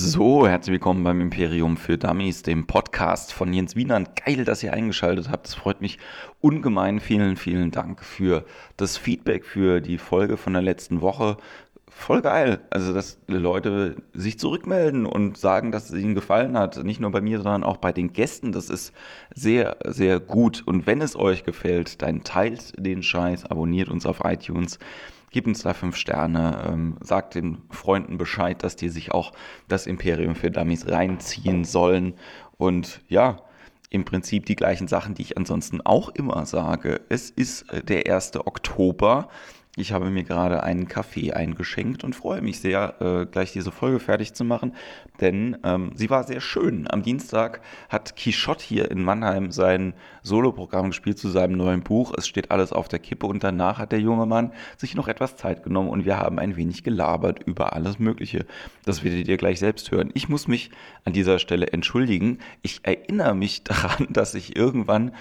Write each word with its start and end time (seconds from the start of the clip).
So, 0.00 0.46
herzlich 0.46 0.74
willkommen 0.74 1.02
beim 1.02 1.20
Imperium 1.20 1.76
für 1.76 1.98
Dummies, 1.98 2.44
dem 2.44 2.68
Podcast 2.68 3.32
von 3.32 3.52
Jens 3.52 3.74
Wienand. 3.74 4.10
Geil, 4.24 4.44
dass 4.44 4.62
ihr 4.62 4.72
eingeschaltet 4.72 5.28
habt. 5.28 5.48
Es 5.48 5.56
freut 5.56 5.80
mich 5.80 5.98
ungemein. 6.40 7.00
Vielen, 7.00 7.34
vielen 7.34 7.72
Dank 7.72 8.04
für 8.04 8.44
das 8.76 8.96
Feedback 8.96 9.44
für 9.44 9.80
die 9.80 9.98
Folge 9.98 10.36
von 10.36 10.52
der 10.52 10.62
letzten 10.62 11.00
Woche. 11.00 11.36
Voll 11.88 12.22
geil. 12.22 12.60
Also, 12.70 12.94
dass 12.94 13.18
Leute 13.26 13.96
sich 14.12 14.38
zurückmelden 14.38 15.04
und 15.04 15.36
sagen, 15.36 15.72
dass 15.72 15.90
es 15.90 16.00
ihnen 16.00 16.14
gefallen 16.14 16.56
hat. 16.56 16.84
Nicht 16.84 17.00
nur 17.00 17.10
bei 17.10 17.20
mir, 17.20 17.38
sondern 17.38 17.64
auch 17.64 17.78
bei 17.78 17.90
den 17.90 18.12
Gästen. 18.12 18.52
Das 18.52 18.70
ist 18.70 18.92
sehr, 19.34 19.78
sehr 19.84 20.20
gut. 20.20 20.62
Und 20.64 20.86
wenn 20.86 21.00
es 21.00 21.16
euch 21.16 21.42
gefällt, 21.42 22.02
dann 22.02 22.22
teilt 22.22 22.72
den 22.78 23.02
Scheiß, 23.02 23.46
abonniert 23.46 23.88
uns 23.88 24.06
auf 24.06 24.20
iTunes 24.22 24.78
Gib 25.30 25.46
uns 25.46 25.62
da 25.62 25.74
fünf 25.74 25.96
Sterne, 25.96 26.64
ähm, 26.68 26.96
sagt 27.00 27.34
den 27.34 27.58
Freunden 27.70 28.18
Bescheid, 28.18 28.62
dass 28.62 28.76
die 28.76 28.88
sich 28.88 29.12
auch 29.12 29.32
das 29.68 29.86
Imperium 29.86 30.34
für 30.34 30.50
Dummies 30.50 30.88
reinziehen 30.88 31.64
sollen. 31.64 32.14
Und 32.56 33.02
ja, 33.08 33.42
im 33.90 34.04
Prinzip 34.04 34.46
die 34.46 34.56
gleichen 34.56 34.88
Sachen, 34.88 35.14
die 35.14 35.22
ich 35.22 35.36
ansonsten 35.36 35.80
auch 35.80 36.10
immer 36.10 36.44
sage. 36.46 37.00
Es 37.08 37.30
ist 37.30 37.70
äh, 37.72 37.82
der 37.82 38.12
1. 38.12 38.36
Oktober. 38.36 39.28
Ich 39.78 39.92
habe 39.92 40.10
mir 40.10 40.24
gerade 40.24 40.64
einen 40.64 40.88
Kaffee 40.88 41.32
eingeschenkt 41.32 42.02
und 42.02 42.16
freue 42.16 42.42
mich 42.42 42.60
sehr, 42.60 43.00
äh, 43.00 43.26
gleich 43.26 43.52
diese 43.52 43.70
Folge 43.70 44.00
fertig 44.00 44.34
zu 44.34 44.44
machen, 44.44 44.74
denn 45.20 45.56
ähm, 45.62 45.92
sie 45.94 46.10
war 46.10 46.24
sehr 46.24 46.40
schön. 46.40 46.90
Am 46.90 47.02
Dienstag 47.02 47.60
hat 47.88 48.16
Quichotte 48.16 48.64
hier 48.64 48.90
in 48.90 49.04
Mannheim 49.04 49.52
sein 49.52 49.94
Soloprogramm 50.22 50.88
gespielt 50.88 51.18
zu 51.18 51.28
seinem 51.28 51.56
neuen 51.56 51.82
Buch. 51.82 52.12
Es 52.16 52.26
steht 52.26 52.50
alles 52.50 52.72
auf 52.72 52.88
der 52.88 52.98
Kippe 52.98 53.26
und 53.26 53.44
danach 53.44 53.78
hat 53.78 53.92
der 53.92 54.00
junge 54.00 54.26
Mann 54.26 54.52
sich 54.76 54.96
noch 54.96 55.06
etwas 55.06 55.36
Zeit 55.36 55.62
genommen 55.62 55.90
und 55.90 56.04
wir 56.04 56.18
haben 56.18 56.40
ein 56.40 56.56
wenig 56.56 56.82
gelabert 56.82 57.44
über 57.44 57.72
alles 57.72 58.00
Mögliche. 58.00 58.46
Das 58.84 59.04
werdet 59.04 59.28
ihr 59.28 59.36
gleich 59.36 59.60
selbst 59.60 59.92
hören. 59.92 60.10
Ich 60.14 60.28
muss 60.28 60.48
mich 60.48 60.70
an 61.04 61.12
dieser 61.12 61.38
Stelle 61.38 61.68
entschuldigen. 61.68 62.38
Ich 62.62 62.80
erinnere 62.82 63.36
mich 63.36 63.62
daran, 63.62 64.08
dass 64.10 64.34
ich 64.34 64.56
irgendwann 64.56 65.12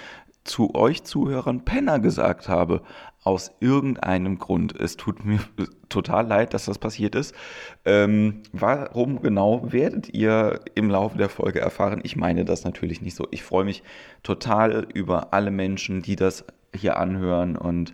zu 0.47 0.73
euch 0.75 1.03
Zuhörern 1.03 1.65
Penner 1.65 1.99
gesagt 1.99 2.49
habe 2.49 2.81
aus 3.27 3.51
irgendeinem 3.59 4.39
Grund. 4.39 4.73
Es 4.79 4.95
tut 4.95 5.25
mir 5.25 5.39
total 5.89 6.25
leid, 6.27 6.53
dass 6.53 6.63
das 6.63 6.79
passiert 6.79 7.13
ist. 7.13 7.35
Ähm, 7.83 8.41
warum 8.53 9.21
genau 9.21 9.73
werdet 9.73 10.13
ihr 10.13 10.61
im 10.75 10.89
Laufe 10.89 11.17
der 11.17 11.27
Folge 11.27 11.59
erfahren? 11.59 11.99
Ich 12.03 12.15
meine 12.15 12.45
das 12.45 12.63
natürlich 12.63 13.01
nicht 13.01 13.15
so. 13.15 13.27
Ich 13.31 13.43
freue 13.43 13.65
mich 13.65 13.83
total 14.23 14.87
über 14.93 15.33
alle 15.33 15.51
Menschen, 15.51 16.01
die 16.01 16.15
das 16.15 16.45
hier 16.73 16.95
anhören 16.95 17.57
und 17.57 17.93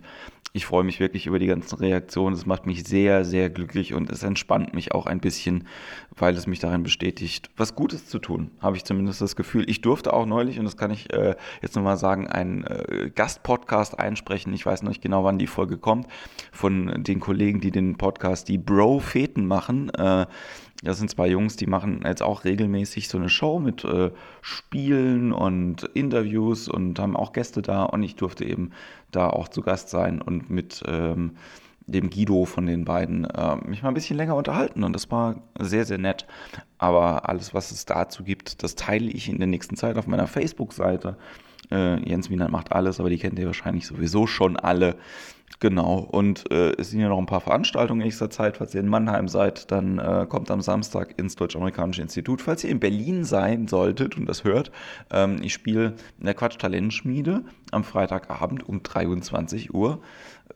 ich 0.56 0.66
freue 0.66 0.84
mich 0.84 1.00
wirklich 1.00 1.26
über 1.26 1.40
die 1.40 1.48
ganzen 1.48 1.74
Reaktionen. 1.78 2.32
Es 2.32 2.46
macht 2.46 2.64
mich 2.64 2.84
sehr, 2.84 3.24
sehr 3.24 3.50
glücklich 3.50 3.92
und 3.92 4.08
es 4.08 4.22
entspannt 4.22 4.72
mich 4.72 4.92
auch 4.92 5.06
ein 5.06 5.18
bisschen, 5.18 5.66
weil 6.16 6.36
es 6.36 6.46
mich 6.46 6.60
darin 6.60 6.84
bestätigt, 6.84 7.50
was 7.56 7.74
Gutes 7.74 8.06
zu 8.06 8.20
tun, 8.20 8.52
habe 8.60 8.76
ich 8.76 8.84
zumindest 8.84 9.20
das 9.20 9.34
Gefühl. 9.34 9.68
Ich 9.68 9.80
durfte 9.80 10.12
auch 10.12 10.26
neulich, 10.26 10.60
und 10.60 10.64
das 10.64 10.76
kann 10.76 10.92
ich 10.92 11.12
äh, 11.12 11.34
jetzt 11.60 11.74
nochmal 11.74 11.96
sagen, 11.96 12.28
einen 12.28 12.62
äh, 12.62 13.10
Gastpodcast 13.12 13.98
einsprechen. 13.98 14.52
Ich 14.54 14.64
weiß 14.64 14.82
noch 14.82 14.90
nicht 14.90 15.02
genau, 15.02 15.24
wann 15.24 15.40
die 15.40 15.48
Folge 15.48 15.76
kommt, 15.76 16.06
von 16.52 17.02
den 17.02 17.18
Kollegen, 17.18 17.60
die 17.60 17.72
den 17.72 17.96
Podcast 17.96 18.48
die 18.48 18.58
Bro-Feten 18.58 19.46
machen. 19.46 19.90
Äh, 19.90 20.26
das 20.84 20.98
sind 20.98 21.10
zwei 21.10 21.28
Jungs, 21.28 21.56
die 21.56 21.66
machen 21.66 22.02
jetzt 22.04 22.22
auch 22.22 22.44
regelmäßig 22.44 23.08
so 23.08 23.18
eine 23.18 23.28
Show 23.28 23.58
mit 23.58 23.84
äh, 23.84 24.10
Spielen 24.42 25.32
und 25.32 25.84
Interviews 25.94 26.68
und 26.68 26.98
haben 26.98 27.16
auch 27.16 27.32
Gäste 27.32 27.62
da. 27.62 27.84
Und 27.84 28.02
ich 28.02 28.16
durfte 28.16 28.44
eben 28.44 28.70
da 29.10 29.30
auch 29.30 29.48
zu 29.48 29.62
Gast 29.62 29.88
sein 29.88 30.20
und 30.20 30.50
mit 30.50 30.82
ähm, 30.86 31.32
dem 31.86 32.10
Guido 32.10 32.44
von 32.44 32.66
den 32.66 32.84
beiden 32.84 33.24
äh, 33.24 33.56
mich 33.56 33.82
mal 33.82 33.88
ein 33.88 33.94
bisschen 33.94 34.16
länger 34.16 34.36
unterhalten. 34.36 34.84
Und 34.84 34.92
das 34.92 35.10
war 35.10 35.36
sehr, 35.58 35.84
sehr 35.84 35.98
nett. 35.98 36.26
Aber 36.78 37.28
alles, 37.28 37.54
was 37.54 37.70
es 37.70 37.84
dazu 37.86 38.24
gibt, 38.24 38.62
das 38.62 38.74
teile 38.74 39.10
ich 39.10 39.28
in 39.28 39.38
der 39.38 39.46
nächsten 39.46 39.76
Zeit 39.76 39.96
auf 39.96 40.06
meiner 40.06 40.26
Facebook-Seite. 40.26 41.16
Äh, 41.70 42.08
Jens 42.08 42.30
Wienert 42.30 42.50
macht 42.50 42.72
alles, 42.72 43.00
aber 43.00 43.10
die 43.10 43.18
kennt 43.18 43.38
ihr 43.38 43.46
wahrscheinlich 43.46 43.86
sowieso 43.86 44.26
schon 44.26 44.56
alle. 44.56 44.96
Genau, 45.60 45.98
und 45.98 46.50
äh, 46.50 46.72
es 46.78 46.90
sind 46.90 47.00
ja 47.00 47.08
noch 47.08 47.18
ein 47.18 47.26
paar 47.26 47.40
Veranstaltungen 47.40 48.00
in 48.00 48.06
nächster 48.06 48.28
Zeit. 48.28 48.56
Falls 48.56 48.74
ihr 48.74 48.80
in 48.80 48.88
Mannheim 48.88 49.28
seid, 49.28 49.70
dann 49.70 49.98
äh, 49.98 50.26
kommt 50.28 50.50
am 50.50 50.60
Samstag 50.60 51.14
ins 51.16 51.36
Deutsch-Amerikanische 51.36 52.02
Institut. 52.02 52.42
Falls 52.42 52.64
ihr 52.64 52.70
in 52.70 52.80
Berlin 52.80 53.24
sein 53.24 53.68
solltet 53.68 54.16
und 54.16 54.26
das 54.26 54.44
hört, 54.44 54.72
ähm, 55.10 55.36
ich 55.42 55.54
spiele 55.54 55.94
in 56.18 56.26
der 56.26 56.34
Quatsch-Talentschmiede 56.34 57.44
am 57.70 57.84
Freitagabend 57.84 58.68
um 58.68 58.82
23 58.82 59.72
Uhr. 59.72 60.00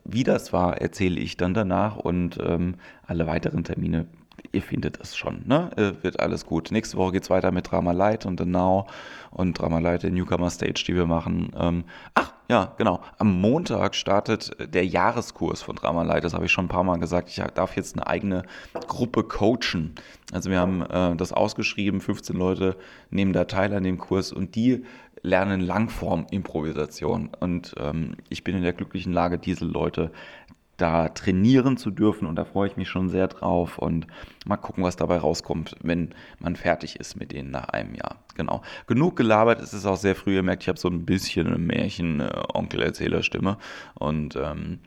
Wie 0.05 0.25
das 0.25 0.53
war, 0.53 0.79
erzähle 0.79 1.21
ich 1.21 1.37
dann 1.37 1.55
danach 1.55 1.97
und 1.97 2.39
ähm, 2.45 2.75
alle 3.07 3.27
weiteren 3.27 3.65
Termine 3.65 4.07
ihr 4.53 4.63
findet 4.63 5.01
es 5.01 5.17
schon, 5.17 5.43
ne? 5.47 5.71
Äh, 5.77 6.03
wird 6.03 6.21
alles 6.21 6.47
gut. 6.47 6.71
Nächste 6.71 6.97
Woche 6.97 7.13
geht 7.13 7.25
es 7.25 7.31
weiter 7.31 7.51
mit 7.51 7.71
Drama 7.71 7.93
Light 7.93 8.27
und 8.27 8.41
The 8.41 8.47
Now 8.47 8.87
und 9.31 9.59
Drama 9.59 9.79
Light, 9.79 10.03
der 10.03 10.11
Newcomer 10.11 10.51
Stage, 10.51 10.85
die 10.87 10.95
wir 10.95 11.07
machen. 11.07 11.51
Ähm, 11.59 11.85
ach, 12.15 12.33
ja, 12.49 12.73
genau. 12.79 13.01
Am 13.19 13.41
Montag 13.41 13.95
startet 13.95 14.57
der 14.73 14.87
Jahreskurs 14.87 15.63
von 15.63 15.77
Drama 15.77 16.03
Light. 16.03 16.25
Das 16.25 16.35
habe 16.35 16.47
ich 16.47 16.53
schon 16.53 16.65
ein 16.65 16.69
paar 16.69 16.85
Mal 16.85 16.99
gesagt. 16.99 17.29
Ich 17.29 17.43
darf 17.55 17.77
jetzt 17.77 17.97
eine 17.97 18.07
eigene 18.07 18.43
Gruppe 18.87 19.23
coachen. 19.23 19.95
Also 20.33 20.51
wir 20.51 20.59
haben 20.59 20.83
äh, 20.83 21.15
das 21.17 21.33
ausgeschrieben, 21.33 22.01
15 22.01 22.37
Leute 22.37 22.77
nehmen 23.11 23.33
da 23.33 23.45
teil 23.45 23.75
an 23.75 23.85
dem 23.85 23.99
Kurs 23.99 24.33
und 24.33 24.55
die 24.55 24.85
lernen 25.23 25.61
Langform-Improvisation. 25.61 27.31
Und 27.39 27.75
ähm, 27.79 28.17
ich 28.29 28.45
bin 28.45 28.57
in 28.57 28.63
der 28.63 28.73
glücklichen 28.73 29.13
Lage, 29.13 29.39
diese 29.39 29.65
Leute 29.65 30.11
da 30.79 31.09
trainieren 31.09 31.77
zu 31.77 31.91
dürfen. 31.91 32.27
Und 32.27 32.37
da 32.37 32.47
freue 32.47 32.69
ich 32.69 32.79
mich 32.79 32.89
schon 32.89 33.11
sehr 33.11 33.29
drauf. 33.29 33.77
Und 33.79 34.07
mal 34.47 34.57
gucken, 34.57 34.83
was 34.83 34.97
dabei 34.97 35.19
rauskommt, 35.19 35.77
wenn 35.83 36.15
man 36.39 36.57
fertig 36.57 36.99
ist 36.99 37.17
mit 37.17 37.33
denen 37.33 37.51
nach 37.51 37.69
einem 37.69 37.95
Jahr. 37.95 38.25
Genau. 38.37 38.63
Genug 38.87 39.17
gelabert, 39.17 39.61
es 39.61 39.75
ist 39.75 39.85
auch 39.85 39.97
sehr 39.97 40.15
früh, 40.15 40.37
ihr 40.37 40.43
merkt, 40.43 40.63
ich 40.63 40.69
habe 40.69 40.79
so 40.79 40.89
ein 40.89 41.05
bisschen 41.05 41.49
eine 41.49 41.59
Märchen-Onkel-Erzähler-Stimme 41.59 43.59
und 43.95 44.37
ähm, 44.37 44.79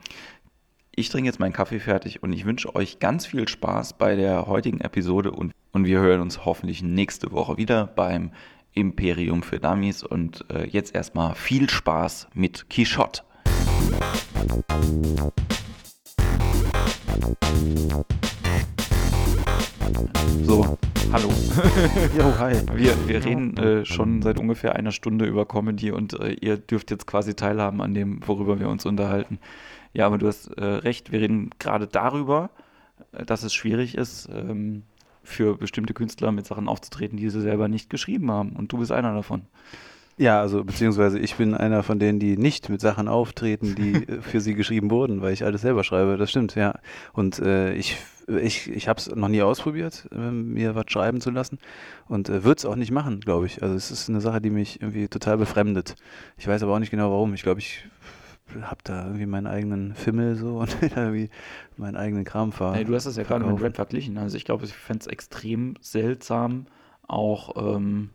ich 0.94 1.10
trinke 1.10 1.28
jetzt 1.28 1.40
meinen 1.40 1.54
Kaffee 1.54 1.80
fertig 1.80 2.22
und 2.22 2.34
ich 2.34 2.46
wünsche 2.46 2.76
euch 2.76 3.00
ganz 3.00 3.26
viel 3.26 3.48
Spaß 3.48 3.94
bei 3.94 4.16
der 4.16 4.48
heutigen 4.48 4.82
Episode. 4.82 5.32
Und, 5.32 5.54
und 5.72 5.86
wir 5.86 6.00
hören 6.00 6.22
uns 6.22 6.46
hoffentlich 6.46 6.84
nächste 6.84 7.32
Woche 7.32 7.58
wieder 7.58 7.88
beim 7.88 8.32
Imperium 8.74 9.42
für 9.42 9.60
Dummies. 9.60 10.04
Und 10.04 10.46
äh, 10.50 10.68
jetzt 10.68 10.94
erstmal 10.94 11.36
viel 11.36 11.70
Spaß 11.70 12.28
mit 12.34 12.70
Quichotte. 12.70 13.24
So, 20.44 20.78
hallo. 21.12 21.30
Jo, 22.18 22.40
hi. 22.40 22.54
Wir, 22.74 22.96
wir 23.08 23.26
reden 23.26 23.58
äh, 23.58 23.86
schon 23.86 24.22
seit 24.22 24.40
ungefähr 24.40 24.76
einer 24.76 24.92
Stunde 24.92 25.26
über 25.26 25.46
Comedy 25.46 25.92
und 25.92 26.14
äh, 26.14 26.32
ihr 26.40 26.56
dürft 26.56 26.90
jetzt 26.90 27.08
quasi 27.08 27.34
teilhaben 27.34 27.82
an 27.82 27.94
dem, 27.94 28.26
worüber 28.26 28.62
wir 28.62 28.70
uns 28.70 28.86
unterhalten. 28.86 29.40
Ja, 29.94 30.06
aber 30.06 30.20
du 30.20 30.28
hast 30.28 30.48
äh, 30.58 30.64
recht, 30.64 31.12
wir 31.12 31.20
reden 31.20 31.50
gerade 31.60 31.88
darüber, 31.88 32.50
äh, 33.12 33.26
dass 33.26 33.44
es 33.44 33.54
schwierig 33.54 33.96
ist, 33.96 34.30
ähm, 34.34 34.84
für 35.22 35.58
bestimmte 35.58 35.94
Künstler 35.94 36.32
mit 36.32 36.46
Sachen 36.46 36.70
aufzutreten, 36.70 37.18
die 37.18 37.30
sie 37.30 37.42
selber 37.42 37.68
nicht 37.68 37.90
geschrieben 37.90 38.32
haben. 38.32 38.52
Und 38.52 38.72
du 38.72 38.78
bist 38.78 38.94
einer 38.94 39.14
davon. 39.14 39.42
Ja, 40.22 40.40
also 40.40 40.64
beziehungsweise 40.64 41.18
ich 41.18 41.34
bin 41.38 41.56
einer 41.56 41.82
von 41.82 41.98
denen, 41.98 42.20
die 42.20 42.38
nicht 42.38 42.70
mit 42.70 42.80
Sachen 42.80 43.08
auftreten, 43.08 43.74
die 43.74 43.94
äh, 44.08 44.22
für 44.22 44.40
sie 44.40 44.54
geschrieben 44.54 44.92
wurden, 44.92 45.24
weil 45.24 45.34
ich 45.34 45.44
alles 45.44 45.62
selber 45.62 45.84
schreibe. 45.84 46.16
Das 46.18 46.30
stimmt, 46.30 46.54
ja. 46.54 46.76
Und 47.12 47.40
äh, 47.40 47.74
ich 47.74 47.98
ich, 48.28 48.70
ich 48.70 48.88
habe 48.88 49.00
es 49.00 49.14
noch 49.14 49.30
nie 49.30 49.42
ausprobiert, 49.42 50.08
äh, 50.12 50.30
mir 50.30 50.76
was 50.76 50.86
schreiben 50.90 51.22
zu 51.22 51.32
lassen 51.32 51.58
und 52.08 52.30
äh, 52.30 52.44
würde 52.44 52.60
es 52.60 52.66
auch 52.66 52.76
nicht 52.76 52.92
machen, 52.92 53.20
glaube 53.20 53.48
ich. 53.48 53.64
Also 53.64 53.74
es 53.74 53.90
ist 53.90 54.10
eine 54.10 54.22
Sache, 54.22 54.42
die 54.42 54.52
mich 54.52 54.80
irgendwie 54.80 55.08
total 55.08 55.40
befremdet. 55.40 55.96
Ich 56.38 56.48
weiß 56.48 56.62
aber 56.62 56.76
auch 56.76 56.80
nicht 56.80 56.92
genau 56.92 57.10
warum. 57.10 57.34
Ich 57.34 57.42
glaube, 57.42 57.60
ich 57.60 57.84
habe 58.62 58.82
da 58.84 59.08
irgendwie 59.08 59.26
meinen 59.26 59.48
eigenen 59.48 59.96
Fimmel 59.96 60.36
so 60.36 60.58
und 60.60 60.78
irgendwie 60.84 61.32
meinen 61.78 61.96
eigenen 61.96 62.26
Kram 62.26 62.52
fahren. 62.52 62.76
Hey, 62.76 62.86
du 62.86 62.94
hast 62.94 63.08
es 63.08 63.16
ja 63.16 63.24
gerade 63.24 63.44
mit 63.44 63.60
Rap 63.60 63.76
verglichen. 63.76 64.20
Also 64.20 64.38
ich 64.38 64.46
glaube, 64.46 64.66
ich 64.66 64.74
fände 64.74 65.02
es 65.02 65.08
extrem 65.08 65.74
seltsam, 65.82 66.68
auch, 67.08 67.76
ähm, 67.76 68.12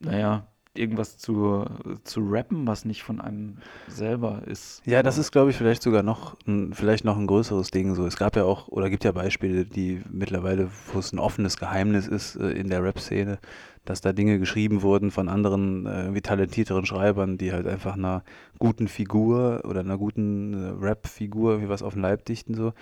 naja, 0.00 0.46
irgendwas 0.78 1.18
zu, 1.18 1.64
zu 2.04 2.20
rappen, 2.20 2.66
was 2.66 2.84
nicht 2.84 3.02
von 3.02 3.20
einem 3.20 3.58
selber 3.88 4.42
ist. 4.46 4.82
Ja, 4.84 5.02
das 5.02 5.18
ist, 5.18 5.32
glaube 5.32 5.50
ich, 5.50 5.56
vielleicht 5.56 5.82
sogar 5.82 6.02
noch 6.02 6.36
ein, 6.46 6.72
vielleicht 6.72 7.04
noch 7.04 7.16
ein 7.16 7.26
größeres 7.26 7.70
Ding. 7.70 7.94
So, 7.94 8.06
es 8.06 8.16
gab 8.16 8.36
ja 8.36 8.44
auch, 8.44 8.68
oder 8.68 8.90
gibt 8.90 9.04
ja 9.04 9.12
Beispiele, 9.12 9.64
die 9.64 10.02
mittlerweile, 10.10 10.70
wo 10.92 10.98
es 10.98 11.12
ein 11.12 11.18
offenes 11.18 11.56
Geheimnis 11.56 12.06
ist 12.06 12.36
äh, 12.36 12.50
in 12.50 12.68
der 12.68 12.82
Rap-Szene, 12.82 13.38
dass 13.84 14.00
da 14.00 14.12
Dinge 14.12 14.38
geschrieben 14.38 14.82
wurden 14.82 15.10
von 15.10 15.28
anderen, 15.28 15.86
äh, 15.86 16.14
wie 16.14 16.20
talentierteren 16.20 16.86
Schreibern, 16.86 17.38
die 17.38 17.52
halt 17.52 17.66
einfach 17.66 17.94
einer 17.94 18.24
guten 18.58 18.88
Figur 18.88 19.62
oder 19.64 19.80
einer 19.80 19.98
guten 19.98 20.54
äh, 20.54 20.84
Rap-Figur 20.84 21.62
wie 21.62 21.68
was 21.68 21.82
auf 21.82 21.94
den 21.94 22.02
Leib 22.02 22.24
dichten, 22.24 22.54
so. 22.54 22.72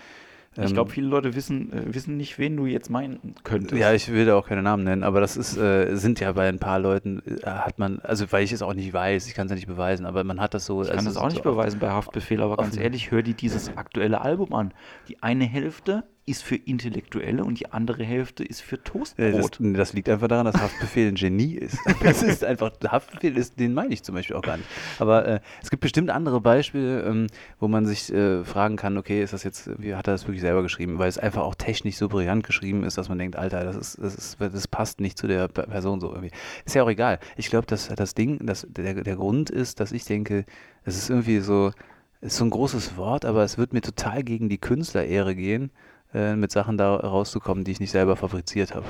Ich 0.57 0.73
glaube, 0.73 0.91
ähm, 0.91 0.95
viele 0.95 1.07
Leute 1.09 1.35
wissen, 1.35 1.73
äh, 1.73 1.95
wissen 1.95 2.17
nicht, 2.17 2.39
wen 2.39 2.57
du 2.57 2.67
jetzt 2.67 2.89
meinen 2.89 3.35
könntest. 3.43 3.81
Ja, 3.81 3.93
ich 3.93 4.11
will 4.13 4.25
da 4.25 4.37
auch 4.37 4.47
keine 4.47 4.63
Namen 4.63 4.85
nennen, 4.85 5.03
aber 5.03 5.21
das 5.21 5.37
ist, 5.37 5.57
äh, 5.57 5.97
sind 5.97 6.21
ja 6.21 6.33
bei 6.33 6.49
ein 6.49 6.59
paar 6.59 6.79
Leuten, 6.79 7.23
äh, 7.27 7.47
hat 7.47 7.79
man, 7.79 7.99
also 8.01 8.31
weil 8.31 8.45
ich 8.45 8.53
es 8.53 8.63
auch 8.63 8.75
nicht 8.75 8.93
weiß, 8.93 9.27
ich 9.27 9.35
kann 9.35 9.47
es 9.47 9.51
ja 9.51 9.57
nicht 9.57 9.67
beweisen, 9.67 10.07
aber 10.07 10.23
man 10.23 10.41
hat 10.41 10.55
das 10.55 10.67
so. 10.67 10.83
Ich 10.83 10.91
kann 10.91 11.05
das 11.05 11.17
auch 11.17 11.29
nicht 11.29 11.39
so 11.39 11.43
beweisen 11.43 11.81
bei 11.81 11.91
Haftbefehl, 11.91 12.41
aber 12.41 12.57
ganz 12.57 12.77
ehrlich, 12.77 13.11
hör 13.11 13.23
dir 13.23 13.35
dieses 13.35 13.77
aktuelle 13.77 14.21
Album 14.21 14.55
an. 14.55 14.73
Die 15.09 15.23
eine 15.23 15.45
Hälfte 15.45 16.05
ist 16.27 16.43
für 16.43 16.57
Intellektuelle 16.57 17.45
und 17.45 17.61
die 17.61 17.71
andere 17.71 18.03
Hälfte 18.03 18.45
ist 18.45 18.63
für 18.63 18.83
Toastbrot. 18.83 19.59
Das, 19.61 19.73
das, 19.75 19.93
liegt 19.93 20.09
einfach 20.09 20.29
daran, 20.29 20.47
dass 20.47 20.57
Haftbefehl 20.57 21.09
ein 21.09 21.17
Genie 21.17 21.55
ist. 21.55 21.79
Das 22.03 22.23
ist 22.23 22.45
einfach, 22.45 22.73
Haftbefehl 22.87 23.37
ist, 23.37 23.59
den 23.59 23.75
meine 23.75 23.93
ich 23.93 24.03
zum 24.03 24.15
Beispiel 24.15 24.37
auch 24.37 24.43
gar 24.43 24.57
nicht. 24.57 24.69
Aber 24.99 25.27
äh, 25.27 25.41
es 25.63 25.71
gibt 25.71 25.83
bestimmt 25.83 26.11
andere 26.11 26.41
Beispiele, 26.41 27.03
ähm, 27.03 27.27
wo 27.59 27.69
man 27.69 27.87
sich 27.87 28.13
äh, 28.13 28.45
fragen 28.45 28.77
kann, 28.77 28.97
okay, 28.97 29.23
ist 29.23 29.33
das 29.33 29.43
jetzt, 29.43 29.71
wie 29.81 29.95
hat 29.95 30.09
er 30.09 30.13
das 30.15 30.27
wirklich 30.27 30.41
selber 30.41 30.63
geschrieben? 30.63 30.99
Weil 30.99 31.09
es 31.09 31.19
einfach 31.19 31.43
auch 31.43 31.55
technisch 31.55 31.97
so 31.97 32.09
brillant 32.09 32.45
geschrieben 32.45 32.85
ist, 32.85 32.97
dass 32.97 33.09
man 33.09 33.19
denkt, 33.19 33.37
Alter, 33.37 33.65
das 33.65 33.77
ist, 33.77 33.99
das 34.03 34.15
ist, 34.15 34.37
das 34.41 34.69
passt 34.69 35.01
nicht 35.01 35.19
zu 35.19 35.27
der 35.27 35.49
Person 35.49 36.01
so 36.01 36.09
irgendwie. 36.09 36.31
Ist 36.65 36.75
ja 36.75 36.83
auch 36.83 36.91
egal. 36.91 37.19
Ich 37.37 37.51
glaube, 37.51 37.67
dass 37.67 37.89
das 37.89 38.15
Ding, 38.15 38.45
dass 38.47 38.67
der, 38.71 38.95
der 38.95 39.17
Grund 39.17 39.51
ist, 39.51 39.81
dass 39.81 39.93
ich 39.93 40.05
denke, 40.05 40.47
es 40.85 40.97
ist 40.97 41.11
irgendwie 41.11 41.41
so, 41.41 41.73
ist 42.21 42.37
so 42.37 42.45
ein 42.45 42.51
großes 42.51 42.97
Wort, 42.97 43.25
aber 43.25 43.45
es 43.45 43.59
wird 43.59 43.73
mir 43.73 43.83
total 43.83 44.23
gegen 44.23 44.49
die 44.49 44.59
Künstlerehre 44.59 45.35
gehen 45.35 45.71
äh, 46.15 46.37
mit 46.37 46.53
Sachen 46.53 46.79
da 46.79 46.95
rauszukommen, 46.95 47.65
die 47.65 47.73
ich 47.73 47.81
nicht 47.81 47.91
selber 47.91 48.17
fabriziert 48.17 48.75
habe. 48.75 48.87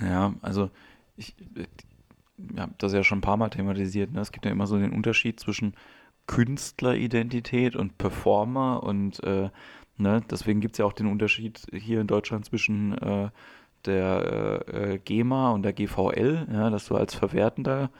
Ja, 0.00 0.34
also 0.40 0.70
ich, 1.16 1.36
ich 1.54 2.58
habe 2.58 2.72
das 2.78 2.92
ja 2.92 3.04
schon 3.04 3.18
ein 3.18 3.22
paar 3.22 3.36
Mal 3.36 3.50
thematisiert. 3.50 4.12
Ne? 4.12 4.20
Es 4.20 4.32
gibt 4.32 4.46
ja 4.46 4.50
immer 4.50 4.66
so 4.66 4.78
den 4.78 4.92
Unterschied 4.92 5.38
zwischen 5.38 5.74
Künstleridentität 6.26 7.76
und 7.76 7.98
Performer 7.98 8.82
und 8.82 9.22
äh, 9.24 9.50
ne? 9.98 10.22
deswegen 10.30 10.60
gibt 10.60 10.74
es 10.74 10.78
ja 10.78 10.86
auch 10.86 10.92
den 10.92 11.06
Unterschied 11.06 11.66
hier 11.72 12.00
in 12.00 12.06
Deutschland 12.06 12.44
zwischen 12.46 12.96
äh, 12.98 13.28
der 13.84 14.64
äh, 14.68 14.98
GEMA 14.98 15.50
und 15.50 15.62
der 15.62 15.72
GVL, 15.72 16.46
ja, 16.52 16.70
dass 16.70 16.86
du 16.86 16.96
als 16.96 17.14
verwertender 17.14 17.90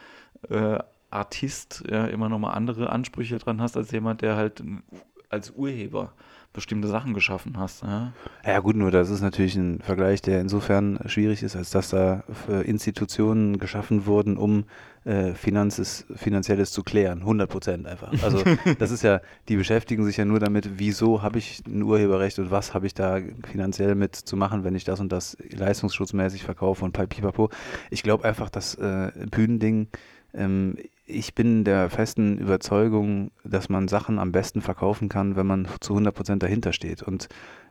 äh, 0.49 0.79
Artist 1.11 1.85
ja, 1.91 2.07
immer 2.07 2.29
nochmal 2.29 2.55
andere 2.55 2.91
Ansprüche 2.91 3.39
dran 3.39 3.61
hast 3.61 3.77
als 3.77 3.91
jemand, 3.91 4.23
der 4.23 4.37
halt 4.37 4.63
als 5.29 5.51
Urheber 5.51 6.13
bestimmte 6.53 6.89
Sachen 6.89 7.15
geschaffen 7.15 7.59
hast. 7.59 7.83
Ja? 7.83 8.13
ja 8.45 8.59
gut, 8.61 8.77
nur 8.77 8.91
das 8.91 9.11
ist 9.11 9.23
natürlich 9.23 9.57
ein 9.57 9.81
Vergleich, 9.81 10.23
der 10.23 10.41
insofern 10.41 10.99
schwierig 11.07 11.43
ist, 11.43 11.57
als 11.57 11.71
dass 11.71 11.91
da 11.91 12.25
Institutionen 12.65 13.59
geschaffen 13.59 14.07
wurden, 14.07 14.37
um 14.37 14.65
äh, 15.05 15.35
Finanzes, 15.35 16.07
Finanzielles 16.15 16.71
zu 16.71 16.83
klären. 16.83 17.21
100 17.21 17.51
Prozent 17.51 17.87
einfach. 17.87 18.13
Also 18.23 18.43
das 18.79 18.91
ist 18.91 19.03
ja, 19.03 19.21
die 19.49 19.57
beschäftigen 19.57 20.05
sich 20.05 20.17
ja 20.17 20.25
nur 20.25 20.39
damit, 20.39 20.79
wieso 20.79 21.23
habe 21.23 21.39
ich 21.39 21.63
ein 21.67 21.83
Urheberrecht 21.83 22.39
und 22.39 22.51
was 22.51 22.73
habe 22.75 22.87
ich 22.87 22.95
da 22.95 23.19
finanziell 23.51 23.95
mit 23.95 24.15
zu 24.15 24.37
machen, 24.37 24.63
wenn 24.63 24.75
ich 24.75 24.85
das 24.85 25.01
und 25.01 25.11
das 25.11 25.37
leistungsschutzmäßig 25.51 26.45
verkaufe 26.45 26.85
und 26.85 26.93
pipapo. 26.93 27.51
Ich 27.91 28.03
glaube 28.03 28.25
einfach, 28.25 28.49
dass 28.49 28.75
äh, 28.77 29.11
Bühnending 29.31 29.89
ähm, 30.35 30.77
ich 31.13 31.35
bin 31.35 31.65
der 31.65 31.91
festen 31.91 32.39
Überzeugung, 32.39 33.31
dass 33.45 33.69
man 33.69 33.89
Sachen 33.89 34.19
am 34.19 34.33
besten 34.33 34.61
verkaufen 34.61 35.09
kann, 35.09 35.37
wenn 35.37 35.47
man 35.47 35.69
zu 35.81 35.93
100 35.93 36.15
Prozent 36.15 36.43
dahinter 36.43 36.73
steht. 36.73 37.03
Und 37.03 37.29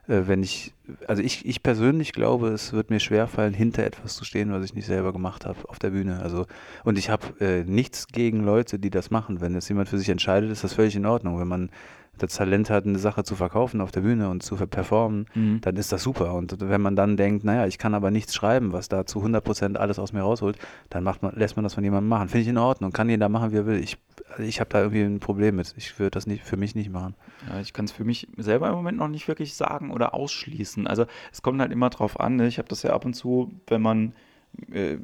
äh, 0.08 0.22
wenn 0.26 0.42
ich, 0.42 0.74
also 1.06 1.22
ich, 1.22 1.46
ich 1.46 1.62
persönlich 1.62 2.12
glaube, 2.12 2.48
es 2.48 2.72
wird 2.72 2.90
mir 2.90 3.00
schwerfallen, 3.00 3.54
hinter 3.54 3.84
etwas 3.84 4.16
zu 4.16 4.24
stehen, 4.24 4.52
was 4.52 4.64
ich 4.64 4.74
nicht 4.74 4.86
selber 4.86 5.12
gemacht 5.12 5.46
habe 5.46 5.58
auf 5.68 5.78
der 5.78 5.90
Bühne. 5.90 6.20
Also, 6.22 6.46
und 6.84 6.98
ich 6.98 7.10
habe 7.10 7.40
äh, 7.40 7.64
nichts 7.64 8.08
gegen 8.08 8.44
Leute, 8.44 8.78
die 8.78 8.90
das 8.90 9.10
machen. 9.10 9.40
Wenn 9.40 9.54
jetzt 9.54 9.68
jemand 9.68 9.88
für 9.88 9.98
sich 9.98 10.08
entscheidet, 10.08 10.50
ist 10.50 10.64
das 10.64 10.74
völlig 10.74 10.96
in 10.96 11.06
Ordnung. 11.06 11.38
Wenn 11.38 11.48
man 11.48 11.70
das 12.18 12.34
Talent 12.34 12.70
hat, 12.70 12.86
eine 12.86 12.98
Sache 12.98 13.24
zu 13.24 13.34
verkaufen 13.34 13.80
auf 13.80 13.90
der 13.90 14.02
Bühne 14.02 14.28
und 14.28 14.42
zu 14.42 14.56
performen, 14.56 15.26
mhm. 15.34 15.60
dann 15.62 15.76
ist 15.76 15.92
das 15.92 16.02
super. 16.02 16.34
Und 16.34 16.60
wenn 16.60 16.80
man 16.80 16.94
dann 16.94 17.16
denkt, 17.16 17.44
naja, 17.44 17.66
ich 17.66 17.78
kann 17.78 17.94
aber 17.94 18.10
nichts 18.10 18.34
schreiben, 18.34 18.72
was 18.72 18.88
da 18.88 19.06
zu 19.06 19.18
100 19.20 19.42
Prozent 19.42 19.78
alles 19.78 19.98
aus 19.98 20.12
mir 20.12 20.20
rausholt, 20.20 20.58
dann 20.90 21.04
macht 21.04 21.22
man, 21.22 21.34
lässt 21.34 21.56
man 21.56 21.64
das 21.64 21.74
von 21.74 21.82
jemandem 21.82 22.08
machen. 22.08 22.28
Finde 22.28 22.42
ich 22.42 22.48
in 22.48 22.58
Ordnung. 22.58 22.92
Kann 22.92 23.08
jeder 23.08 23.28
machen, 23.28 23.52
wie 23.52 23.56
er 23.56 23.66
will. 23.66 23.78
Ich, 23.78 23.96
ich 24.38 24.60
habe 24.60 24.70
da 24.70 24.80
irgendwie 24.80 25.02
ein 25.02 25.20
Problem 25.20 25.56
mit. 25.56 25.74
Ich 25.76 25.98
würde 25.98 26.10
das 26.10 26.26
nicht 26.26 26.44
für 26.44 26.56
mich 26.56 26.74
nicht 26.74 26.90
machen. 26.90 27.14
Ja, 27.48 27.60
ich 27.60 27.72
kann 27.72 27.86
es 27.86 27.92
für 27.92 28.04
mich 28.04 28.28
selber 28.36 28.68
im 28.68 28.74
Moment 28.74 28.98
noch 28.98 29.08
nicht 29.08 29.26
wirklich 29.26 29.54
sagen 29.54 29.90
oder 29.90 30.14
ausschließen. 30.14 30.86
Also 30.86 31.06
es 31.32 31.42
kommt 31.42 31.60
halt 31.60 31.72
immer 31.72 31.90
drauf 31.90 32.20
an. 32.20 32.36
Ne? 32.36 32.46
Ich 32.46 32.58
habe 32.58 32.68
das 32.68 32.82
ja 32.82 32.92
ab 32.92 33.04
und 33.04 33.14
zu, 33.14 33.52
wenn 33.66 33.82
man 33.82 34.12
äh, 34.72 34.98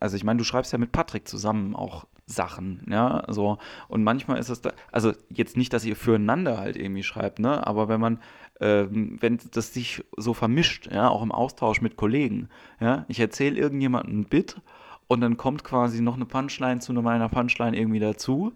also 0.00 0.16
ich 0.16 0.24
meine, 0.24 0.38
du 0.38 0.44
schreibst 0.44 0.72
ja 0.72 0.78
mit 0.78 0.92
Patrick 0.92 1.28
zusammen 1.28 1.74
auch 1.74 2.06
Sachen, 2.26 2.86
ja, 2.88 3.24
so. 3.28 3.58
Und 3.88 4.02
manchmal 4.02 4.38
ist 4.38 4.48
es 4.48 4.62
da, 4.62 4.72
also 4.92 5.12
jetzt 5.28 5.56
nicht, 5.56 5.72
dass 5.72 5.84
ihr 5.84 5.96
füreinander 5.96 6.58
halt 6.58 6.76
irgendwie 6.76 7.02
schreibt, 7.02 7.38
ne, 7.38 7.66
aber 7.66 7.88
wenn 7.88 8.00
man, 8.00 8.18
ähm, 8.60 9.18
wenn 9.20 9.38
das 9.52 9.74
sich 9.74 10.02
so 10.16 10.32
vermischt, 10.32 10.90
ja, 10.90 11.08
auch 11.08 11.22
im 11.22 11.32
Austausch 11.32 11.80
mit 11.82 11.96
Kollegen, 11.96 12.48
ja, 12.80 13.04
ich 13.08 13.20
erzähle 13.20 13.58
irgendjemandem 13.58 14.20
ein 14.20 14.24
Bit 14.24 14.60
und 15.06 15.20
dann 15.20 15.36
kommt 15.36 15.64
quasi 15.64 16.00
noch 16.00 16.14
eine 16.14 16.24
Punchline 16.24 16.80
zu 16.80 16.92
meiner 16.94 17.28
Punchline 17.28 17.76
irgendwie 17.76 18.00
dazu 18.00 18.54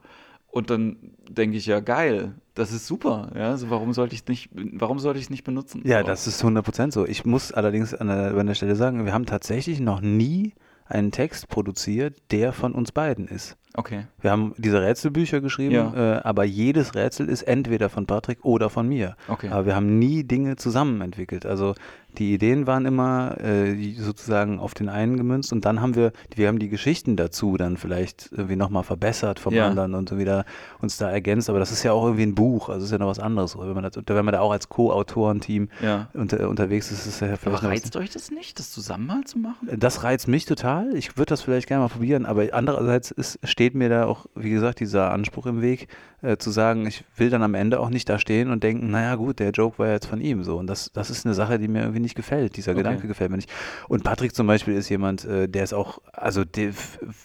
und 0.50 0.70
dann 0.70 0.96
denke 1.28 1.58
ich 1.58 1.66
ja, 1.66 1.80
geil, 1.80 2.34
das 2.58 2.72
ist 2.72 2.86
super. 2.86 3.30
Ja, 3.34 3.50
also 3.50 3.70
warum 3.70 3.92
sollte 3.92 4.14
ich 4.14 4.22
es 4.22 4.28
nicht, 4.28 4.50
warum 4.52 4.98
sollte 4.98 5.18
ich 5.18 5.26
es 5.26 5.30
nicht 5.30 5.44
benutzen? 5.44 5.82
Ja, 5.84 6.02
das 6.02 6.26
ist 6.26 6.42
100% 6.42 6.92
so. 6.92 7.06
Ich 7.06 7.24
muss 7.24 7.52
allerdings 7.52 7.94
an 7.94 8.08
der, 8.08 8.36
an 8.36 8.46
der 8.46 8.54
Stelle 8.54 8.76
sagen, 8.76 9.04
wir 9.04 9.12
haben 9.12 9.26
tatsächlich 9.26 9.80
noch 9.80 10.00
nie 10.00 10.54
einen 10.86 11.12
Text 11.12 11.48
produziert, 11.48 12.16
der 12.30 12.52
von 12.52 12.72
uns 12.72 12.92
beiden 12.92 13.28
ist. 13.28 13.56
Okay. 13.74 14.06
Wir 14.20 14.30
haben 14.30 14.54
diese 14.56 14.82
Rätselbücher 14.82 15.40
geschrieben, 15.40 15.74
ja. 15.74 16.16
äh, 16.16 16.20
aber 16.22 16.44
jedes 16.44 16.94
Rätsel 16.94 17.28
ist 17.28 17.42
entweder 17.42 17.88
von 17.90 18.06
Patrick 18.06 18.44
oder 18.44 18.70
von 18.70 18.88
mir. 18.88 19.16
Okay. 19.28 19.50
Aber 19.50 19.66
wir 19.66 19.76
haben 19.76 19.98
nie 19.98 20.24
Dinge 20.24 20.56
zusammen 20.56 21.00
entwickelt. 21.00 21.46
Also 21.46 21.74
die 22.18 22.34
Ideen 22.34 22.66
waren 22.66 22.84
immer 22.84 23.36
äh, 23.40 23.94
sozusagen 23.94 24.58
auf 24.58 24.74
den 24.74 24.88
einen 24.88 25.16
gemünzt 25.16 25.52
und 25.52 25.64
dann 25.64 25.80
haben 25.80 25.94
wir, 25.94 26.12
wir 26.34 26.48
haben 26.48 26.58
die 26.58 26.68
Geschichten 26.68 27.16
dazu 27.16 27.56
dann 27.56 27.76
vielleicht 27.76 28.30
irgendwie 28.32 28.56
nochmal 28.56 28.82
verbessert 28.82 29.38
vom 29.38 29.54
ja. 29.54 29.68
anderen 29.68 29.94
und 29.94 30.08
so 30.08 30.18
wieder 30.18 30.44
uns 30.80 30.96
da 30.96 31.10
ergänzt. 31.10 31.48
Aber 31.48 31.58
das 31.58 31.70
ist 31.70 31.82
ja 31.84 31.92
auch 31.92 32.04
irgendwie 32.04 32.24
ein 32.24 32.34
Buch, 32.34 32.68
also 32.68 32.84
ist 32.84 32.90
ja 32.90 32.98
noch 32.98 33.08
was 33.08 33.20
anderes. 33.20 33.56
Wenn 33.56 33.72
man, 33.72 33.84
das, 33.84 33.92
wenn 34.04 34.24
man 34.24 34.32
da 34.32 34.40
auch 34.40 34.50
als 34.50 34.68
Co-Autorenteam 34.68 35.68
ja. 35.82 36.08
unter, 36.14 36.48
unterwegs 36.48 36.90
ist, 36.90 37.06
ist 37.06 37.14
es 37.14 37.20
ja 37.20 37.36
vielleicht. 37.36 37.62
Aber 37.62 37.68
reizt 37.70 37.96
euch 37.96 38.10
das 38.10 38.30
nicht, 38.30 38.58
das 38.58 38.70
zusammen 38.70 39.06
mal 39.06 39.24
zu 39.24 39.38
machen? 39.38 39.68
Das 39.76 40.02
reizt 40.02 40.28
mich 40.28 40.44
total. 40.44 40.94
Ich 40.96 41.16
würde 41.16 41.30
das 41.30 41.42
vielleicht 41.42 41.68
gerne 41.68 41.84
mal 41.84 41.88
probieren, 41.88 42.26
aber 42.26 42.46
andererseits 42.52 43.10
ist, 43.10 43.38
steht 43.44 43.74
mir 43.74 43.88
da 43.88 44.06
auch, 44.06 44.26
wie 44.34 44.50
gesagt, 44.50 44.80
dieser 44.80 45.12
Anspruch 45.12 45.46
im 45.46 45.62
Weg, 45.62 45.88
äh, 46.20 46.36
zu 46.36 46.50
sagen, 46.50 46.86
ich 46.86 47.04
will 47.16 47.30
dann 47.30 47.42
am 47.42 47.54
Ende 47.54 47.78
auch 47.78 47.90
nicht 47.90 48.08
da 48.08 48.18
stehen 48.18 48.50
und 48.50 48.64
denken, 48.64 48.90
naja 48.90 49.14
gut, 49.14 49.38
der 49.38 49.50
Joke 49.50 49.78
war 49.78 49.88
jetzt 49.88 50.06
von 50.06 50.20
ihm 50.20 50.42
so. 50.42 50.56
Und 50.56 50.66
das, 50.66 50.90
das 50.92 51.10
ist 51.10 51.24
eine 51.24 51.34
Sache, 51.34 51.58
die 51.58 51.68
mir 51.68 51.82
irgendwie 51.82 52.00
nicht 52.00 52.07
gefällt. 52.14 52.56
Dieser 52.56 52.72
okay. 52.72 52.80
Gedanke 52.80 53.06
gefällt 53.08 53.30
mir 53.30 53.36
nicht. 53.36 53.50
Und 53.88 54.04
Patrick 54.04 54.34
zum 54.34 54.46
Beispiel 54.46 54.74
ist 54.74 54.88
jemand, 54.88 55.24
äh, 55.24 55.48
der 55.48 55.64
ist 55.64 55.72
auch, 55.72 56.00
also 56.12 56.44
der 56.44 56.72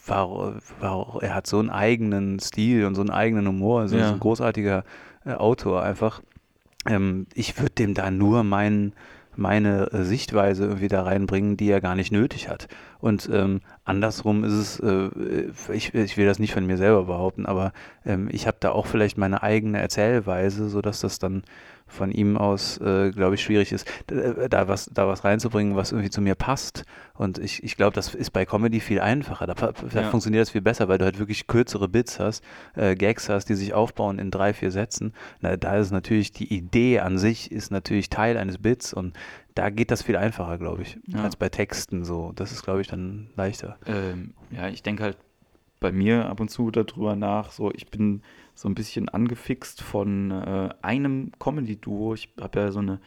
war, 0.06 0.56
war 0.80 1.18
er 1.22 1.36
hat 1.36 1.48
so 1.48 1.60
einen 1.60 1.70
eigenen 1.70 2.40
Stil 2.40 2.86
und 2.86 2.96
so 2.96 3.02
einen 3.02 3.10
eigenen 3.10 3.48
Humor, 3.48 3.82
also 3.82 3.98
ja. 3.98 4.08
ist 4.08 4.14
ein 4.14 4.20
großartiger 4.20 4.84
äh, 5.26 5.34
Autor 5.34 5.84
einfach. 5.84 6.22
Ähm, 6.88 7.28
ich 7.34 7.58
würde 7.58 7.72
dem 7.72 7.94
da 7.94 8.12
nur 8.12 8.44
meinen 8.44 8.94
meine 9.36 9.92
äh, 9.92 10.04
Sichtweise 10.04 10.66
irgendwie 10.66 10.88
da 10.88 11.04
reinbringen, 11.04 11.58
die 11.58 11.70
er 11.70 11.82
gar 11.82 11.96
nicht 11.96 12.12
nötig 12.12 12.50
hat. 12.50 12.68
Und 13.00 13.30
ähm, 13.32 13.62
andersrum 13.84 14.44
ist 14.44 14.54
es, 14.54 14.80
äh, 14.80 15.10
ich, 15.72 15.94
ich 15.94 16.18
will 16.18 16.26
das 16.26 16.40
nicht 16.40 16.54
von 16.54 16.66
mir 16.66 16.78
selber 16.78 17.06
behaupten, 17.06 17.46
aber 17.46 17.74
ähm, 18.06 18.30
ich 18.32 18.48
habe 18.48 18.58
da 18.60 18.72
auch 18.72 18.86
vielleicht 18.86 19.18
meine 19.18 19.44
eigene 19.44 19.80
Erzählweise, 19.80 20.70
sodass 20.70 21.02
das 21.02 21.20
dann 21.20 21.44
von 21.94 22.12
ihm 22.12 22.38
aus, 22.38 22.78
äh, 22.80 23.12
glaube 23.12 23.36
ich, 23.36 23.44
schwierig 23.44 23.72
ist, 23.72 23.88
äh, 24.12 24.50
da 24.50 24.68
was, 24.68 24.90
da 24.94 25.08
was 25.08 25.24
reinzubringen, 25.24 25.76
was 25.76 25.92
irgendwie 25.92 26.10
zu 26.10 26.22
mir 26.22 26.36
passt. 26.36 26.84
Und 27.14 27.38
ich, 27.38 27.64
ich 27.64 27.78
glaube, 27.78 27.94
das 27.94 28.14
ist 28.14 28.32
bei 28.32 28.46
Comedy 28.46 28.80
viel 28.80 29.00
einfacher. 29.00 29.48
Da, 29.48 29.54
da 29.54 29.74
ja. 29.94 30.10
funktioniert 30.10 30.42
das 30.42 30.50
viel 30.50 30.62
besser, 30.62 30.88
weil 30.88 30.98
du 30.98 31.06
halt 31.06 31.20
wirklich 31.20 31.48
kürzere 31.48 31.88
Bits 31.88 32.20
hast, 32.20 32.44
äh, 32.76 32.96
Gags 32.96 33.30
hast, 33.30 33.46
die 33.46 33.56
sich 33.56 33.74
aufbauen 33.74 34.20
in 34.20 34.32
drei, 34.32 34.54
vier 34.54 34.72
Sätzen. 34.72 35.14
Na, 35.42 35.56
da 35.56 35.78
ist 35.78 35.92
natürlich 35.92 36.32
die 36.32 36.54
Idee 36.54 37.00
an 37.00 37.18
sich 37.18 37.52
ist 37.52 37.72
natürlich 37.72 38.10
Teil 38.10 38.38
eines 38.38 38.58
Bits 38.58 38.94
und 38.94 39.14
da 39.56 39.70
geht 39.70 39.92
das 39.92 40.02
viel 40.02 40.18
einfacher, 40.18 40.58
glaube 40.58 40.82
ich, 40.82 40.98
ja. 41.06 41.24
als 41.24 41.36
bei 41.36 41.50
Texten 41.50 42.04
so. 42.04 42.32
Das 42.36 42.52
ist, 42.52 42.64
glaube 42.64 42.82
ich, 42.82 42.88
dann 42.88 43.30
leichter. 43.36 43.78
Ähm, 43.86 44.34
ja, 44.50 44.68
ich 44.68 44.82
denke 44.82 45.04
halt 45.04 45.18
bei 45.80 45.92
mir 45.92 46.28
ab 46.28 46.40
und 46.40 46.50
zu 46.50 46.72
darüber 46.72 47.16
nach, 47.16 47.52
so 47.52 47.72
ich 47.72 47.88
bin 47.88 48.24
so 48.56 48.70
ein 48.70 48.76
bisschen 48.76 49.10
angefixt 49.10 49.82
von 49.82 50.32
äh, 50.32 50.70
einem 50.82 51.32
Comedy-Duo. 51.40 52.14
Ich 52.14 52.30
habe 52.40 52.60
ja 52.60 52.72
so 52.72 52.80
eine 52.80 53.00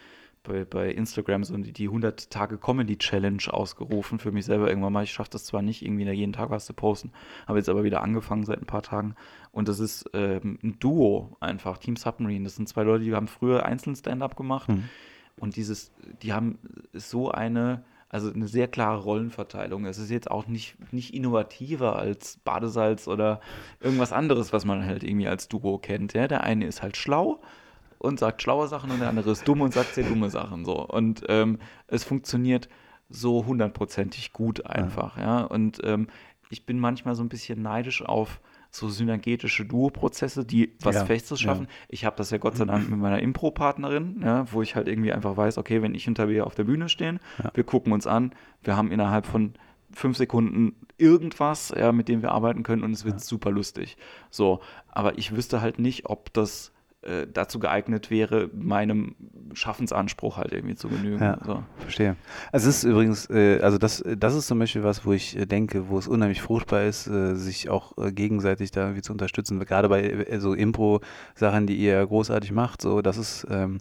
bei, 0.47 0.65
bei 0.65 0.91
Instagram 0.91 1.43
so 1.43 1.55
die 1.57 1.85
100 1.85 2.31
Tage 2.31 2.57
Comedy 2.57 2.97
Challenge 2.97 3.43
ausgerufen 3.47 4.17
für 4.19 4.31
mich 4.31 4.45
selber 4.45 4.69
irgendwann 4.69 4.93
mal. 4.93 5.03
Ich 5.03 5.11
schaffe 5.11 5.29
das 5.31 5.45
zwar 5.45 5.61
nicht, 5.61 5.83
irgendwie 5.83 6.09
jeden 6.09 6.33
Tag 6.33 6.49
was 6.49 6.65
zu 6.65 6.73
posten, 6.73 7.11
habe 7.47 7.59
jetzt 7.59 7.69
aber 7.69 7.83
wieder 7.83 8.01
angefangen 8.01 8.45
seit 8.45 8.59
ein 8.59 8.65
paar 8.65 8.81
Tagen. 8.81 9.15
Und 9.51 9.67
das 9.67 9.79
ist 9.79 10.09
ähm, 10.13 10.57
ein 10.63 10.79
Duo 10.79 11.37
einfach, 11.39 11.77
Team 11.77 11.95
Submarine. 11.95 12.45
Das 12.45 12.55
sind 12.55 12.69
zwei 12.69 12.83
Leute, 12.83 13.03
die 13.03 13.13
haben 13.13 13.27
früher 13.27 13.65
einzeln 13.65 13.95
Stand-up 13.95 14.35
gemacht. 14.35 14.69
Mhm. 14.69 14.85
Und 15.39 15.55
dieses, 15.55 15.91
die 16.21 16.33
haben 16.33 16.57
so 16.93 17.29
eine, 17.29 17.83
also 18.09 18.31
eine 18.31 18.47
sehr 18.47 18.67
klare 18.67 19.03
Rollenverteilung. 19.03 19.85
Es 19.85 19.97
ist 19.97 20.09
jetzt 20.09 20.31
auch 20.31 20.47
nicht, 20.47 20.75
nicht 20.93 21.13
innovativer 21.13 21.97
als 21.97 22.37
Badesalz 22.37 23.07
oder 23.07 23.41
irgendwas 23.81 24.13
anderes, 24.13 24.53
was 24.53 24.63
man 24.63 24.85
halt 24.85 25.03
irgendwie 25.03 25.27
als 25.27 25.47
Duo 25.49 25.77
kennt. 25.77 26.13
Ja? 26.13 26.27
Der 26.27 26.43
eine 26.43 26.65
ist 26.65 26.81
halt 26.81 26.95
schlau 26.95 27.41
und 27.97 28.19
sagt 28.19 28.41
schlaue 28.41 28.67
Sachen 28.67 28.91
und 28.91 28.99
der 28.99 29.09
andere 29.09 29.31
ist 29.31 29.47
dumm 29.47 29.61
und 29.61 29.73
sagt 29.73 29.93
sehr 29.93 30.05
dumme 30.05 30.29
Sachen. 30.29 30.63
So. 30.63 30.87
Und 30.87 31.23
ähm, 31.27 31.59
es 31.87 32.03
funktioniert 32.03 32.69
so 33.09 33.45
hundertprozentig 33.45 34.31
gut 34.31 34.65
einfach. 34.65 35.17
Ja. 35.17 35.39
ja? 35.39 35.43
Und 35.45 35.79
ähm, 35.83 36.07
ich 36.49 36.65
bin 36.65 36.79
manchmal 36.79 37.15
so 37.15 37.23
ein 37.23 37.29
bisschen 37.29 37.61
neidisch 37.61 38.03
auf 38.03 38.39
so 38.71 38.89
synergetische 38.89 39.65
Duo-Prozesse, 39.65 40.45
die 40.45 40.73
was 40.81 40.95
Ja, 40.95 41.05
Festes 41.05 41.39
schaffen. 41.41 41.63
ja. 41.65 41.69
Ich 41.89 42.05
habe 42.05 42.15
das 42.17 42.29
ja 42.31 42.37
Gott 42.37 42.57
sei 42.57 42.65
Dank 42.65 42.89
mit 42.89 42.99
meiner 42.99 43.19
Impro-Partnerin, 43.19 44.21
ja, 44.23 44.51
wo 44.51 44.61
ich 44.61 44.75
halt 44.75 44.87
irgendwie 44.87 45.13
einfach 45.13 45.35
weiß, 45.37 45.57
okay, 45.57 45.81
wenn 45.81 45.95
ich 45.95 46.03
hinter 46.03 46.27
mir 46.27 46.45
auf 46.45 46.55
der 46.55 46.63
Bühne 46.65 46.89
stehen, 46.89 47.19
Ja. 47.43 47.51
wir 47.53 47.63
gucken 47.63 47.93
uns 47.93 48.05
an, 48.07 48.33
wir 48.63 48.75
haben 48.77 48.91
innerhalb 48.91 49.25
von 49.25 49.53
fünf 49.93 50.17
Sekunden 50.17 50.75
irgendwas, 50.97 51.73
ja, 51.75 51.91
mit 51.91 52.07
dem 52.09 52.21
wir 52.21 52.31
arbeiten 52.31 52.63
können 52.63 52.83
und 52.83 52.91
es 52.91 53.05
wird 53.05 53.21
super 53.21 53.51
lustig. 53.51 53.97
So, 54.29 54.59
aber 54.89 55.17
ich 55.17 55.35
wüsste 55.35 55.61
halt 55.61 55.79
nicht, 55.79 56.05
ob 56.07 56.33
das 56.33 56.71
äh, 57.03 57.27
dazu 57.31 57.59
geeignet 57.59 58.09
wäre, 58.09 58.49
meinem 58.53 59.15
Schaffensanspruch 59.53 60.37
halt 60.37 60.51
irgendwie 60.51 60.75
zu 60.75 60.89
genügen. 60.89 61.23
Ja. 61.23 61.37
So. 61.45 61.63
Verstehe. 61.77 62.15
Also 62.51 62.69
es 62.69 62.77
ist 62.77 62.83
übrigens, 62.85 63.29
äh, 63.29 63.59
also 63.61 63.77
das, 63.77 64.03
das 64.17 64.35
ist 64.35 64.47
zum 64.47 64.59
Beispiel 64.59 64.83
was, 64.83 65.05
wo 65.05 65.13
ich 65.13 65.37
äh, 65.37 65.45
denke, 65.45 65.89
wo 65.89 65.99
es 65.99 66.07
unheimlich 66.07 66.41
fruchtbar 66.41 66.83
ist, 66.83 67.07
äh, 67.07 67.35
sich 67.35 67.69
auch 67.69 67.97
äh, 67.97 68.11
gegenseitig 68.11 68.71
da 68.71 68.81
irgendwie 68.81 69.03
zu 69.03 69.13
unterstützen. 69.13 69.59
Gerade 69.59 69.89
bei 69.89 70.39
so 70.39 70.53
Impro-Sachen, 70.53 71.67
die 71.67 71.77
ihr 71.77 72.05
großartig 72.05 72.51
macht, 72.51 72.81
so 72.81 73.01
das 73.01 73.17
ist, 73.17 73.45
ähm, 73.49 73.77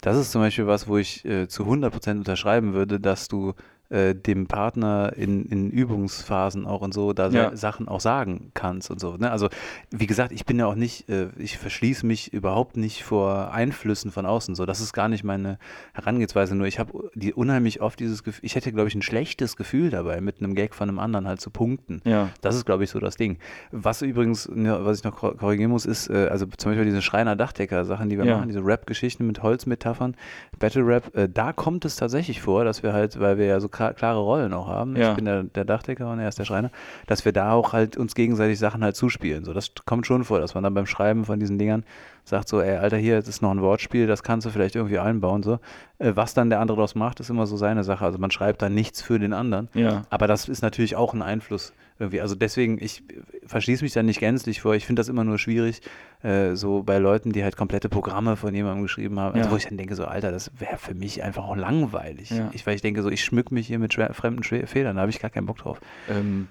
das 0.00 0.16
ist 0.16 0.30
zum 0.30 0.40
Beispiel 0.40 0.66
was, 0.66 0.88
wo 0.88 0.96
ich 0.96 1.22
zu 1.48 1.64
100% 1.64 2.12
unterschreiben 2.12 2.72
würde, 2.72 2.98
dass 3.00 3.28
du 3.28 3.52
äh, 3.90 4.14
dem 4.14 4.46
Partner 4.46 5.12
in, 5.16 5.44
in 5.46 5.70
Übungsphasen 5.70 6.66
auch 6.66 6.80
und 6.80 6.94
so 6.94 7.12
da 7.12 7.28
Ja. 7.28 7.50
Sa- 7.50 7.56
Sachen 7.56 7.88
auch 7.88 8.00
sagen 8.00 8.50
kannst 8.54 8.90
und 8.90 9.00
so. 9.00 9.16
Ne? 9.16 9.30
Also 9.30 9.48
wie 9.90 10.06
gesagt, 10.06 10.32
ich 10.32 10.44
bin 10.46 10.58
ja 10.58 10.66
auch 10.66 10.74
nicht, 10.74 11.08
äh, 11.08 11.28
ich 11.38 11.58
verschließe 11.58 12.06
mich 12.06 12.32
überhaupt 12.32 12.76
nicht 12.76 13.04
vor 13.04 13.52
Einflüssen 13.52 14.10
von 14.10 14.26
außen. 14.26 14.54
So, 14.54 14.64
das 14.66 14.80
ist 14.80 14.92
gar 14.92 15.08
nicht 15.08 15.24
meine 15.24 15.58
Herangehensweise. 15.92 16.54
Nur 16.54 16.66
ich 16.66 16.78
habe 16.78 17.10
die 17.14 17.32
unheimlich 17.34 17.80
oft 17.80 18.00
dieses 18.00 18.22
Gefühl, 18.24 18.44
ich 18.44 18.54
hätte, 18.54 18.72
glaube 18.72 18.88
ich, 18.88 18.94
ein 18.94 19.02
schlechtes 19.02 19.56
Gefühl 19.56 19.90
dabei, 19.90 20.20
mit 20.20 20.38
einem 20.38 20.54
Gag 20.54 20.74
von 20.74 20.88
einem 20.88 20.98
anderen 20.98 21.26
halt 21.26 21.40
zu 21.40 21.50
punkten. 21.50 22.00
Ja. 22.04 22.30
Das 22.40 22.54
ist, 22.56 22.64
glaube 22.66 22.84
ich, 22.84 22.90
so 22.90 22.98
das 23.00 23.16
Ding. 23.16 23.38
Was 23.72 24.02
übrigens, 24.02 24.48
ne, 24.48 24.84
was 24.84 24.98
ich 24.98 25.04
noch 25.04 25.16
kor- 25.16 25.36
korrigieren 25.36 25.70
muss, 25.70 25.84
ist, 25.86 26.08
äh, 26.08 26.28
also 26.30 26.46
zum 26.46 26.70
Beispiel 26.70 26.84
diese 26.86 27.02
Schreiner-Dachdecker-Sachen, 27.02 28.08
die 28.08 28.18
wir 28.18 28.24
Ja. 28.24 28.36
machen, 28.36 28.48
diese 28.48 28.64
Rap-Geschichten 28.64 29.26
mit 29.26 29.42
Holzmetaphern, 29.42 30.16
Battle-Rap, 30.58 31.16
äh, 31.16 31.28
da 31.28 31.52
kommt 31.52 31.84
es 31.84 31.96
tatsächlich 31.96 32.40
vor, 32.40 32.64
dass 32.64 32.82
wir 32.82 32.92
halt, 32.92 33.18
weil 33.18 33.38
wir 33.38 33.46
ja 33.46 33.60
so 33.60 33.68
klar, 33.68 33.79
klare 33.96 34.18
Rollen 34.20 34.52
auch 34.52 34.68
haben, 34.68 34.96
Ja. 34.96 35.10
ich 35.10 35.16
bin 35.16 35.24
der, 35.24 35.44
der 35.44 35.64
Dachdecker 35.64 36.10
und 36.10 36.18
er 36.20 36.28
ist 36.28 36.38
der 36.38 36.44
Schreiner, 36.44 36.70
dass 37.06 37.24
wir 37.24 37.32
da 37.32 37.52
auch 37.52 37.72
halt 37.72 37.96
uns 37.96 38.14
gegenseitig 38.14 38.58
Sachen 38.58 38.84
halt 38.84 38.96
zuspielen. 38.96 39.44
So, 39.44 39.52
das 39.52 39.72
kommt 39.86 40.06
schon 40.06 40.24
vor, 40.24 40.40
dass 40.40 40.54
man 40.54 40.62
dann 40.64 40.74
beim 40.74 40.86
Schreiben 40.86 41.24
von 41.24 41.40
diesen 41.40 41.58
Dingern 41.58 41.84
sagt 42.24 42.48
so, 42.48 42.60
ey, 42.60 42.76
Alter, 42.76 42.96
hier, 42.96 43.16
das 43.16 43.28
ist 43.28 43.42
noch 43.42 43.50
ein 43.50 43.60
Wortspiel, 43.62 44.06
das 44.06 44.22
kannst 44.22 44.46
du 44.46 44.50
vielleicht 44.50 44.76
irgendwie 44.76 44.98
einbauen, 44.98 45.42
so. 45.42 45.58
Äh, 45.98 46.12
was 46.14 46.34
dann 46.34 46.50
der 46.50 46.60
andere 46.60 46.76
daraus 46.76 46.94
macht, 46.94 47.20
ist 47.20 47.30
immer 47.30 47.46
so 47.46 47.56
seine 47.56 47.84
Sache. 47.84 48.04
Also 48.04 48.18
man 48.18 48.30
schreibt 48.30 48.62
da 48.62 48.68
nichts 48.68 49.02
für 49.02 49.18
den 49.18 49.32
anderen. 49.32 49.68
Ja. 49.74 50.02
Aber 50.10 50.26
das 50.26 50.48
ist 50.48 50.62
natürlich 50.62 50.96
auch 50.96 51.12
ein 51.14 51.22
Einfluss 51.22 51.72
irgendwie. 51.98 52.20
Also 52.22 52.34
deswegen, 52.34 52.78
ich 52.82 53.02
verschließe 53.46 53.84
mich 53.84 53.92
da 53.92 54.02
nicht 54.02 54.20
gänzlich 54.20 54.60
vor. 54.62 54.74
Ich 54.74 54.86
finde 54.86 55.00
das 55.00 55.08
immer 55.08 55.24
nur 55.24 55.38
schwierig, 55.38 55.82
äh, 56.22 56.54
so 56.54 56.82
bei 56.82 56.98
Leuten, 56.98 57.32
die 57.32 57.42
halt 57.44 57.56
komplette 57.56 57.88
Programme 57.90 58.36
von 58.36 58.54
jemandem 58.54 58.82
geschrieben 58.82 59.18
haben. 59.20 59.34
Also 59.34 59.48
Ja. 59.48 59.52
wo 59.52 59.56
ich 59.56 59.66
dann 59.66 59.76
denke, 59.76 59.94
so, 59.94 60.04
Alter, 60.06 60.30
das 60.32 60.50
wäre 60.58 60.78
für 60.78 60.94
mich 60.94 61.22
einfach 61.22 61.44
auch 61.44 61.56
langweilig. 61.56 62.30
Ja. 62.30 62.48
Ich, 62.52 62.66
weil 62.66 62.76
ich 62.76 62.82
denke, 62.82 63.02
so, 63.02 63.10
ich 63.10 63.22
schmück 63.24 63.50
mich 63.52 63.66
hier 63.66 63.78
mit 63.78 63.92
fremden 63.94 64.42
Federn, 64.42 64.96
da 64.96 65.02
habe 65.02 65.10
ich 65.10 65.20
gar 65.20 65.30
keinen 65.30 65.46
Bock 65.46 65.58
drauf. 65.58 65.80
Ähm, 66.08 66.48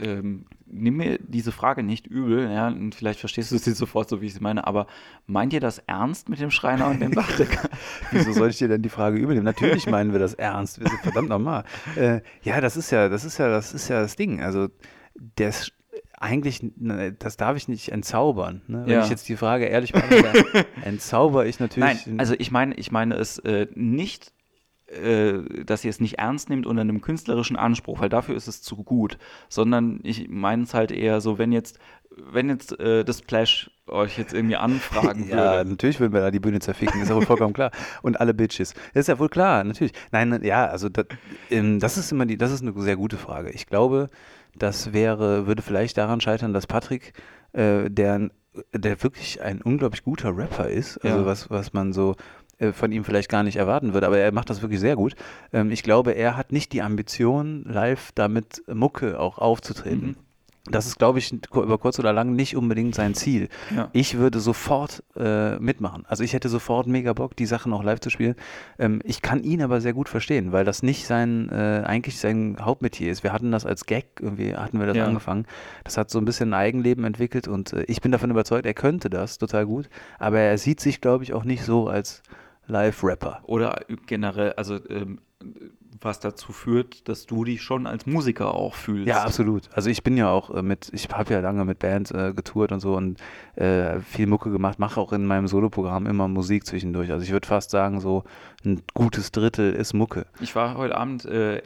ähm, 0.00 0.46
nimm 0.66 0.96
mir 0.96 1.18
diese 1.18 1.52
Frage 1.52 1.82
nicht 1.82 2.06
übel, 2.06 2.50
ja, 2.50 2.68
und 2.68 2.94
vielleicht 2.94 3.20
verstehst 3.20 3.52
du 3.52 3.58
sie 3.58 3.72
sofort 3.72 4.08
so, 4.08 4.20
wie 4.20 4.26
ich 4.26 4.34
sie 4.34 4.40
meine, 4.40 4.66
aber 4.66 4.86
meint 5.26 5.52
ihr 5.52 5.60
das 5.60 5.78
ernst 5.86 6.28
mit 6.28 6.40
dem 6.40 6.50
Schreiner 6.50 6.88
und 6.88 7.00
dem 7.00 7.12
Dachdecker? 7.12 7.68
Wieso 8.10 8.32
soll 8.32 8.50
ich 8.50 8.58
dir 8.58 8.68
denn 8.68 8.82
die 8.82 8.88
Frage 8.88 9.18
übernehmen? 9.18 9.44
Natürlich 9.44 9.86
meinen 9.86 10.12
wir 10.12 10.18
das 10.18 10.34
ernst. 10.34 10.80
Wir 10.80 10.88
sind 10.88 11.00
verdammt 11.00 11.28
nochmal. 11.28 11.64
Äh, 11.96 12.20
ja, 12.42 12.60
das 12.60 12.76
ist 12.76 12.90
ja, 12.90 13.08
das 13.08 13.24
ist 13.24 13.38
ja, 13.38 13.48
das 13.48 13.72
ist 13.74 13.88
ja 13.88 14.00
das 14.00 14.16
Ding. 14.16 14.40
Also 14.42 14.68
das 15.36 15.72
eigentlich, 16.20 16.60
ne, 16.76 17.12
das 17.12 17.36
darf 17.36 17.56
ich 17.56 17.68
nicht 17.68 17.90
entzaubern. 17.92 18.62
Ne? 18.66 18.82
Wenn 18.86 18.92
Ja. 18.92 19.04
ich 19.04 19.10
jetzt 19.10 19.28
die 19.28 19.36
Frage 19.36 19.66
ehrlich 19.66 19.92
beantworte, 19.92 20.66
entzauber 20.84 21.46
ich 21.46 21.60
natürlich. 21.60 22.06
Nein, 22.06 22.18
also 22.18 22.34
ich 22.36 22.50
meine, 22.50 22.74
ich 22.74 22.90
meine 22.90 23.14
es 23.14 23.38
äh, 23.38 23.68
nicht, 23.74 24.32
äh, 24.88 25.64
dass 25.64 25.84
ihr 25.84 25.90
es 25.90 26.00
nicht 26.00 26.18
ernst 26.18 26.48
nehmt 26.50 26.66
unter 26.66 26.80
einem 26.82 27.00
künstlerischen 27.00 27.56
Anspruch, 27.56 28.00
weil 28.00 28.08
dafür 28.08 28.34
ist 28.36 28.48
es 28.48 28.62
zu 28.62 28.76
gut, 28.76 29.18
sondern 29.48 30.00
ich 30.02 30.28
meine 30.28 30.62
es 30.64 30.74
halt 30.74 30.90
eher 30.92 31.20
so, 31.20 31.38
wenn 31.38 31.52
jetzt, 31.52 31.78
wenn 32.16 32.48
jetzt 32.48 32.78
äh, 32.80 33.04
das 33.04 33.18
Splash 33.18 33.70
euch 33.86 34.18
jetzt 34.18 34.34
irgendwie 34.34 34.56
anfragen 34.56 35.28
ja, 35.28 35.56
würde. 35.58 35.70
natürlich 35.70 36.00
würden 36.00 36.12
wir 36.12 36.20
da 36.20 36.30
die 36.30 36.40
Bühne 36.40 36.58
zerficken, 36.60 37.00
ist 37.02 37.08
ja 37.10 37.14
wohl 37.16 37.24
vollkommen 37.26 37.52
klar. 37.54 37.70
Und 38.02 38.20
alle 38.20 38.34
Bitches. 38.34 38.74
Das 38.94 39.02
ist 39.02 39.06
ja 39.08 39.18
wohl 39.18 39.28
klar, 39.28 39.62
natürlich. 39.64 39.92
Nein, 40.10 40.40
ja, 40.42 40.66
also 40.66 40.88
das, 40.88 41.06
ähm, 41.50 41.80
das 41.80 41.96
ist 41.98 42.10
immer 42.12 42.26
die, 42.26 42.36
das 42.38 42.50
ist 42.52 42.62
eine 42.62 42.72
sehr 42.80 42.96
gute 42.96 43.16
Frage. 43.16 43.50
Ich 43.50 43.66
glaube, 43.66 44.08
das 44.56 44.92
wäre, 44.92 45.46
würde 45.46 45.62
vielleicht 45.62 45.96
daran 45.98 46.20
scheitern, 46.20 46.52
dass 46.52 46.66
Patrick, 46.66 47.12
äh, 47.52 47.88
der, 47.90 48.30
der 48.72 49.02
wirklich 49.02 49.40
ein 49.42 49.62
unglaublich 49.62 50.02
guter 50.02 50.36
Rapper 50.36 50.68
ist, 50.68 50.98
also 51.04 51.18
Ja. 51.18 51.26
was, 51.26 51.50
was 51.50 51.72
man 51.72 51.92
so 51.92 52.16
äh, 52.58 52.72
von 52.72 52.92
ihm 52.92 53.04
vielleicht 53.04 53.28
gar 53.28 53.42
nicht 53.42 53.56
erwarten 53.56 53.94
würde, 53.94 54.06
aber 54.06 54.18
er 54.18 54.32
macht 54.32 54.50
das 54.50 54.62
wirklich 54.62 54.80
sehr 54.80 54.96
gut. 54.96 55.14
Ähm, 55.52 55.70
ich 55.70 55.82
glaube, 55.82 56.12
er 56.12 56.36
hat 56.36 56.52
nicht 56.52 56.72
die 56.72 56.82
Ambition, 56.82 57.64
live 57.64 58.12
damit 58.14 58.62
Mucke 58.72 59.18
auch 59.18 59.38
aufzutreten. 59.38 60.08
Mhm. 60.08 60.16
Das 60.70 60.86
ist, 60.86 60.98
glaube 60.98 61.18
ich, 61.18 61.32
über 61.32 61.78
kurz 61.78 61.98
oder 61.98 62.12
lang 62.12 62.34
nicht 62.34 62.54
unbedingt 62.54 62.94
sein 62.94 63.14
Ziel. 63.14 63.48
Ja. 63.74 63.88
Ich 63.92 64.18
würde 64.18 64.38
sofort 64.38 65.02
äh, 65.16 65.58
mitmachen. 65.58 66.04
Also 66.06 66.24
ich 66.24 66.34
hätte 66.34 66.50
sofort 66.50 66.86
mega 66.86 67.14
Bock, 67.14 67.36
die 67.36 67.46
Sachen 67.46 67.72
auch 67.72 67.82
live 67.82 68.00
zu 68.00 68.10
spielen. 68.10 68.34
Ähm, 68.78 69.00
ich 69.04 69.22
kann 69.22 69.42
ihn 69.42 69.62
aber 69.62 69.80
sehr 69.80 69.94
gut 69.94 70.10
verstehen, 70.10 70.52
weil 70.52 70.66
das 70.66 70.82
nicht 70.82 71.06
sein, 71.06 71.48
äh, 71.50 71.84
eigentlich 71.86 72.18
sein 72.18 72.56
Hauptmetier 72.60 73.10
ist. 73.10 73.22
Wir 73.22 73.32
hatten 73.32 73.50
das 73.50 73.64
als 73.64 73.86
Gag, 73.86 74.06
irgendwie 74.20 74.54
hatten 74.56 74.78
wir 74.78 74.86
das 74.86 74.96
Ja. 74.96 75.06
angefangen. 75.06 75.46
Das 75.84 75.96
hat 75.96 76.10
so 76.10 76.18
ein 76.18 76.26
bisschen 76.26 76.50
ein 76.50 76.60
Eigenleben 76.60 77.04
entwickelt 77.04 77.48
und 77.48 77.72
äh, 77.72 77.84
ich 77.84 78.02
bin 78.02 78.12
davon 78.12 78.30
überzeugt, 78.30 78.66
er 78.66 78.74
könnte 78.74 79.08
das 79.08 79.38
total 79.38 79.64
gut. 79.64 79.88
Aber 80.18 80.38
er 80.38 80.58
sieht 80.58 80.80
sich, 80.80 81.00
glaube 81.00 81.24
ich, 81.24 81.32
auch 81.32 81.44
nicht 81.44 81.62
so 81.62 81.88
als 81.88 82.22
Live-Rapper. 82.68 83.40
Oder 83.44 83.80
generell, 84.06 84.52
also 84.52 84.78
ähm, 84.88 85.20
was 86.00 86.20
dazu 86.20 86.52
führt, 86.52 87.08
dass 87.08 87.26
du 87.26 87.44
dich 87.44 87.62
schon 87.62 87.86
als 87.86 88.06
Musiker 88.06 88.54
auch 88.54 88.74
fühlst. 88.74 89.08
Ja, 89.08 89.22
absolut. 89.22 89.68
Also 89.72 89.90
ich 89.90 90.02
bin 90.02 90.16
ja 90.16 90.30
auch 90.30 90.50
äh, 90.50 90.62
mit, 90.62 90.90
ich 90.92 91.08
habe 91.08 91.32
ja 91.32 91.40
lange 91.40 91.64
mit 91.64 91.78
Bands 91.78 92.10
äh, 92.10 92.32
getourt 92.34 92.72
und 92.72 92.80
so 92.80 92.94
und 92.94 93.18
äh, 93.56 94.00
viel 94.00 94.26
Mucke 94.26 94.50
gemacht, 94.50 94.78
mache 94.78 95.00
auch 95.00 95.12
in 95.12 95.26
meinem 95.26 95.48
Soloprogramm 95.48 96.06
immer 96.06 96.28
Musik 96.28 96.66
zwischendurch. 96.66 97.10
Also 97.10 97.24
ich 97.24 97.32
würde 97.32 97.46
fast 97.46 97.70
sagen, 97.70 98.00
so 98.00 98.24
ein 98.64 98.82
gutes 98.94 99.30
Drittel 99.32 99.72
ist 99.72 99.94
Mucke. 99.94 100.26
Ich 100.40 100.54
war 100.54 100.76
heute 100.76 100.96
Abend 100.96 101.24
äh, 101.24 101.62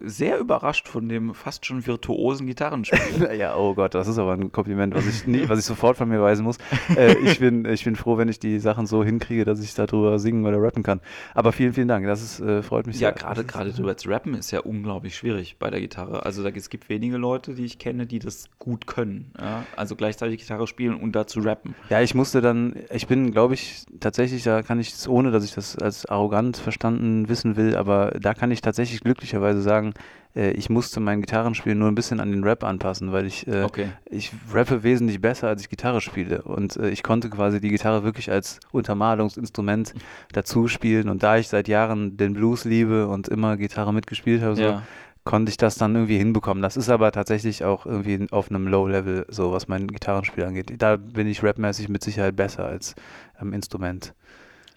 sehr 0.00 0.38
überrascht 0.38 0.88
von 0.88 1.08
dem 1.08 1.34
fast 1.34 1.66
schon 1.66 1.86
virtuosen 1.86 2.46
Gitarrenspiel. 2.46 3.30
ja, 3.38 3.56
oh 3.56 3.74
Gott, 3.74 3.94
das 3.94 4.06
ist 4.08 4.18
aber 4.18 4.32
ein 4.32 4.52
Kompliment, 4.52 4.94
was 4.94 5.06
ich 5.06 5.26
nie, 5.26 5.48
was 5.48 5.58
ich 5.58 5.64
sofort 5.64 5.96
von 5.96 6.08
mir 6.08 6.22
weisen 6.22 6.44
muss. 6.44 6.58
Äh, 6.96 7.14
ich, 7.18 7.40
bin, 7.40 7.64
ich 7.64 7.84
bin 7.84 7.96
froh, 7.96 8.16
wenn 8.16 8.28
ich 8.28 8.38
die 8.38 8.58
Sachen 8.58 8.86
so 8.86 9.02
hinkriege, 9.04 9.44
dass 9.44 9.60
ich 9.60 9.74
darüber 9.74 10.18
singen 10.18 10.46
oder 10.46 10.62
rappen 10.62 10.82
kann. 10.82 11.00
Aber 11.34 11.52
vielen, 11.52 11.72
vielen 11.72 11.88
Dank. 11.88 12.06
Das 12.06 12.22
ist, 12.22 12.40
äh, 12.40 12.62
freut 12.62 12.86
mich 12.86 13.00
ja, 13.00 13.08
sehr. 13.08 13.12
gerade 13.12 13.44
gerade 13.66 13.76
drüber 13.76 13.96
zu 13.96 14.08
rappen 14.08 14.34
ist 14.34 14.50
ja 14.50 14.60
unglaublich 14.60 15.16
schwierig 15.16 15.56
bei 15.58 15.70
der 15.70 15.80
Gitarre. 15.80 16.24
Also 16.24 16.42
da, 16.42 16.50
es 16.50 16.70
gibt 16.70 16.88
wenige 16.88 17.16
Leute, 17.16 17.54
die 17.54 17.64
ich 17.64 17.78
kenne, 17.78 18.06
die 18.06 18.18
das 18.18 18.48
gut 18.58 18.86
können. 18.86 19.32
Ja? 19.40 19.64
Also 19.76 19.96
gleichzeitig 19.96 20.40
Gitarre 20.40 20.66
spielen 20.66 20.94
und 20.94 21.12
dazu 21.12 21.40
rappen. 21.40 21.74
Ja, 21.90 22.00
ich 22.00 22.14
musste 22.14 22.40
dann, 22.40 22.76
ich 22.92 23.06
bin, 23.06 23.32
glaube 23.32 23.54
ich, 23.54 23.84
tatsächlich, 24.00 24.44
da 24.44 24.62
kann 24.62 24.78
ich, 24.78 25.08
ohne 25.08 25.30
dass 25.30 25.44
ich 25.44 25.52
das 25.52 25.76
als 25.76 26.06
arrogant 26.06 26.56
verstanden 26.56 27.28
wissen 27.28 27.56
will, 27.56 27.76
aber 27.76 28.12
da 28.20 28.34
kann 28.34 28.50
ich 28.50 28.60
tatsächlich 28.60 29.00
glücklicherweise 29.00 29.60
sagen, 29.60 29.94
äh, 30.36 30.50
ich 30.52 30.68
musste 30.70 31.00
mein 31.00 31.20
Gitarrenspiel 31.22 31.74
nur 31.74 31.88
ein 31.88 31.94
bisschen 31.96 32.20
an 32.20 32.30
den 32.30 32.44
Rap 32.44 32.62
anpassen, 32.62 33.10
weil 33.12 33.26
ich, 33.26 33.46
äh, 33.48 33.62
Okay. 33.64 33.88
ich 34.04 34.32
rappe 34.52 34.82
wesentlich 34.84 35.20
besser, 35.20 35.48
als 35.48 35.62
ich 35.62 35.68
Gitarre 35.68 36.00
spiele. 36.00 36.42
Und 36.42 36.76
äh, 36.76 36.90
ich 36.90 37.02
konnte 37.02 37.30
quasi 37.30 37.60
die 37.60 37.70
Gitarre 37.70 38.04
wirklich 38.04 38.30
als 38.30 38.60
Untermalungsinstrument 38.72 39.94
dazu 40.32 40.68
spielen. 40.68 41.08
Und 41.08 41.22
da 41.22 41.38
ich 41.38 41.48
seit 41.48 41.68
Jahren 41.68 42.16
den 42.16 42.34
Blues 42.34 42.64
liebe 42.64 43.08
und 43.08 43.28
immer 43.28 43.56
Gitarre 43.56 43.92
mitgespielt 43.92 44.42
habe, 44.42 44.56
so, 44.56 44.62
Ja. 44.62 44.82
konnte 45.24 45.50
ich 45.50 45.56
das 45.56 45.74
dann 45.76 45.94
irgendwie 45.94 46.18
hinbekommen. 46.18 46.62
Das 46.62 46.76
ist 46.76 46.88
aber 46.88 47.10
tatsächlich 47.12 47.64
auch 47.64 47.84
irgendwie 47.86 48.26
auf 48.30 48.48
einem 48.50 48.68
Low-Level, 48.68 49.26
so 49.28 49.50
was 49.52 49.66
mein 49.68 49.88
Gitarrenspiel 49.88 50.44
angeht. 50.44 50.72
Da 50.78 50.96
bin 50.96 51.26
ich 51.26 51.42
rapmäßig 51.42 51.88
mit 51.88 52.04
Sicherheit 52.04 52.36
besser 52.36 52.64
als 52.64 52.94
am 53.38 53.52
Instrument. 53.52 54.14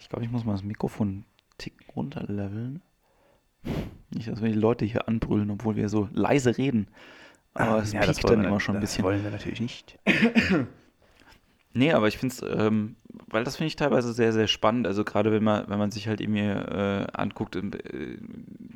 Ich 0.00 0.08
glaube, 0.08 0.24
ich 0.24 0.30
muss 0.30 0.44
mal 0.44 0.52
das 0.52 0.64
Mikrofon 0.64 1.08
einen 1.08 1.24
Tick 1.58 1.74
runterleveln. 1.94 2.82
Nicht, 4.14 4.28
dass 4.28 4.42
wir 4.42 4.48
die 4.50 4.58
Leute 4.58 4.84
hier 4.84 5.06
anbrüllen, 5.08 5.50
obwohl 5.50 5.76
wir 5.76 5.88
so 5.88 6.08
leise 6.12 6.56
reden. 6.58 6.88
Aber 7.54 7.78
es 7.82 7.92
Ja, 7.92 8.00
das 8.00 8.16
piekt 8.18 8.30
dann 8.30 8.40
wir- 8.40 8.48
immer 8.48 8.60
schon 8.60 8.76
ein 8.76 8.80
das 8.80 8.90
bisschen. 8.92 9.04
wollen 9.04 9.22
wir 9.24 9.30
natürlich 9.30 9.60
nicht. 9.60 9.98
Nee, 11.72 11.92
aber 11.92 12.08
ich 12.08 12.18
finde 12.18 12.34
es, 12.34 12.42
ähm, 12.42 12.96
weil 13.28 13.44
das 13.44 13.54
finde 13.56 13.68
ich 13.68 13.76
teilweise 13.76 14.12
sehr, 14.12 14.32
sehr 14.32 14.48
spannend. 14.48 14.88
Also 14.88 15.04
gerade 15.04 15.30
wenn 15.30 15.44
man, 15.44 15.68
wenn 15.68 15.78
man 15.78 15.92
sich 15.92 16.08
halt 16.08 16.20
irgendwie 16.20 16.40
äh, 16.40 17.06
anguckt, 17.12 17.54
äh, 17.54 17.62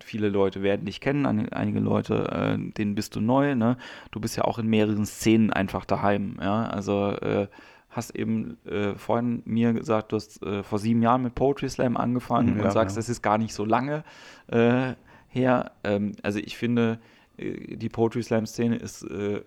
viele 0.05 0.29
Leute 0.29 0.63
werden 0.63 0.87
dich 0.87 1.01
kennen, 1.01 1.27
ein- 1.27 1.53
einige 1.53 1.81
Leute, 1.81 2.29
äh, 2.31 2.57
denen 2.73 2.95
bist 2.95 3.17
du 3.17 3.21
neu, 3.21 3.57
ne? 3.57 3.79
Du 4.13 4.21
bist 4.21 4.37
ja 4.37 4.45
auch 4.45 4.61
in 4.61 4.69
mehreren 4.69 5.07
Szenen 5.07 5.53
einfach 5.53 5.85
daheim, 5.85 6.37
ja. 6.41 6.67
Also 6.69 7.11
äh, 7.11 7.49
hast 7.95 8.15
eben 8.17 8.57
äh, 8.67 8.95
vorhin 8.95 9.43
mir 9.45 9.73
gesagt, 9.73 10.13
du 10.13 10.17
hast 10.17 10.43
äh, 10.43 10.63
vor 10.63 10.79
sieben 10.79 11.03
Jahren 11.03 11.23
mit 11.23 11.35
Poetry 11.35 11.69
Slam 11.69 11.97
angefangen 11.97 12.55
Mhm, 12.55 12.61
und 12.61 12.65
ja, 12.65 12.71
sagst, 12.71 12.95
genau. 12.95 13.01
das 13.01 13.09
ist 13.09 13.23
gar 13.23 13.39
nicht 13.39 13.55
so 13.55 13.65
lange 13.65 14.05
äh, 14.49 14.95
her. 15.29 15.73
Ähm, 15.85 16.13
also 16.23 16.39
ich 16.39 16.57
finde, 16.57 16.99
äh, 17.37 17.77
die 17.77 17.89
Poetry 17.89 18.23
Slam 18.23 18.47
Szene 18.47 18.77
ist, 18.77 19.03
äh, 19.05 19.43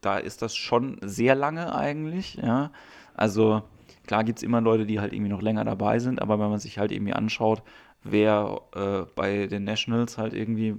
da 0.00 0.18
ist 0.18 0.42
das 0.42 0.54
schon 0.56 0.98
sehr 1.02 1.34
lange 1.34 1.74
eigentlich, 1.74 2.34
ja. 2.34 2.70
Also 3.14 3.62
klar 4.06 4.24
gibt 4.24 4.38
es 4.38 4.42
immer 4.42 4.60
Leute, 4.60 4.86
die 4.86 5.00
halt 5.00 5.12
irgendwie 5.12 5.30
noch 5.30 5.42
länger 5.42 5.64
dabei 5.64 5.98
sind, 5.98 6.20
aber 6.20 6.38
wenn 6.38 6.50
man 6.50 6.58
sich 6.58 6.78
halt 6.78 6.92
irgendwie 6.92 7.12
anschaut, 7.14 7.62
wer 8.02 8.60
äh, 8.74 9.02
bei 9.14 9.46
den 9.46 9.64
Nationals 9.64 10.18
halt 10.18 10.34
irgendwie 10.34 10.76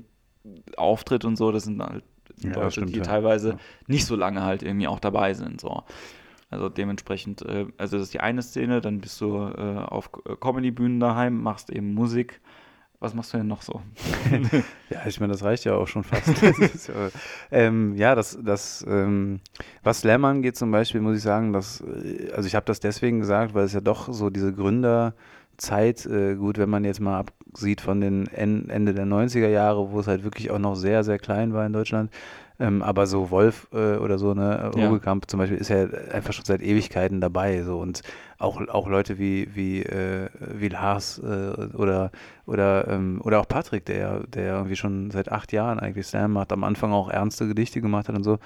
auftritt 0.78 1.26
und 1.26 1.36
so, 1.36 1.52
das 1.52 1.64
sind 1.64 1.82
halt 1.82 2.04
ja, 2.40 2.54
Leute, 2.54 2.72
stimmt, 2.72 2.96
die 2.96 3.00
ja. 3.00 3.04
teilweise 3.04 3.50
ja. 3.50 3.58
nicht 3.88 4.06
so 4.06 4.16
lange 4.16 4.44
halt 4.44 4.64
irgendwie 4.64 4.88
auch 4.88 5.00
dabei 5.00 5.34
sind. 5.34 5.62
So. 5.62 5.84
Also 6.52 6.68
dementsprechend, 6.68 7.42
äh, 7.44 7.66
also 7.78 7.98
das 7.98 8.08
ist 8.08 8.14
die 8.14 8.20
eine 8.20 8.42
Szene, 8.42 8.82
dann 8.82 9.00
bist 9.00 9.20
du 9.22 9.38
äh, 9.38 9.78
auf 9.80 10.12
Comedy-Bühnen 10.12 11.00
daheim, 11.00 11.42
machst 11.42 11.70
eben 11.70 11.94
Musik. 11.94 12.42
Was 13.00 13.16
machst 13.16 13.34
du 13.34 13.38
denn 13.38 13.48
noch 13.48 13.64
so? 13.64 13.82
ja, 14.92 15.08
ich 15.08 15.20
meine, 15.20 15.34
das 15.34 15.44
reicht 15.44 15.64
ja 15.64 15.74
auch 15.74 15.88
schon 15.88 16.04
fast. 16.04 16.40
ja, 16.88 17.10
ähm, 17.50 17.96
ja, 17.96 18.14
das, 18.14 18.38
das 18.44 18.86
ähm, 18.88 19.40
was 19.82 20.02
Slam 20.02 20.24
angeht 20.24 20.56
zum 20.56 20.70
Beispiel, 20.70 21.02
muss 21.02 21.18
ich 21.18 21.24
sagen, 21.24 21.52
dass, 21.52 21.82
äh, 21.82 22.32
also 22.36 22.46
ich 22.46 22.54
habe 22.54 22.66
das 22.68 22.80
deswegen 22.80 23.20
gesagt, 23.20 23.56
weil 23.56 23.66
es 23.66 23.74
ja 23.74 23.82
doch 23.82 24.14
so 24.14 24.30
diese 24.30 24.54
Gründerzeit, 24.54 26.06
äh, 26.06 26.36
gut, 26.36 26.60
wenn 26.60 26.70
man 26.70 26.84
jetzt 26.84 27.00
mal 27.00 27.26
absieht 27.52 27.82
von 27.82 28.02
den 28.02 28.28
en 28.28 28.70
Ende 28.70 28.94
der 28.94 29.08
90er 29.08 29.50
Jahre, 29.50 29.92
wo 29.92 30.00
es 30.00 30.06
halt 30.06 30.24
wirklich 30.24 30.52
auch 30.52 30.60
noch 30.60 30.76
sehr, 30.76 31.04
sehr 31.04 31.18
klein 31.18 31.54
war 31.54 31.66
in 31.66 31.74
Deutschland, 31.74 32.12
ähm, 32.62 32.84
aber 32.84 33.08
so 33.08 33.32
Wolf 33.32 33.68
äh, 33.74 33.98
oder 33.98 34.20
so, 34.20 34.34
ne, 34.36 34.72
Rugekamp 34.76 35.26
ja. 35.26 35.28
zum 35.28 35.40
Beispiel 35.40 35.58
ist 35.58 35.70
ja 35.70 35.88
einfach 36.12 36.32
schon 36.32 36.46
seit 36.46 36.62
Ewigkeiten 36.62 37.20
dabei. 37.20 37.64
So 37.64 37.80
und 37.80 38.04
auch, 38.38 38.62
auch 38.68 38.88
Leute 38.88 39.18
wie, 39.18 39.50
wie, 39.56 39.82
äh, 39.82 40.30
wie 40.38 40.70
Lars 40.70 41.20
äh, 41.20 41.68
oder, 41.76 42.12
oder, 42.46 42.88
ähm, 42.88 43.20
oder 43.24 43.40
auch 43.40 43.48
Patrick, 43.48 43.86
der, 43.86 44.22
der 44.28 44.54
irgendwie 44.58 44.76
schon 44.76 45.10
seit 45.10 45.32
acht 45.32 45.52
Jahren 45.52 45.80
eigentlich 45.80 46.06
Slam 46.06 46.34
macht, 46.34 46.52
am 46.52 46.64
Anfang 46.64 46.94
auch 46.94 47.10
ernste 47.10 47.48
Gedichte 47.48 47.82
gemacht 47.82 48.08
hat 48.08 48.16
und 48.16 48.24
so. 48.24 48.38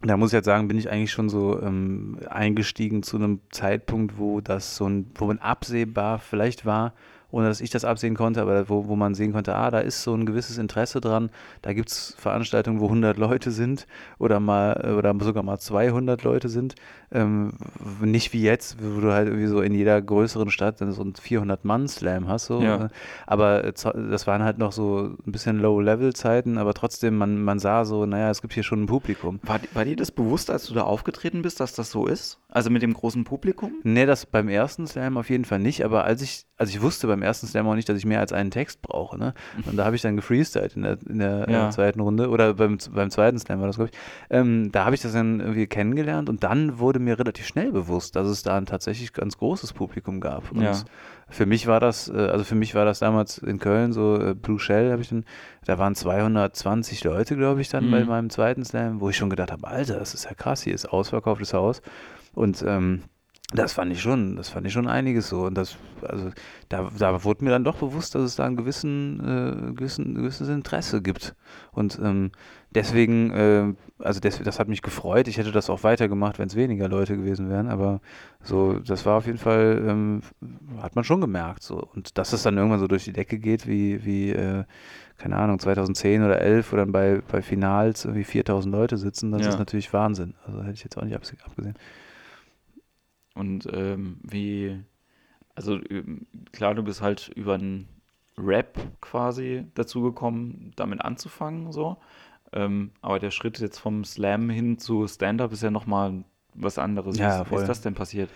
Da 0.00 0.16
muss 0.16 0.30
ich 0.30 0.34
jetzt 0.34 0.46
sagen, 0.46 0.68
bin 0.68 0.78
ich 0.78 0.90
eigentlich 0.90 1.12
schon 1.12 1.28
so 1.28 1.60
ähm, 1.60 2.18
eingestiegen 2.28 3.02
zu 3.02 3.16
einem 3.16 3.40
Zeitpunkt, 3.50 4.18
wo 4.18 4.40
das 4.40 4.76
so 4.76 4.86
ein, 4.88 5.10
wo 5.16 5.26
man 5.26 5.38
absehbar 5.38 6.18
vielleicht 6.20 6.66
war, 6.66 6.92
ohne 7.34 7.48
dass 7.48 7.60
ich 7.60 7.70
das 7.70 7.84
absehen 7.84 8.14
konnte, 8.14 8.40
aber 8.40 8.68
wo, 8.68 8.86
wo 8.86 8.94
man 8.94 9.14
sehen 9.14 9.32
konnte, 9.32 9.56
ah, 9.56 9.68
da 9.72 9.80
ist 9.80 10.04
so 10.04 10.14
ein 10.14 10.24
gewisses 10.24 10.56
Interesse 10.56 11.00
dran. 11.00 11.30
Da 11.62 11.72
gibt 11.72 11.90
es 11.90 12.14
Veranstaltungen, 12.16 12.78
wo 12.78 12.86
100 12.86 13.18
Leute 13.18 13.50
sind 13.50 13.88
oder 14.18 14.38
mal 14.38 14.94
oder 14.96 15.12
sogar 15.20 15.42
mal 15.42 15.58
200 15.58 16.22
Leute 16.22 16.48
sind. 16.48 16.76
Ähm, 17.10 17.54
nicht 18.00 18.32
wie 18.32 18.42
jetzt, 18.42 18.76
wo 18.80 19.00
du 19.00 19.12
halt 19.12 19.26
irgendwie 19.26 19.48
so 19.48 19.62
in 19.62 19.74
jeder 19.74 20.00
größeren 20.00 20.48
Stadt 20.50 20.80
dann 20.80 20.92
so 20.92 21.02
ein 21.02 21.12
400-Mann-Slam 21.14 22.28
hast. 22.28 22.46
So. 22.46 22.62
Ja. 22.62 22.88
Aber 23.26 23.62
das 23.62 24.26
waren 24.28 24.44
halt 24.44 24.58
noch 24.58 24.70
so 24.70 25.16
ein 25.26 25.32
bisschen 25.32 25.58
Low-Level-Zeiten, 25.58 26.56
aber 26.56 26.72
trotzdem, 26.72 27.16
man, 27.16 27.42
man 27.42 27.58
sah 27.58 27.84
so, 27.84 28.06
naja, 28.06 28.30
es 28.30 28.42
gibt 28.42 28.54
hier 28.54 28.62
schon 28.62 28.84
ein 28.84 28.86
Publikum. 28.86 29.40
War, 29.42 29.58
war 29.72 29.84
dir 29.84 29.96
das 29.96 30.12
bewusst, 30.12 30.50
als 30.50 30.66
du 30.66 30.74
da 30.74 30.82
aufgetreten 30.82 31.42
bist, 31.42 31.58
dass 31.58 31.74
das 31.74 31.90
so 31.90 32.06
ist? 32.06 32.38
Also 32.48 32.70
mit 32.70 32.82
dem 32.82 32.94
großen 32.94 33.24
Publikum? 33.24 33.72
Nee, 33.82 34.06
das 34.06 34.26
beim 34.26 34.48
ersten 34.48 34.86
Slam 34.86 35.16
auf 35.16 35.30
jeden 35.30 35.44
Fall 35.44 35.58
nicht, 35.58 35.84
aber 35.84 36.04
als 36.04 36.22
ich, 36.22 36.46
also 36.56 36.70
ich 36.70 36.80
wusste 36.80 37.08
beim 37.08 37.23
ersten 37.24 37.46
Slam 37.46 37.66
auch 37.66 37.74
nicht, 37.74 37.88
dass 37.88 37.98
ich 37.98 38.06
mehr 38.06 38.20
als 38.20 38.32
einen 38.32 38.50
Text 38.50 38.82
brauche. 38.82 39.18
Ne? 39.18 39.34
Und 39.66 39.76
da 39.76 39.84
habe 39.84 39.96
ich 39.96 40.02
dann 40.02 40.16
gefreestylt 40.16 40.76
in 40.76 40.82
der, 40.82 40.98
in 41.08 41.18
der 41.18 41.46
ja. 41.48 41.68
äh, 41.68 41.70
zweiten 41.70 42.00
Runde 42.00 42.28
oder 42.28 42.54
beim, 42.54 42.78
beim 42.92 43.10
zweiten 43.10 43.38
Slam 43.38 43.60
war 43.60 43.66
das, 43.66 43.76
glaube 43.76 43.90
ich. 43.92 43.98
Ähm, 44.30 44.70
da 44.72 44.84
habe 44.84 44.94
ich 44.94 45.02
das 45.02 45.12
dann 45.12 45.40
irgendwie 45.40 45.66
kennengelernt 45.66 46.28
und 46.28 46.44
dann 46.44 46.78
wurde 46.78 46.98
mir 46.98 47.18
relativ 47.18 47.46
schnell 47.46 47.72
bewusst, 47.72 48.16
dass 48.16 48.28
es 48.28 48.42
da 48.42 48.56
ein 48.56 48.66
tatsächlich 48.66 49.12
ganz 49.12 49.38
großes 49.38 49.72
Publikum 49.72 50.20
gab. 50.20 50.52
Und 50.52 50.62
ja. 50.62 50.74
für 51.28 51.46
mich 51.46 51.66
war 51.66 51.80
das, 51.80 52.08
äh, 52.08 52.12
also 52.12 52.44
für 52.44 52.54
mich 52.54 52.74
war 52.74 52.84
das 52.84 52.98
damals 52.98 53.38
in 53.38 53.58
Köln 53.58 53.92
so 53.92 54.20
äh, 54.20 54.34
Blue 54.34 54.58
Shell, 54.58 54.92
habe 54.92 55.02
ich 55.02 55.08
dann, 55.08 55.24
da 55.64 55.78
waren 55.78 55.94
220 55.94 57.04
Leute, 57.04 57.36
glaube 57.36 57.60
ich, 57.60 57.68
dann 57.68 57.86
mhm. 57.86 57.90
bei 57.90 58.04
meinem 58.04 58.30
zweiten 58.30 58.64
Slam, 58.64 59.00
wo 59.00 59.08
ich 59.08 59.16
schon 59.16 59.30
gedacht 59.30 59.52
habe, 59.52 59.66
Alter, 59.66 59.98
das 59.98 60.14
ist 60.14 60.24
ja 60.24 60.34
krass, 60.34 60.62
hier 60.62 60.74
ist 60.74 60.86
ausverkauftes 60.86 61.54
Haus. 61.54 61.82
Und 62.34 62.64
ähm, 62.66 63.02
das 63.52 63.74
fand 63.74 63.92
ich 63.92 64.00
schon, 64.00 64.36
das 64.36 64.48
fand 64.48 64.66
ich 64.66 64.72
schon 64.72 64.88
einiges 64.88 65.28
so. 65.28 65.42
Und 65.42 65.54
das, 65.54 65.76
also 66.02 66.30
da, 66.70 66.90
da 66.98 67.24
wurde 67.24 67.44
mir 67.44 67.50
dann 67.50 67.62
doch 67.62 67.76
bewusst, 67.76 68.14
dass 68.14 68.22
es 68.22 68.36
da 68.36 68.46
ein 68.46 68.56
gewissen, 68.56 69.20
äh, 69.20 69.72
gewissen, 69.74 70.14
gewisses 70.14 70.48
Interesse 70.48 71.02
gibt. 71.02 71.36
Und 71.70 72.00
ähm, 72.02 72.32
deswegen, 72.74 73.30
äh, 73.32 73.74
also 73.98 74.18
das, 74.18 74.42
das 74.42 74.58
hat 74.58 74.68
mich 74.68 74.82
gefreut. 74.82 75.28
Ich 75.28 75.36
hätte 75.36 75.52
das 75.52 75.70
auch 75.70 75.84
weitergemacht, 75.84 76.38
wenn 76.38 76.48
es 76.48 76.56
weniger 76.56 76.88
Leute 76.88 77.16
gewesen 77.16 77.50
wären. 77.50 77.68
Aber 77.68 78.00
so, 78.42 78.80
das 78.80 79.04
war 79.06 79.18
auf 79.18 79.26
jeden 79.26 79.38
Fall, 79.38 79.84
ähm, 79.86 80.22
hat 80.80 80.96
man 80.96 81.04
schon 81.04 81.20
gemerkt. 81.20 81.62
So. 81.62 81.86
Und 81.94 82.16
dass 82.18 82.32
es 82.32 82.42
dann 82.42 82.56
irgendwann 82.56 82.80
so 82.80 82.88
durch 82.88 83.04
die 83.04 83.12
Decke 83.12 83.38
geht, 83.38 83.68
wie, 83.68 84.04
wie 84.04 84.30
äh, 84.30 84.64
keine 85.18 85.36
Ahnung, 85.36 85.58
2010 85.58 86.24
oder 86.24 86.40
11, 86.40 86.72
wo 86.72 86.76
dann 86.76 86.92
bei, 86.92 87.22
bei 87.30 87.40
Finals 87.40 88.04
irgendwie 88.04 88.24
4000 88.24 88.74
Leute 88.74 88.96
sitzen, 88.96 89.30
das 89.30 89.42
ja. 89.42 89.48
ist 89.50 89.58
natürlich 89.58 89.92
Wahnsinn. 89.92 90.34
Also 90.46 90.62
hätte 90.62 90.74
ich 90.74 90.82
jetzt 90.82 90.96
auch 90.98 91.04
nicht 91.04 91.14
abgesehen. 91.14 91.76
Und 93.34 93.68
ähm, 93.72 94.18
wie, 94.22 94.80
also 95.54 95.78
ähm, 95.90 96.26
klar, 96.52 96.74
du 96.74 96.82
bist 96.82 97.02
halt 97.02 97.30
über 97.34 97.54
einen 97.54 97.88
Rap 98.38 98.78
quasi 99.00 99.66
dazu 99.74 100.02
gekommen, 100.02 100.72
damit 100.76 101.02
anzufangen, 101.02 101.72
so. 101.72 101.96
Ähm, 102.52 102.92
aber 103.00 103.18
der 103.18 103.30
Schritt 103.30 103.58
jetzt 103.58 103.78
vom 103.78 104.04
Slam 104.04 104.48
hin 104.50 104.78
zu 104.78 105.06
Stand-Up 105.06 105.52
ist 105.52 105.62
ja 105.62 105.70
nochmal 105.70 106.24
was 106.54 106.78
anderes. 106.78 107.18
Ja, 107.18 107.50
wie, 107.50 107.56
ist 107.56 107.68
das 107.68 107.80
denn 107.80 107.94
passiert? 107.94 108.30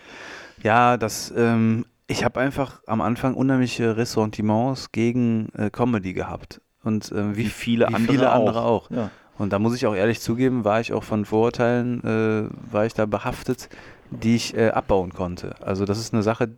Ja, 0.61 0.97
das, 0.97 1.33
ähm, 1.35 1.85
ich 2.07 2.25
habe 2.25 2.39
einfach 2.39 2.81
am 2.85 2.99
Anfang 2.99 3.33
unheimliche 3.33 3.95
Ressentiments 3.95 4.91
gegen 4.91 5.49
äh, 5.53 5.69
Comedy 5.69 6.13
gehabt. 6.13 6.61
Und 6.83 7.11
äh, 7.11 7.35
wie, 7.35 7.45
wie, 7.45 7.49
viele, 7.49 7.87
wie 7.87 7.93
andere, 7.93 8.13
viele 8.13 8.31
andere 8.31 8.61
auch. 8.61 8.89
auch. 8.89 8.91
Ja. 8.91 9.11
Und 9.37 9.53
da 9.53 9.59
muss 9.59 9.73
ich 9.73 9.87
auch 9.87 9.95
ehrlich 9.95 10.19
zugeben, 10.19 10.65
war 10.65 10.81
ich 10.81 10.91
auch 10.91 11.03
von 11.03 11.23
Vorurteilen, 11.23 12.03
äh, 12.03 12.73
war 12.73 12.85
ich 12.85 12.93
da 12.93 13.05
behaftet, 13.05 13.69
die 14.11 14.35
ich 14.35 14.55
äh, 14.55 14.69
abbauen 14.69 15.13
konnte. 15.13 15.55
Also 15.61 15.85
das 15.85 15.99
ist 15.99 16.13
eine 16.13 16.23
Sache, 16.23 16.57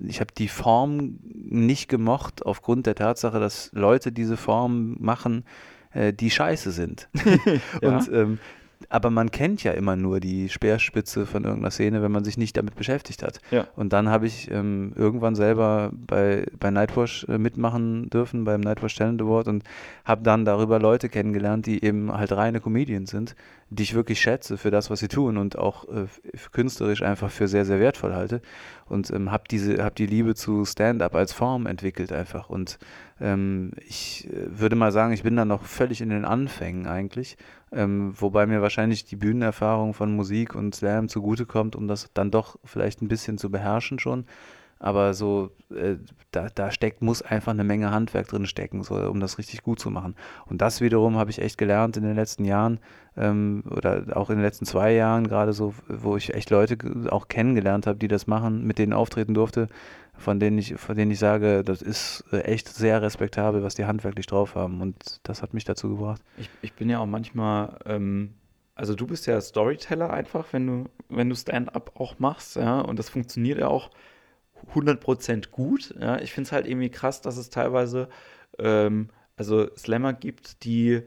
ich 0.00 0.20
habe 0.20 0.32
die 0.36 0.48
Form 0.48 1.18
nicht 1.22 1.88
gemocht 1.88 2.44
aufgrund 2.44 2.86
der 2.86 2.94
Tatsache, 2.94 3.40
dass 3.40 3.70
Leute 3.72 4.12
diese 4.12 4.36
Form 4.36 4.96
machen, 4.98 5.44
äh, 5.92 6.12
die 6.12 6.30
scheiße 6.30 6.70
sind. 6.72 7.08
ja. 7.82 7.96
Und 7.96 8.12
ähm, 8.12 8.38
aber 8.88 9.10
man 9.10 9.30
kennt 9.30 9.64
ja 9.64 9.72
immer 9.72 9.96
nur 9.96 10.20
die 10.20 10.48
Speerspitze 10.48 11.26
von 11.26 11.44
irgendeiner 11.44 11.70
Szene, 11.70 12.00
wenn 12.02 12.12
man 12.12 12.24
sich 12.24 12.38
nicht 12.38 12.56
damit 12.56 12.76
beschäftigt 12.76 13.22
hat. 13.22 13.40
Ja. 13.50 13.66
Und 13.76 13.92
dann 13.92 14.08
habe 14.08 14.26
ich 14.26 14.50
ähm, 14.50 14.92
irgendwann 14.94 15.34
selber 15.34 15.90
bei, 15.92 16.46
bei 16.58 16.70
Nightwash 16.70 17.24
äh, 17.28 17.38
mitmachen 17.38 18.08
dürfen, 18.08 18.44
beim 18.44 18.60
Nightwash 18.60 18.94
Talent 18.94 19.20
Award 19.20 19.48
und 19.48 19.64
habe 20.04 20.22
dann 20.22 20.44
darüber 20.44 20.78
Leute 20.78 21.08
kennengelernt, 21.08 21.66
die 21.66 21.84
eben 21.84 22.12
halt 22.12 22.32
reine 22.32 22.60
Comedians 22.60 23.10
sind, 23.10 23.34
die 23.70 23.82
ich 23.82 23.94
wirklich 23.94 24.20
schätze 24.20 24.56
für 24.56 24.70
das, 24.70 24.90
was 24.90 25.00
sie 25.00 25.08
tun 25.08 25.36
und 25.36 25.58
auch 25.58 25.88
äh, 25.88 26.06
künstlerisch 26.52 27.02
einfach 27.02 27.30
für 27.30 27.48
sehr, 27.48 27.64
sehr 27.64 27.80
wertvoll 27.80 28.14
halte. 28.14 28.40
Und 28.86 29.10
ähm, 29.10 29.30
habe 29.30 29.44
diese, 29.50 29.84
hab 29.84 29.96
die 29.96 30.06
Liebe 30.06 30.34
zu 30.34 30.64
Stand-up 30.64 31.14
als 31.14 31.32
Form 31.32 31.66
entwickelt 31.66 32.12
einfach. 32.12 32.48
Und 32.48 32.78
ähm, 33.20 33.72
ich 33.86 34.28
äh, 34.30 34.58
würde 34.58 34.76
mal 34.76 34.92
sagen, 34.92 35.12
ich 35.12 35.24
bin 35.24 35.36
da 35.36 35.44
noch 35.44 35.64
völlig 35.64 36.00
in 36.00 36.08
den 36.08 36.24
Anfängen 36.24 36.86
eigentlich 36.86 37.36
ähm, 37.72 38.12
wobei 38.16 38.46
mir 38.46 38.62
wahrscheinlich 38.62 39.04
die 39.04 39.16
Bühnenerfahrung 39.16 39.94
von 39.94 40.14
Musik 40.14 40.54
und 40.54 40.74
Slam 40.74 41.08
zugutekommt, 41.08 41.76
um 41.76 41.88
das 41.88 42.10
dann 42.14 42.30
doch 42.30 42.58
vielleicht 42.64 43.02
ein 43.02 43.08
bisschen 43.08 43.38
zu 43.38 43.50
beherrschen 43.50 43.98
schon. 43.98 44.24
Aber 44.80 45.12
so, 45.12 45.50
äh, 45.74 45.96
da, 46.30 46.48
da 46.54 46.70
steckt, 46.70 47.02
muss 47.02 47.20
einfach 47.20 47.52
eine 47.52 47.64
Menge 47.64 47.90
Handwerk 47.90 48.28
drin 48.28 48.46
stecken, 48.46 48.84
so, 48.84 48.94
um 48.94 49.18
das 49.18 49.38
richtig 49.38 49.62
gut 49.62 49.80
zu 49.80 49.90
machen. 49.90 50.14
Und 50.46 50.62
das 50.62 50.80
wiederum 50.80 51.16
habe 51.16 51.30
ich 51.30 51.40
echt 51.40 51.58
gelernt 51.58 51.96
in 51.96 52.04
den 52.04 52.14
letzten 52.14 52.44
Jahren 52.44 52.78
ähm, 53.16 53.64
oder 53.68 54.04
auch 54.14 54.30
in 54.30 54.36
den 54.36 54.44
letzten 54.44 54.66
zwei 54.66 54.92
Jahren, 54.92 55.26
gerade 55.26 55.52
so, 55.52 55.74
wo 55.88 56.16
ich 56.16 56.32
echt 56.32 56.50
Leute 56.50 56.78
auch 57.10 57.26
kennengelernt 57.26 57.88
habe, 57.88 57.98
die 57.98 58.08
das 58.08 58.28
machen, 58.28 58.64
mit 58.64 58.78
denen 58.78 58.92
auftreten 58.92 59.34
durfte, 59.34 59.66
von 60.18 60.40
denen 60.40 60.58
ich, 60.58 60.74
von 60.74 60.96
denen 60.96 61.10
ich 61.10 61.18
sage, 61.18 61.62
das 61.64 61.80
ist 61.80 62.24
äh, 62.32 62.40
echt 62.40 62.68
sehr 62.68 63.00
respektabel, 63.00 63.62
was 63.62 63.74
die 63.74 63.86
handwerklich 63.86 64.26
drauf 64.26 64.54
haben. 64.54 64.80
Und 64.82 65.20
das 65.22 65.42
hat 65.42 65.54
mich 65.54 65.64
dazu 65.64 65.88
gebracht. 65.88 66.20
Ich, 66.36 66.50
ich 66.60 66.74
bin 66.74 66.90
ja 66.90 66.98
auch 66.98 67.06
manchmal, 67.06 67.78
ähm, 67.86 68.34
also 68.74 68.94
du 68.94 69.06
bist 69.06 69.26
ja 69.26 69.40
Storyteller 69.40 70.12
einfach, 70.12 70.52
wenn 70.52 70.66
du, 70.66 70.84
wenn 71.08 71.28
du 71.30 71.36
Stand-up 71.36 71.92
auch 71.98 72.18
machst, 72.18 72.56
ja, 72.56 72.80
und 72.80 72.98
das 72.98 73.08
funktioniert 73.08 73.58
ja 73.58 73.68
auch 73.68 73.90
100% 74.74 75.50
gut. 75.50 75.94
Ja. 75.98 76.20
Ich 76.20 76.32
finde 76.32 76.48
es 76.48 76.52
halt 76.52 76.66
irgendwie 76.66 76.90
krass, 76.90 77.20
dass 77.20 77.36
es 77.36 77.48
teilweise 77.48 78.08
ähm, 78.58 79.10
also 79.36 79.74
Slammer 79.76 80.12
gibt, 80.12 80.64
die 80.64 81.02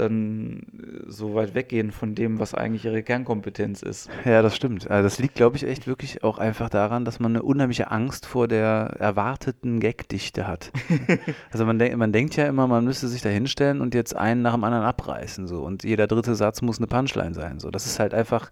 dann 0.00 0.62
äh, 0.72 1.10
so 1.10 1.34
weit 1.34 1.54
weggehen 1.54 1.92
von 1.92 2.14
dem, 2.14 2.38
was 2.38 2.54
eigentlich 2.54 2.84
ihre 2.84 3.02
Kernkompetenz 3.02 3.82
ist. 3.82 4.08
Ja, 4.24 4.42
das 4.42 4.56
stimmt. 4.56 4.90
Also 4.90 5.02
das 5.02 5.18
liegt, 5.18 5.34
glaube 5.34 5.56
ich, 5.56 5.64
echt 5.64 5.86
wirklich 5.86 6.24
auch 6.24 6.38
einfach 6.38 6.68
daran, 6.68 7.04
dass 7.04 7.20
man 7.20 7.32
eine 7.32 7.42
unheimliche 7.42 7.90
Angst 7.90 8.26
vor 8.26 8.48
der 8.48 8.96
erwarteten 8.98 9.80
Gagdichte 9.80 10.46
hat. 10.46 10.72
also 11.52 11.64
man, 11.66 11.78
denk, 11.78 11.96
man 11.96 12.12
denkt 12.12 12.36
ja 12.36 12.46
immer, 12.46 12.66
man 12.66 12.84
müsste 12.84 13.08
sich 13.08 13.22
da 13.22 13.28
hinstellen 13.28 13.80
und 13.80 13.94
jetzt 13.94 14.16
einen 14.16 14.42
nach 14.42 14.54
dem 14.54 14.64
anderen 14.64 14.84
abreißen 14.84 15.46
so 15.46 15.62
und 15.62 15.84
jeder 15.84 16.06
dritte 16.06 16.34
Satz 16.34 16.62
muss 16.62 16.78
eine 16.78 16.86
Punchline 16.86 17.34
sein. 17.34 17.60
So, 17.60 17.70
das 17.70 17.86
ist 17.86 17.98
halt 17.98 18.14
einfach 18.14 18.50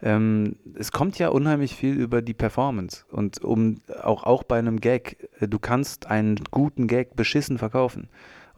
ähm, 0.00 0.56
es 0.74 0.92
kommt 0.92 1.18
ja 1.18 1.28
unheimlich 1.28 1.74
viel 1.74 1.94
über 1.94 2.22
die 2.22 2.34
Performance 2.34 3.04
und 3.10 3.42
um 3.42 3.80
auch, 4.02 4.24
auch 4.24 4.44
bei 4.44 4.58
einem 4.58 4.80
Gag, 4.80 5.28
äh, 5.40 5.48
du 5.48 5.58
kannst 5.58 6.06
einen 6.06 6.36
guten 6.50 6.86
Gag 6.86 7.16
beschissen 7.16 7.58
verkaufen. 7.58 8.08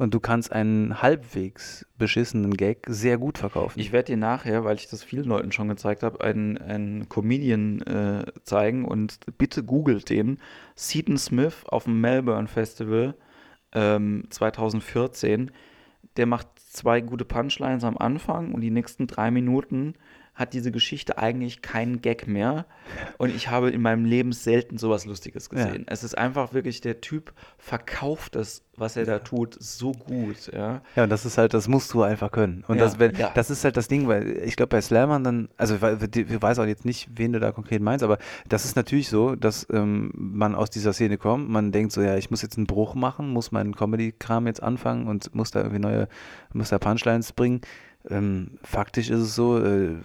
Und 0.00 0.14
du 0.14 0.18
kannst 0.18 0.50
einen 0.50 1.02
halbwegs 1.02 1.84
beschissenen 1.98 2.56
Gag 2.56 2.86
sehr 2.88 3.18
gut 3.18 3.36
verkaufen. 3.36 3.78
Ich 3.78 3.92
werde 3.92 4.12
dir 4.12 4.16
nachher, 4.16 4.64
weil 4.64 4.76
ich 4.76 4.88
das 4.88 5.04
vielen 5.04 5.26
Leuten 5.26 5.52
schon 5.52 5.68
gezeigt 5.68 6.02
habe, 6.02 6.24
einen, 6.24 6.56
einen 6.56 7.10
Comedian 7.10 7.82
äh, 7.82 8.24
zeigen 8.42 8.86
und 8.86 9.18
bitte 9.36 9.62
googelt 9.62 10.08
den. 10.08 10.38
Seaton 10.74 11.18
Smith 11.18 11.64
auf 11.66 11.84
dem 11.84 12.00
Melbourne 12.00 12.48
Festival 12.48 13.14
ähm, 13.72 14.24
2014. 14.30 15.50
Der 16.16 16.24
macht 16.24 16.48
zwei 16.56 17.02
gute 17.02 17.26
Punchlines 17.26 17.84
am 17.84 17.98
Anfang 17.98 18.54
und 18.54 18.62
die 18.62 18.70
nächsten 18.70 19.06
drei 19.06 19.30
Minuten 19.30 19.96
hat 20.40 20.54
diese 20.54 20.72
Geschichte 20.72 21.18
eigentlich 21.18 21.60
keinen 21.60 22.00
Gag 22.00 22.26
mehr. 22.26 22.64
Und 23.18 23.34
ich 23.34 23.48
habe 23.48 23.70
in 23.70 23.82
meinem 23.82 24.06
Leben 24.06 24.32
selten 24.32 24.78
sowas 24.78 25.04
Lustiges 25.04 25.50
gesehen. 25.50 25.84
Ja. 25.86 25.92
Es 25.92 26.02
ist 26.02 26.16
einfach 26.16 26.54
wirklich, 26.54 26.80
der 26.80 27.02
Typ 27.02 27.34
verkauft 27.58 28.36
das, 28.36 28.64
was 28.74 28.96
er 28.96 29.04
da 29.04 29.18
tut, 29.18 29.54
so 29.60 29.92
gut. 29.92 30.50
Ja, 30.52 30.80
ja 30.96 31.04
und 31.04 31.10
das 31.10 31.26
ist 31.26 31.36
halt, 31.36 31.52
das 31.52 31.68
musst 31.68 31.92
du 31.92 32.02
einfach 32.02 32.32
können. 32.32 32.64
Und 32.66 32.78
ja, 32.78 32.84
das, 32.84 32.98
wenn, 32.98 33.14
ja. 33.16 33.30
das 33.34 33.50
ist 33.50 33.64
halt 33.64 33.76
das 33.76 33.88
Ding, 33.88 34.08
weil 34.08 34.38
ich 34.42 34.56
glaube, 34.56 34.70
bei 34.70 34.80
Slammern 34.80 35.22
dann, 35.22 35.48
also 35.58 35.74
ich 35.76 36.42
weiß 36.42 36.58
auch 36.58 36.64
jetzt 36.64 36.86
nicht, 36.86 37.10
wen 37.14 37.34
du 37.34 37.38
da 37.38 37.52
konkret 37.52 37.82
meinst, 37.82 38.02
aber 38.02 38.16
das 38.48 38.64
ist 38.64 38.76
natürlich 38.76 39.10
so, 39.10 39.36
dass 39.36 39.66
ähm, 39.70 40.10
man 40.14 40.54
aus 40.54 40.70
dieser 40.70 40.94
Szene 40.94 41.18
kommt, 41.18 41.50
man 41.50 41.70
denkt 41.70 41.92
so, 41.92 42.00
ja, 42.00 42.16
ich 42.16 42.30
muss 42.30 42.40
jetzt 42.40 42.56
einen 42.56 42.66
Bruch 42.66 42.94
machen, 42.94 43.28
muss 43.28 43.52
meinen 43.52 43.76
Comedy-Kram 43.76 44.46
jetzt 44.46 44.62
anfangen 44.62 45.06
und 45.06 45.34
muss 45.34 45.50
da 45.50 45.60
irgendwie 45.60 45.80
neue, 45.80 46.08
muss 46.54 46.70
da 46.70 46.78
Punchlines 46.78 47.32
bringen 47.32 47.60
ähm, 48.08 48.52
faktisch 48.62 49.10
ist 49.10 49.20
es 49.20 49.34
so, 49.34 49.58
äh, 49.58 49.96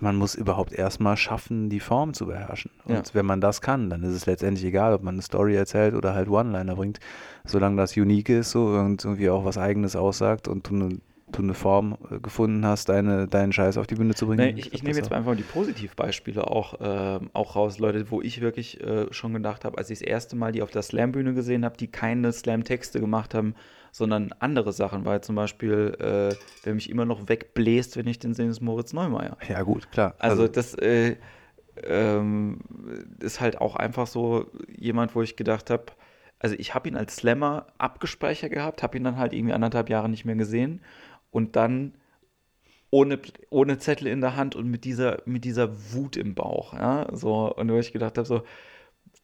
man 0.00 0.16
muss 0.16 0.34
überhaupt 0.34 0.72
erstmal 0.72 1.16
schaffen, 1.16 1.70
die 1.70 1.80
Form 1.80 2.12
zu 2.12 2.26
beherrschen. 2.26 2.70
Und 2.84 2.94
ja. 2.94 3.02
wenn 3.14 3.24
man 3.24 3.40
das 3.40 3.62
kann, 3.62 3.88
dann 3.88 4.02
ist 4.02 4.14
es 4.14 4.26
letztendlich 4.26 4.66
egal, 4.66 4.92
ob 4.92 5.02
man 5.02 5.14
eine 5.14 5.22
Story 5.22 5.56
erzählt 5.56 5.94
oder 5.94 6.14
halt 6.14 6.28
One-Liner 6.28 6.76
bringt. 6.76 7.00
Solange 7.46 7.76
das 7.76 7.96
unique 7.96 8.28
ist 8.28 8.50
so 8.50 8.66
und 8.66 9.02
irgendwie 9.02 9.30
auch 9.30 9.46
was 9.46 9.56
Eigenes 9.56 9.96
aussagt 9.96 10.46
und 10.46 10.68
du 10.68 10.74
eine, 10.74 10.88
du 11.32 11.42
eine 11.42 11.54
Form 11.54 11.96
äh, 12.10 12.18
gefunden 12.18 12.66
hast, 12.66 12.90
deine, 12.90 13.26
deinen 13.28 13.52
Scheiß 13.52 13.78
auf 13.78 13.86
die 13.86 13.94
Bühne 13.94 14.14
zu 14.14 14.26
bringen. 14.26 14.54
Nee, 14.54 14.60
ich, 14.60 14.74
ich 14.74 14.82
nehme 14.82 14.96
jetzt 14.96 15.10
einfach 15.10 15.30
mal 15.30 15.36
die 15.36 15.42
Positivbeispiele 15.42 16.46
auch, 16.46 16.78
äh, 16.82 17.18
auch 17.32 17.56
raus, 17.56 17.78
Leute, 17.78 18.10
wo 18.10 18.20
ich 18.20 18.42
wirklich 18.42 18.78
äh, 18.82 19.06
schon 19.10 19.32
gedacht 19.32 19.64
habe, 19.64 19.78
als 19.78 19.88
ich 19.88 20.00
das 20.00 20.06
erste 20.06 20.36
Mal 20.36 20.52
die 20.52 20.60
auf 20.60 20.70
der 20.70 20.82
Slam-Bühne 20.82 21.32
gesehen 21.32 21.64
habe, 21.64 21.78
die 21.78 21.86
keine 21.86 22.30
Slam-Texte 22.30 23.00
gemacht 23.00 23.32
haben, 23.32 23.54
sondern 23.92 24.32
andere 24.38 24.72
Sachen, 24.72 25.04
weil 25.04 25.20
zum 25.22 25.34
Beispiel, 25.34 25.96
äh, 25.98 26.36
wer 26.62 26.74
mich 26.74 26.90
immer 26.90 27.04
noch 27.04 27.28
wegbläst, 27.28 27.96
wenn 27.96 28.06
ich 28.06 28.18
den 28.18 28.34
sehe, 28.34 28.48
ist 28.48 28.60
Moritz 28.60 28.92
Neumeier. 28.92 29.36
Ja, 29.48 29.62
gut, 29.62 29.90
klar. 29.90 30.14
Also, 30.18 30.42
also 30.42 30.52
das 30.52 30.74
äh, 30.74 31.16
ähm, 31.84 32.60
ist 33.20 33.40
halt 33.40 33.60
auch 33.60 33.76
einfach 33.76 34.06
so 34.06 34.50
jemand, 34.76 35.14
wo 35.14 35.22
ich 35.22 35.36
gedacht 35.36 35.70
habe, 35.70 35.86
also 36.38 36.54
ich 36.58 36.74
habe 36.74 36.88
ihn 36.88 36.96
als 36.96 37.16
Slammer 37.16 37.66
abgespeichert 37.78 38.52
gehabt, 38.52 38.82
habe 38.82 38.96
ihn 38.96 39.04
dann 39.04 39.16
halt 39.16 39.32
irgendwie 39.32 39.54
anderthalb 39.54 39.90
Jahre 39.90 40.08
nicht 40.08 40.24
mehr 40.24 40.36
gesehen 40.36 40.80
und 41.30 41.56
dann 41.56 41.94
ohne, 42.90 43.18
ohne 43.50 43.78
Zettel 43.78 44.06
in 44.06 44.20
der 44.20 44.36
Hand 44.36 44.56
und 44.56 44.70
mit 44.70 44.84
dieser, 44.84 45.20
mit 45.26 45.44
dieser 45.44 45.92
Wut 45.92 46.16
im 46.16 46.34
Bauch. 46.34 46.72
Ja? 46.72 47.08
So, 47.12 47.54
und 47.54 47.70
wo 47.70 47.76
ich 47.78 47.92
gedacht 47.92 48.16
habe, 48.18 48.26
so, 48.26 48.42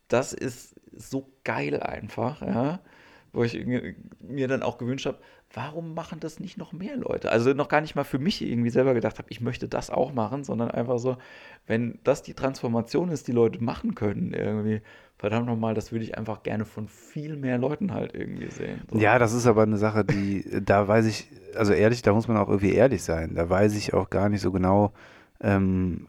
das 0.08 0.32
ist 0.32 0.74
so 0.92 1.32
geil 1.44 1.80
einfach, 1.80 2.42
ja 2.42 2.80
wo 3.34 3.42
ich 3.42 3.66
mir 4.20 4.48
dann 4.48 4.62
auch 4.62 4.78
gewünscht 4.78 5.06
habe, 5.06 5.18
warum 5.52 5.94
machen 5.94 6.20
das 6.20 6.40
nicht 6.40 6.56
noch 6.56 6.72
mehr 6.72 6.96
Leute? 6.96 7.30
Also 7.30 7.52
noch 7.52 7.68
gar 7.68 7.80
nicht 7.80 7.94
mal 7.94 8.04
für 8.04 8.18
mich 8.18 8.40
irgendwie 8.42 8.70
selber 8.70 8.94
gedacht 8.94 9.18
habe, 9.18 9.28
ich 9.30 9.40
möchte 9.40 9.68
das 9.68 9.90
auch 9.90 10.12
machen, 10.12 10.44
sondern 10.44 10.70
einfach 10.70 10.98
so, 10.98 11.16
wenn 11.66 11.98
das 12.04 12.22
die 12.22 12.34
Transformation 12.34 13.10
ist, 13.10 13.28
die 13.28 13.32
Leute 13.32 13.62
machen 13.62 13.94
können, 13.94 14.32
irgendwie, 14.32 14.80
verdammt 15.18 15.46
nochmal, 15.46 15.74
das 15.74 15.92
würde 15.92 16.04
ich 16.04 16.16
einfach 16.16 16.42
gerne 16.42 16.64
von 16.64 16.88
viel 16.88 17.36
mehr 17.36 17.58
Leuten 17.58 17.92
halt 17.92 18.14
irgendwie 18.14 18.50
sehen. 18.50 18.82
So. 18.90 18.98
Ja, 18.98 19.18
das 19.18 19.32
ist 19.32 19.46
aber 19.46 19.62
eine 19.62 19.78
Sache, 19.78 20.04
die, 20.04 20.44
da 20.64 20.86
weiß 20.86 21.06
ich, 21.06 21.28
also 21.56 21.72
ehrlich, 21.72 22.02
da 22.02 22.12
muss 22.12 22.28
man 22.28 22.36
auch 22.36 22.48
irgendwie 22.48 22.72
ehrlich 22.72 23.02
sein. 23.02 23.34
Da 23.34 23.48
weiß 23.48 23.76
ich 23.76 23.94
auch 23.94 24.10
gar 24.10 24.28
nicht 24.28 24.40
so 24.40 24.52
genau, 24.52 24.92
ähm, 25.40 26.06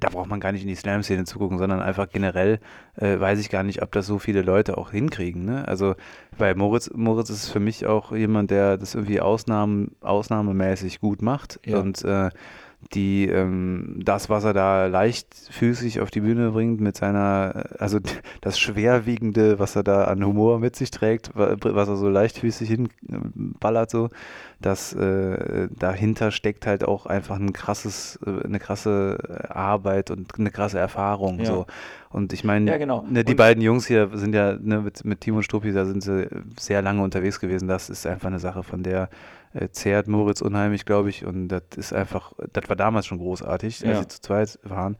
da 0.00 0.08
braucht 0.10 0.28
man 0.28 0.40
gar 0.40 0.52
nicht 0.52 0.62
in 0.62 0.68
die 0.68 0.74
Slam-Szene 0.74 1.24
zu 1.24 1.38
gucken, 1.38 1.58
sondern 1.58 1.80
einfach 1.80 2.08
generell 2.08 2.60
äh, 2.96 3.18
weiß 3.18 3.38
ich 3.40 3.50
gar 3.50 3.62
nicht, 3.62 3.82
ob 3.82 3.92
das 3.92 4.06
so 4.06 4.18
viele 4.18 4.42
Leute 4.42 4.78
auch 4.78 4.90
hinkriegen. 4.90 5.44
Ne? 5.44 5.66
Also 5.66 5.94
bei 6.36 6.54
Moritz, 6.54 6.90
Moritz 6.94 7.30
ist 7.30 7.48
für 7.48 7.60
mich 7.60 7.86
auch 7.86 8.12
jemand, 8.12 8.50
der 8.50 8.76
das 8.76 8.94
irgendwie 8.94 9.20
Ausnahmen, 9.20 9.96
ausnahmemäßig 10.00 11.00
gut 11.00 11.22
macht 11.22 11.60
ja. 11.64 11.78
und 11.78 12.04
äh, 12.04 12.30
die 12.94 13.28
ähm, 13.28 14.00
das, 14.04 14.30
was 14.30 14.44
er 14.44 14.54
da 14.54 14.86
leichtfüßig 14.86 16.00
auf 16.00 16.10
die 16.10 16.20
Bühne 16.20 16.52
bringt, 16.52 16.80
mit 16.80 16.96
seiner, 16.96 17.64
also 17.78 17.98
das 18.40 18.58
Schwerwiegende, 18.58 19.58
was 19.58 19.76
er 19.76 19.82
da 19.82 20.04
an 20.04 20.24
Humor 20.24 20.58
mit 20.58 20.76
sich 20.76 20.90
trägt, 20.90 21.32
was 21.34 21.88
er 21.88 21.96
so 21.96 22.08
leichtfüßig 22.08 22.68
hinballert, 22.68 23.90
so, 23.90 24.08
das 24.60 24.92
äh, 24.92 25.68
dahinter 25.76 26.30
steckt 26.30 26.66
halt 26.66 26.84
auch 26.84 27.06
einfach 27.06 27.36
ein 27.36 27.52
krasses, 27.52 28.18
äh, 28.24 28.44
eine 28.44 28.58
krasse 28.58 29.18
Arbeit 29.48 30.10
und 30.10 30.38
eine 30.38 30.50
krasse 30.50 30.78
Erfahrung. 30.78 31.40
Ja. 31.40 31.46
So. 31.46 31.66
Und 32.10 32.32
ich 32.32 32.42
meine, 32.42 32.70
ja, 32.70 32.78
genau. 32.78 33.04
ne, 33.08 33.24
die 33.24 33.32
und 33.32 33.36
beiden 33.36 33.62
Jungs 33.62 33.86
hier 33.86 34.10
sind 34.14 34.34
ja 34.34 34.56
ne, 34.58 34.80
mit, 34.80 35.04
mit 35.04 35.20
Timo 35.20 35.38
und 35.38 35.42
Struppi, 35.42 35.72
da 35.72 35.84
sind 35.84 36.02
sie 36.02 36.28
sehr 36.58 36.80
lange 36.80 37.02
unterwegs 37.02 37.38
gewesen. 37.38 37.68
Das 37.68 37.90
ist 37.90 38.06
einfach 38.06 38.28
eine 38.28 38.38
Sache, 38.38 38.62
von 38.62 38.82
der 38.82 39.10
äh, 39.52 39.68
zehrt 39.70 40.08
Moritz 40.08 40.40
unheimlich, 40.40 40.86
glaube 40.86 41.10
ich. 41.10 41.24
Und 41.24 41.48
das 41.48 41.62
ist 41.76 41.92
einfach, 41.92 42.32
das 42.52 42.68
war 42.68 42.76
damals 42.76 43.06
schon 43.06 43.18
großartig, 43.18 43.86
als 43.86 43.96
ja. 43.96 44.00
sie 44.00 44.08
zu 44.08 44.20
zweit 44.20 44.58
waren. 44.62 44.96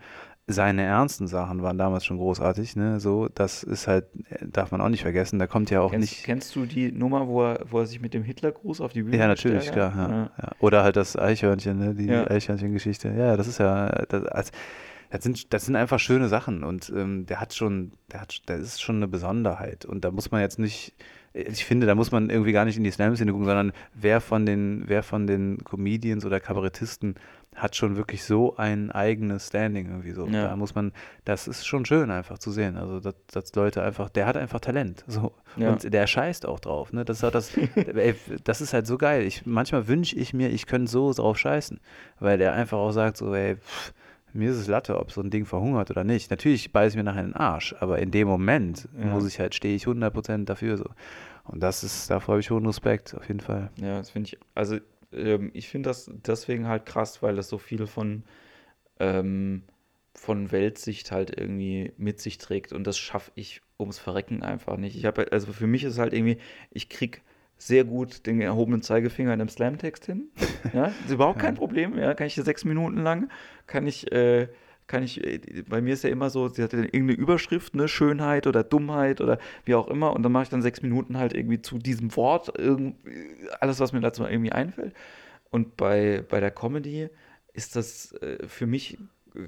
Seine 0.50 0.82
ernsten 0.82 1.26
Sachen 1.26 1.62
waren 1.62 1.76
damals 1.76 2.06
schon 2.06 2.16
großartig, 2.16 2.74
ne? 2.74 3.00
So, 3.00 3.28
das 3.28 3.62
ist 3.62 3.86
halt, 3.86 4.06
darf 4.40 4.70
man 4.70 4.80
auch 4.80 4.88
nicht 4.88 5.02
vergessen. 5.02 5.38
Da 5.38 5.46
kommt 5.46 5.68
ja 5.68 5.82
auch 5.82 5.90
kennst, 5.90 6.10
nicht. 6.10 6.24
Kennst 6.24 6.56
du 6.56 6.64
die 6.64 6.90
Nummer, 6.90 7.28
wo 7.28 7.42
er, 7.42 7.66
wo 7.68 7.80
er 7.80 7.86
sich 7.86 8.00
mit 8.00 8.14
dem 8.14 8.22
Hitlergruß 8.22 8.80
auf 8.80 8.94
die 8.94 9.02
Bühne 9.02 9.18
Ja, 9.18 9.26
natürlich, 9.26 9.70
klar. 9.70 9.92
Ja, 9.94 10.08
ja. 10.08 10.30
Ja. 10.42 10.52
Oder 10.60 10.84
halt 10.84 10.96
das 10.96 11.18
Eichhörnchen, 11.18 11.78
ne? 11.78 11.94
Die 11.94 12.10
Eichhörnchen-Geschichte. 12.10 13.12
Ja, 13.14 13.36
das 13.36 13.46
ist 13.46 13.58
ja, 13.58 13.88
das, 14.08 14.24
als, 14.24 14.52
das 15.10 15.22
sind, 15.22 15.52
das 15.52 15.64
sind 15.64 15.76
einfach 15.76 15.98
schöne 15.98 16.28
Sachen 16.28 16.64
und 16.64 16.92
ähm, 16.94 17.26
der 17.26 17.40
hat 17.40 17.54
schon, 17.54 17.92
der 18.12 18.20
hat, 18.20 18.48
der 18.48 18.56
ist 18.56 18.82
schon 18.82 18.96
eine 18.96 19.08
Besonderheit 19.08 19.84
und 19.84 20.04
da 20.04 20.10
muss 20.10 20.30
man 20.30 20.40
jetzt 20.40 20.58
nicht, 20.58 20.94
ich 21.32 21.64
finde, 21.64 21.86
da 21.86 21.94
muss 21.94 22.10
man 22.10 22.30
irgendwie 22.30 22.52
gar 22.52 22.64
nicht 22.64 22.76
in 22.76 22.84
die 22.84 22.90
Slam-Szene 22.90 23.32
gucken, 23.32 23.46
sondern 23.46 23.72
wer 23.94 24.20
von 24.20 24.44
den, 24.44 24.84
wer 24.86 25.02
von 25.02 25.26
den 25.26 25.62
Comedians 25.64 26.24
oder 26.24 26.40
Kabarettisten 26.40 27.14
hat 27.54 27.76
schon 27.76 27.96
wirklich 27.96 28.24
so 28.24 28.56
ein 28.56 28.90
eigenes 28.90 29.48
Standing 29.48 29.86
irgendwie 29.86 30.12
so. 30.12 30.26
Ja. 30.26 30.48
Da 30.48 30.56
muss 30.56 30.74
man, 30.74 30.92
das 31.24 31.48
ist 31.48 31.66
schon 31.66 31.84
schön 31.84 32.10
einfach 32.10 32.38
zu 32.38 32.50
sehen. 32.50 32.76
Also, 32.76 33.00
dass, 33.00 33.14
dass 33.32 33.54
Leute 33.54 33.82
einfach, 33.82 34.08
der 34.08 34.26
hat 34.26 34.36
einfach 34.36 34.60
Talent. 34.60 35.04
So. 35.06 35.32
Ja. 35.56 35.72
Und 35.72 35.92
der 35.92 36.06
scheißt 36.06 36.46
auch 36.46 36.60
drauf. 36.60 36.92
Ne? 36.92 37.04
Das, 37.04 37.22
ist 37.22 37.34
das, 37.34 37.56
ey, 37.76 38.14
das 38.44 38.60
ist 38.60 38.72
halt 38.72 38.86
so 38.86 38.96
geil. 38.96 39.22
Ich, 39.22 39.44
manchmal 39.44 39.88
wünsche 39.88 40.16
ich 40.16 40.32
mir, 40.32 40.50
ich 40.50 40.66
könnte 40.66 40.90
so 40.90 41.12
drauf 41.12 41.38
scheißen. 41.38 41.80
Weil 42.20 42.38
der 42.38 42.52
einfach 42.52 42.78
auch 42.78 42.92
sagt, 42.92 43.16
so, 43.16 43.34
ey, 43.34 43.56
pff, 43.56 43.92
mir 44.32 44.50
ist 44.50 44.58
es 44.58 44.66
Latte, 44.66 44.98
ob 44.98 45.10
so 45.10 45.20
ein 45.20 45.30
Ding 45.30 45.46
verhungert 45.46 45.90
oder 45.90 46.04
nicht. 46.04 46.30
Natürlich 46.30 46.72
beiße 46.72 46.90
ich 46.90 46.96
mir 46.96 47.04
nachher 47.04 47.22
in 47.22 47.30
den 47.30 47.36
Arsch, 47.36 47.74
aber 47.80 47.98
in 47.98 48.10
dem 48.10 48.28
Moment 48.28 48.88
ja. 48.98 49.06
muss 49.06 49.26
ich 49.26 49.38
halt, 49.40 49.54
stehe 49.54 49.74
ich 49.74 49.84
100% 49.84 50.44
dafür 50.44 50.76
so. 50.76 50.86
Und 51.44 51.62
das 51.62 51.82
ist, 51.82 52.10
davor 52.10 52.34
habe 52.34 52.40
ich 52.40 52.50
hohen 52.50 52.66
Respekt, 52.66 53.14
auf 53.14 53.26
jeden 53.28 53.40
Fall. 53.40 53.70
Ja, 53.76 53.98
das 53.98 54.10
finde 54.10 54.28
ich, 54.28 54.38
also 54.54 54.78
ähm, 55.12 55.50
ich 55.54 55.68
finde 55.68 55.88
das 55.88 56.10
deswegen 56.26 56.68
halt 56.68 56.86
krass, 56.86 57.22
weil 57.22 57.36
das 57.36 57.48
so 57.48 57.58
viel 57.58 57.86
von, 57.86 58.24
ähm, 59.00 59.62
von 60.14 60.52
Weltsicht 60.52 61.10
halt 61.10 61.36
irgendwie 61.36 61.92
mit 61.96 62.20
sich 62.20 62.38
trägt 62.38 62.72
und 62.72 62.86
das 62.86 62.98
schaffe 62.98 63.30
ich 63.34 63.62
ums 63.78 63.98
Verrecken 63.98 64.42
einfach 64.42 64.76
nicht. 64.76 64.96
Ich 64.96 65.04
habe, 65.04 65.32
also 65.32 65.52
für 65.52 65.66
mich 65.66 65.84
ist 65.84 65.98
halt 65.98 66.12
irgendwie, 66.12 66.38
ich 66.70 66.88
kriege 66.88 67.20
sehr 67.58 67.84
gut 67.84 68.26
den 68.26 68.40
erhobenen 68.40 68.82
Zeigefinger 68.82 69.34
in 69.34 69.40
einem 69.40 69.48
Slam-Text 69.48 70.06
hin. 70.06 70.28
Ja, 70.72 70.86
ist 70.86 71.12
überhaupt 71.12 71.38
kein 71.38 71.54
Problem. 71.54 71.96
Ja, 71.96 72.14
kann 72.14 72.26
ich 72.26 72.34
sechs 72.34 72.64
Minuten 72.64 72.98
lang, 72.98 73.30
kann 73.68 73.86
ich, 73.86 74.10
äh, 74.10 74.48
kann 74.88 75.04
ich, 75.04 75.24
äh, 75.24 75.62
bei 75.68 75.80
mir 75.80 75.94
ist 75.94 76.02
ja 76.02 76.10
immer 76.10 76.30
so, 76.30 76.48
sie 76.48 76.62
hat 76.64 76.72
ja 76.72 76.80
irgendeine 76.80 77.12
Überschrift, 77.12 77.76
ne, 77.76 77.86
Schönheit 77.86 78.46
oder 78.46 78.64
Dummheit 78.64 79.20
oder 79.20 79.38
wie 79.64 79.76
auch 79.76 79.86
immer, 79.86 80.12
und 80.12 80.24
dann 80.24 80.32
mache 80.32 80.42
ich 80.42 80.48
dann 80.48 80.60
sechs 80.60 80.82
Minuten 80.82 81.16
halt 81.16 81.32
irgendwie 81.32 81.62
zu 81.62 81.78
diesem 81.78 82.14
Wort, 82.16 82.52
alles, 83.60 83.80
was 83.80 83.92
mir 83.92 84.00
dazu 84.00 84.24
irgendwie 84.24 84.50
einfällt. 84.50 84.94
Und 85.50 85.76
bei, 85.76 86.24
bei 86.28 86.40
der 86.40 86.50
Comedy 86.50 87.08
ist 87.54 87.76
das 87.76 88.12
äh, 88.20 88.46
für 88.46 88.66
mich 88.66 88.98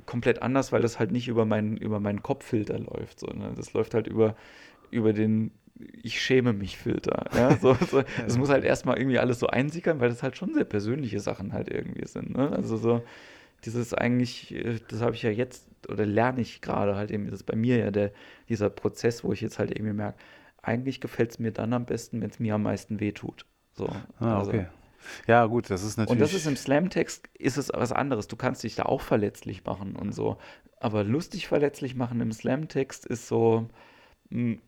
komplett 0.06 0.42
anders, 0.42 0.72
weil 0.72 0.82
das 0.82 0.98
halt 0.98 1.10
nicht 1.10 1.28
über 1.28 1.44
meinen, 1.44 1.76
über 1.76 2.00
meinen 2.00 2.22
Kopffilter 2.22 2.78
läuft, 2.78 3.20
sondern 3.20 3.56
das 3.56 3.72
läuft 3.72 3.94
halt 3.94 4.06
über, 4.06 4.36
über 4.90 5.12
den 5.12 5.50
ich 6.02 6.20
schäme 6.20 6.52
mich 6.52 6.78
Filter. 6.78 7.26
Ja, 7.34 7.56
so, 7.56 7.74
so, 7.74 8.02
das 8.24 8.38
muss 8.38 8.48
halt 8.48 8.64
erstmal 8.64 8.98
irgendwie 8.98 9.18
alles 9.18 9.38
so 9.38 9.46
einsickern, 9.46 10.00
weil 10.00 10.08
das 10.08 10.22
halt 10.22 10.36
schon 10.36 10.54
sehr 10.54 10.64
persönliche 10.64 11.20
Sachen 11.20 11.52
halt 11.52 11.68
irgendwie 11.68 12.06
sind. 12.06 12.36
Ne? 12.36 12.50
Also 12.50 12.76
so, 12.76 13.02
dieses 13.64 13.94
eigentlich, 13.94 14.54
äh, 14.54 14.78
das 14.88 15.00
habe 15.00 15.14
ich 15.14 15.22
ja 15.22 15.30
jetzt, 15.30 15.66
oder 15.88 16.06
lerne 16.06 16.40
ich 16.40 16.60
gerade 16.60 16.96
halt 16.96 17.10
eben, 17.10 17.26
das 17.26 17.40
ist 17.40 17.46
bei 17.46 17.56
mir 17.56 17.78
ja 17.78 17.90
der, 17.90 18.12
dieser 18.48 18.70
Prozess, 18.70 19.24
wo 19.24 19.32
ich 19.32 19.40
jetzt 19.40 19.58
halt 19.58 19.70
irgendwie 19.70 19.92
merke, 19.92 20.18
eigentlich 20.62 21.00
gefällt 21.00 21.30
es 21.30 21.38
mir 21.38 21.52
dann 21.52 21.72
am 21.72 21.86
besten, 21.86 22.20
wenn 22.20 22.30
es 22.30 22.38
mir 22.38 22.54
am 22.54 22.62
meisten 22.62 23.00
wehtut. 23.00 23.46
So, 23.72 23.88
ah, 24.18 24.38
also. 24.38 24.50
okay. 24.50 24.66
Ja, 25.26 25.46
gut, 25.46 25.70
das 25.70 25.82
ist 25.82 25.96
natürlich. 25.96 26.12
Und 26.12 26.20
das 26.20 26.34
ist 26.34 26.46
im 26.46 26.56
Slam-Text 26.56 27.28
ist 27.38 27.56
es 27.56 27.70
was 27.72 27.90
anderes. 27.90 28.28
Du 28.28 28.36
kannst 28.36 28.62
dich 28.62 28.74
da 28.74 28.82
auch 28.84 29.00
verletzlich 29.00 29.64
machen 29.64 29.96
und 29.96 30.12
so. 30.12 30.36
Aber 30.78 31.04
lustig 31.04 31.48
verletzlich 31.48 31.94
machen 31.94 32.20
im 32.20 32.32
Slam-Text 32.32 33.06
ist 33.06 33.26
so, 33.26 33.68
hm, 34.30 34.60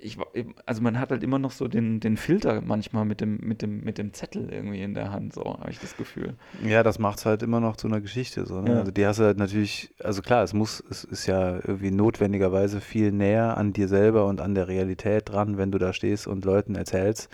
ich, 0.00 0.16
also 0.64 0.82
man 0.82 1.00
hat 1.00 1.10
halt 1.10 1.24
immer 1.24 1.38
noch 1.38 1.50
so 1.50 1.66
den, 1.66 1.98
den 1.98 2.16
Filter 2.16 2.60
manchmal 2.60 3.04
mit 3.04 3.20
dem, 3.20 3.38
mit, 3.38 3.62
dem, 3.62 3.80
mit 3.80 3.98
dem 3.98 4.12
Zettel 4.12 4.48
irgendwie 4.50 4.80
in 4.80 4.94
der 4.94 5.10
Hand, 5.10 5.32
so 5.32 5.44
habe 5.44 5.70
ich 5.70 5.80
das 5.80 5.96
Gefühl. 5.96 6.34
Ja, 6.64 6.82
das 6.82 6.98
macht 6.98 7.18
es 7.18 7.26
halt 7.26 7.42
immer 7.42 7.58
noch 7.58 7.76
zu 7.76 7.88
einer 7.88 8.00
Geschichte. 8.00 8.46
So, 8.46 8.60
ne? 8.60 8.70
ja. 8.70 8.78
Also 8.78 8.92
die 8.92 9.06
hast 9.06 9.18
du 9.18 9.24
halt 9.24 9.38
natürlich, 9.38 9.90
also 10.02 10.22
klar, 10.22 10.44
es 10.44 10.54
muss, 10.54 10.82
es 10.88 11.04
ist 11.04 11.26
ja 11.26 11.56
irgendwie 11.56 11.90
notwendigerweise 11.90 12.80
viel 12.80 13.10
näher 13.10 13.56
an 13.56 13.72
dir 13.72 13.88
selber 13.88 14.26
und 14.26 14.40
an 14.40 14.54
der 14.54 14.68
Realität 14.68 15.28
dran, 15.28 15.58
wenn 15.58 15.72
du 15.72 15.78
da 15.78 15.92
stehst 15.92 16.28
und 16.28 16.44
Leuten 16.44 16.76
erzählst, 16.76 17.28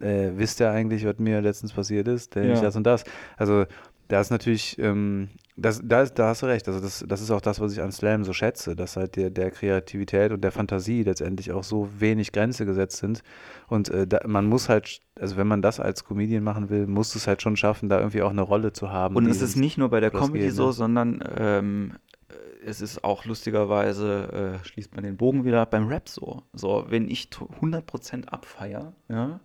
äh, 0.00 0.30
wisst 0.36 0.60
ihr 0.60 0.70
eigentlich, 0.70 1.04
was 1.04 1.18
mir 1.18 1.40
letztens 1.40 1.72
passiert 1.72 2.06
ist, 2.06 2.36
denn 2.36 2.48
ja. 2.48 2.54
ich 2.54 2.60
das 2.60 2.76
und 2.76 2.84
das. 2.84 3.04
Also 3.36 3.64
da 4.06 4.20
ist 4.20 4.30
natürlich, 4.30 4.78
ähm, 4.78 5.30
das, 5.60 5.80
da, 5.84 6.02
ist, 6.02 6.14
da 6.14 6.28
hast 6.28 6.42
du 6.42 6.46
recht. 6.46 6.68
Also 6.68 6.80
das, 6.80 7.04
das 7.06 7.20
ist 7.20 7.30
auch 7.30 7.40
das, 7.40 7.60
was 7.60 7.72
ich 7.72 7.82
an 7.82 7.90
Slam 7.92 8.24
so 8.24 8.32
schätze, 8.32 8.76
dass 8.76 8.96
halt 8.96 9.16
der, 9.16 9.30
der 9.30 9.50
Kreativität 9.50 10.32
und 10.32 10.42
der 10.42 10.52
Fantasie 10.52 11.02
letztendlich 11.02 11.52
auch 11.52 11.64
so 11.64 11.88
wenig 11.98 12.32
Grenze 12.32 12.64
gesetzt 12.64 12.98
sind. 12.98 13.22
Und 13.66 13.88
äh, 13.88 14.06
da, 14.06 14.20
man 14.26 14.46
muss 14.46 14.68
halt, 14.68 15.00
also 15.18 15.36
wenn 15.36 15.46
man 15.46 15.60
das 15.60 15.80
als 15.80 16.04
Comedian 16.04 16.44
machen 16.44 16.70
will, 16.70 16.86
muss 16.86 17.14
es 17.14 17.26
halt 17.26 17.42
schon 17.42 17.56
schaffen, 17.56 17.88
da 17.88 17.98
irgendwie 17.98 18.22
auch 18.22 18.30
eine 18.30 18.42
Rolle 18.42 18.72
zu 18.72 18.90
haben. 18.90 19.16
Und 19.16 19.26
es 19.26 19.42
ist 19.42 19.56
nicht 19.56 19.78
nur 19.78 19.90
bei 19.90 20.00
der 20.00 20.10
Comedy 20.10 20.46
geht, 20.46 20.54
so, 20.54 20.66
ne? 20.66 20.72
sondern 20.72 21.24
ähm, 21.36 21.92
es 22.64 22.80
ist 22.80 23.02
auch 23.02 23.24
lustigerweise, 23.24 24.60
äh, 24.62 24.64
schließt 24.64 24.94
man 24.94 25.04
den 25.04 25.16
Bogen 25.16 25.44
wieder, 25.44 25.66
beim 25.66 25.88
Rap 25.88 26.08
so. 26.08 26.42
So, 26.52 26.86
wenn 26.88 27.08
ich 27.08 27.28
100% 27.30 28.26
abfeier, 28.26 28.94
ja, 29.08 29.40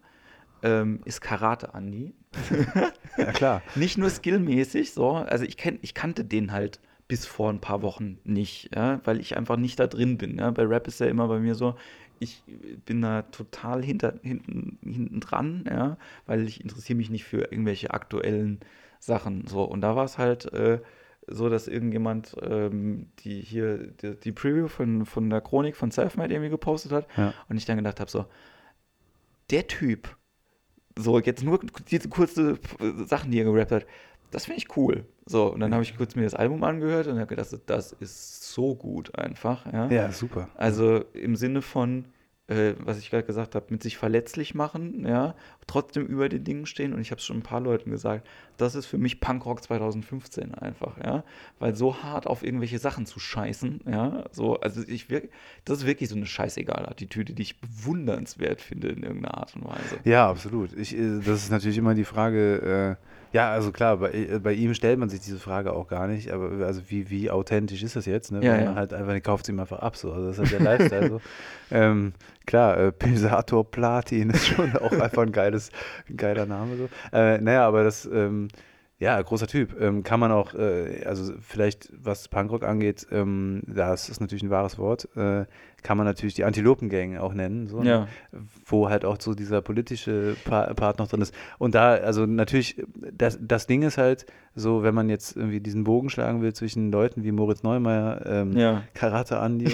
ähm, 0.63 1.01
ist 1.05 1.21
Karate 1.21 1.71
Andy. 1.73 2.15
ja, 3.17 3.31
klar. 3.31 3.61
Nicht 3.75 3.97
nur 3.97 4.09
skillmäßig, 4.09 4.93
so. 4.93 5.11
Also 5.11 5.45
ich, 5.45 5.57
kenn, 5.57 5.77
ich 5.81 5.93
kannte 5.93 6.23
den 6.23 6.51
halt 6.51 6.79
bis 7.07 7.25
vor 7.25 7.49
ein 7.49 7.59
paar 7.59 7.81
Wochen 7.81 8.17
nicht, 8.23 8.73
ja, 8.73 9.01
weil 9.03 9.19
ich 9.19 9.37
einfach 9.37 9.57
nicht 9.57 9.77
da 9.79 9.87
drin 9.87 10.17
bin. 10.17 10.39
Ja. 10.39 10.49
Bei 10.51 10.63
Rap 10.63 10.87
ist 10.87 11.01
ja 11.01 11.07
immer 11.07 11.27
bei 11.27 11.39
mir 11.39 11.53
so, 11.53 11.75
ich 12.19 12.41
bin 12.85 13.01
da 13.01 13.23
total 13.23 13.83
hinter, 13.83 14.15
hinten, 14.23 14.79
hinten 14.81 15.19
dran, 15.19 15.65
ja, 15.69 15.97
weil 16.25 16.47
ich 16.47 16.61
interessiere 16.61 16.97
mich 16.97 17.09
nicht 17.09 17.25
für 17.25 17.51
irgendwelche 17.51 17.91
aktuellen 17.91 18.61
Sachen. 18.99 19.45
So. 19.47 19.63
Und 19.63 19.81
da 19.81 19.97
war 19.97 20.05
es 20.05 20.17
halt 20.17 20.51
äh, 20.53 20.79
so, 21.27 21.49
dass 21.49 21.67
irgendjemand 21.67 22.35
ähm, 22.41 23.07
die 23.19 23.41
hier 23.41 23.87
die, 24.01 24.15
die, 24.15 24.31
Preview 24.31 24.67
von, 24.67 25.05
von 25.05 25.29
der 25.29 25.41
Chronik 25.41 25.75
von 25.75 25.91
Selfmade 25.91 26.33
irgendwie 26.33 26.49
gepostet 26.49 26.93
hat 26.93 27.07
ja. 27.17 27.33
und 27.49 27.57
ich 27.57 27.65
dann 27.65 27.77
gedacht 27.77 27.99
habe, 27.99 28.09
so, 28.09 28.25
der 29.51 29.67
Typ 29.67 30.15
so, 30.97 31.19
jetzt 31.19 31.43
nur 31.43 31.59
diese 31.89 32.09
kurze 32.09 32.59
Sachen, 33.05 33.31
die 33.31 33.39
er 33.39 33.45
gerappt 33.45 33.71
hat, 33.71 33.85
das 34.31 34.45
finde 34.45 34.59
ich 34.59 34.77
cool. 34.77 35.05
So, 35.25 35.53
und 35.53 35.59
dann 35.59 35.73
habe 35.73 35.83
ich 35.83 35.95
kurz 35.95 36.15
mir 36.15 36.23
das 36.23 36.33
Album 36.33 36.63
angehört 36.63 37.07
und 37.07 37.17
habe 37.17 37.27
gedacht, 37.27 37.49
das 37.65 37.91
ist 37.93 38.51
so 38.51 38.75
gut 38.75 39.17
einfach. 39.17 39.71
Ja, 39.71 39.87
ja 39.89 40.11
super. 40.11 40.49
Also 40.55 41.03
im 41.13 41.35
Sinne 41.35 41.61
von, 41.61 42.05
äh, 42.47 42.73
was 42.79 42.99
ich 42.99 43.09
gerade 43.09 43.23
gesagt 43.23 43.55
habe, 43.55 43.67
mit 43.69 43.81
sich 43.81 43.97
verletzlich 43.97 44.53
machen, 44.53 45.05
ja, 45.07 45.33
trotzdem 45.65 46.05
über 46.05 46.27
den 46.27 46.43
Dingen 46.43 46.65
stehen. 46.65 46.93
Und 46.93 46.99
ich 46.99 47.11
habe 47.11 47.19
es 47.19 47.25
schon 47.25 47.37
ein 47.37 47.43
paar 47.43 47.61
Leuten 47.61 47.89
gesagt, 47.89 48.27
das 48.57 48.75
ist 48.75 48.85
für 48.85 48.97
mich 48.97 49.21
Punkrock 49.21 49.63
2015 49.63 50.53
einfach, 50.53 50.97
ja, 50.97 51.23
weil 51.59 51.75
so 51.75 52.03
hart 52.03 52.27
auf 52.27 52.43
irgendwelche 52.43 52.79
Sachen 52.79 53.05
zu 53.05 53.19
scheißen, 53.19 53.81
ja, 53.89 54.25
so, 54.31 54.59
also 54.59 54.81
ich 54.85 55.07
das 55.65 55.79
ist 55.79 55.85
wirklich 55.85 56.09
so 56.09 56.15
eine 56.15 56.25
scheißegal 56.25 56.85
Attitüde, 56.85 57.33
die 57.33 57.43
ich 57.43 57.61
bewundernswert 57.61 58.61
finde 58.61 58.89
in 58.89 59.03
irgendeiner 59.03 59.37
Art 59.37 59.55
und 59.55 59.65
Weise. 59.65 59.99
Ja, 60.03 60.29
absolut. 60.29 60.73
Ich, 60.73 60.97
äh, 60.97 61.19
das 61.19 61.43
ist 61.43 61.51
natürlich 61.51 61.77
immer 61.77 61.93
die 61.93 62.05
Frage, 62.05 62.97
äh 62.99 63.12
ja, 63.33 63.51
also 63.51 63.71
klar, 63.71 63.97
bei, 63.97 64.11
äh, 64.11 64.39
bei, 64.39 64.53
ihm 64.53 64.75
stellt 64.75 64.99
man 64.99 65.09
sich 65.09 65.19
diese 65.19 65.39
Frage 65.39 65.73
auch 65.73 65.87
gar 65.87 66.07
nicht, 66.07 66.31
aber 66.31 66.65
also 66.65 66.81
wie, 66.87 67.09
wie 67.09 67.31
authentisch 67.31 67.81
ist 67.81 67.95
das 67.95 68.05
jetzt? 68.05 68.31
Ne? 68.31 68.45
Ja, 68.45 68.53
Weil 68.53 68.65
man 68.65 68.75
halt 68.75 68.93
einfach, 68.93 69.23
kauft 69.23 69.49
ihm 69.49 69.59
einfach 69.59 69.79
ab, 69.79 69.97
so. 69.97 70.13
Also 70.13 70.27
das 70.27 70.37
ist 70.37 70.51
halt 70.51 70.51
der 70.51 70.59
Lifestyle 70.59 71.09
so. 71.09 71.21
Ähm, 71.71 72.13
klar, 72.45 72.77
äh, 72.77 72.91
Pilsator 72.91 73.69
Platin 73.69 74.29
ist 74.29 74.45
schon 74.45 74.75
auch 74.77 74.91
einfach 74.91 75.23
ein 75.23 75.31
geiles, 75.31 75.71
ein 76.07 76.17
geiler 76.17 76.45
Name 76.45 76.77
so. 76.77 76.89
Äh, 77.11 77.39
naja, 77.39 77.67
aber 77.67 77.83
das, 77.83 78.05
ähm, 78.05 78.49
ja, 78.99 79.19
großer 79.19 79.47
Typ. 79.47 79.81
Ähm, 79.81 80.03
kann 80.03 80.19
man 80.19 80.31
auch, 80.31 80.53
äh, 80.53 81.03
also 81.05 81.33
vielleicht 81.41 81.89
was 81.97 82.27
Punkrock 82.27 82.63
angeht, 82.63 83.07
ähm, 83.11 83.63
das 83.65 84.09
ist 84.09 84.21
natürlich 84.21 84.43
ein 84.43 84.51
wahres 84.51 84.77
Wort, 84.77 85.09
äh, 85.17 85.45
kann 85.83 85.97
man 85.97 86.05
natürlich 86.05 86.33
die 86.33 86.45
Antilopengang 86.45 87.17
auch 87.17 87.33
nennen, 87.33 87.67
so, 87.67 87.81
ne? 87.81 87.89
ja. 87.89 88.07
wo 88.65 88.89
halt 88.89 89.05
auch 89.05 89.17
so 89.19 89.33
dieser 89.33 89.61
politische 89.61 90.35
pa 90.45 90.73
Part 90.73 90.99
noch 90.99 91.07
drin 91.07 91.21
ist. 91.21 91.33
Und 91.59 91.75
da, 91.75 91.93
also 91.93 92.25
natürlich, 92.25 92.81
das, 93.11 93.37
das 93.41 93.67
Ding 93.67 93.83
ist 93.83 93.97
halt 93.97 94.25
so, 94.55 94.83
wenn 94.83 94.95
man 94.95 95.09
jetzt 95.09 95.35
irgendwie 95.35 95.59
diesen 95.59 95.83
Bogen 95.83 96.09
schlagen 96.09 96.41
will 96.41 96.53
zwischen 96.53 96.91
Leuten 96.91 97.23
wie 97.23 97.31
Moritz 97.31 97.63
Neumeier, 97.63 98.25
ähm, 98.25 98.57
ja. 98.57 98.83
Karate 98.93 99.39
Andi 99.39 99.65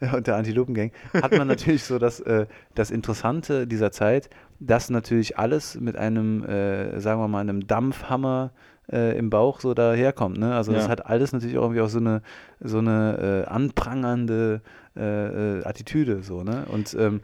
und, 0.00 0.12
und 0.14 0.26
der 0.26 0.36
Antilopengang, 0.36 0.92
hat 1.14 1.32
man 1.32 1.48
natürlich 1.48 1.84
so 1.84 1.98
das, 1.98 2.20
äh, 2.20 2.46
das 2.74 2.90
Interessante 2.90 3.66
dieser 3.66 3.90
Zeit, 3.90 4.28
dass 4.60 4.90
natürlich 4.90 5.38
alles 5.38 5.80
mit 5.80 5.96
einem, 5.96 6.44
äh, 6.44 7.00
sagen 7.00 7.20
wir 7.20 7.28
mal, 7.28 7.40
einem 7.40 7.66
Dampfhammer 7.66 8.52
äh, 8.92 9.16
im 9.18 9.30
Bauch 9.30 9.60
so 9.60 9.74
daherkommt. 9.74 10.38
Ne? 10.38 10.54
Also 10.54 10.72
ja. 10.72 10.78
das 10.78 10.88
hat 10.88 11.06
alles 11.06 11.32
natürlich 11.32 11.58
auch 11.58 11.62
irgendwie 11.62 11.80
auch 11.80 11.88
so 11.88 11.98
eine, 11.98 12.22
so 12.60 12.78
eine 12.78 13.44
äh, 13.46 13.50
anprangernde 13.50 14.62
äh, 14.96 15.58
äh, 15.58 15.64
Attitüde 15.64 16.22
so, 16.22 16.44
ne? 16.44 16.66
Und 16.70 16.94
ähm, 16.96 17.20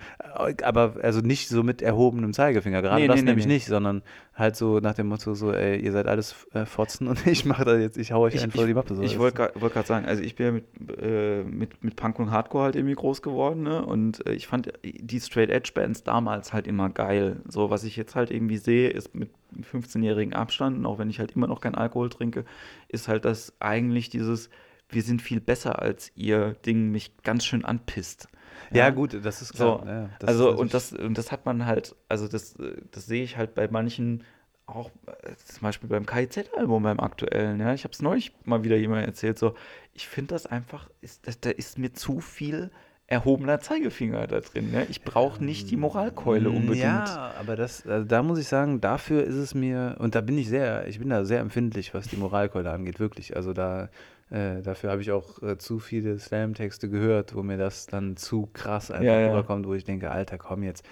aber 0.64 0.94
also 1.02 1.20
nicht 1.20 1.48
so 1.48 1.62
mit 1.62 1.82
erhobenem 1.82 2.32
Zeigefinger, 2.32 2.82
gerade 2.82 3.00
nee, 3.00 3.06
das 3.06 3.20
nee, 3.20 3.22
nämlich 3.22 3.46
nee. 3.46 3.54
nicht, 3.54 3.66
sondern 3.66 4.02
halt 4.34 4.56
so 4.56 4.80
nach 4.80 4.94
dem 4.94 5.06
Motto 5.06 5.34
so, 5.34 5.52
ey, 5.52 5.78
ihr 5.78 5.92
seid 5.92 6.08
alles 6.08 6.34
äh, 6.52 6.66
Fotzen 6.66 7.06
und 7.06 7.24
ich 7.28 7.44
mache 7.44 7.64
da 7.64 7.76
jetzt, 7.76 7.96
ich 7.96 8.10
hau 8.10 8.22
euch 8.22 8.34
ich, 8.34 8.42
einfach 8.42 8.66
die 8.66 8.74
Mappe 8.74 8.96
so. 8.96 9.02
Ich 9.02 9.20
wollte 9.20 9.52
wollt 9.54 9.72
gerade 9.72 9.86
sagen, 9.86 10.06
also 10.06 10.20
ich 10.20 10.34
bin 10.34 10.46
ja 10.46 10.52
mit, 10.52 10.64
äh, 11.00 11.44
mit, 11.44 11.84
mit 11.84 11.94
Punk 11.94 12.18
und 12.18 12.32
Hardcore 12.32 12.64
halt 12.64 12.74
irgendwie 12.74 12.96
groß 12.96 13.22
geworden, 13.22 13.62
ne? 13.62 13.86
Und 13.86 14.26
äh, 14.26 14.32
ich 14.32 14.48
fand 14.48 14.72
die 14.82 15.20
Straight 15.20 15.50
Edge 15.50 15.70
Bands 15.72 16.02
damals 16.02 16.52
halt 16.52 16.66
immer 16.66 16.90
geil. 16.90 17.36
So, 17.46 17.70
was 17.70 17.84
ich 17.84 17.94
jetzt 17.96 18.16
halt 18.16 18.32
irgendwie 18.32 18.56
sehe, 18.56 18.90
ist 18.90 19.14
mit 19.14 19.30
15-jährigen 19.58 20.34
Abstand, 20.34 20.84
auch 20.86 20.98
wenn 20.98 21.10
ich 21.10 21.18
halt 21.18 21.32
immer 21.32 21.46
noch 21.46 21.60
kein 21.60 21.74
Alkohol 21.74 22.08
trinke, 22.08 22.44
ist 22.88 23.08
halt 23.08 23.24
das 23.24 23.54
eigentlich 23.60 24.10
dieses 24.10 24.50
wir 24.92 25.02
sind 25.02 25.22
viel 25.22 25.40
besser 25.40 25.80
als 25.80 26.12
ihr 26.14 26.54
Ding 26.66 26.90
mich 26.90 27.16
ganz 27.22 27.44
schön 27.44 27.64
anpisst. 27.64 28.28
Ja, 28.70 28.84
ja 28.84 28.90
gut, 28.90 29.18
das 29.24 29.42
ist 29.42 29.54
klar. 29.54 29.80
So, 29.80 29.86
ja, 29.86 30.10
das 30.18 30.28
also, 30.28 30.56
und 30.56 30.74
das, 30.74 30.92
und 30.92 31.16
das 31.16 31.32
hat 31.32 31.46
man 31.46 31.66
halt, 31.66 31.96
also 32.08 32.28
das, 32.28 32.56
das 32.90 33.06
sehe 33.06 33.24
ich 33.24 33.36
halt 33.36 33.54
bei 33.54 33.68
manchen 33.68 34.24
auch 34.66 34.90
äh, 35.06 35.34
zum 35.44 35.62
Beispiel 35.62 35.88
beim 35.88 36.06
KIZ-Album, 36.06 36.82
beim 36.84 37.00
aktuellen, 37.00 37.58
ja, 37.58 37.74
ich 37.74 37.84
habe 37.84 37.92
es 37.92 38.02
neulich 38.02 38.32
mal 38.44 38.62
wieder 38.62 38.76
jemand 38.76 39.04
erzählt, 39.04 39.38
so, 39.38 39.54
ich 39.94 40.06
finde 40.06 40.34
das 40.34 40.46
einfach, 40.46 40.88
ist, 41.00 41.26
da 41.44 41.50
ist 41.50 41.78
mir 41.78 41.92
zu 41.92 42.20
viel 42.20 42.70
erhobener 43.10 43.58
Zeigefinger 43.58 44.26
da 44.28 44.40
drin. 44.40 44.70
Ne? 44.70 44.86
Ich 44.88 45.02
brauche 45.02 45.44
nicht 45.44 45.70
die 45.70 45.76
Moralkeule 45.76 46.48
unbedingt. 46.48 46.84
Ja, 46.84 47.32
aber 47.38 47.56
das, 47.56 47.84
also 47.86 48.06
da 48.06 48.22
muss 48.22 48.38
ich 48.38 48.46
sagen, 48.46 48.80
dafür 48.80 49.24
ist 49.24 49.34
es 49.34 49.52
mir, 49.52 49.96
und 49.98 50.14
da 50.14 50.20
bin 50.20 50.38
ich 50.38 50.48
sehr, 50.48 50.86
ich 50.86 51.00
bin 51.00 51.10
da 51.10 51.24
sehr 51.24 51.40
empfindlich, 51.40 51.92
was 51.92 52.06
die 52.06 52.16
Moralkeule 52.16 52.70
angeht, 52.70 53.00
wirklich. 53.00 53.36
Also 53.36 53.52
da 53.52 53.90
äh, 54.30 54.62
dafür 54.62 54.92
habe 54.92 55.02
ich 55.02 55.10
auch 55.10 55.42
äh, 55.42 55.58
zu 55.58 55.80
viele 55.80 56.18
Slam-Texte 56.18 56.88
gehört, 56.88 57.34
wo 57.34 57.42
mir 57.42 57.58
das 57.58 57.86
dann 57.86 58.16
zu 58.16 58.48
krass 58.52 58.92
einfach 58.92 59.04
ja, 59.04 59.26
rüberkommt, 59.26 59.66
wo 59.66 59.74
ich 59.74 59.84
denke, 59.84 60.12
Alter, 60.12 60.38
komm 60.38 60.62
jetzt. 60.62 60.86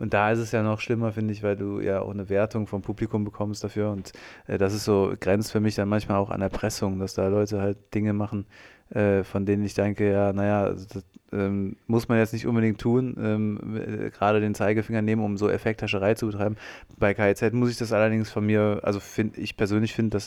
Und 0.00 0.12
da 0.12 0.32
ist 0.32 0.40
es 0.40 0.50
ja 0.50 0.64
noch 0.64 0.80
schlimmer, 0.80 1.12
finde 1.12 1.32
ich, 1.32 1.44
weil 1.44 1.54
du 1.54 1.78
ja 1.78 2.00
auch 2.00 2.10
eine 2.10 2.28
Wertung 2.28 2.66
vom 2.66 2.82
Publikum 2.82 3.24
bekommst 3.24 3.62
dafür. 3.62 3.90
Und 3.92 4.12
äh, 4.48 4.58
das 4.58 4.74
ist 4.74 4.84
so, 4.84 5.14
grenzt 5.20 5.52
für 5.52 5.60
mich 5.60 5.76
dann 5.76 5.88
manchmal 5.88 6.18
auch 6.18 6.30
an 6.30 6.42
Erpressung, 6.42 6.98
dass 6.98 7.14
da 7.14 7.28
Leute 7.28 7.60
halt 7.60 7.94
Dinge 7.94 8.12
machen, 8.12 8.46
äh, 8.90 9.24
von 9.24 9.46
denen 9.46 9.64
ich 9.64 9.74
denke, 9.74 10.10
ja, 10.10 10.32
naja, 10.32 10.64
also 10.64 10.86
das 10.92 11.04
ähm, 11.32 11.76
muss 11.86 12.08
man 12.08 12.18
jetzt 12.18 12.32
nicht 12.32 12.46
unbedingt 12.46 12.80
tun, 12.80 13.16
ähm, 13.20 13.76
äh, 13.76 14.10
gerade 14.10 14.40
den 14.40 14.54
Zeigefinger 14.54 15.02
nehmen, 15.02 15.22
um 15.22 15.36
so 15.36 15.48
Effekthascherei 15.48 16.14
zu 16.14 16.26
betreiben. 16.26 16.56
Bei 16.98 17.14
KIZ 17.14 17.52
muss 17.52 17.70
ich 17.70 17.76
das 17.76 17.92
allerdings 17.92 18.30
von 18.30 18.44
mir, 18.44 18.80
also 18.82 19.00
find, 19.00 19.38
ich 19.38 19.56
persönlich 19.56 19.94
finde, 19.94 20.10
das 20.10 20.26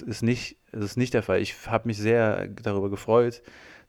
das 0.72 0.86
ist 0.86 0.98
nicht 0.98 1.14
der 1.14 1.24
Fall. 1.24 1.42
Ich 1.42 1.56
habe 1.68 1.88
mich 1.88 1.98
sehr 1.98 2.48
darüber 2.48 2.90
gefreut, 2.90 3.42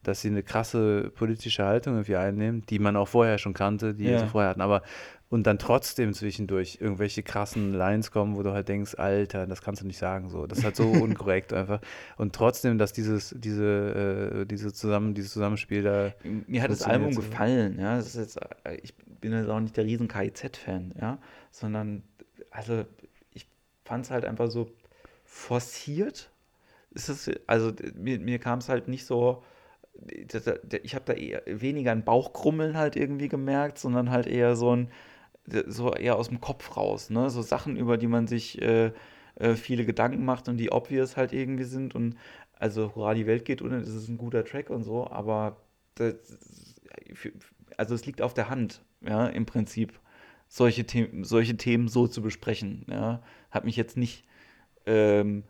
dass 0.04 0.20
sie 0.20 0.28
eine 0.28 0.42
krasse 0.42 1.10
politische 1.14 1.64
Haltung 1.64 1.94
irgendwie 1.94 2.16
einnehmen, 2.16 2.62
die 2.68 2.78
man 2.78 2.96
auch 2.96 3.08
vorher 3.08 3.38
schon 3.38 3.54
kannte, 3.54 3.94
die 3.94 4.04
ja. 4.04 4.20
sie 4.20 4.26
vorher 4.26 4.50
hatten. 4.50 4.60
Aber 4.60 4.82
und 5.34 5.48
dann 5.48 5.58
trotzdem 5.58 6.12
zwischendurch 6.12 6.78
irgendwelche 6.80 7.24
krassen 7.24 7.72
Lines 7.72 8.12
kommen, 8.12 8.36
wo 8.36 8.44
du 8.44 8.52
halt 8.52 8.68
denkst, 8.68 8.94
Alter, 8.96 9.48
das 9.48 9.62
kannst 9.62 9.82
du 9.82 9.86
nicht 9.86 9.98
sagen 9.98 10.28
so. 10.28 10.46
Das 10.46 10.58
ist 10.58 10.64
halt 10.64 10.76
so 10.76 10.84
unkorrekt 11.02 11.52
einfach. 11.52 11.80
Und 12.16 12.36
trotzdem, 12.36 12.78
dass 12.78 12.92
dieses, 12.92 13.34
diese, 13.36 14.42
äh, 14.42 14.46
diese 14.46 14.72
zusammen, 14.72 15.12
dieses 15.12 15.32
Zusammenspiel 15.32 15.82
da. 15.82 16.12
Mir 16.46 16.62
hat 16.62 16.70
das 16.70 16.82
Album 16.82 17.14
gefallen, 17.16 17.80
ja. 17.80 17.96
Das 17.96 18.06
ist 18.06 18.16
jetzt, 18.16 18.36
äh, 18.62 18.76
ich 18.82 18.94
bin 18.94 19.32
jetzt 19.32 19.48
auch 19.48 19.58
nicht 19.58 19.76
der 19.76 19.86
riesen 19.86 20.06
KIZ-Fan, 20.06 20.94
ja, 21.00 21.18
sondern 21.50 22.04
also 22.52 22.84
ich 23.32 23.48
fand 23.84 24.04
es 24.04 24.12
halt 24.12 24.24
einfach 24.24 24.50
so 24.50 24.70
forciert. 25.24 26.30
Ist 26.92 27.08
das, 27.08 27.28
also 27.48 27.72
mir, 27.96 28.20
mir 28.20 28.38
kam 28.38 28.60
es 28.60 28.68
halt 28.68 28.86
nicht 28.86 29.04
so 29.04 29.42
ich 30.82 30.94
habe 30.94 31.04
da 31.06 31.12
eher 31.12 31.42
weniger 31.46 31.92
ein 31.92 32.04
Bauchkrummeln 32.04 32.76
halt 32.76 32.96
irgendwie 32.96 33.28
gemerkt, 33.28 33.78
sondern 33.78 34.10
halt 34.10 34.26
eher 34.26 34.56
so 34.56 34.74
ein, 34.74 34.90
so 35.66 35.92
eher 35.94 36.16
aus 36.16 36.28
dem 36.28 36.40
Kopf 36.40 36.76
raus, 36.76 37.10
ne? 37.10 37.30
So 37.30 37.42
Sachen, 37.42 37.76
über 37.76 37.96
die 37.96 38.06
man 38.06 38.26
sich 38.26 38.60
äh, 38.60 38.92
äh, 39.36 39.54
viele 39.54 39.84
Gedanken 39.84 40.24
macht 40.24 40.48
und 40.48 40.56
die 40.56 40.72
obvious 40.72 41.16
halt 41.16 41.32
irgendwie 41.32 41.64
sind. 41.64 41.94
Und 41.94 42.16
also 42.58 42.94
Hurra, 42.94 43.14
die 43.14 43.26
Welt 43.26 43.44
geht 43.44 43.62
unter, 43.62 43.78
das 43.78 43.88
ist 43.88 44.08
ein 44.08 44.18
guter 44.18 44.44
Track 44.44 44.70
und 44.70 44.84
so, 44.84 45.06
aber 45.08 45.56
das, 45.96 46.14
also 47.76 47.94
es 47.94 48.06
liegt 48.06 48.22
auf 48.22 48.34
der 48.34 48.48
Hand, 48.48 48.82
ja, 49.00 49.26
im 49.26 49.46
Prinzip, 49.46 49.98
solche, 50.48 50.84
The 50.88 51.08
solche 51.22 51.56
Themen 51.56 51.88
so 51.88 52.06
zu 52.06 52.22
besprechen. 52.22 52.86
Ja. 52.88 53.22
Hat 53.50 53.64
mich 53.64 53.76
jetzt 53.76 53.96
nicht 53.96 54.24
ähm, 54.86 55.44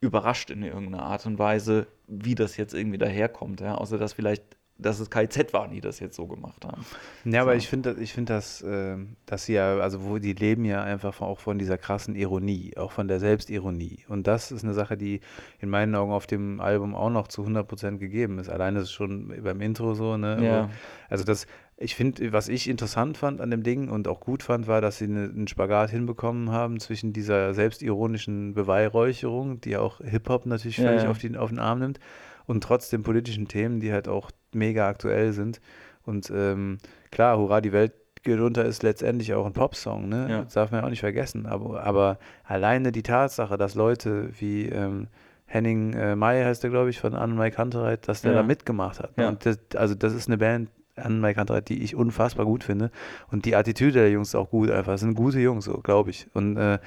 überrascht 0.00 0.50
in 0.50 0.62
irgendeiner 0.62 1.04
Art 1.04 1.26
und 1.26 1.38
Weise, 1.38 1.86
wie 2.06 2.34
das 2.34 2.56
jetzt 2.56 2.74
irgendwie 2.74 2.98
daherkommt, 2.98 3.60
ja, 3.60 3.74
außer 3.74 3.98
dass 3.98 4.12
vielleicht 4.12 4.56
dass 4.82 4.98
es 4.98 5.10
KZ 5.10 5.52
waren, 5.52 5.70
die 5.70 5.80
das 5.80 6.00
jetzt 6.00 6.16
so 6.16 6.26
gemacht 6.26 6.64
haben. 6.64 6.84
Ja, 7.24 7.32
so. 7.32 7.38
aber 7.40 7.56
ich 7.56 7.68
finde, 7.68 7.96
ich 8.00 8.12
finde, 8.12 8.32
dass, 8.32 8.62
äh, 8.62 8.96
dass 9.26 9.44
sie 9.44 9.54
ja, 9.54 9.78
also 9.78 10.04
wo 10.04 10.18
die 10.18 10.32
leben 10.32 10.64
ja 10.64 10.82
einfach 10.82 11.20
auch 11.20 11.38
von 11.38 11.58
dieser 11.58 11.78
krassen 11.78 12.14
Ironie, 12.14 12.76
auch 12.76 12.92
von 12.92 13.08
der 13.08 13.20
Selbstironie. 13.20 14.04
Und 14.08 14.26
das 14.26 14.50
ist 14.50 14.64
eine 14.64 14.74
Sache, 14.74 14.96
die 14.96 15.20
in 15.60 15.68
meinen 15.68 15.94
Augen 15.94 16.12
auf 16.12 16.26
dem 16.26 16.60
Album 16.60 16.94
auch 16.94 17.10
noch 17.10 17.28
zu 17.28 17.42
100% 17.42 17.98
gegeben 17.98 18.38
ist. 18.38 18.48
Alleine 18.48 18.78
ist 18.78 18.84
es 18.84 18.92
schon 18.92 19.34
beim 19.42 19.60
Intro 19.60 19.94
so, 19.94 20.16
ne? 20.16 20.38
Ja. 20.42 20.70
Also 21.08 21.24
das, 21.24 21.46
ich 21.82 21.94
finde, 21.94 22.30
was 22.32 22.48
ich 22.48 22.68
interessant 22.68 23.16
fand 23.16 23.40
an 23.40 23.50
dem 23.50 23.62
Ding 23.62 23.88
und 23.88 24.06
auch 24.06 24.20
gut 24.20 24.42
fand, 24.42 24.66
war, 24.66 24.82
dass 24.82 24.98
sie 24.98 25.04
eine, 25.04 25.24
einen 25.24 25.48
Spagat 25.48 25.90
hinbekommen 25.90 26.52
haben 26.52 26.78
zwischen 26.78 27.14
dieser 27.14 27.54
selbstironischen 27.54 28.52
Beweihräucherung, 28.52 29.62
die 29.62 29.78
auch 29.78 30.00
Hip-Hop 30.04 30.44
natürlich 30.44 30.76
ja, 30.76 30.88
völlig 30.88 31.04
ja. 31.04 31.10
Auf, 31.10 31.18
den, 31.18 31.36
auf 31.36 31.48
den 31.48 31.58
Arm 31.58 31.78
nimmt, 31.78 31.98
und 32.44 32.62
trotzdem 32.62 33.02
politischen 33.02 33.48
Themen, 33.48 33.80
die 33.80 33.92
halt 33.92 34.08
auch 34.08 34.30
mega 34.52 34.88
aktuell 34.88 35.32
sind. 35.32 35.62
Und 36.04 36.30
ähm, 36.34 36.78
klar, 37.10 37.38
Hurra, 37.38 37.62
die 37.62 37.72
Welt 37.72 37.92
geht 38.22 38.40
unter 38.40 38.66
ist 38.66 38.82
letztendlich 38.82 39.32
auch 39.32 39.46
ein 39.46 39.54
Popsong, 39.54 40.06
ne? 40.06 40.26
Ja. 40.28 40.42
Das 40.42 40.52
darf 40.52 40.70
man 40.70 40.80
ja 40.80 40.86
auch 40.86 40.90
nicht 40.90 41.00
vergessen. 41.00 41.46
Aber, 41.46 41.82
aber 41.82 42.18
alleine 42.44 42.92
die 42.92 43.02
Tatsache, 43.02 43.56
dass 43.56 43.74
Leute 43.74 44.28
wie 44.38 44.66
ähm, 44.66 45.08
Henning 45.46 45.94
äh, 45.94 46.14
May 46.14 46.44
heißt 46.44 46.62
der, 46.62 46.68
glaube 46.68 46.90
ich, 46.90 47.00
von 47.00 47.14
Anne 47.14 47.34
Mike 47.34 47.56
Hunterreit, 47.56 48.06
dass 48.06 48.20
der 48.20 48.32
ja. 48.32 48.38
da 48.38 48.42
mitgemacht 48.42 49.00
hat. 49.00 49.12
Ja. 49.16 49.28
Und 49.28 49.46
das, 49.46 49.58
also 49.74 49.94
das 49.94 50.12
ist 50.12 50.28
eine 50.28 50.36
Band, 50.36 50.68
Hunterreit, 51.04 51.68
die 51.68 51.82
ich 51.82 51.94
unfassbar 51.94 52.46
gut 52.46 52.64
finde. 52.64 52.90
Und 53.30 53.44
die 53.44 53.56
Attitüde 53.56 54.00
der 54.00 54.10
Jungs 54.10 54.28
ist 54.28 54.34
auch 54.34 54.50
gut 54.50 54.70
einfach. 54.70 54.92
Das 54.92 55.00
sind 55.00 55.14
gute 55.14 55.40
Jungs, 55.40 55.64
so 55.64 55.78
glaube 55.78 56.10
ich. 56.10 56.26
Und 56.32 56.56
äh, 56.56 56.78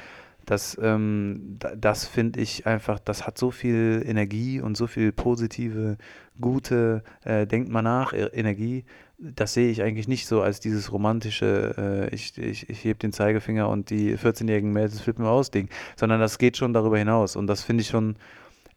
das, 0.45 0.77
ähm, 0.81 1.57
das 1.77 2.05
finde 2.05 2.41
ich 2.41 2.67
einfach, 2.67 2.99
das 2.99 3.25
hat 3.25 3.37
so 3.37 3.51
viel 3.51 4.03
Energie 4.05 4.59
und 4.59 4.75
so 4.75 4.87
viel 4.87 5.11
positive, 5.11 5.97
gute, 6.39 7.03
äh, 7.23 7.47
denkt 7.47 7.69
mal 7.69 7.81
nach, 7.81 8.13
e-, 8.13 8.29
Energie. 8.33 8.83
Das 9.19 9.53
sehe 9.53 9.69
ich 9.69 9.81
eigentlich 9.81 10.07
nicht 10.09 10.27
so 10.27 10.41
als 10.41 10.59
dieses 10.59 10.91
romantische, 10.91 12.09
äh, 12.11 12.13
ich, 12.13 12.37
ich, 12.37 12.69
ich 12.69 12.83
heb 12.83 12.99
den 12.99 13.13
Zeigefinger 13.13 13.69
und 13.69 13.89
die 13.89 14.17
14-jährigen 14.17 14.73
Mädels 14.73 14.99
flippen 14.99 15.25
aus 15.25 15.49
Ding, 15.49 15.69
sondern 15.95 16.19
das 16.19 16.37
geht 16.37 16.57
schon 16.57 16.73
darüber 16.73 16.97
hinaus. 16.97 17.35
Und 17.37 17.47
das 17.47 17.63
finde 17.63 17.81
ich 17.81 17.87
schon, 17.87 18.17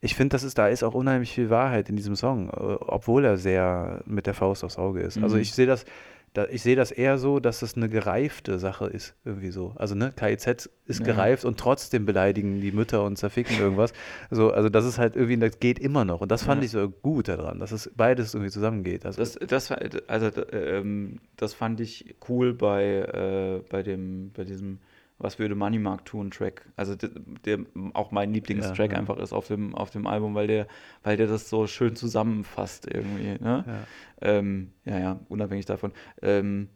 ich 0.07 0.15
finde, 0.15 0.35
das 0.35 0.45
ist, 0.45 0.57
da 0.57 0.69
ist 0.69 0.83
auch 0.83 0.95
unheimlich 0.95 1.33
viel 1.33 1.51
Wahrheit 1.51 1.89
in 1.91 1.97
diesem 1.97 2.17
Song, 2.17 2.49
äh, 2.49 2.53
obwohl 2.53 3.25
er 3.25 3.37
sehr 3.37 4.03
mit 4.07 4.27
der 4.27 4.35
Faust 4.35 4.65
aufs 4.65 4.79
Auge 4.79 5.01
ist. 5.01 5.17
Also 5.17 5.19
mhm. 5.19 5.25
Also 5.25 5.37
ich 5.39 5.53
sehe 5.53 5.67
das, 5.67 5.85
da, 6.33 6.47
ich 6.51 6.63
sehe 6.63 6.77
das 6.77 6.91
eher 6.91 7.17
so, 7.17 7.41
dass 7.41 7.61
das 7.61 7.77
eine 7.77 7.89
gereifte 7.89 8.59
Sache 8.59 8.87
ist, 8.87 9.15
irgendwie 9.25 9.51
so. 9.51 9.73
Also, 9.77 9.95
ne, 9.95 10.13
KIZ 10.15 10.69
ist 10.87 11.01
ja. 11.01 11.07
gereift 11.07 11.47
und 11.47 11.59
trotzdem 11.59 12.05
beleidigen 12.05 12.61
die 12.61 12.73
Mütter 12.73 13.05
und 13.05 13.17
zerficken 13.17 13.59
irgendwas. 13.59 13.95
So, 14.31 14.51
also, 14.53 14.69
das 14.69 14.85
ist 14.85 14.99
halt 14.99 15.17
irgendwie, 15.17 15.39
das 15.39 15.61
geht 15.61 15.79
immer 15.79 16.05
noch. 16.05 16.21
Und 16.21 16.31
das 16.31 16.43
fand 16.43 16.61
ja. 16.61 16.67
ich 16.67 16.73
so 16.73 16.91
gut 16.91 17.29
daran, 17.29 17.59
dass 17.59 17.73
es 17.73 17.91
beides 17.97 18.35
irgendwie 18.35 18.53
zusammengeht. 18.53 19.07
Also, 19.07 19.19
das, 19.19 19.39
das, 19.49 19.73
also, 20.09 20.31
ähm, 20.53 21.21
das 21.37 21.55
fand 21.55 21.81
ich 21.81 22.17
cool 22.29 22.53
bei, 22.53 22.85
äh, 22.85 23.63
bei, 23.71 23.83
dem, 23.83 24.31
bei 24.37 24.45
diesem 24.45 24.79
was 25.19 25.39
würde 25.39 25.55
Money 25.55 25.79
Mark 25.79 26.05
tun 26.05 26.31
Track. 26.31 26.67
Also 26.77 26.95
der, 26.95 27.11
der 27.45 27.59
auch 27.95 28.11
mein 28.11 28.33
Lieblingstrack 28.35 28.91
ja, 28.91 28.95
ja. 28.95 28.99
einfach 28.99 29.19
ist 29.19 29.33
auf 29.33 29.49
dem, 29.49 29.75
auf 29.75 29.91
dem 29.91 30.07
Album, 30.07 30.35
weil 30.35 30.47
der, 30.47 30.67
weil 31.03 31.17
der 31.17 31.27
das 31.27 31.49
so 31.49 31.67
schön 31.67 31.97
zusammenfasst 31.97 32.87
irgendwie. 32.87 33.43
Ne? 33.43 33.65
Ja. 33.67 33.87
Ähm, 34.21 34.73
ja, 34.85 34.99
ja, 34.99 35.21
unabhängig 35.29 35.67
davon. 35.67 35.93
Ähm, 36.23 36.69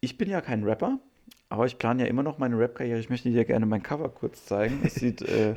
ich 0.00 0.16
bin 0.16 0.30
ja 0.30 0.40
kein 0.40 0.64
Rapper, 0.64 0.98
aber 1.48 1.66
ich 1.66 1.78
plane 1.78 2.04
ja 2.04 2.08
immer 2.08 2.22
noch 2.22 2.38
meine 2.38 2.58
Rap-Karriere. 2.58 2.98
Ich 2.98 3.10
möchte 3.10 3.30
dir 3.30 3.44
gerne 3.44 3.66
mein 3.66 3.82
Cover 3.82 4.08
kurz 4.08 4.46
zeigen. 4.46 4.80
Es 4.82 4.94
sieht 4.94 5.22
äh, 5.22 5.54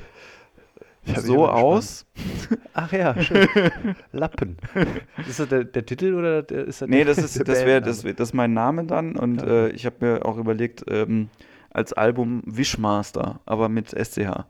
so 1.15 1.47
aus. 1.47 2.05
Ach 2.73 2.91
ja, 2.91 3.19
schön. 3.21 3.47
Lappen. 4.11 4.57
Ist 5.27 5.39
das 5.39 5.49
der, 5.49 5.63
der 5.63 5.85
Titel 5.85 6.13
oder 6.15 6.49
ist 6.49 6.81
das 6.81 6.89
Nee, 6.89 7.03
das 7.03 7.17
ist 7.17 7.39
das 7.47 7.65
wäre 7.65 7.81
das, 7.81 8.03
das 8.03 8.19
ist 8.29 8.33
mein 8.33 8.53
Name 8.53 8.85
dann 8.85 9.15
und 9.15 9.41
äh, 9.41 9.69
ich 9.69 9.85
habe 9.85 9.95
mir 10.01 10.25
auch 10.25 10.37
überlegt, 10.37 10.83
ähm, 10.89 11.29
als 11.79 11.93
Album 11.93 12.43
Wishmaster, 12.45 13.39
aber 13.45 13.69
mit 13.69 13.89
SCH. 13.91 14.45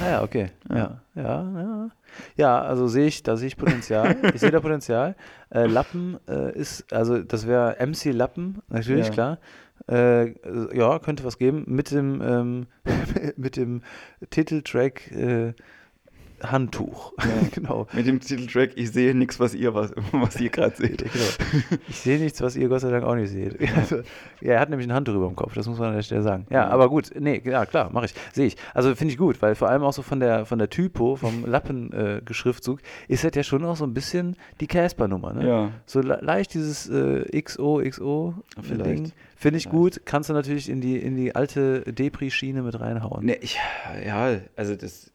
Ah 0.00 0.10
ja, 0.10 0.22
okay. 0.22 0.50
Ja, 0.68 1.00
ja, 1.14 1.22
ja. 1.22 1.88
Ja, 2.36 2.62
also 2.62 2.88
sehe 2.88 3.06
ich, 3.06 3.22
da 3.22 3.36
sehe 3.36 3.46
ich 3.46 3.56
Potenzial. 3.56 4.16
ich 4.34 4.40
sehe 4.40 4.50
da 4.50 4.58
Potenzial. 4.58 5.14
Äh, 5.50 5.66
Lappen 5.66 6.18
äh, 6.28 6.52
ist, 6.58 6.92
also 6.92 7.22
das 7.22 7.46
wäre 7.46 7.76
MC 7.80 8.12
Lappen, 8.12 8.60
natürlich, 8.68 9.06
ja. 9.06 9.12
klar. 9.12 9.38
Äh, 9.88 10.34
ja, 10.76 10.98
könnte 10.98 11.24
was 11.24 11.38
geben. 11.38 11.64
Mit 11.68 11.92
dem, 11.92 12.20
ähm, 12.20 12.66
mit 13.36 13.56
dem 13.56 13.82
Titeltrack 14.30 15.12
äh, 15.12 15.54
Handtuch. 16.42 17.12
Ja, 17.18 17.26
genau. 17.52 17.86
Mit 17.92 18.06
dem 18.06 18.20
Titeltrack, 18.20 18.70
ich 18.76 18.92
sehe 18.92 19.14
nichts, 19.14 19.38
was 19.40 19.54
ihr, 19.54 19.74
was, 19.74 19.92
was 20.12 20.40
ihr 20.40 20.50
gerade 20.50 20.76
seht. 20.76 20.98
genau. 21.12 21.80
Ich 21.88 21.98
sehe 21.98 22.18
nichts, 22.18 22.40
was 22.40 22.56
ihr 22.56 22.68
Gott 22.68 22.80
sei 22.80 22.90
Dank 22.90 23.04
auch 23.04 23.14
nicht 23.14 23.30
seht. 23.30 23.58
Also, 23.76 23.96
ja, 24.40 24.54
er 24.54 24.60
hat 24.60 24.70
nämlich 24.70 24.88
ein 24.88 24.94
Handtuch 24.94 25.14
über 25.14 25.26
dem 25.26 25.36
Kopf, 25.36 25.54
das 25.54 25.66
muss 25.66 25.78
man 25.78 25.90
an 25.90 25.94
der 25.94 26.02
Stelle 26.02 26.22
sagen. 26.22 26.46
Ja, 26.50 26.68
aber 26.68 26.88
gut, 26.88 27.10
nee, 27.18 27.40
ja 27.44 27.66
klar, 27.66 27.90
mache 27.92 28.06
ich. 28.06 28.14
Sehe 28.32 28.46
ich. 28.46 28.56
Also 28.74 28.94
finde 28.94 29.12
ich 29.12 29.18
gut, 29.18 29.40
weil 29.42 29.54
vor 29.54 29.68
allem 29.68 29.82
auch 29.82 29.92
so 29.92 30.02
von 30.02 30.20
der 30.20 30.46
von 30.46 30.58
der 30.58 30.70
Typo, 30.70 31.16
vom 31.16 31.44
Lappengeschriftzug, 31.46 32.80
äh, 32.80 33.12
ist 33.12 33.24
das 33.24 33.32
ja 33.34 33.42
schon 33.42 33.64
auch 33.64 33.76
so 33.76 33.84
ein 33.84 33.94
bisschen 33.94 34.36
die 34.60 34.66
Casper-Nummer, 34.66 35.32
ne? 35.32 35.48
Ja. 35.48 35.70
So 35.86 36.00
leicht 36.00 36.54
dieses 36.54 36.88
äh, 36.88 37.40
XO, 37.40 37.82
XO 37.88 38.34
Ding. 38.56 39.12
Finde 39.36 39.58
ich 39.58 39.68
gut, 39.68 40.02
kannst 40.04 40.30
du 40.30 40.34
natürlich 40.34 40.68
in 40.68 40.80
die, 40.80 40.98
in 40.98 41.16
die 41.16 41.34
alte 41.34 41.80
Depri-Schiene 41.80 42.62
mit 42.62 42.78
reinhauen. 42.78 43.24
Nee, 43.24 43.38
ich, 43.40 43.58
ja, 44.06 44.38
also 44.56 44.76
das 44.76 45.10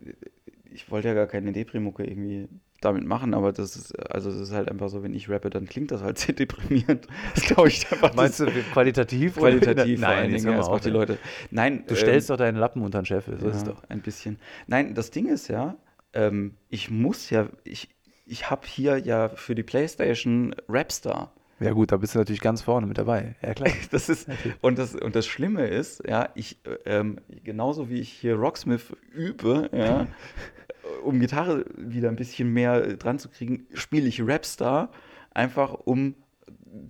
ich 0.77 0.91
wollte 0.91 1.07
ja 1.07 1.15
gar 1.15 1.25
keine 1.25 1.51
Deprimucke 1.53 2.03
irgendwie 2.03 2.47
damit 2.81 3.03
machen, 3.03 3.33
aber 3.33 3.51
das 3.51 3.75
ist, 3.75 3.99
also 4.11 4.29
das 4.29 4.39
ist 4.39 4.51
halt 4.53 4.69
einfach 4.69 4.89
so, 4.89 5.01
wenn 5.01 5.15
ich 5.15 5.27
rappe, 5.27 5.49
dann 5.49 5.65
klingt 5.65 5.89
das 5.89 6.03
halt 6.03 6.19
sehr 6.19 6.35
deprimierend. 6.35 7.07
Das 7.33 7.45
glaube 7.45 7.69
ich 7.69 7.91
einfach. 7.91 8.13
Meinst 8.13 8.39
du 8.39 8.45
qualitativ? 8.45 9.37
Qualitativ, 9.37 9.99
vor 9.99 10.09
allen 10.09 10.31
das 10.31 10.83
die 10.83 10.89
Leute. 10.91 11.17
Nein. 11.49 11.83
Du 11.87 11.95
ähm, 11.95 11.99
stellst 11.99 12.29
doch 12.29 12.37
deinen 12.37 12.57
Lappen 12.57 12.83
unter 12.83 13.01
den 13.01 13.05
Scheffel, 13.05 13.39
so 13.39 13.47
ja, 13.47 13.53
ist 13.53 13.65
doch. 13.65 13.83
Ein 13.89 14.01
bisschen. 14.01 14.37
Nein, 14.67 14.93
das 14.93 15.09
Ding 15.09 15.27
ist 15.27 15.47
ja, 15.47 15.77
ähm, 16.13 16.53
ich 16.69 16.91
muss 16.91 17.31
ja, 17.31 17.49
ich, 17.63 17.89
ich 18.27 18.51
habe 18.51 18.67
hier 18.67 18.99
ja 18.99 19.29
für 19.29 19.55
die 19.55 19.63
Playstation 19.63 20.53
Rapstar. 20.69 21.33
Ja 21.59 21.71
gut, 21.71 21.91
da 21.91 21.97
bist 21.97 22.13
du 22.13 22.19
natürlich 22.19 22.41
ganz 22.41 22.61
vorne 22.61 22.85
mit 22.85 22.99
dabei. 22.99 23.35
Ja 23.41 23.55
klar. 23.55 23.71
das 23.91 24.09
ist, 24.09 24.27
und, 24.61 24.77
das, 24.77 24.93
und 24.93 25.15
das 25.15 25.25
Schlimme 25.25 25.65
ist, 25.65 26.03
ja, 26.07 26.29
ich, 26.35 26.59
ähm, 26.85 27.19
genauso 27.43 27.89
wie 27.89 27.99
ich 27.99 28.09
hier 28.09 28.35
Rocksmith 28.35 28.95
übe, 29.11 29.71
ja, 29.73 30.05
um 31.03 31.19
Gitarre 31.19 31.65
wieder 31.75 32.09
ein 32.09 32.15
bisschen 32.15 32.51
mehr 32.53 32.97
dran 32.97 33.19
zu 33.19 33.29
kriegen, 33.29 33.67
spiele 33.73 34.07
ich 34.07 34.21
Rapstar, 34.21 34.89
einfach 35.33 35.73
um 35.73 36.15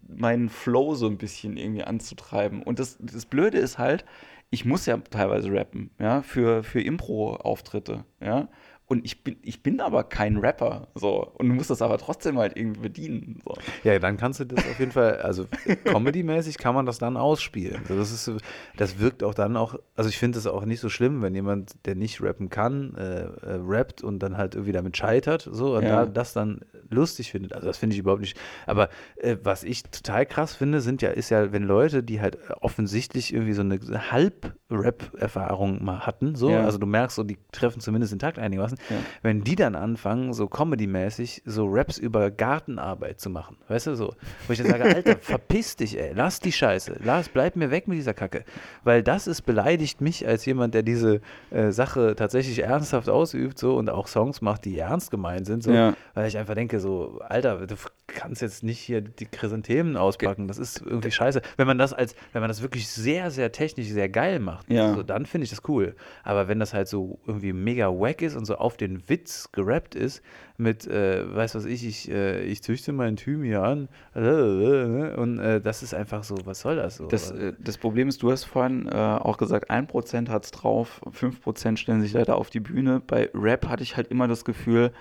meinen 0.07 0.49
Flow 0.49 0.95
so 0.95 1.07
ein 1.07 1.17
bisschen 1.17 1.57
irgendwie 1.57 1.83
anzutreiben. 1.83 2.63
Und 2.63 2.79
das, 2.79 2.97
das 2.99 3.25
Blöde 3.25 3.57
ist 3.57 3.77
halt, 3.77 4.05
ich 4.49 4.65
muss 4.65 4.85
ja 4.85 4.97
teilweise 4.97 5.51
rappen, 5.51 5.91
ja, 5.99 6.21
für, 6.21 6.63
für 6.63 6.81
Impro-Auftritte, 6.81 8.05
ja. 8.21 8.47
Und 8.89 9.03
ich 9.03 9.21
bin, 9.21 9.35
ich 9.41 9.61
bin 9.63 9.81
aber 9.81 10.05
kein 10.05 10.37
Rapper. 10.37 10.87
So. 10.95 11.29
Und 11.37 11.49
du 11.49 11.55
musst 11.55 11.69
das 11.69 11.81
aber 11.81 11.97
trotzdem 11.97 12.37
halt 12.37 12.55
irgendwie 12.55 12.79
bedienen. 12.79 13.41
So. 13.43 13.55
Ja, 13.83 13.99
dann 13.99 14.15
kannst 14.15 14.39
du 14.39 14.45
das 14.45 14.65
auf 14.65 14.79
jeden 14.79 14.93
Fall, 14.93 15.17
also 15.17 15.45
comedy-mäßig 15.83 16.57
kann 16.57 16.73
man 16.73 16.85
das 16.85 16.97
dann 16.97 17.17
ausspielen. 17.17 17.81
Also 17.81 17.97
das, 17.97 18.11
ist, 18.13 18.31
das 18.77 18.97
wirkt 18.99 19.23
auch 19.23 19.33
dann 19.33 19.57
auch, 19.57 19.75
also 19.97 20.09
ich 20.09 20.17
finde 20.17 20.39
es 20.39 20.47
auch 20.47 20.63
nicht 20.63 20.79
so 20.79 20.87
schlimm, 20.87 21.21
wenn 21.21 21.35
jemand, 21.35 21.85
der 21.85 21.95
nicht 21.95 22.21
rappen 22.21 22.49
kann, 22.49 22.95
äh, 22.95 23.23
äh, 23.23 23.59
rappt 23.61 24.03
und 24.03 24.19
dann 24.19 24.37
halt 24.37 24.55
irgendwie 24.55 24.71
damit 24.71 24.95
scheitert, 24.95 25.49
so, 25.51 25.75
und 25.75 25.83
ja. 25.83 26.05
da, 26.05 26.11
das 26.11 26.31
dann 26.31 26.61
lustig 26.89 27.31
findet. 27.31 27.51
Also 27.51 27.67
das 27.67 27.77
finde 27.77 27.93
ich 27.93 27.99
überhaupt 27.99 28.21
nicht. 28.21 28.37
Aber 28.65 28.87
äh, 29.17 29.35
was 29.43 29.65
ich 29.65 29.83
total 29.83 30.25
krass 30.25 30.55
finde, 30.55 30.79
sind 30.79 31.01
ja, 31.01 31.09
ist 31.09 31.29
ja, 31.29 31.51
wenn 31.51 31.63
Leute, 31.63 32.03
die 32.03 32.21
halt 32.21 32.37
offensichtlich 32.61 33.33
irgendwie 33.33 33.53
so 33.53 33.63
eine 33.63 33.79
Halb-Rap-Erfahrung 34.11 35.83
mal 35.83 36.05
hatten, 36.05 36.35
so, 36.35 36.49
ja. 36.51 36.63
also 36.63 36.77
du 36.77 36.87
merkst 36.87 37.17
so, 37.17 37.23
die 37.23 37.37
treffen 37.51 37.81
zumindest 37.81 38.13
den 38.13 38.19
Takt 38.19 38.39
einigermaßen, 38.39 38.76
ja. 38.89 38.97
Wenn 39.21 39.43
die 39.43 39.55
dann 39.55 39.75
anfangen, 39.75 40.33
so 40.33 40.47
Comedy-mäßig, 40.47 41.43
so 41.45 41.67
Raps 41.67 41.97
über 41.97 42.31
Gartenarbeit 42.31 43.19
zu 43.19 43.29
machen, 43.29 43.57
weißt 43.67 43.87
du, 43.87 43.95
so, 43.95 44.13
wo 44.47 44.53
ich 44.53 44.59
dann 44.59 44.67
sage, 44.67 44.83
Alter, 44.83 45.17
verpiss 45.21 45.75
dich, 45.75 45.97
ey, 45.99 46.13
lass 46.15 46.39
die 46.39 46.51
Scheiße, 46.51 46.99
lass, 47.03 47.29
bleib 47.29 47.55
mir 47.55 47.71
weg 47.71 47.87
mit 47.87 47.97
dieser 47.97 48.13
Kacke, 48.13 48.43
weil 48.83 49.03
das 49.03 49.27
ist, 49.27 49.43
beleidigt 49.43 50.01
mich 50.01 50.27
als 50.27 50.45
jemand, 50.45 50.73
der 50.73 50.83
diese 50.83 51.21
äh, 51.51 51.71
Sache 51.71 52.15
tatsächlich 52.15 52.59
ernsthaft 52.59 53.09
ausübt, 53.09 53.59
so, 53.59 53.77
und 53.77 53.89
auch 53.89 54.07
Songs 54.07 54.41
macht, 54.41 54.65
die 54.65 54.77
ernst 54.77 55.11
gemeint 55.11 55.45
sind, 55.45 55.63
so, 55.63 55.71
ja. 55.71 55.95
weil 56.13 56.27
ich 56.27 56.37
einfach 56.37 56.55
denke, 56.55 56.79
so, 56.79 57.19
Alter, 57.27 57.67
du 57.67 57.75
kannst 58.07 58.41
jetzt 58.41 58.63
nicht 58.63 58.79
hier 58.79 59.01
die 59.01 59.25
Chrysanthemen 59.25 59.97
auspacken. 59.97 60.47
Das 60.47 60.57
ist 60.57 60.81
irgendwie 60.81 61.11
scheiße. 61.11 61.41
Wenn 61.57 61.67
man 61.67 61.77
das 61.77 61.93
als, 61.93 62.15
wenn 62.31 62.41
man 62.41 62.47
das 62.47 62.61
wirklich 62.61 62.87
sehr, 62.87 63.31
sehr 63.31 63.51
technisch, 63.51 63.87
sehr 63.89 64.07
geil 64.09 64.39
macht, 64.39 64.71
Ja. 64.71 64.93
so, 64.95 65.03
dann 65.03 65.25
finde 65.25 65.43
ich 65.43 65.49
das 65.49 65.61
cool. 65.67 65.95
Aber 66.23 66.47
wenn 66.47 66.59
das 66.59 66.73
halt 66.73 66.87
so 66.87 67.19
irgendwie 67.27 67.53
mega 67.53 67.87
wack 67.89 68.21
ist 68.21 68.35
und 68.35 68.45
so 68.45 68.55
auf 68.55 68.77
den 68.77 69.07
Witz 69.09 69.51
gerappt 69.51 69.93
ist, 69.95 70.21
mit, 70.57 70.87
äh, 70.87 71.35
weiß 71.35 71.53
was 71.55 71.65
ich, 71.65 71.85
ich, 71.85 72.09
äh, 72.09 72.41
ich 72.43 72.63
züchte 72.63 72.91
meinen 72.91 73.15
Thymian 73.15 73.89
und 74.15 75.39
äh, 75.39 75.61
das 75.61 75.83
ist 75.83 75.93
einfach 75.93 76.23
so, 76.23 76.35
was 76.45 76.61
soll 76.61 76.77
das 76.77 76.97
so? 76.97 77.07
Das, 77.07 77.31
äh, 77.31 77.53
das 77.59 77.77
Problem 77.77 78.07
ist, 78.07 78.23
du 78.23 78.31
hast 78.31 78.45
vorhin 78.45 78.87
äh, 78.87 78.95
auch 78.95 79.37
gesagt, 79.37 79.69
1% 79.69 80.29
hat 80.29 80.45
es 80.45 80.51
drauf, 80.51 81.01
5% 81.05 81.77
stellen 81.77 82.01
sich 82.01 82.13
leider 82.13 82.37
auf 82.37 82.49
die 82.49 82.59
Bühne. 82.59 83.01
Bei 83.05 83.29
Rap 83.33 83.67
hatte 83.67 83.83
ich 83.83 83.97
halt 83.97 84.07
immer 84.07 84.27
das 84.27 84.45
Gefühl, 84.45 84.91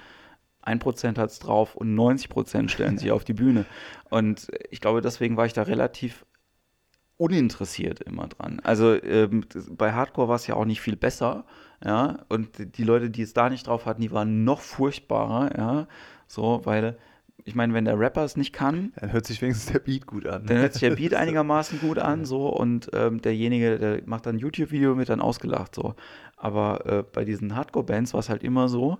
1% 0.67 1.19
hat 1.19 1.31
es 1.31 1.39
drauf 1.39 1.75
und 1.75 1.95
90% 1.95 2.69
stellen 2.69 2.99
sich 2.99 3.11
auf 3.11 3.25
die 3.25 3.35
Bühne. 3.35 3.65
Und 4.11 4.49
ich 4.71 4.81
glaube, 4.81 5.01
deswegen 5.01 5.37
war 5.37 5.47
ich 5.47 5.53
da 5.53 5.63
relativ 5.63 6.27
uninteressiert 7.17 8.01
immer 8.01 8.29
dran. 8.29 8.61
Also 8.63 8.95
ähm, 9.03 9.45
bei 9.71 9.93
Hardcore 9.93 10.29
war 10.29 10.37
es 10.37 10.47
ja 10.47 10.55
auch 10.55 10.67
nicht 10.67 10.81
viel 10.81 10.97
besser, 10.97 11.45
ja, 11.85 12.25
und 12.29 12.77
die 12.79 12.85
Leute, 12.85 13.11
die 13.11 13.23
es 13.23 13.35
da 13.35 13.51
nicht 13.51 13.67
drauf 13.67 13.87
hatten, 13.87 14.03
die 14.03 14.13
waren 14.13 14.45
noch 14.45 14.61
furchtbarer, 14.61 15.57
ja, 15.57 15.89
so, 16.27 16.61
weil 16.65 16.99
ich 17.45 17.55
meine, 17.55 17.75
wenn 17.75 17.85
der 17.85 17.99
Rapper 17.99 18.25
es 18.25 18.37
nicht 18.37 18.53
kann, 18.53 18.93
dann 18.97 19.13
hört 19.13 19.25
sich 19.27 19.41
wenigstens 19.41 19.73
der 19.73 19.79
Beat 19.79 20.07
gut 20.07 20.27
an. 20.27 20.47
dann 20.47 20.59
hört 20.59 20.73
sich 20.73 20.81
der 20.81 20.97
Beat 20.97 21.15
einigermaßen 21.15 21.79
gut 21.81 21.99
an, 21.99 22.25
so, 22.25 22.49
und 22.49 22.91
ähm, 22.93 23.23
derjenige, 23.23 23.79
der 23.79 24.03
macht 24.07 24.27
dann 24.27 24.37
ein 24.37 24.39
YouTube-Video, 24.41 24.97
wird 24.99 25.11
dann 25.11 25.21
ausgelacht, 25.21 25.75
so. 25.75 25.95
Aber 26.39 26.85
äh, 26.87 27.03
bei 27.13 27.25
diesen 27.25 27.55
Hardcore-Bands 27.57 28.13
war 28.13 28.21
es 28.21 28.29
halt 28.29 28.43
immer 28.43 28.69
so, 28.69 28.99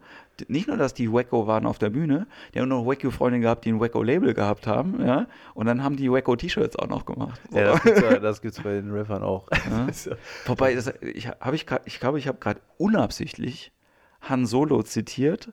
nicht 0.49 0.69
nur, 0.69 0.77
dass 0.77 0.95
die 0.95 1.13
Wacko 1.13 1.47
waren 1.47 1.67
auf 1.67 1.79
der 1.79 1.91
Bühne, 1.91 2.27
die 2.55 2.61
haben 2.61 2.69
noch 2.69 2.87
Wacko-Freunde 2.87 3.41
gehabt, 3.41 3.65
die 3.65 3.73
ein 3.73 3.81
Wacko-Label 3.81 4.33
gehabt 4.33 4.67
haben, 4.67 5.05
ja, 5.05 5.27
und 5.55 5.67
dann 5.67 5.83
haben 5.83 5.97
die 5.97 6.11
Wacko-T-Shirts 6.11 6.77
auch 6.77 6.89
noch 6.89 7.05
gemacht. 7.05 7.41
So. 7.51 7.59
Ja, 7.59 7.73
das 7.73 7.83
gibt's, 7.83 8.01
ja, 8.01 8.19
das 8.21 8.41
gibt's 8.43 8.63
bei 8.63 8.75
den 8.75 8.91
Rappern 8.93 9.23
auch. 9.25 9.49
Ja. 9.71 9.89
Wobei, 10.47 10.75
das, 10.75 10.93
ich, 11.01 11.29
hab 11.29 11.53
ich, 11.53 11.67
grad- 11.67 11.83
ich 11.87 11.99
glaube, 11.99 12.19
ich 12.19 12.29
habe 12.29 12.39
gerade 12.39 12.61
unabsichtlich 12.79 13.73
Han 14.23 14.47
Solo 14.47 14.83
zitiert 14.83 15.53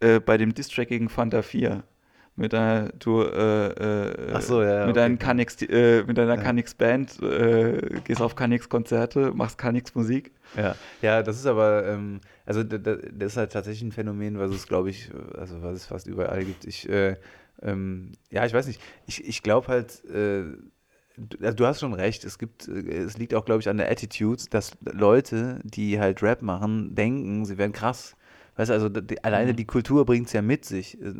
äh, 0.00 0.20
bei 0.20 0.36
dem 0.38 0.54
Distrack 0.54 0.88
gegen 0.88 1.08
Fanta 1.08 1.42
4. 1.42 1.82
Mit 2.40 2.54
deiner, 2.54 2.88
du, 2.98 3.20
äh, 3.20 3.66
äh, 4.32 4.40
so, 4.40 4.62
ja, 4.62 4.86
mit, 4.86 4.96
okay. 4.96 5.16
Kanix, 5.18 5.60
äh, 5.60 6.04
mit 6.04 6.16
deiner 6.16 6.36
Ja. 6.36 6.40
Kanix 6.42 6.72
Band, 6.74 7.22
äh, 7.22 8.00
gehst 8.02 8.22
auf 8.22 8.34
Kanix 8.34 8.66
Konzerte, 8.66 9.32
machst 9.34 9.58
Kanix 9.58 9.94
Musik. 9.94 10.32
Ja, 10.56 10.74
ja, 11.02 11.22
das 11.22 11.36
ist 11.36 11.44
aber, 11.44 11.86
ähm, 11.86 12.20
also 12.46 12.62
da- 12.64 12.78
da- 12.78 12.96
das 12.96 13.32
ist 13.32 13.36
halt 13.36 13.52
tatsächlich 13.52 13.82
ein 13.82 13.92
Phänomen, 13.92 14.38
was 14.38 14.52
es, 14.52 14.66
glaube 14.66 14.88
ich, 14.88 15.10
also 15.36 15.62
was 15.62 15.76
es 15.76 15.86
fast 15.86 16.06
überall 16.06 16.42
gibt. 16.46 16.64
Ich, 16.64 16.88
äh, 16.88 17.16
ähm, 17.60 18.12
ja, 18.30 18.46
ich 18.46 18.54
weiß 18.54 18.66
nicht, 18.68 18.80
ich, 19.06 19.22
ich 19.28 19.42
glaube 19.42 19.68
halt, 19.68 20.02
äh, 20.06 20.44
du, 21.18 21.36
also 21.42 21.54
du 21.56 21.66
hast 21.66 21.80
schon 21.80 21.92
recht, 21.92 22.24
es 22.24 22.38
gibt, 22.38 22.66
es 22.68 23.18
liegt 23.18 23.34
auch, 23.34 23.44
glaube 23.44 23.60
ich, 23.60 23.68
an 23.68 23.76
der 23.76 23.90
Attitude, 23.90 24.42
dass 24.48 24.72
Leute, 24.90 25.60
die 25.62 26.00
halt 26.00 26.22
Rap 26.22 26.40
machen, 26.40 26.94
denken, 26.94 27.44
sie 27.44 27.58
wären 27.58 27.72
krass. 27.72 28.16
Weißt 28.60 28.68
du, 28.68 28.74
also 28.74 28.90
die, 28.90 29.24
alleine 29.24 29.52
Mhm. 29.52 29.56
die 29.56 29.64
Kultur 29.64 30.04
bringt 30.04 30.26
es 30.26 30.34
ja 30.34 30.42
mit 30.42 30.66
sich, 30.66 31.00
äh, 31.00 31.14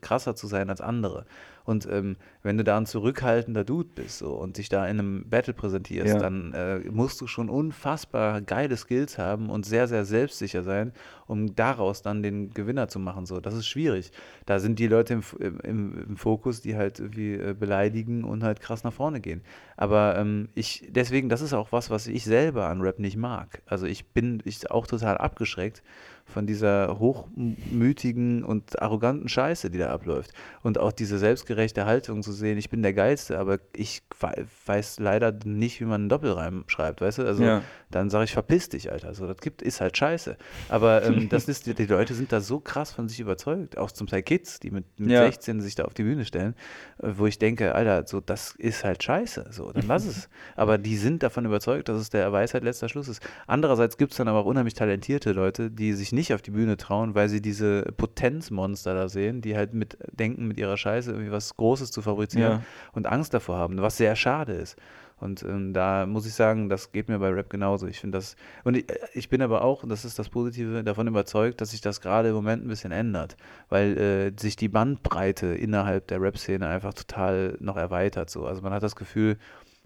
krasser 0.00 0.34
zu 0.34 0.46
sein 0.46 0.70
als 0.70 0.80
andere. 0.80 1.26
Und 1.64 1.86
ähm, 1.90 2.16
wenn 2.42 2.56
du 2.56 2.64
da 2.64 2.78
ein 2.78 2.86
zurückhaltender 2.86 3.64
Dude 3.64 3.90
bist 3.94 4.18
so, 4.18 4.32
und 4.32 4.56
dich 4.56 4.70
da 4.70 4.86
in 4.86 4.98
einem 4.98 5.28
Battle 5.28 5.52
präsentierst, 5.52 6.14
Ja. 6.14 6.18
dann 6.20 6.54
äh, 6.54 6.78
musst 6.90 7.20
du 7.20 7.26
schon 7.26 7.50
unfassbar 7.50 8.40
geile 8.40 8.78
Skills 8.78 9.18
haben 9.18 9.50
und 9.50 9.66
sehr, 9.66 9.88
sehr 9.88 10.06
selbstsicher 10.06 10.62
sein, 10.62 10.92
um 11.26 11.54
daraus 11.54 12.00
dann 12.00 12.22
den 12.22 12.54
Gewinner 12.54 12.88
zu 12.88 12.98
machen. 12.98 13.26
So, 13.26 13.40
das 13.40 13.52
ist 13.52 13.66
schwierig. 13.66 14.10
Da 14.46 14.58
sind 14.58 14.78
die 14.78 14.86
Leute 14.86 15.12
im, 15.14 15.22
im, 15.64 16.04
im 16.08 16.16
Fokus, 16.16 16.62
die 16.62 16.76
halt 16.76 16.98
irgendwie 16.98 17.34
äh, 17.34 17.52
beleidigen 17.52 18.24
und 18.24 18.42
halt 18.42 18.60
krass 18.60 18.84
nach 18.84 18.92
vorne 18.94 19.20
gehen. 19.20 19.42
Aber 19.76 20.16
ähm, 20.16 20.48
ich, 20.54 20.88
deswegen, 20.88 21.28
das 21.28 21.42
ist 21.42 21.52
auch 21.52 21.72
was, 21.72 21.90
was 21.90 22.06
ich 22.06 22.24
selber 22.24 22.68
an 22.68 22.80
Rap 22.80 23.00
nicht 23.00 23.18
mag. 23.18 23.60
Also 23.66 23.84
ich 23.84 24.06
bin 24.14 24.40
ich 24.46 24.70
auch 24.70 24.86
total 24.86 25.18
abgeschreckt 25.18 25.82
von 26.26 26.46
dieser 26.46 26.98
hochmütigen 26.98 28.44
und 28.44 28.80
arroganten 28.82 29.28
Scheiße, 29.28 29.70
die 29.70 29.78
da 29.78 29.90
abläuft. 29.90 30.32
Und 30.62 30.78
auch 30.78 30.92
diese 30.92 31.18
selbstgerechte 31.18 31.86
Haltung 31.86 32.22
zu 32.22 32.32
sehen, 32.32 32.58
ich 32.58 32.68
bin 32.70 32.82
der 32.82 32.92
Geilste, 32.92 33.38
aber 33.38 33.58
ich 33.74 34.02
we- 34.20 34.46
weiß 34.66 34.98
leider 34.98 35.32
nicht, 35.44 35.80
wie 35.80 35.84
man 35.84 36.02
einen 36.02 36.08
Doppelreim 36.08 36.64
schreibt, 36.66 37.00
weißt 37.00 37.18
du? 37.18 37.22
Also 37.26 37.44
Ja. 37.44 37.62
dann 37.90 38.10
sage 38.10 38.24
ich, 38.24 38.32
verpiss 38.32 38.68
dich, 38.68 38.90
Alter. 38.90 39.14
So, 39.14 39.26
das 39.26 39.38
gibt, 39.38 39.62
ist 39.62 39.80
halt 39.80 39.96
scheiße. 39.96 40.36
Aber 40.68 41.02
ähm, 41.04 41.28
das 41.30 41.48
ist, 41.48 41.66
die, 41.66 41.74
die 41.74 41.86
Leute 41.86 42.14
sind 42.14 42.32
da 42.32 42.40
so 42.40 42.60
krass 42.60 42.90
von 42.92 43.08
sich 43.08 43.20
überzeugt, 43.20 43.78
auch 43.78 43.92
zum 43.92 44.06
Teil 44.06 44.22
Kids, 44.22 44.60
die 44.60 44.70
mit, 44.70 44.84
mit 44.98 45.10
Ja. 45.10 45.24
16 45.24 45.60
sich 45.60 45.74
da 45.74 45.84
auf 45.84 45.94
die 45.94 46.02
Bühne 46.02 46.24
stellen, 46.24 46.54
äh, 47.02 47.12
wo 47.16 47.26
ich 47.26 47.38
denke, 47.38 47.74
Alter, 47.74 48.06
so, 48.06 48.20
das 48.20 48.54
ist 48.56 48.84
halt 48.84 49.02
scheiße. 49.02 49.46
So, 49.50 49.72
dann 49.72 49.86
lass 49.86 50.04
es. 50.06 50.28
Aber 50.56 50.78
die 50.78 50.96
sind 50.96 51.22
davon 51.22 51.44
überzeugt, 51.44 51.88
dass 51.88 52.00
es 52.00 52.10
der 52.10 52.32
Weisheit 52.32 52.64
letzter 52.64 52.88
Schluss 52.88 53.08
ist. 53.08 53.22
Andererseits 53.46 53.96
gibt 53.96 54.12
es 54.12 54.18
dann 54.18 54.28
aber 54.28 54.40
auch 54.40 54.46
unheimlich 54.46 54.74
talentierte 54.74 55.32
Leute, 55.32 55.70
die 55.70 55.92
sich 55.92 56.12
nicht 56.16 56.34
auf 56.34 56.42
die 56.42 56.50
Bühne 56.50 56.76
trauen, 56.76 57.14
weil 57.14 57.28
sie 57.28 57.40
diese 57.40 57.82
Potenzmonster 57.96 58.94
da 58.94 59.08
sehen, 59.08 59.40
die 59.40 59.56
halt 59.56 59.72
mit 59.74 59.96
denken, 60.12 60.48
mit 60.48 60.58
ihrer 60.58 60.76
Scheiße 60.76 61.12
irgendwie 61.12 61.30
was 61.30 61.56
Großes 61.56 61.92
zu 61.92 62.02
fabrizieren 62.02 62.52
Ja. 62.52 62.62
und 62.92 63.06
Angst 63.06 63.32
davor 63.34 63.56
haben, 63.58 63.80
was 63.80 63.96
sehr 63.96 64.16
schade 64.16 64.52
ist. 64.54 64.76
Und 65.18 65.42
ähm, 65.44 65.72
da 65.72 66.04
muss 66.04 66.26
ich 66.26 66.34
sagen, 66.34 66.68
das 66.68 66.92
geht 66.92 67.08
mir 67.08 67.18
bei 67.18 67.30
Rap 67.30 67.48
genauso. 67.48 67.86
Ich 67.86 68.00
finde 68.00 68.18
das, 68.18 68.36
und 68.64 68.76
ich, 68.76 68.90
äh, 68.90 68.98
ich 69.14 69.30
bin 69.30 69.40
aber 69.40 69.62
auch, 69.62 69.82
und 69.82 69.88
das 69.88 70.04
ist 70.04 70.18
das 70.18 70.28
Positive, 70.28 70.84
davon 70.84 71.06
überzeugt, 71.06 71.60
dass 71.62 71.70
sich 71.70 71.80
das 71.80 72.02
gerade 72.02 72.28
im 72.28 72.34
Moment 72.34 72.64
ein 72.64 72.68
bisschen 72.68 72.92
ändert, 72.92 73.36
weil 73.70 73.96
äh, 73.96 74.32
sich 74.38 74.56
die 74.56 74.68
Bandbreite 74.68 75.46
innerhalb 75.46 76.06
der 76.08 76.20
Rap-Szene 76.20 76.66
einfach 76.66 76.92
total 76.92 77.56
noch 77.60 77.76
erweitert. 77.78 78.28
So. 78.28 78.44
Also 78.44 78.60
man 78.60 78.74
hat 78.74 78.82
das 78.82 78.94
Gefühl, 78.94 79.38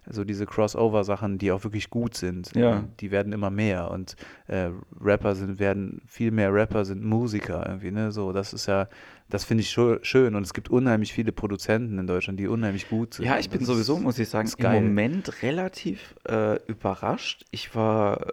so 0.08 0.24
diese 0.24 0.46
Crossover-Sachen, 0.46 1.38
die 1.38 1.52
auch 1.52 1.62
wirklich 1.64 1.90
gut 1.90 2.16
sind, 2.16 2.54
Ja. 2.54 2.78
äh, 2.78 2.82
die 3.00 3.10
werden 3.10 3.32
immer 3.32 3.50
mehr 3.50 3.90
und 3.90 4.16
äh, 4.46 4.70
Rapper 5.00 5.34
sind, 5.34 5.58
werden, 5.58 6.00
viel 6.06 6.30
mehr 6.30 6.52
Rapper 6.52 6.84
sind 6.84 7.04
Musiker 7.04 7.64
irgendwie, 7.66 7.90
ne, 7.90 8.10
so, 8.12 8.32
das 8.32 8.52
ist 8.52 8.66
ja, 8.66 8.88
das 9.28 9.44
finde 9.44 9.62
ich 9.62 9.70
schön 9.70 10.34
und 10.34 10.42
es 10.42 10.54
gibt 10.54 10.70
unheimlich 10.70 11.12
viele 11.12 11.32
Produzenten 11.32 11.98
in 11.98 12.06
Deutschland, 12.06 12.40
die 12.40 12.48
unheimlich 12.48 12.88
gut 12.88 13.14
sind. 13.14 13.26
Ja, 13.26 13.38
ich 13.38 13.50
bin 13.50 13.60
das 13.60 13.68
sowieso, 13.68 13.98
muss 13.98 14.18
ich 14.18 14.28
sagen, 14.28 14.48
im. 14.58 14.72
Moment 14.72 15.42
relativ 15.42 16.14
äh, 16.28 16.56
überrascht. 16.66 17.44
Ich 17.50 17.74
war 17.74 18.26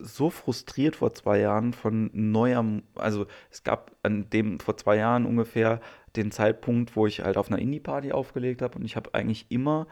so 0.00 0.30
frustriert 0.30 0.96
vor 0.96 1.12
zwei 1.12 1.38
Jahren 1.38 1.72
von 1.72 2.10
neuer, 2.12 2.64
also 2.96 3.26
es 3.50 3.62
gab 3.62 3.92
an 4.02 4.28
dem 4.30 4.58
vor 4.58 4.76
zwei 4.76 4.96
Jahren 4.96 5.26
ungefähr 5.26 5.80
den 6.16 6.30
Zeitpunkt, 6.32 6.96
wo 6.96 7.06
ich 7.06 7.20
halt 7.20 7.36
auf 7.36 7.48
einer 7.50 7.60
Indie-Party 7.60 8.10
aufgelegt 8.12 8.62
habe 8.62 8.78
und 8.78 8.84
ich 8.84 8.96
habe 8.96 9.14
eigentlich 9.14 9.46
immer 9.50 9.86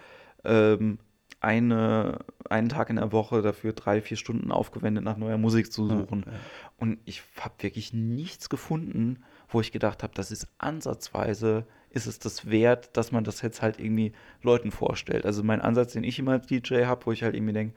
ähm, 0.44 0.98
eine, 1.40 2.18
einen 2.48 2.68
Tag 2.68 2.90
in 2.90 2.96
der 2.96 3.12
Woche 3.12 3.42
dafür 3.42 3.72
drei, 3.72 4.00
vier 4.00 4.16
Stunden 4.16 4.52
aufgewendet, 4.52 5.04
nach 5.04 5.16
neuer 5.16 5.38
Musik 5.38 5.72
zu 5.72 5.86
suchen. 5.88 6.24
ja. 6.26 6.32
Und 6.78 6.98
ich 7.04 7.22
habe 7.40 7.54
wirklich 7.60 7.92
nichts 7.92 8.48
gefunden, 8.48 9.22
wo 9.48 9.60
ich 9.60 9.72
gedacht 9.72 10.02
habe, 10.02 10.12
das 10.14 10.30
ist 10.30 10.48
ansatzweise, 10.58 11.66
ist 11.90 12.06
es 12.06 12.18
das 12.18 12.50
wert, 12.50 12.96
dass 12.96 13.10
man 13.10 13.24
das 13.24 13.42
jetzt 13.42 13.62
halt 13.62 13.80
irgendwie 13.80 14.12
Leuten 14.42 14.70
vorstellt. 14.70 15.24
Also 15.24 15.42
mein 15.42 15.60
Ansatz, 15.60 15.94
den 15.94 16.04
ich 16.04 16.18
immer 16.18 16.32
als 16.32 16.46
DJ 16.46 16.84
habe, 16.84 17.06
wo 17.06 17.12
ich 17.12 17.22
halt 17.22 17.34
irgendwie 17.34 17.54
denke, 17.54 17.74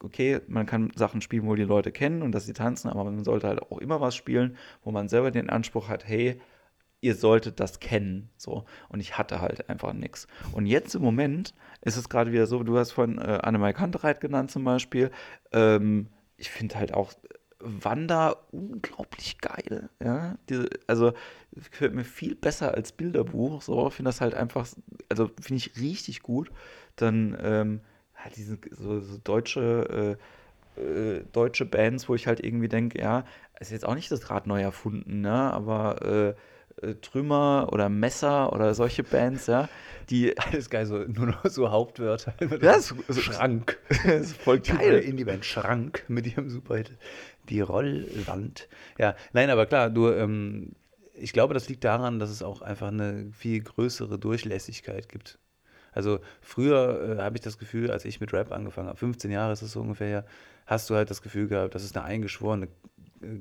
okay, 0.00 0.40
man 0.46 0.66
kann 0.66 0.92
Sachen 0.94 1.20
spielen, 1.20 1.46
wo 1.46 1.54
die 1.54 1.64
Leute 1.64 1.90
kennen 1.90 2.22
und 2.22 2.32
dass 2.32 2.46
sie 2.46 2.52
tanzen, 2.52 2.88
aber 2.88 3.04
man 3.04 3.24
sollte 3.24 3.48
halt 3.48 3.62
auch 3.62 3.78
immer 3.78 4.00
was 4.00 4.14
spielen, 4.14 4.56
wo 4.84 4.92
man 4.92 5.08
selber 5.08 5.30
den 5.30 5.50
Anspruch 5.50 5.88
hat, 5.88 6.06
hey, 6.06 6.40
ihr 7.00 7.14
solltet 7.14 7.60
das 7.60 7.80
kennen. 7.80 8.30
So. 8.36 8.64
Und 8.88 9.00
ich 9.00 9.18
hatte 9.18 9.40
halt 9.40 9.68
einfach 9.68 9.92
nichts. 9.92 10.26
Und 10.52 10.66
jetzt 10.66 10.94
im 10.94 11.02
Moment 11.02 11.54
ist 11.82 11.96
es 11.96 12.08
gerade 12.08 12.32
wieder 12.32 12.46
so, 12.46 12.62
du 12.62 12.78
hast 12.78 12.92
von 12.92 13.18
äh, 13.18 13.38
Annemai 13.42 13.72
Kantereit 13.72 14.20
genannt 14.20 14.50
zum 14.50 14.64
Beispiel. 14.64 15.10
Ähm, 15.52 16.08
ich 16.36 16.50
finde 16.50 16.76
halt 16.76 16.94
auch 16.94 17.12
Wanda 17.60 18.36
unglaublich 18.52 19.38
geil. 19.38 19.88
Ja? 20.02 20.36
Diese, 20.48 20.68
also 20.86 21.12
gefällt 21.52 21.94
mir 21.94 22.04
viel 22.04 22.34
besser 22.34 22.74
als 22.74 22.92
Bilderbuch. 22.92 23.62
So, 23.62 23.90
finde 23.90 24.08
das 24.08 24.20
halt 24.20 24.34
einfach, 24.34 24.66
also 25.08 25.30
finde 25.40 25.56
ich 25.56 25.76
richtig 25.80 26.22
gut. 26.22 26.50
Dann 26.96 27.36
ähm, 27.40 27.80
halt 28.14 28.36
diese 28.36 28.58
so, 28.72 29.00
so 29.00 29.18
deutsche 29.18 30.16
äh, 30.18 30.22
äh, 30.78 31.24
deutsche 31.32 31.64
Bands, 31.64 32.08
wo 32.08 32.14
ich 32.14 32.26
halt 32.26 32.44
irgendwie 32.44 32.68
denke, 32.68 33.00
ja, 33.00 33.24
ist 33.58 33.72
jetzt 33.72 33.86
auch 33.86 33.94
nicht 33.94 34.10
das 34.10 34.30
Rad 34.30 34.46
neu 34.46 34.60
erfunden, 34.60 35.20
ne? 35.20 35.52
aber 35.52 36.02
äh, 36.02 36.34
Trümmer 37.02 37.68
oder 37.72 37.88
Messer 37.88 38.52
oder 38.52 38.74
solche 38.74 39.02
Bands, 39.04 39.46
ja, 39.46 39.68
die 40.10 40.36
Alles 40.38 40.70
geil, 40.70 40.86
so, 40.86 40.98
nur 40.98 41.26
noch 41.26 41.44
so 41.46 41.70
Hauptwörter. 41.70 42.34
Ja, 42.60 42.72
ist- 42.72 42.94
ist- 43.08 43.22
Schrank. 43.22 43.78
ist 44.04 44.36
voll 44.36 44.60
geil. 44.60 44.98
Indie-Band 45.00 45.44
Schrank 45.44 46.04
mit 46.08 46.26
ihrem 46.26 46.48
Superhit. 46.48 46.90
Die 47.48 47.60
Rollwand. 47.60 48.68
Ja, 48.98 49.14
nein, 49.32 49.50
aber 49.50 49.66
klar, 49.66 49.90
du, 49.90 50.08
ähm, 50.10 50.72
ich 51.14 51.32
glaube, 51.32 51.54
das 51.54 51.68
liegt 51.68 51.84
daran, 51.84 52.18
dass 52.18 52.30
es 52.30 52.42
auch 52.42 52.62
einfach 52.62 52.88
eine 52.88 53.30
viel 53.32 53.60
größere 53.62 54.18
Durchlässigkeit 54.18 55.08
gibt. 55.08 55.38
Also 55.92 56.20
früher 56.42 57.16
äh, 57.18 57.22
habe 57.22 57.36
ich 57.36 57.40
das 57.40 57.58
Gefühl, 57.58 57.90
als 57.90 58.04
ich 58.04 58.20
mit 58.20 58.32
Rap 58.32 58.52
angefangen 58.52 58.88
habe, 58.88 58.98
15 58.98 59.30
Jahre 59.30 59.52
ist 59.52 59.62
es 59.62 59.72
so 59.72 59.80
ungefähr 59.80 60.06
her, 60.08 60.24
hast 60.66 60.88
du 60.90 60.94
halt 60.94 61.10
das 61.10 61.22
Gefühl 61.22 61.48
gehabt, 61.48 61.74
das 61.74 61.82
ist 61.82 61.96
eine 61.96 62.04
eingeschworene 62.04 62.68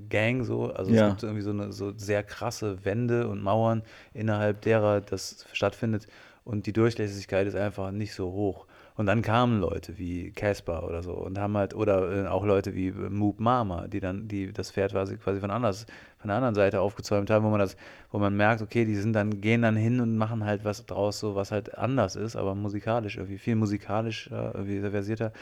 Gang 0.09 0.43
so. 0.43 0.71
Also 0.71 0.91
Ja. 0.91 1.03
es 1.05 1.09
gibt 1.11 1.23
irgendwie 1.23 1.41
so 1.43 1.51
eine 1.51 1.71
so 1.71 1.93
sehr 1.95 2.23
krasse 2.23 2.83
Wände 2.85 3.27
und 3.27 3.41
Mauern, 3.41 3.83
innerhalb 4.13 4.61
derer 4.61 5.01
das 5.01 5.45
stattfindet. 5.53 6.07
Und 6.43 6.65
die 6.65 6.73
Durchlässigkeit 6.73 7.45
ist 7.45 7.55
einfach 7.55 7.91
nicht 7.91 8.13
so 8.13 8.31
hoch. 8.31 8.67
Und 8.95 9.05
dann 9.05 9.21
kamen 9.21 9.59
Leute 9.59 9.99
wie 9.99 10.31
Casper 10.31 10.83
oder 10.87 11.03
so 11.03 11.11
und 11.13 11.37
haben 11.37 11.55
halt, 11.55 11.75
oder 11.75 12.25
äh, 12.25 12.27
auch 12.27 12.43
Leute 12.43 12.73
wie 12.73 12.87
äh, 12.87 13.09
Moop 13.09 13.39
Mama, 13.39 13.87
die 13.87 13.99
dann, 13.99 14.27
die 14.27 14.51
das 14.51 14.71
Pferd 14.71 14.91
quasi, 14.91 15.17
quasi 15.17 15.39
von 15.39 15.51
anders, 15.51 15.85
von 16.17 16.29
der 16.29 16.37
anderen 16.37 16.55
Seite 16.55 16.81
aufgezäumt 16.81 17.29
haben, 17.29 17.45
wo 17.45 17.49
man 17.49 17.59
das, 17.59 17.77
wo 18.11 18.17
man 18.17 18.35
merkt, 18.35 18.63
okay, 18.63 18.85
die 18.85 18.95
sind 18.95 19.13
dann, 19.13 19.39
gehen 19.39 19.61
dann 19.61 19.75
hin 19.75 19.99
und 20.01 20.17
machen 20.17 20.45
halt 20.45 20.65
was 20.65 20.83
draus, 20.87 21.19
so 21.19 21.35
was 21.35 21.51
halt 21.51 21.77
anders 21.77 22.15
ist, 22.15 22.35
aber 22.35 22.55
musikalisch 22.55 23.17
irgendwie, 23.17 23.37
viel 23.37 23.55
musikalischer, 23.55 24.55
irgendwie 24.55 24.79
versierter 24.89 25.33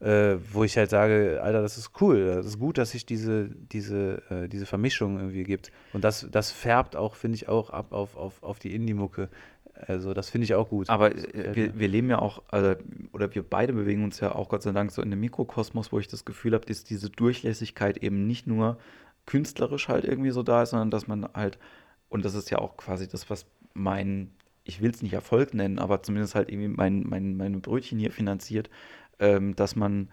äh, 0.00 0.36
wo 0.52 0.64
ich 0.64 0.76
halt 0.76 0.90
sage, 0.90 1.40
Alter, 1.42 1.62
das 1.62 1.76
ist 1.76 1.92
cool, 2.00 2.24
das 2.26 2.46
ist 2.46 2.58
gut, 2.58 2.78
dass 2.78 2.90
sich 2.90 3.04
diese, 3.04 3.48
diese, 3.48 4.22
äh, 4.30 4.48
diese 4.48 4.66
Vermischung 4.66 5.18
irgendwie 5.18 5.44
gibt. 5.44 5.70
Und 5.92 6.04
das, 6.04 6.26
das 6.30 6.50
färbt 6.50 6.96
auch, 6.96 7.14
finde 7.14 7.36
ich, 7.36 7.48
auch 7.48 7.70
ab 7.70 7.92
auf, 7.92 8.16
auf, 8.16 8.42
auf 8.42 8.58
die 8.58 8.74
Indie-Mucke. 8.74 9.28
Also 9.74 10.14
das 10.14 10.30
finde 10.30 10.44
ich 10.44 10.54
auch 10.54 10.68
gut. 10.68 10.88
Aber 10.88 11.14
äh, 11.14 11.54
wir, 11.54 11.78
wir 11.78 11.88
leben 11.88 12.10
ja 12.10 12.18
auch, 12.18 12.42
also, 12.48 12.74
oder 13.12 13.34
wir 13.34 13.42
beide 13.42 13.72
bewegen 13.72 14.04
uns 14.04 14.20
ja 14.20 14.34
auch 14.34 14.48
Gott 14.48 14.62
sei 14.62 14.72
Dank 14.72 14.90
so 14.90 15.02
in 15.02 15.12
einem 15.12 15.20
Mikrokosmos, 15.20 15.92
wo 15.92 15.98
ich 15.98 16.08
das 16.08 16.24
Gefühl 16.24 16.54
habe, 16.54 16.66
dass 16.66 16.84
diese 16.84 17.10
Durchlässigkeit 17.10 17.98
eben 17.98 18.26
nicht 18.26 18.46
nur 18.46 18.78
künstlerisch 19.26 19.88
halt 19.88 20.04
irgendwie 20.04 20.30
so 20.30 20.42
da 20.42 20.62
ist, 20.62 20.70
sondern 20.70 20.90
dass 20.90 21.06
man 21.06 21.28
halt, 21.34 21.58
und 22.08 22.24
das 22.24 22.34
ist 22.34 22.50
ja 22.50 22.58
auch 22.58 22.76
quasi 22.76 23.06
das, 23.06 23.30
was 23.30 23.46
mein, 23.74 24.30
ich 24.64 24.80
will 24.80 24.90
es 24.90 25.02
nicht 25.02 25.12
Erfolg 25.12 25.54
nennen, 25.54 25.78
aber 25.78 26.02
zumindest 26.02 26.34
halt 26.34 26.50
irgendwie 26.50 26.68
mein, 26.68 27.04
mein, 27.06 27.36
meine 27.36 27.58
Brötchen 27.58 27.98
hier 27.98 28.10
finanziert, 28.10 28.70
ähm, 29.20 29.54
dass 29.54 29.76
man 29.76 30.08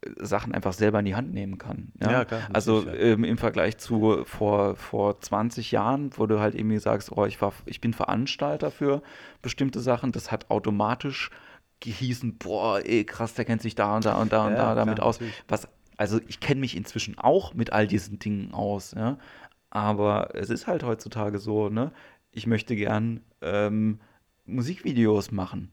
äh, 0.00 0.10
Sachen 0.24 0.54
einfach 0.54 0.72
selber 0.72 1.00
in 1.00 1.04
die 1.04 1.14
Hand 1.14 1.34
nehmen 1.34 1.58
kann. 1.58 1.92
Ja, 2.00 2.10
Ja, 2.10 2.24
klar, 2.24 2.42
also 2.52 2.88
ähm, 2.88 3.24
im 3.24 3.36
Vergleich 3.36 3.76
zu 3.76 4.24
vor, 4.24 4.76
vor 4.76 5.20
20 5.20 5.70
Jahren, 5.72 6.10
wo 6.16 6.26
du 6.26 6.40
halt 6.40 6.54
irgendwie 6.54 6.78
sagst, 6.78 7.12
oh, 7.12 7.26
ich 7.26 7.40
war, 7.42 7.52
ich 7.66 7.80
bin 7.80 7.92
Veranstalter 7.92 8.70
für 8.70 9.02
bestimmte 9.42 9.80
Sachen, 9.80 10.12
das 10.12 10.32
hat 10.32 10.50
automatisch 10.50 11.30
gehießen, 11.80 12.38
boah, 12.38 12.80
ey, 12.84 13.04
krass, 13.04 13.34
der 13.34 13.44
kennt 13.44 13.60
sich 13.60 13.74
da 13.74 13.96
und 13.96 14.04
da 14.06 14.14
und 14.20 14.32
da 14.32 14.46
und 14.46 14.52
Ja, 14.52 14.56
da 14.56 14.62
klar, 14.62 14.74
damit 14.74 15.00
aus. 15.00 15.20
natürlich. 15.20 15.42
Was, 15.48 15.68
also 15.96 16.20
ich 16.26 16.40
kenne 16.40 16.60
mich 16.60 16.76
inzwischen 16.76 17.18
auch 17.18 17.54
mit 17.54 17.72
all 17.72 17.86
diesen 17.86 18.18
Dingen 18.18 18.52
aus, 18.54 18.92
ja. 18.96 19.18
Aber 19.70 20.34
es 20.34 20.50
ist 20.50 20.66
halt 20.66 20.84
heutzutage 20.84 21.38
so, 21.38 21.68
ne? 21.68 21.92
Ich 22.30 22.46
möchte 22.46 22.74
gern 22.76 23.20
ähm, 23.42 24.00
Musikvideos 24.46 25.30
machen. 25.32 25.70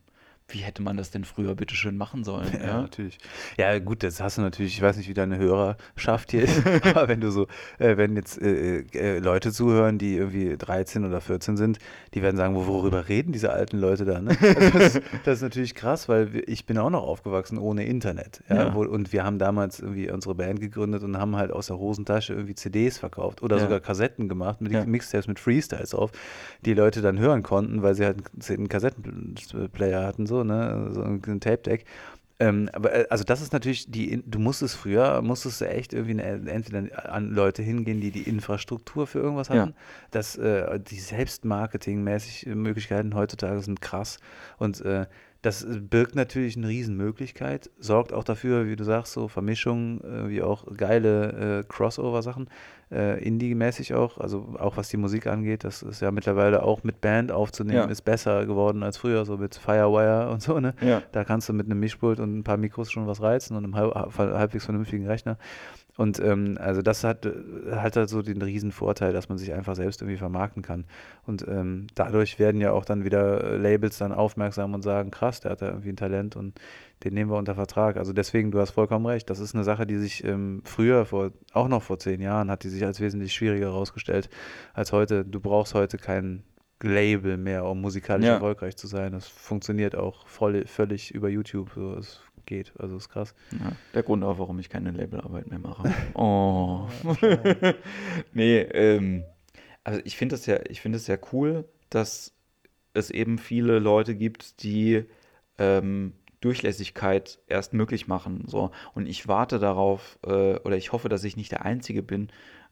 Wie 0.52 0.60
hätte 0.60 0.82
man 0.82 0.98
das 0.98 1.12
denn 1.12 1.24
früher 1.24 1.56
bitteschön 1.56 1.98
machen 1.98 2.24
sollen? 2.24 2.48
Ja, 2.54 2.68
Ja, 2.68 2.82
natürlich. 2.82 3.18
Ja, 3.58 3.78
gut, 3.80 4.04
das 4.04 4.20
hast 4.22 4.38
du 4.38 4.42
natürlich, 4.42 4.76
ich 4.76 4.82
weiß 4.82 4.98
nicht, 4.98 5.10
wie 5.10 5.14
deine 5.14 5.38
Hörerschaft 5.38 6.32
hier 6.32 6.44
ist, 6.44 6.62
aber 6.86 7.08
wenn 7.08 7.22
du 7.22 7.32
so, 7.32 7.48
äh, 7.80 7.98
wenn 7.98 8.16
jetzt 8.16 8.42
äh, 8.42 8.80
äh, 8.94 9.20
Leute 9.20 9.52
zuhören, 9.52 9.98
die 9.98 10.16
irgendwie 10.16 10.58
13 10.58 11.06
oder 11.06 11.22
14 11.22 11.58
sind, 11.58 11.80
die 12.14 12.22
werden 12.22 12.38
sagen, 12.38 12.56
wo- 12.56 12.66
worüber 12.68 13.08
reden 13.08 13.32
diese 13.32 13.52
alten 13.52 13.78
Leute 13.78 14.06
da? 14.06 14.20
Ne? 14.22 14.38
Also 14.42 14.80
das, 14.80 15.00
das 15.26 15.36
ist 15.38 15.42
natürlich 15.42 15.76
krass, 15.76 16.10
weil 16.10 16.44
ich 16.48 16.66
bin 16.66 16.78
auch 16.78 16.90
noch 16.90 17.04
aufgewachsen 17.04 17.58
ohne 17.58 17.86
Internet. 17.86 18.42
Ja? 18.50 18.56
Ja. 18.68 18.74
Wo, 18.76 18.82
und 18.84 19.14
wir 19.14 19.24
haben 19.24 19.40
damals 19.40 19.80
irgendwie 19.80 20.10
unsere 20.12 20.36
Band 20.36 20.60
gegründet 20.60 21.04
und 21.04 21.18
haben 21.18 21.36
halt 21.36 21.52
aus 21.52 21.68
der 21.68 21.78
Hosentasche 21.78 22.34
irgendwie 22.34 22.56
CDs 22.56 22.98
verkauft 22.98 23.42
oder 23.44 23.58
Ja. 23.58 23.64
sogar 23.64 23.80
Kassetten 23.80 24.28
gemacht 24.30 24.62
mit 24.62 24.72
Ja. 24.72 24.86
Mixtapes 24.86 25.28
mit 25.28 25.40
Freestyles 25.40 25.94
auf, 25.94 26.12
die 26.66 26.74
Leute 26.74 27.02
dann 27.02 27.20
hören 27.20 27.44
konnten, 27.44 27.82
weil 27.84 27.96
sie 27.96 28.06
halt 28.06 28.18
einen 28.50 28.70
Kassettenplayer 28.70 30.06
hatten, 30.06 30.26
so, 30.26 30.41
ne, 30.44 30.90
so 30.92 31.02
ein 31.04 31.22
Tape-Deck. 31.40 31.86
Ähm, 32.40 32.70
aber 32.74 32.92
äh, 32.94 33.06
also 33.12 33.24
das 33.24 33.40
ist 33.40 33.54
natürlich 33.54 33.92
die, 33.92 34.24
du 34.26 34.40
musstest 34.40 34.76
früher, 34.76 35.22
musstest 35.22 35.62
du 35.62 35.70
echt 35.70 35.94
irgendwie 35.94 36.20
eine, 36.24 36.50
entweder 36.50 37.14
an 37.14 37.30
Leute 37.30 37.62
hingehen, 37.62 38.02
die 38.02 38.10
die 38.10 38.24
Infrastruktur 38.24 39.06
für 39.06 39.20
irgendwas 39.20 39.50
Ja. 39.50 39.62
hatten. 39.62 39.76
Das, 40.10 40.38
äh, 40.38 40.80
die 40.80 41.00
Selbstmarketing-mäßig 41.00 42.48
Möglichkeiten 42.56 43.14
heutzutage 43.16 43.62
sind 43.62 43.82
krass. 43.82 44.18
Und 44.58 44.82
äh, 44.82 45.06
das 45.42 45.66
birgt 45.68 46.16
natürlich 46.16 46.56
eine 46.56 46.68
Riesenmöglichkeit, 46.68 47.72
sorgt 47.80 48.14
auch 48.14 48.24
dafür, 48.24 48.68
wie 48.68 48.76
du 48.76 48.84
sagst, 48.84 49.14
so 49.14 49.28
Vermischung, 49.28 50.00
äh, 50.02 50.30
wie 50.30 50.42
auch 50.44 50.66
geile 50.78 51.62
äh, 51.62 51.64
Crossover-Sachen, 51.68 52.48
äh, 52.92 53.24
Indie-mäßig 53.24 53.94
auch, 53.96 54.18
also 54.20 54.54
auch 54.60 54.78
was 54.78 54.90
die 54.90 54.98
Musik 54.98 55.26
angeht, 55.26 55.64
das 55.64 55.82
ist 55.82 56.02
ja 56.02 56.12
mittlerweile 56.12 56.62
auch 56.62 56.84
mit 56.84 57.02
Band 57.02 57.32
aufzunehmen, 57.32 57.78
Ja. 57.78 57.86
ist 57.86 58.02
besser 58.04 58.46
geworden 58.46 58.84
als 58.84 58.98
früher, 58.98 59.26
so 59.26 59.38
mit 59.38 59.56
Firewire 59.56 60.30
und 60.32 60.42
so, 60.44 60.60
ne? 60.60 60.76
Ja. 60.82 61.02
Da 61.12 61.24
kannst 61.24 61.50
du 61.50 61.54
mit 61.54 61.66
einem 61.66 61.80
Mischpult 61.80 62.20
und 62.20 62.38
ein 62.38 62.44
paar 62.44 62.58
Mikros 62.58 62.92
schon 62.92 63.08
was 63.08 63.22
reizen 63.22 63.56
und 63.58 63.64
einem 63.64 63.76
halb, 63.76 63.96
halbwegs 64.18 64.66
vernünftigen 64.66 65.08
Rechner. 65.08 65.38
Und 66.02 66.20
ähm, 66.20 66.58
also 66.60 66.82
das 66.82 67.04
hat, 67.04 67.28
äh, 67.28 67.32
hat 67.76 67.96
halt 67.96 68.10
so 68.10 68.24
den 68.24 68.42
riesen 68.42 68.72
Vorteil, 68.72 69.14
dass 69.14 69.30
man 69.30 69.38
sich 69.38 69.54
einfach 69.54 69.76
selbst 69.76 70.02
irgendwie 70.02 70.18
vermarkten 70.18 70.64
kann. 70.64 70.86
Und 71.28 71.46
ähm, 71.48 71.86
dadurch 71.94 72.40
werden 72.40 72.60
ja 72.60 72.72
auch 72.72 72.86
dann 72.86 73.04
wieder 73.06 73.44
äh, 73.44 73.58
Labels 73.58 74.00
dann 74.00 74.12
aufmerksam 74.12 74.74
und 74.74 74.82
sagen, 74.82 75.12
krass, 75.12 75.42
der 75.42 75.52
hat 75.52 75.62
da 75.62 75.68
irgendwie 75.68 75.90
ein 75.90 75.98
Talent 75.98 76.36
und 76.36 76.60
den 77.04 77.14
nehmen 77.14 77.30
wir 77.30 77.38
unter 77.38 77.54
Vertrag. 77.54 77.98
Also 77.98 78.14
deswegen, 78.14 78.50
du 78.50 78.60
hast 78.60 78.72
vollkommen 78.72 79.06
recht, 79.06 79.30
das 79.30 79.40
ist 79.40 79.54
eine 79.54 79.64
Sache, 79.64 79.86
die 79.86 79.98
sich 80.00 80.24
ähm, 80.24 80.64
früher, 80.66 81.06
vor, 81.06 81.34
auch 81.54 81.68
noch 81.68 81.84
vor 81.84 82.00
zehn 82.00 82.20
Jahren, 82.20 82.50
hat 82.50 82.64
die 82.64 82.70
sich 82.70 82.84
als 82.84 83.00
wesentlich 83.00 83.32
schwieriger 83.32 83.68
herausgestellt 83.68 84.28
als 84.74 84.92
heute. 84.92 85.24
Du 85.24 85.40
brauchst 85.40 85.76
heute 85.76 86.00
kein 86.00 86.42
Label 86.82 87.38
mehr, 87.38 87.66
um 87.66 87.80
musikalisch 87.80 88.26
Ja. 88.26 88.34
erfolgreich 88.34 88.76
zu 88.76 88.88
sein. 88.88 89.12
Das 89.12 89.28
funktioniert 89.28 89.96
auch 89.96 90.26
voll, 90.28 90.66
völlig 90.66 91.14
über 91.14 91.30
YouTube. 91.30 91.70
So, 91.76 91.94
es 91.94 92.22
geht, 92.46 92.74
also 92.80 92.98
ist 92.98 93.10
krass. 93.10 93.34
Ja, 93.52 93.72
der 93.94 94.04
Grund 94.04 94.24
auch, 94.24 94.40
warum 94.40 94.60
ich 94.60 94.70
keine 94.70 94.92
Labelarbeit 94.92 95.48
mehr 95.48 95.60
mache. 95.60 95.94
Oh. 96.14 96.88
nee, 98.34 98.60
ähm, 98.60 99.24
also 99.84 100.02
ich 100.04 100.18
finde 100.18 100.36
es 100.36 100.46
ja, 100.46 100.60
ich 100.68 100.82
finde 100.82 100.98
es 100.98 101.08
ja 101.08 101.18
cool, 101.32 101.66
dass 101.90 102.34
es 102.94 103.10
eben 103.10 103.38
viele 103.38 103.80
Leute 103.80 104.16
gibt, 104.16 104.64
die 104.64 105.06
ähm, 105.58 106.14
Durchlässigkeit 106.42 107.40
erst 107.48 107.74
möglich 107.74 108.08
machen. 108.08 108.44
So. 108.48 108.72
Und 108.94 109.08
ich 109.08 109.28
warte 109.28 109.60
darauf, 109.60 110.20
äh, 110.26 110.56
oder 110.60 110.76
ich 110.76 110.92
hoffe, 110.92 111.08
dass 111.08 111.24
ich 111.24 111.38
nicht 111.38 111.52
der 111.52 111.64
Einzige 111.66 112.04
bin, 112.04 112.30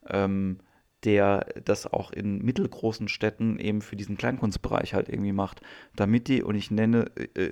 ähm, 0.07 0.59
der 1.05 1.45
das 1.63 1.85
auch 1.91 2.11
in 2.11 2.39
mittelgroßen 2.39 3.07
Städten 3.07 3.57
eben 3.59 3.81
für 3.81 3.95
diesen 3.95 4.17
Kleinkunstbereich 4.17 4.93
halt 4.93 5.07
irgendwie 5.09 5.31
macht, 5.31 5.61
damit 5.95 6.27
die, 6.27 6.43
und 6.43 6.55
ich 6.55 6.71
nenne 6.71 7.05
äh, 7.15 7.45
äh, 7.45 7.51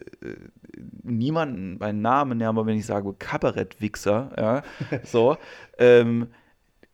niemanden 1.04 1.78
beim 1.80 2.02
Namen, 2.02 2.40
ja, 2.42 2.50
aber 2.50 2.66
wenn 2.66 2.78
ich 2.78 2.86
sage 2.86 3.14
Kabarettwichser, 3.18 4.32
ja, 4.38 4.64
so, 5.04 5.38
ähm, 5.78 6.28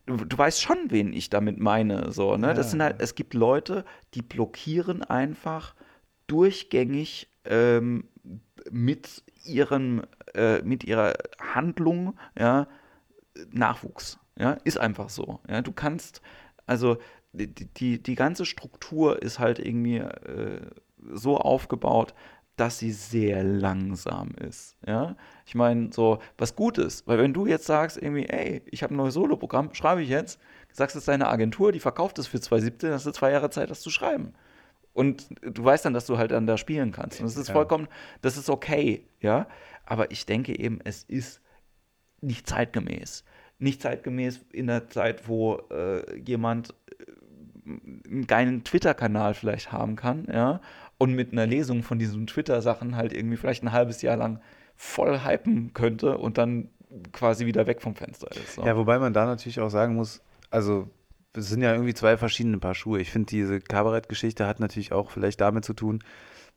du, 0.06 0.18
du 0.18 0.38
weißt 0.38 0.62
schon, 0.62 0.78
wen 0.90 1.12
ich 1.14 1.30
damit 1.30 1.60
meine, 1.60 2.12
so, 2.12 2.38
ne? 2.38 2.54
Das 2.54 2.68
Ja. 2.68 2.72
sind 2.72 2.84
halt, 2.84 2.96
es 3.00 3.16
gibt 3.16 3.34
Leute, 3.34 3.84
die 4.14 4.22
blockieren 4.22 5.02
einfach 5.04 5.74
durchgängig 6.28 7.30
ähm, 7.46 8.06
mit 8.72 9.24
ihrem, 9.44 10.04
äh, 10.36 10.62
mit 10.62 10.84
ihrer 10.84 11.14
Handlung, 11.40 12.16
ja, 12.38 12.68
Nachwuchs. 13.52 14.20
Ja, 14.38 14.54
ist 14.64 14.80
einfach 14.80 15.10
so. 15.10 15.42
Ja, 15.48 15.62
du 15.62 15.72
kannst, 15.72 16.22
also 16.66 16.98
die, 17.34 17.48
die, 17.48 18.02
die 18.02 18.16
ganze 18.16 18.46
Struktur 18.46 19.22
ist 19.22 19.40
halt 19.40 19.60
irgendwie 19.60 19.98
äh, 19.98 20.62
so 21.12 21.38
aufgebaut, 21.38 22.14
dass 22.56 22.78
sie 22.78 22.92
sehr 22.92 23.44
langsam 23.44 24.32
ist. 24.40 24.78
Ja, 24.86 25.16
ich 25.46 25.56
meine, 25.56 25.92
so 25.92 26.20
was 26.38 26.56
Gutes, 26.56 27.08
weil 27.08 27.18
wenn 27.18 27.34
du 27.34 27.48
jetzt 27.48 27.66
sagst, 27.66 27.98
irgendwie, 27.98 28.26
ey, 28.26 28.62
ich 28.68 28.84
habe 28.84 28.94
ein 28.94 28.98
neues 28.98 29.16
Soloprogramm, 29.16 29.74
schreibe 29.74 30.04
ich 30.04 30.10
jetzt, 30.10 30.40
sagst 30.72 30.96
es 30.96 31.06
deiner 31.06 31.30
Agentur, 31.30 31.72
die 31.72 31.80
verkauft 31.80 32.20
es 32.20 32.28
für 32.28 32.38
2,17, 32.38 32.74
dann 32.80 32.94
hast 32.94 33.06
du 33.06 33.12
zwei 33.12 33.32
Jahre 33.32 33.50
Zeit, 33.50 33.72
das 33.72 33.82
zu 33.82 33.90
schreiben. 33.90 34.34
Und 34.94 35.28
du 35.42 35.64
weißt 35.64 35.86
dann, 35.86 35.96
dass 35.96 36.06
du 36.06 36.20
halt 36.20 36.32
dann 36.32 36.46
da 36.46 36.58
spielen 36.58 36.92
kannst. 36.92 37.20
Und 37.20 37.26
das 37.26 37.36
ist 37.36 37.50
vollkommen, 37.50 37.88
das 38.22 38.38
ist 38.38 38.50
okay, 38.50 39.08
ja. 39.20 39.48
Aber 39.86 40.12
ich 40.12 40.28
denke 40.28 40.58
eben, 40.58 40.80
es 40.84 41.04
ist 41.04 41.42
nicht 42.22 42.48
zeitgemäß. 42.48 43.24
Nicht 43.64 43.82
zeitgemäß 43.82 44.42
in 44.52 44.68
der 44.68 44.90
Zeit, 44.90 45.28
wo 45.28 45.62
äh, 45.72 46.20
jemand 46.20 46.74
äh, 47.00 48.10
einen 48.10 48.28
geilen 48.28 48.64
Twitter-Kanal 48.64 49.34
vielleicht 49.34 49.72
haben 49.72 49.96
kann, 49.96 50.28
ja, 50.32 50.60
und 50.98 51.14
mit 51.14 51.32
einer 51.32 51.48
Lesung 51.48 51.84
von 51.84 52.00
diesen 52.00 52.28
Twitter-Sachen 52.28 52.96
halt 52.96 53.14
irgendwie 53.14 53.38
vielleicht 53.38 53.64
ein 53.64 53.72
halbes 53.72 54.02
Jahr 54.02 54.18
lang 54.18 54.40
voll 54.76 55.24
hypen 55.24 55.74
könnte 55.74 56.18
und 56.18 56.38
dann 56.38 56.70
quasi 57.12 57.46
wieder 57.46 57.66
weg 57.68 57.82
vom 57.82 57.96
Fenster 57.96 58.30
ist. 58.32 58.56
So. 58.56 58.66
Ja, 58.66 58.76
wobei 58.78 59.00
man 59.00 59.14
da 59.14 59.26
natürlich 59.26 59.60
auch 59.60 59.70
sagen 59.70 59.96
muss, 59.96 60.22
also 60.52 60.90
es 61.36 61.50
sind 61.50 61.62
ja 61.62 61.74
irgendwie 61.74 61.94
zwei 61.94 62.18
verschiedene 62.18 62.60
Paar 62.60 62.76
Schuhe. 62.76 63.00
Ich 63.00 63.12
finde, 63.12 63.28
diese 63.28 63.60
Kabarettgeschichte 63.60 64.46
hat 64.46 64.60
natürlich 64.60 64.92
auch 64.92 65.10
vielleicht 65.10 65.42
damit 65.42 65.66
zu 65.66 65.74
tun, 65.74 66.04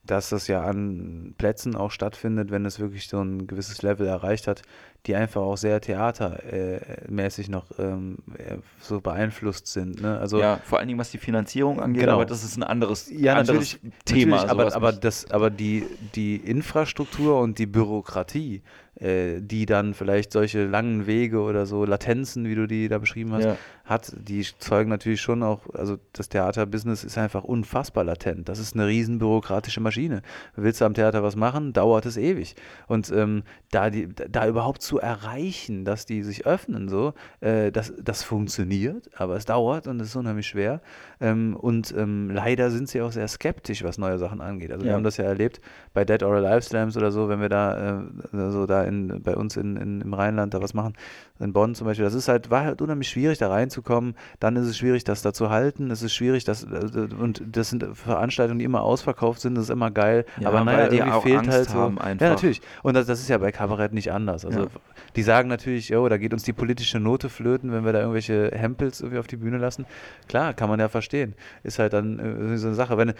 dass 0.04 0.28
das 0.28 0.46
ja 0.46 0.62
an 0.62 1.34
Plätzen 1.38 1.74
auch 1.74 1.90
stattfindet, 1.90 2.50
wenn 2.50 2.64
es 2.64 2.78
wirklich 2.78 3.08
so 3.08 3.20
ein 3.20 3.46
gewisses 3.46 3.82
Level 3.82 4.06
erreicht 4.06 4.46
hat, 4.46 4.62
die 5.06 5.14
einfach 5.14 5.40
auch 5.40 5.56
sehr 5.56 5.80
theatermäßig 5.80 7.48
noch 7.48 7.66
ähm, 7.78 8.18
äh, 8.36 8.56
so 8.80 9.00
beeinflusst 9.00 9.68
sind. 9.68 10.02
Ne? 10.02 10.18
Also, 10.18 10.40
ja, 10.40 10.58
vor 10.64 10.78
allen 10.78 10.88
Dingen 10.88 10.98
was 10.98 11.10
die 11.10 11.18
Finanzierung 11.18 11.80
angeht, 11.80 12.02
genau. 12.02 12.14
aber 12.14 12.26
das 12.26 12.42
ist 12.42 12.56
ein 12.56 12.62
anderes, 12.62 13.10
ja, 13.10 13.36
anderes 13.36 13.78
natürlich, 13.82 13.94
Thema. 14.04 14.48
Aber, 14.48 14.74
aber, 14.74 14.92
das, 14.92 15.30
aber 15.30 15.50
die, 15.50 15.84
die 16.14 16.36
Infrastruktur 16.36 17.40
und 17.40 17.58
die 17.58 17.66
Bürokratie, 17.66 18.62
äh, 18.98 19.42
die 19.42 19.66
dann 19.66 19.92
vielleicht 19.92 20.32
solche 20.32 20.64
langen 20.64 21.06
Wege 21.06 21.40
oder 21.40 21.66
so 21.66 21.84
Latenzen, 21.84 22.46
wie 22.46 22.54
du 22.54 22.66
die 22.66 22.88
da 22.88 22.96
beschrieben 22.96 23.34
hast, 23.34 23.44
ja. 23.44 23.56
hat, 23.84 24.10
die 24.16 24.42
zeugen 24.58 24.88
natürlich 24.88 25.20
schon 25.20 25.42
auch, 25.42 25.60
also 25.74 25.98
das 26.14 26.30
Theaterbusiness 26.30 27.04
ist 27.04 27.18
einfach 27.18 27.44
unfassbar 27.44 28.04
latent. 28.04 28.48
Das 28.48 28.58
ist 28.58 28.74
eine 28.74 28.86
riesen 28.86 29.18
bürokratische 29.18 29.80
Maschine. 29.80 30.22
Willst 30.54 30.80
du 30.80 30.86
am 30.86 30.94
Theater 30.94 31.22
was 31.22 31.36
machen, 31.36 31.74
dauert 31.74 32.06
es 32.06 32.16
ewig. 32.16 32.56
Und 32.86 33.12
ähm, 33.12 33.42
da, 33.70 33.90
die, 33.90 34.08
da 34.08 34.48
überhaupt 34.48 34.80
zu 34.80 34.95
erreichen, 34.98 35.84
dass 35.84 36.06
die 36.06 36.22
sich 36.22 36.46
öffnen, 36.46 36.88
so, 36.88 37.14
äh, 37.40 37.70
das, 37.72 37.92
das 38.02 38.22
funktioniert, 38.22 39.10
aber 39.16 39.36
es 39.36 39.44
dauert 39.44 39.86
und 39.86 40.00
es 40.00 40.08
ist 40.08 40.16
unheimlich 40.16 40.46
schwer. 40.46 40.80
Ähm, 41.20 41.56
und 41.56 41.94
ähm, 41.96 42.30
leider 42.30 42.70
sind 42.70 42.88
sie 42.88 43.00
auch 43.02 43.12
sehr 43.12 43.28
skeptisch, 43.28 43.82
was 43.82 43.98
neue 43.98 44.18
Sachen 44.18 44.40
angeht. 44.40 44.70
Also 44.72 44.84
ja. 44.84 44.90
wir 44.90 44.96
haben 44.96 45.04
das 45.04 45.16
ja 45.16 45.24
erlebt 45.24 45.60
bei 45.94 46.04
Dead 46.04 46.22
or 46.22 46.36
Alive 46.36 46.62
Slams 46.62 46.96
oder 46.96 47.10
so, 47.10 47.28
wenn 47.28 47.40
wir 47.40 47.48
da 47.48 48.00
äh, 48.00 48.50
so 48.50 48.66
da 48.66 48.84
in, 48.84 49.22
bei 49.22 49.36
uns 49.36 49.56
in, 49.56 49.76
in, 49.76 50.00
im 50.00 50.14
Rheinland 50.14 50.54
da 50.54 50.60
was 50.60 50.74
machen, 50.74 50.94
in 51.38 51.52
Bonn 51.52 51.74
zum 51.74 51.86
Beispiel, 51.86 52.04
das 52.04 52.14
ist 52.14 52.28
halt, 52.28 52.50
war 52.50 52.64
halt 52.64 52.80
unheimlich 52.80 53.08
schwierig, 53.08 53.38
da 53.38 53.48
reinzukommen. 53.48 54.14
Dann 54.40 54.56
ist 54.56 54.66
es 54.66 54.76
schwierig, 54.76 55.04
das 55.04 55.22
da 55.22 55.32
zu 55.32 55.50
halten. 55.50 55.90
Es 55.90 56.02
ist 56.02 56.14
schwierig, 56.14 56.44
das, 56.44 56.64
äh, 56.64 57.08
und 57.18 57.42
das 57.46 57.70
sind 57.70 57.84
Veranstaltungen, 57.92 58.58
die 58.58 58.64
immer 58.64 58.82
ausverkauft 58.82 59.40
sind, 59.40 59.54
das 59.54 59.64
ist 59.64 59.70
immer 59.70 59.90
geil. 59.90 60.24
Ja, 60.40 60.48
aber 60.48 60.64
naja, 60.64 60.88
die 60.88 61.02
auch 61.02 61.22
fehlt 61.22 61.38
Angst 61.38 61.50
halt 61.50 61.70
so. 61.70 61.78
Haben 61.78 61.98
einfach. 61.98 62.26
Ja, 62.26 62.32
natürlich. 62.32 62.60
Und 62.82 62.94
das, 62.94 63.06
das 63.06 63.20
ist 63.20 63.28
ja 63.28 63.38
bei 63.38 63.52
Kabarett 63.52 63.92
nicht 63.92 64.12
anders. 64.12 64.44
Also 64.44 64.60
ja. 64.60 64.66
die 65.14 65.22
sagen 65.22 65.48
natürlich, 65.48 65.88
jo, 65.88 66.08
da 66.08 66.16
geht 66.16 66.32
uns 66.32 66.42
die 66.42 66.52
politische 66.52 67.00
Note 67.00 67.28
flöten, 67.28 67.72
wenn 67.72 67.84
wir 67.84 67.92
da 67.92 68.00
irgendwelche 68.00 68.50
Hempels 68.52 69.00
irgendwie 69.00 69.18
auf 69.18 69.26
die 69.26 69.36
Bühne 69.36 69.58
lassen. 69.58 69.86
Klar, 70.28 70.54
kann 70.54 70.68
man 70.68 70.80
ja 70.80 70.88
verstehen. 70.88 71.34
Ist 71.62 71.78
halt 71.78 71.92
dann 71.92 72.18
äh, 72.18 72.56
so 72.58 72.68
eine 72.68 72.76
Sache. 72.76 72.96
Wenn, 72.96 73.12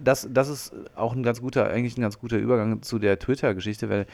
das, 0.00 0.28
das 0.30 0.48
ist 0.48 0.72
auch 0.94 1.14
ein 1.14 1.22
ganz 1.22 1.40
guter, 1.40 1.68
eigentlich 1.68 1.96
ein 1.96 2.02
ganz 2.02 2.18
guter 2.18 2.38
Übergang 2.38 2.82
zu 2.82 2.98
der 2.98 3.18
Twitter-Geschichte, 3.18 3.88
weil 3.88 4.06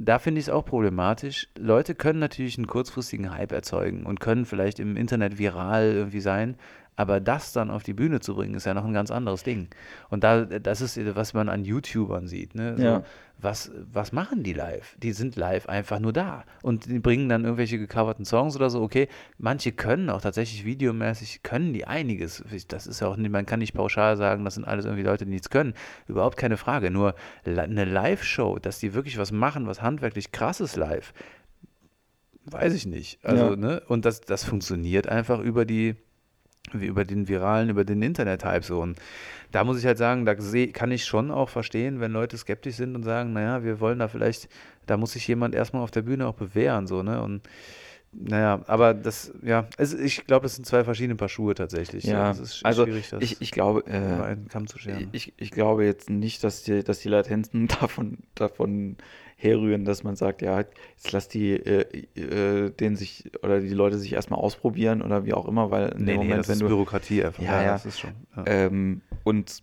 da 0.00 0.18
finde 0.18 0.40
ich 0.40 0.46
es 0.46 0.50
auch 0.50 0.64
problematisch. 0.64 1.48
Leute 1.58 1.94
können 1.94 2.18
natürlich 2.18 2.56
einen 2.56 2.66
kurzfristigen 2.66 3.32
Hype 3.32 3.52
erzeugen 3.52 4.06
und 4.06 4.18
können 4.18 4.46
vielleicht 4.46 4.80
im 4.80 4.96
Internet 4.96 5.38
viral 5.38 5.92
irgendwie 5.92 6.20
sein, 6.20 6.56
aber 7.00 7.18
das 7.18 7.54
dann 7.54 7.70
auf 7.70 7.82
die 7.82 7.94
Bühne 7.94 8.20
zu 8.20 8.34
bringen, 8.34 8.52
ist 8.52 8.66
ja 8.66 8.74
noch 8.74 8.84
ein 8.84 8.92
ganz 8.92 9.10
anderes 9.10 9.42
Ding. 9.42 9.68
Und 10.10 10.22
da, 10.22 10.44
das 10.44 10.82
ist, 10.82 11.00
was 11.16 11.32
man 11.32 11.48
an 11.48 11.64
YouTubern 11.64 12.28
sieht. 12.28 12.54
Ne? 12.54 12.76
So, 12.76 12.82
ja. 12.82 13.02
was, 13.38 13.72
was 13.90 14.12
machen 14.12 14.42
die 14.42 14.52
live? 14.52 14.96
Die 14.98 15.12
sind 15.12 15.34
live 15.34 15.66
einfach 15.66 15.98
nur 15.98 16.12
da. 16.12 16.44
Und 16.60 16.84
die 16.84 16.98
bringen 16.98 17.30
dann 17.30 17.44
irgendwelche 17.44 17.78
gecoverten 17.78 18.26
Songs 18.26 18.54
oder 18.54 18.68
so. 18.68 18.82
Okay, 18.82 19.08
manche 19.38 19.72
können 19.72 20.10
auch 20.10 20.20
tatsächlich 20.20 20.66
videomäßig, 20.66 21.42
können 21.42 21.72
die 21.72 21.86
einiges. 21.86 22.44
Das 22.68 22.86
ist 22.86 23.00
ja 23.00 23.06
auch, 23.06 23.16
man 23.16 23.46
kann 23.46 23.60
nicht 23.60 23.72
pauschal 23.72 24.18
sagen, 24.18 24.44
das 24.44 24.56
sind 24.56 24.66
alles 24.66 24.84
irgendwie 24.84 25.04
Leute, 25.04 25.24
die 25.24 25.30
nichts 25.30 25.48
können. 25.48 25.72
Überhaupt 26.06 26.36
keine 26.36 26.58
Frage. 26.58 26.90
Nur 26.90 27.14
eine 27.46 27.86
Live-Show, 27.86 28.58
dass 28.58 28.78
die 28.78 28.92
wirklich 28.92 29.16
was 29.16 29.32
machen, 29.32 29.66
was 29.66 29.80
handwerklich 29.80 30.32
krasses 30.32 30.76
live, 30.76 31.14
weiß 32.44 32.74
ich 32.74 32.84
nicht. 32.84 33.24
Also, 33.24 33.52
ja. 33.52 33.56
ne? 33.56 33.82
Und 33.88 34.04
das, 34.04 34.20
das 34.20 34.44
funktioniert 34.44 35.08
einfach 35.08 35.40
über 35.40 35.64
die 35.64 35.96
über 36.74 37.04
den 37.04 37.28
viralen, 37.28 37.70
über 37.70 37.84
den 37.84 38.02
Internet-Hype 38.02 38.64
so. 38.64 38.80
Und 38.80 38.98
da 39.52 39.64
muss 39.64 39.78
ich 39.78 39.86
halt 39.86 39.98
sagen, 39.98 40.26
da 40.26 40.34
kann 40.34 40.92
ich 40.92 41.04
schon 41.04 41.30
auch 41.30 41.48
verstehen, 41.48 42.00
wenn 42.00 42.12
Leute 42.12 42.36
skeptisch 42.38 42.76
sind 42.76 42.94
und 42.94 43.02
sagen, 43.02 43.32
naja, 43.32 43.64
wir 43.64 43.80
wollen 43.80 43.98
da 43.98 44.08
vielleicht, 44.08 44.48
da 44.86 44.96
muss 44.96 45.12
sich 45.12 45.26
jemand 45.26 45.54
erstmal 45.54 45.82
auf 45.82 45.90
der 45.90 46.02
Bühne 46.02 46.26
auch 46.26 46.34
bewähren, 46.34 46.86
so, 46.86 47.02
ne? 47.02 47.22
Und 47.22 47.42
naja, 48.12 48.62
aber 48.66 48.92
das, 48.92 49.32
ja, 49.42 49.68
also 49.78 49.96
ich 49.96 50.26
glaube, 50.26 50.42
das 50.42 50.56
sind 50.56 50.66
zwei 50.66 50.82
verschiedene 50.82 51.14
Paar 51.14 51.28
Schuhe 51.28 51.54
tatsächlich. 51.54 52.04
Ja, 52.04 52.32
es 52.32 52.40
ist 52.40 52.64
also 52.64 52.84
schwierig, 52.84 53.08
das 53.08 53.22
ich, 53.22 53.40
ich 53.40 53.52
glaube, 53.52 53.84
äh, 53.86 53.98
einen 53.98 54.48
Kamm 54.48 54.66
zu 54.66 54.78
scheren. 54.78 55.08
Ich, 55.12 55.32
ich 55.36 55.52
glaube 55.52 55.84
jetzt 55.84 56.10
nicht, 56.10 56.42
dass 56.42 56.64
die, 56.64 56.82
dass 56.82 56.98
die 56.98 57.08
Latenzen 57.08 57.68
davon, 57.80 58.18
davon 58.34 58.96
herrühren, 59.40 59.84
dass 59.84 60.04
man 60.04 60.16
sagt, 60.16 60.42
ja, 60.42 60.58
jetzt 60.58 61.12
lass 61.12 61.28
die 61.28 61.52
äh, 61.52 62.06
äh, 62.14 62.70
den 62.70 62.96
sich 62.96 63.30
oder 63.42 63.60
die 63.60 63.68
Leute 63.70 63.98
sich 63.98 64.12
erstmal 64.12 64.38
ausprobieren 64.38 65.02
oder 65.02 65.24
wie 65.24 65.32
auch 65.32 65.46
immer, 65.46 65.70
weil 65.70 65.88
in 65.90 66.04
nee, 66.04 66.12
dem 66.12 66.16
Moment, 66.16 66.30
nee, 66.30 66.36
das 66.36 66.48
wenn 66.48 66.54
ist 66.54 66.62
du 66.62 66.68
Bürokratie 66.68 67.24
einfach. 67.24 67.42
Ja, 67.42 67.62
ja, 67.62 67.72
das 67.72 67.86
ist 67.86 68.00
schon. 68.00 68.12
Ja. 68.36 68.44
Ähm, 68.46 69.00
und 69.24 69.62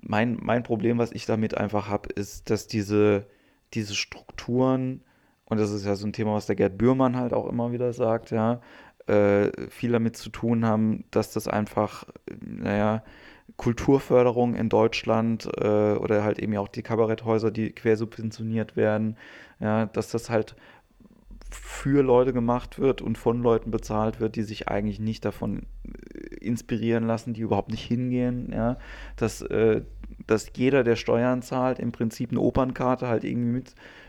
mein, 0.00 0.38
mein 0.40 0.62
Problem, 0.62 0.98
was 0.98 1.12
ich 1.12 1.26
damit 1.26 1.56
einfach 1.56 1.88
habe, 1.88 2.08
ist, 2.12 2.50
dass 2.50 2.66
diese, 2.68 3.26
diese 3.74 3.94
Strukturen, 3.94 5.02
und 5.46 5.58
das 5.58 5.72
ist 5.72 5.84
ja 5.84 5.96
so 5.96 6.06
ein 6.06 6.12
Thema, 6.12 6.34
was 6.34 6.46
der 6.46 6.56
Gerd 6.56 6.78
Bührmann 6.78 7.16
halt 7.16 7.32
auch 7.32 7.48
immer 7.48 7.72
wieder 7.72 7.92
sagt, 7.92 8.30
ja, 8.30 8.60
äh, 9.06 9.50
viel 9.68 9.92
damit 9.92 10.16
zu 10.16 10.30
tun 10.30 10.64
haben, 10.64 11.04
dass 11.10 11.32
das 11.32 11.48
einfach, 11.48 12.04
naja, 12.40 13.02
Kulturförderung 13.56 14.54
in 14.54 14.68
Deutschland 14.68 15.48
äh, 15.58 15.94
oder 15.94 16.24
halt 16.24 16.38
eben 16.38 16.56
auch 16.56 16.68
die 16.68 16.82
Kabaretthäuser, 16.82 17.50
die 17.50 17.70
quersubventioniert 17.70 18.76
werden, 18.76 19.16
ja, 19.60 19.86
dass 19.86 20.10
das 20.10 20.30
halt 20.30 20.56
für 21.50 22.02
Leute 22.02 22.32
gemacht 22.32 22.78
wird 22.78 23.00
und 23.00 23.18
von 23.18 23.42
Leuten 23.42 23.70
bezahlt 23.70 24.20
wird, 24.20 24.36
die 24.36 24.42
sich 24.42 24.68
eigentlich 24.68 24.98
nicht 24.98 25.24
davon 25.24 25.62
äh, 25.84 26.34
inspirieren 26.36 27.06
lassen, 27.06 27.34
die 27.34 27.40
überhaupt 27.40 27.70
nicht 27.70 27.84
hingehen, 27.84 28.50
ja, 28.52 28.78
dass, 29.16 29.42
äh, 29.42 29.82
dass 30.26 30.50
jeder, 30.56 30.84
der 30.84 30.96
Steuern 30.96 31.42
zahlt, 31.42 31.78
im 31.78 31.92
Prinzip 31.92 32.30
eine 32.30 32.40
Opernkarte 32.40 33.08
halt 33.08 33.24
irgendwie 33.24 33.62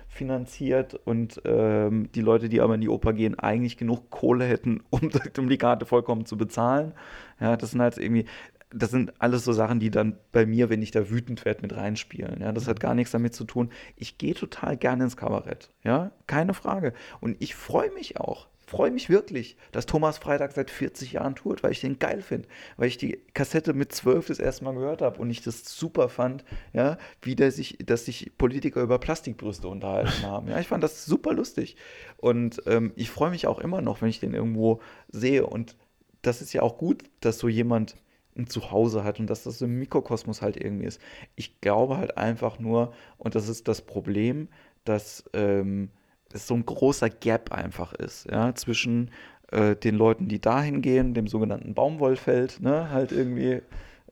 mitfinanziert 0.08 0.96
und 1.06 1.42
ähm, 1.46 2.10
die 2.14 2.22
Leute, 2.22 2.50
die 2.50 2.60
aber 2.60 2.76
in 2.76 2.82
die 2.82 2.90
Oper 2.90 3.14
gehen, 3.14 3.38
eigentlich 3.38 3.78
genug 3.78 4.10
Kohle 4.10 4.46
hätten, 4.46 4.82
um, 4.90 5.10
um 5.38 5.50
die 5.50 5.58
Karte 5.58 5.86
vollkommen 5.86 6.26
zu 6.26 6.38
bezahlen. 6.38 6.94
Ja, 7.40 7.56
das 7.56 7.72
sind 7.72 7.82
halt 7.82 7.98
irgendwie, 7.98 8.26
das 8.70 8.92
sind 8.92 9.14
alles 9.20 9.46
so 9.46 9.54
Sachen, 9.54 9.80
die 9.80 9.92
dann 9.92 10.18
bei 10.32 10.46
mir, 10.46 10.70
wenn 10.70 10.82
ich 10.82 10.92
da 10.92 11.10
wütend 11.10 11.46
werde, 11.46 11.62
mit 11.62 11.76
reinspielen. 11.76 12.42
Ja, 12.42 12.52
das 12.52 12.68
hat 12.68 12.80
gar 12.80 12.94
nichts 12.96 13.12
damit 13.12 13.34
zu 13.34 13.46
tun. 13.46 13.72
Ich 13.96 14.18
gehe 14.18 14.34
total 14.34 14.78
gerne 14.78 15.06
ins 15.06 15.18
Kabarett. 15.18 15.70
Ja, 15.84 16.12
keine 16.28 16.54
Frage. 16.54 16.94
Und 17.22 17.38
ich 17.40 17.56
freue 17.56 17.92
mich 17.92 18.20
auch. 18.20 18.48
Freue 18.70 18.92
mich 18.92 19.10
wirklich, 19.10 19.56
dass 19.72 19.86
Thomas 19.86 20.18
Freitag 20.18 20.52
seit 20.52 20.70
40 20.70 21.14
Jahren 21.14 21.36
tut, 21.36 21.64
weil 21.64 21.72
ich 21.72 21.80
den 21.80 22.00
geil 22.00 22.22
finde, 22.22 22.50
weil 22.76 22.90
ich 22.90 22.98
die 22.98 23.22
Kassette 23.34 23.74
mit 23.74 23.94
12 23.94 24.28
das 24.28 24.40
erste 24.40 24.66
Mal 24.66 24.74
gehört 24.74 25.02
habe 25.02 25.22
und 25.22 25.30
ich 25.30 25.42
das 25.42 25.64
super 25.64 26.10
fand, 26.10 26.44
ja, 26.74 26.98
wie 27.22 27.38
der 27.38 27.54
sich, 27.54 27.78
dass 27.86 28.04
sich 28.04 28.38
Politiker 28.38 28.82
über 28.82 29.00
Plastikbrüste 29.00 29.70
unterhalten 29.70 30.22
haben. 30.24 30.50
Ja, 30.50 30.60
ich 30.60 30.68
fand 30.68 30.84
das 30.84 31.06
super 31.06 31.32
lustig. 31.32 31.78
Und 32.18 32.62
ähm, 32.66 32.92
ich 32.98 33.10
freue 33.10 33.30
mich 33.30 33.48
auch 33.48 33.60
immer 33.60 33.80
noch, 33.80 34.02
wenn 34.02 34.10
ich 34.10 34.20
den 34.20 34.34
irgendwo 34.34 34.82
sehe. 35.08 35.46
Und 35.46 35.78
das 36.22 36.42
ist 36.42 36.52
ja 36.52 36.62
auch 36.62 36.78
gut, 36.78 37.06
dass 37.22 37.40
so 37.40 37.48
jemand 37.48 37.96
ein 38.38 38.48
Zuhause 38.48 39.04
hat 39.04 39.20
und 39.20 39.30
dass 39.30 39.44
das 39.44 39.60
so 39.60 39.66
ein 39.66 39.78
Mikrokosmos 39.80 40.42
halt 40.42 40.58
irgendwie 40.58 40.86
ist. 40.86 41.02
Ich 41.36 41.62
glaube 41.62 41.98
halt 41.98 42.18
einfach 42.18 42.60
nur, 42.60 42.94
und 43.18 43.36
das 43.36 43.50
ist 43.50 43.68
das 43.68 43.82
Problem, 43.82 44.48
dass 44.86 45.26
ähm, 45.34 45.90
es 46.34 46.48
so 46.48 46.56
ein 46.56 46.66
großer 46.66 47.10
Gap 47.10 47.52
einfach 47.52 47.94
ist, 47.94 48.30
ja, 48.30 48.54
zwischen 48.56 49.12
äh, 49.52 49.76
den 49.76 49.96
Leuten, 49.96 50.28
die 50.28 50.42
dahin 50.42 50.82
gehen, 50.82 51.14
dem 51.14 51.28
sogenannten 51.28 51.74
Baumwollfeld, 51.74 52.62
ne, 52.62 52.90
halt 52.92 53.12
irgendwie 53.12 53.62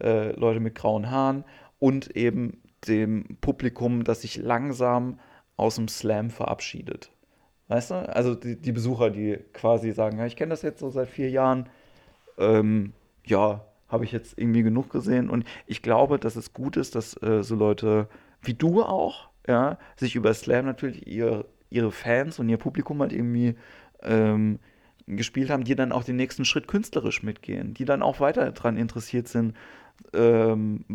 äh, 0.02 0.32
Leute 0.32 0.60
mit 0.60 0.76
grauen 0.76 1.12
Haaren 1.12 1.44
und 1.80 2.16
eben 2.16 2.62
dem 2.88 3.38
Publikum, 3.42 4.04
das 4.04 4.22
sich 4.22 4.38
langsam 4.38 5.20
aus 5.58 5.76
dem 5.76 5.88
Slam 5.88 6.30
verabschiedet. 6.30 7.12
Weißt 7.68 7.92
du? 7.92 7.96
Also 7.96 8.36
die, 8.36 8.58
die 8.58 8.72
Besucher, 8.72 9.10
die 9.10 9.40
quasi 9.54 9.92
sagen, 9.92 10.20
ja, 10.20 10.26
ich 10.26 10.36
kenne 10.36 10.52
das 10.52 10.62
jetzt 10.62 10.80
so 10.80 10.90
seit 10.90 11.08
vier 11.10 11.30
Jahren, 11.30 11.68
ähm, 12.38 12.94
ja, 13.26 13.66
habe 13.88 14.06
ich 14.06 14.12
jetzt 14.12 14.38
irgendwie 14.38 14.64
genug 14.64 14.90
gesehen. 14.90 15.30
Und 15.30 15.46
ich 15.68 15.82
glaube, 15.82 16.20
dass 16.20 16.36
es 16.36 16.54
gut 16.54 16.78
ist, 16.78 16.96
dass 16.96 17.22
äh, 17.22 17.44
so 17.44 17.56
Leute 17.56 18.08
wie 18.42 18.54
du 18.54 18.84
auch, 18.84 19.30
ja, 19.48 19.78
sich 19.96 20.16
über 20.16 20.34
Slam 20.34 20.66
natürlich 20.66 21.08
ihr, 21.08 21.46
ihre 21.70 21.92
Fans 21.92 22.40
und 22.40 22.50
ihr 22.50 22.58
Publikum 22.58 23.02
halt 23.02 23.14
irgendwie 23.14 23.56
ähm, 24.02 24.60
gespielt 25.08 25.50
haben, 25.50 25.64
die 25.64 25.76
dann 25.76 25.92
auch 25.92 26.04
den 26.04 26.16
nächsten 26.16 26.46
Schritt 26.46 26.68
künstlerisch 26.68 27.22
mitgehen, 27.24 27.74
die 27.74 27.86
dann 27.86 28.02
auch 28.02 28.20
weiter 28.20 28.52
daran 28.52 28.78
interessiert 28.78 29.28
sind, 29.28 29.56
ähm, 30.14 30.86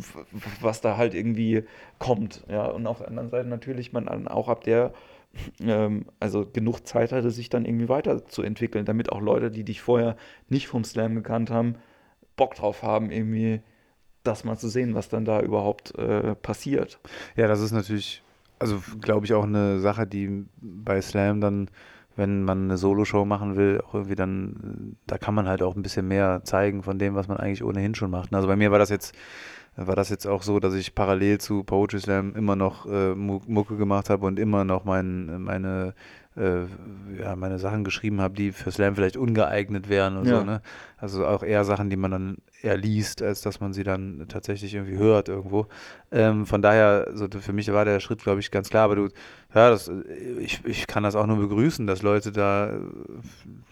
was 0.61 0.81
da 0.81 0.97
halt 0.97 1.15
irgendwie 1.15 1.65
kommt. 1.99 2.45
Ja, 2.49 2.67
und 2.67 2.87
auf 2.87 2.99
der 2.99 3.09
anderen 3.09 3.29
Seite 3.31 3.49
natürlich 3.49 3.93
man 3.93 4.07
dann 4.07 4.29
auch 4.29 4.49
ab 4.49 4.65
der 4.65 4.93
ähm, 5.61 6.07
also 6.19 6.45
genug 6.45 6.87
Zeit 6.87 7.13
hatte, 7.13 7.31
sich 7.31 7.49
dann 7.49 7.65
irgendwie 7.65 7.89
weiterzuentwickeln, 7.89 8.85
damit 8.85 9.13
auch 9.13 9.21
Leute, 9.21 9.51
die 9.51 9.65
dich 9.65 9.81
vorher 9.81 10.17
nicht 10.49 10.67
vom 10.67 10.85
Slam 10.85 11.15
gekannt 11.15 11.51
haben, 11.51 11.77
Bock 12.41 12.55
drauf 12.55 12.83
haben, 12.83 13.11
irgendwie 13.11 13.61
das 14.25 14.45
mal 14.45 14.57
zu 14.57 14.69
sehen, 14.69 14.95
was 14.95 15.11
dann 15.11 15.27
da 15.27 15.43
überhaupt 15.43 15.95
äh, 15.99 16.35
passiert. 16.35 16.99
Ja, 17.37 17.49
das 17.49 17.61
ist 17.61 17.73
natürlich, 17.73 18.23
also 18.59 18.83
glaube 19.03 19.27
ich 19.27 19.35
auch 19.35 19.45
eine 19.45 19.79
Sache, 19.79 20.07
die 20.07 20.47
bei 20.61 21.03
Slam 21.03 21.43
dann, 21.43 21.69
wenn 22.17 22.43
man 22.45 22.65
eine 22.65 22.79
Soloshow 22.79 23.27
machen 23.27 23.57
will, 23.57 23.83
auch 23.87 23.93
irgendwie 23.93 24.15
dann, 24.15 24.97
da 25.07 25.19
kann 25.19 25.35
man 25.35 25.49
halt 25.49 25.63
auch 25.63 25.77
ein 25.77 25.83
bisschen 25.83 26.09
mehr 26.09 26.41
zeigen 26.45 26.83
von 26.83 26.99
dem, 26.99 27.15
was 27.15 27.29
man 27.29 27.37
eigentlich 27.37 27.63
ohnehin 27.63 27.95
schon 27.95 28.11
macht. 28.11 28.35
Also 28.35 28.49
bei 28.49 28.57
mir 28.57 28.71
war 28.71 28.79
das 28.79 28.89
jetzt 28.89 29.15
war 29.77 29.97
das 29.97 30.09
jetzt 30.09 30.27
auch 30.27 30.43
so, 30.43 30.61
dass 30.61 30.75
ich 30.75 30.95
parallel 30.95 31.39
zu 31.39 31.63
Poetry 31.63 32.01
Slam 32.01 32.35
immer 32.35 32.57
noch 32.57 32.87
äh, 32.87 33.15
Mucke 33.15 33.77
gemacht 33.77 34.11
habe 34.11 34.27
und 34.27 34.39
immer 34.39 34.65
noch 34.65 34.85
mein, 34.85 35.43
meine 35.43 35.95
äh, 36.41 37.21
ja, 37.21 37.37
meine 37.37 37.59
Sachen 37.59 37.85
geschrieben 37.85 38.21
habe, 38.21 38.35
die 38.35 38.53
für 38.53 38.71
Slam 38.71 38.95
vielleicht 38.95 39.17
ungeeignet 39.17 39.89
wären 39.89 40.17
und 40.17 40.27
ja. 40.27 40.39
so, 40.39 40.45
ne? 40.45 40.63
Also 40.97 41.27
auch 41.27 41.43
eher 41.43 41.65
Sachen, 41.65 41.91
die 41.91 41.97
man 41.97 42.11
dann 42.11 42.37
eher 42.63 42.77
liest, 42.77 43.23
als 43.23 43.41
dass 43.41 43.61
man 43.61 43.73
sie 43.73 43.85
dann 43.85 44.27
tatsächlich 44.29 44.75
irgendwie 44.75 44.99
hört 44.99 45.29
irgendwo. 45.29 45.67
Ähm, 46.11 46.47
von 46.47 46.63
daher, 46.63 47.09
so 47.15 47.27
für 47.29 47.53
mich 47.53 47.73
war 47.73 47.85
der 47.85 48.01
Schritt, 48.01 48.23
glaube 48.23 48.41
ich, 48.41 48.51
ganz 48.51 48.69
klar. 48.69 48.85
Aber 48.85 48.97
du, 48.97 49.09
ja, 49.55 49.71
das, 49.71 49.91
ich, 50.39 50.65
ich 50.65 50.87
kann 50.87 51.03
das 51.03 51.15
auch 51.15 51.27
nur 51.27 51.39
begrüßen, 51.39 51.87
dass 51.87 52.03
Leute 52.03 52.33
da, 52.33 52.79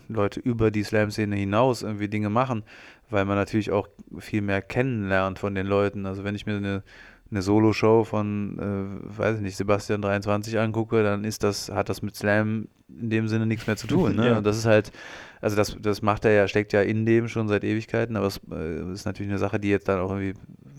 Leute 0.09 0.41
über 0.41 0.71
die 0.71 0.83
Slam-Szene 0.83 1.37
hinaus 1.37 1.83
irgendwie 1.83 2.09
Dinge 2.09 2.31
machen, 2.31 2.65
weil 3.11 3.25
man 3.25 3.37
natürlich 3.37 3.71
auch 3.71 3.89
viel 4.19 4.43
mehr 4.43 4.63
kennenlernt 4.63 5.39
von 5.39 5.55
den 5.55 5.67
Leuten. 5.67 6.07
Also 6.07 6.25
wenn 6.25 6.35
ich 6.35 6.47
mir 6.47 6.57
eine 6.57 6.83
eine 7.31 7.43
Solo-Show 7.43 8.05
von, 8.05 8.59
äh, 8.59 9.19
weiß 9.19 9.37
ich 9.37 9.43
nicht, 9.43 9.57
Sebastian 9.57 10.01
23 10.01 10.59
angucke, 10.59 11.03
dann 11.03 11.25
ist 11.25 11.43
das, 11.43 11.69
hat 11.71 11.89
das 11.89 12.03
mit 12.03 12.17
Slam 12.17 12.69
in 12.89 13.11
dem 13.11 13.29
Sinne 13.29 13.47
nichts 13.47 13.67
mehr 13.67 13.77
zu 13.77 13.87
tun. 13.87 14.17
Ne? 14.17 14.27
ja. 14.29 14.39
Und 14.39 14.47
das 14.47 14.57
ist 14.57 14.65
halt, 14.65 14.93
also 15.41 15.57
das, 15.57 15.77
das 15.81 16.01
macht 16.01 16.25
er 16.25 16.33
ja, 16.33 16.49
steckt 16.49 16.73
ja 16.73 16.81
in 16.81 17.05
dem 17.05 17.29
schon 17.29 17.49
seit 17.49 17.65
Ewigkeiten, 17.65 18.17
aber 18.17 18.27
es 18.27 18.41
äh, 18.51 18.93
ist 18.93 19.05
natürlich 19.05 19.31
eine 19.31 19.39
Sache, 19.39 19.61
die 19.61 19.69
jetzt 19.69 19.89
dann 19.89 20.01
auch 20.01 20.11
irgendwie 20.11 20.35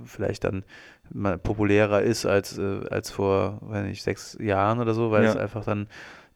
vielleicht 0.05 0.43
dann 0.43 0.63
mal 1.11 1.37
populärer 1.37 2.01
ist 2.01 2.25
als, 2.25 2.57
äh, 2.57 2.81
als 2.89 3.11
vor, 3.11 3.59
weiß 3.61 3.85
nicht, 3.85 4.03
sechs 4.03 4.37
Jahren 4.39 4.79
oder 4.79 4.93
so, 4.93 5.11
weil 5.11 5.23
ja. 5.23 5.29
es 5.29 5.35
einfach 5.35 5.63
dann 5.63 5.87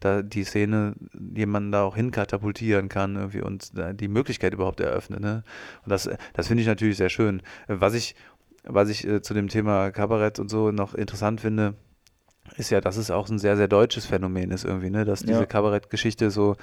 da 0.04 0.22
die 0.22 0.44
Szene 0.44 0.96
jemanden 1.34 1.72
da 1.72 1.84
auch 1.84 1.96
hinkatapultieren 1.96 2.90
kann 2.90 3.16
irgendwie 3.16 3.42
und 3.42 3.72
die 4.00 4.08
Möglichkeit 4.08 4.54
überhaupt 4.54 4.82
eröffnet. 4.82 5.22
Ne? 5.22 5.44
Und 5.86 5.92
das, 5.92 6.10
das 6.34 6.48
finde 6.48 6.62
ich 6.62 6.68
natürlich 6.68 6.98
sehr 6.98 7.10
schön. 7.10 7.42
Was 7.68 7.94
ich 7.94 8.16
was 8.64 8.90
ich 8.90 9.08
äh, 9.08 9.22
zu 9.22 9.34
dem 9.34 9.48
Thema 9.48 9.92
Kabarett 9.92 10.40
und 10.40 10.50
so 10.50 10.72
noch 10.72 10.94
interessant 10.94 11.42
finde, 11.42 11.76
ist 12.58 12.70
ja, 12.70 12.82
dass 12.82 12.98
es 12.98 13.12
auch 13.12 13.30
ein 13.30 13.40
sehr, 13.40 13.58
sehr 13.58 13.68
deutsches 13.68 14.06
Phänomen 14.06 14.52
ist 14.52 14.66
irgendwie, 14.66 14.90
ne? 14.90 15.06
Dass 15.06 15.22
diese 15.22 15.42
ja. 15.42 15.46
Kabarettgeschichte 15.46 16.30
so 16.30 16.56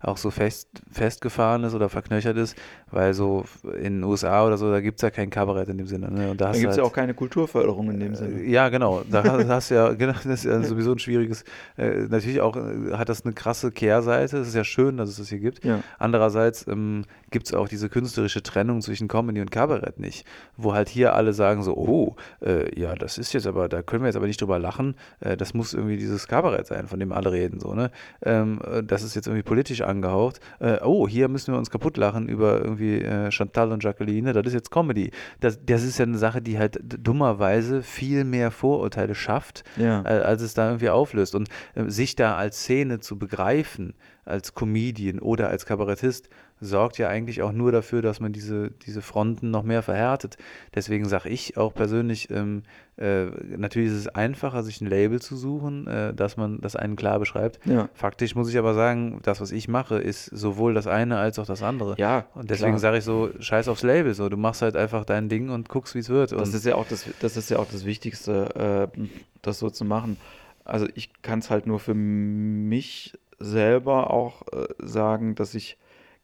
auch 0.00 0.16
so 0.16 0.30
fest, 0.30 0.68
festgefahren 0.90 1.64
ist 1.64 1.74
oder 1.74 1.88
verknöchert 1.88 2.36
ist, 2.36 2.56
weil 2.90 3.14
so 3.14 3.44
in 3.64 3.94
den 4.00 4.04
USA 4.04 4.46
oder 4.46 4.56
so, 4.56 4.70
da 4.70 4.80
gibt 4.80 4.98
es 4.98 5.02
ja 5.02 5.10
kein 5.10 5.30
Kabarett 5.30 5.68
in 5.68 5.78
dem 5.78 5.86
Sinne. 5.86 6.10
Ne? 6.10 6.30
Und 6.30 6.40
da, 6.40 6.46
da 6.46 6.52
gibt 6.52 6.64
es 6.64 6.68
halt, 6.70 6.78
ja 6.78 6.82
auch 6.84 6.92
keine 6.92 7.14
Kulturförderung 7.14 7.90
in 7.90 8.00
dem 8.00 8.14
Sinne. 8.14 8.40
Äh, 8.40 8.50
ja, 8.50 8.68
genau. 8.68 9.02
Da 9.10 9.24
hast 9.48 9.70
du 9.70 9.74
ja, 9.74 9.92
genau, 9.94 10.12
das 10.12 10.26
ist 10.26 10.44
ja 10.44 10.62
sowieso 10.62 10.92
ein 10.92 10.98
schwieriges, 10.98 11.44
äh, 11.76 12.06
natürlich 12.08 12.40
auch 12.40 12.56
äh, 12.56 12.92
hat 12.92 13.08
das 13.08 13.24
eine 13.24 13.34
krasse 13.34 13.70
Kehrseite. 13.70 14.38
Es 14.38 14.48
ist 14.48 14.54
ja 14.54 14.64
schön, 14.64 14.96
dass 14.96 15.08
es 15.08 15.16
das 15.16 15.28
hier 15.28 15.40
gibt. 15.40 15.64
Ja. 15.64 15.80
Andererseits 15.98 16.66
ähm, 16.68 17.04
gibt 17.30 17.46
es 17.46 17.54
auch 17.54 17.68
diese 17.68 17.88
künstlerische 17.88 18.42
Trennung 18.42 18.80
zwischen 18.80 19.08
Comedy 19.08 19.40
und 19.40 19.50
Kabarett 19.50 19.98
nicht, 19.98 20.26
wo 20.56 20.74
halt 20.74 20.88
hier 20.88 21.14
alle 21.14 21.32
sagen 21.32 21.62
so, 21.62 21.76
oh, 21.76 22.16
äh, 22.40 22.78
ja, 22.78 22.94
das 22.94 23.18
ist 23.18 23.32
jetzt 23.32 23.46
aber, 23.46 23.68
da 23.68 23.82
können 23.82 24.02
wir 24.02 24.08
jetzt 24.08 24.16
aber 24.16 24.26
nicht 24.26 24.40
drüber 24.40 24.58
lachen, 24.58 24.94
äh, 25.20 25.36
das 25.36 25.54
muss 25.54 25.74
irgendwie 25.74 25.96
dieses 25.96 26.28
Kabarett 26.28 26.66
sein, 26.66 26.86
von 26.86 27.00
dem 27.00 27.12
alle 27.12 27.32
reden, 27.32 27.60
so, 27.60 27.74
ne? 27.74 27.90
Ähm, 28.22 28.60
äh, 28.64 28.82
das 28.82 29.02
ist 29.02 29.14
jetzt 29.14 29.26
irgendwie 29.26 29.42
politisch 29.42 29.82
angehaucht. 29.88 30.40
Äh, 30.60 30.78
oh, 30.84 31.08
hier 31.08 31.28
müssen 31.28 31.52
wir 31.52 31.58
uns 31.58 31.70
kaputt 31.70 31.96
lachen 31.96 32.28
über 32.28 32.60
irgendwie 32.60 33.00
äh, 33.00 33.30
Chantal 33.30 33.72
und 33.72 33.82
Jacqueline, 33.82 34.32
das 34.32 34.46
ist 34.46 34.54
jetzt 34.54 34.70
Comedy. 34.70 35.10
Das, 35.40 35.58
das 35.64 35.82
ist 35.82 35.98
ja 35.98 36.04
eine 36.04 36.18
Sache, 36.18 36.42
die 36.42 36.58
halt 36.58 36.78
dummerweise 36.82 37.82
viel 37.82 38.24
mehr 38.24 38.50
Vorurteile 38.50 39.14
schafft, 39.14 39.64
ja. 39.76 40.02
äh, 40.02 40.20
als 40.20 40.42
es 40.42 40.54
da 40.54 40.66
irgendwie 40.68 40.90
auflöst. 40.90 41.34
Und 41.34 41.48
äh, 41.74 41.84
sich 41.88 42.14
da 42.14 42.36
als 42.36 42.60
Szene 42.60 43.00
zu 43.00 43.18
begreifen, 43.18 43.94
als 44.24 44.54
Comedian 44.54 45.18
oder 45.18 45.48
als 45.48 45.66
Kabarettist, 45.66 46.28
sorgt 46.60 46.98
ja 46.98 47.08
eigentlich 47.08 47.42
auch 47.42 47.52
nur 47.52 47.72
dafür, 47.72 48.02
dass 48.02 48.20
man 48.20 48.32
diese, 48.32 48.70
diese 48.70 49.02
Fronten 49.02 49.50
noch 49.50 49.62
mehr 49.62 49.82
verhärtet. 49.82 50.36
Deswegen 50.74 51.06
sage 51.06 51.28
ich 51.28 51.56
auch 51.56 51.74
persönlich, 51.74 52.30
ähm, 52.30 52.62
äh, 52.96 53.26
natürlich 53.56 53.90
ist 53.90 53.98
es 53.98 54.08
einfacher, 54.08 54.62
sich 54.62 54.80
ein 54.80 54.88
Label 54.88 55.20
zu 55.20 55.36
suchen, 55.36 55.86
äh, 55.86 56.12
dass 56.12 56.36
man 56.36 56.60
das 56.60 56.74
einen 56.74 56.96
klar 56.96 57.18
beschreibt. 57.18 57.64
Ja. 57.64 57.88
Faktisch 57.94 58.34
muss 58.34 58.48
ich 58.50 58.58
aber 58.58 58.74
sagen, 58.74 59.20
das, 59.22 59.40
was 59.40 59.52
ich 59.52 59.68
mache, 59.68 59.98
ist 59.98 60.26
sowohl 60.26 60.74
das 60.74 60.86
eine 60.86 61.18
als 61.18 61.38
auch 61.38 61.46
das 61.46 61.62
andere. 61.62 61.94
Ja. 61.98 62.26
Und 62.34 62.50
deswegen 62.50 62.78
sage 62.78 62.98
ich 62.98 63.04
so, 63.04 63.30
scheiß 63.38 63.68
aufs 63.68 63.82
Label. 63.82 64.14
So, 64.14 64.28
du 64.28 64.36
machst 64.36 64.62
halt 64.62 64.76
einfach 64.76 65.04
dein 65.04 65.28
Ding 65.28 65.50
und 65.50 65.68
guckst, 65.68 65.94
wie 65.94 66.00
es 66.00 66.08
wird. 66.08 66.32
Das 66.32 66.54
ist 66.54 66.64
ja 66.64 66.74
auch 66.74 66.86
das, 66.88 67.06
das 67.20 67.36
ist 67.36 67.50
ja 67.50 67.58
auch 67.58 67.68
das 67.70 67.84
Wichtigste, 67.84 68.90
äh, 68.96 69.00
das 69.42 69.60
so 69.60 69.70
zu 69.70 69.84
machen. 69.84 70.16
Also 70.64 70.86
ich 70.94 71.22
kann 71.22 71.38
es 71.38 71.50
halt 71.50 71.66
nur 71.66 71.78
für 71.78 71.94
mich 71.94 73.16
selber 73.38 74.10
auch 74.10 74.42
äh, 74.52 74.66
sagen, 74.78 75.34
dass 75.34 75.54
ich 75.54 75.78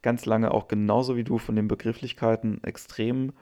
ganz 0.05 0.27
lange 0.27 0.51
auch 0.51 0.67
genauso 0.67 1.17
wie 1.17 1.23
du 1.23 1.39
von 1.39 1.55
den 1.55 1.67
Begrifflichkeiten 1.67 2.63
extrem 2.63 3.33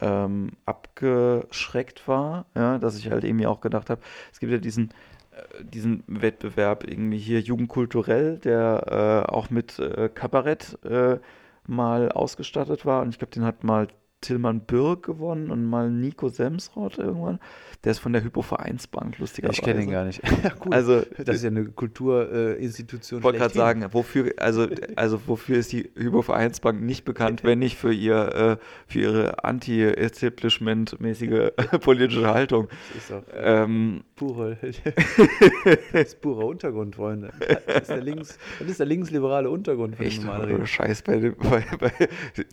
ähm, 0.00 0.50
abgeschreckt 0.66 2.08
war, 2.08 2.46
ja, 2.56 2.78
dass 2.78 2.98
ich 2.98 3.08
halt 3.08 3.22
irgendwie 3.22 3.46
auch 3.46 3.60
gedacht 3.60 3.88
habe, 3.88 4.00
es 4.32 4.40
gibt 4.40 4.50
ja 4.50 4.58
diesen, 4.58 4.90
äh, 5.30 5.64
diesen 5.64 6.02
Wettbewerb 6.08 6.82
irgendwie 6.82 7.18
hier 7.18 7.38
jugendkulturell, 7.38 8.38
der 8.38 9.26
äh, 9.28 9.32
auch 9.32 9.50
mit 9.50 9.78
äh, 9.78 10.08
Kabarett 10.12 10.76
äh, 10.84 11.20
mal 11.68 12.10
ausgestattet 12.10 12.84
war. 12.84 13.02
Und 13.02 13.10
ich 13.10 13.18
glaube, 13.20 13.32
den 13.32 13.44
hat 13.44 13.62
mal 13.62 13.86
Tillmann 14.20 14.60
Birk 14.60 15.04
gewonnen 15.04 15.50
und 15.50 15.64
mal 15.64 15.90
Nico 15.90 16.28
Semsrott 16.28 16.98
irgendwann. 16.98 17.40
Der 17.84 17.92
ist 17.92 18.00
von 18.00 18.12
der 18.12 18.24
Hypo-Vereinsbank, 18.24 19.18
lustigerweise. 19.18 19.60
Ich 19.60 19.64
kenne 19.64 19.82
ihn 19.82 19.90
gar 19.90 20.04
nicht. 20.04 20.20
ja, 20.42 20.50
cool. 20.64 20.74
Also, 20.74 21.02
das 21.16 21.36
ist 21.36 21.44
ja 21.44 21.50
eine 21.50 21.66
Kulturinstitution. 21.66 23.20
ich 23.20 23.24
wollte 23.24 23.38
gerade 23.38 23.54
sagen, 23.54 23.86
wofür, 23.92 24.32
also, 24.38 24.66
also 24.96 25.20
wofür 25.26 25.58
ist 25.58 25.70
die 25.72 25.88
Hypo-Vereinsbank 25.94 26.82
nicht 26.82 27.04
bekannt, 27.04 27.44
wenn 27.44 27.60
nicht 27.60 27.78
für, 27.78 27.92
ihr, 27.92 28.34
äh, 28.34 28.56
für 28.88 29.00
ihre 29.00 29.44
anti-establishment-mäßige 29.44 31.52
politische 31.80 32.26
Haltung? 32.26 32.66
Das 32.94 33.04
ist 33.04 33.12
auch 33.12 33.22
ähm, 33.32 34.02
pure, 34.16 34.58
das 35.92 36.02
ist 36.02 36.20
purer 36.20 36.46
Untergrund, 36.46 36.96
Freunde. 36.96 37.30
Das 37.66 37.82
ist 37.82 37.90
der, 37.90 38.00
links, 38.00 38.36
das 38.58 38.68
ist 38.68 38.80
der 38.80 38.86
linksliberale 38.86 39.48
Untergrund 39.48 40.00
Echt, 40.00 40.24
Scheiß, 40.64 41.02
bei, 41.02 41.30
bei, 41.30 41.64
bei, 41.78 41.92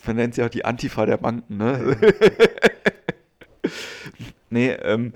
man 0.05 0.15
nennt 0.15 0.35
sie 0.35 0.43
auch 0.43 0.49
die 0.49 0.63
Antifa 0.63 1.07
der 1.07 1.17
Banken 1.17 1.54
ne? 1.57 1.97
nee, 4.49 4.71
ähm, 4.71 5.13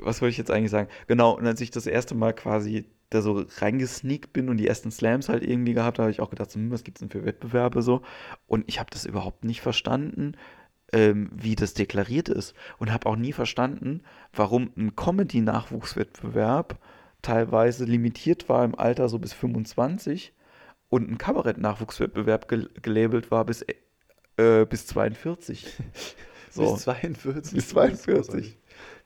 was 0.00 0.20
wollte 0.20 0.32
ich 0.32 0.38
jetzt 0.38 0.50
eigentlich 0.50 0.70
sagen? 0.70 0.88
Genau, 1.06 1.36
und 1.36 1.46
als 1.46 1.60
ich 1.60 1.70
das 1.70 1.86
erste 1.86 2.14
Mal 2.14 2.32
quasi 2.32 2.86
da 3.10 3.22
so 3.22 3.44
reingesneakt 3.58 4.32
bin 4.32 4.48
und 4.48 4.56
die 4.56 4.66
ersten 4.66 4.90
Slams 4.90 5.28
halt 5.28 5.42
irgendwie 5.42 5.74
gehabt, 5.74 5.98
habe 5.98 6.10
ich 6.10 6.20
auch 6.20 6.30
gedacht, 6.30 6.50
so, 6.50 6.58
hm, 6.58 6.70
was 6.70 6.84
gibt 6.84 6.98
es 6.98 7.00
denn 7.00 7.10
für 7.10 7.24
Wettbewerbe 7.24 7.82
so? 7.82 8.02
Und 8.46 8.64
ich 8.66 8.80
habe 8.80 8.90
das 8.90 9.06
überhaupt 9.06 9.44
nicht 9.44 9.60
verstanden, 9.60 10.36
ähm, 10.92 11.30
wie 11.32 11.54
das 11.54 11.74
deklariert 11.74 12.28
ist. 12.28 12.54
Und 12.78 12.92
habe 12.92 13.08
auch 13.08 13.16
nie 13.16 13.32
verstanden, 13.32 14.02
warum 14.32 14.72
ein 14.76 14.96
Comedy-Nachwuchswettbewerb 14.96 16.78
teilweise 17.22 17.84
limitiert 17.84 18.48
war 18.48 18.64
im 18.64 18.78
Alter 18.78 19.08
so 19.08 19.18
bis 19.18 19.32
25 19.32 20.32
und 20.88 21.10
ein 21.10 21.18
Kabarett-Nachwuchswettbewerb 21.18 22.48
gel 22.48 22.70
gelabelt 22.82 23.30
war 23.30 23.44
bis 23.44 23.64
äh, 24.36 24.64
bis 24.64 24.86
42. 24.86 25.66
So. 26.50 26.74
Bis 26.74 26.82
42. 26.82 27.54
Bis 27.54 27.68
42. 27.70 28.56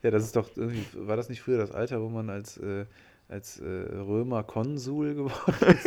Ja, 0.02 0.10
das 0.10 0.24
ist 0.24 0.36
doch, 0.36 0.50
war 0.54 1.16
das 1.16 1.30
nicht 1.30 1.40
früher 1.40 1.56
das 1.56 1.72
Alter, 1.72 2.02
wo 2.02 2.10
man 2.10 2.28
als 2.28 2.58
äh, 2.58 2.84
als 3.28 3.60
äh, 3.60 3.64
Römer 3.66 4.42
Konsul 4.42 5.14
geworden 5.14 5.76
ist. 5.84 5.86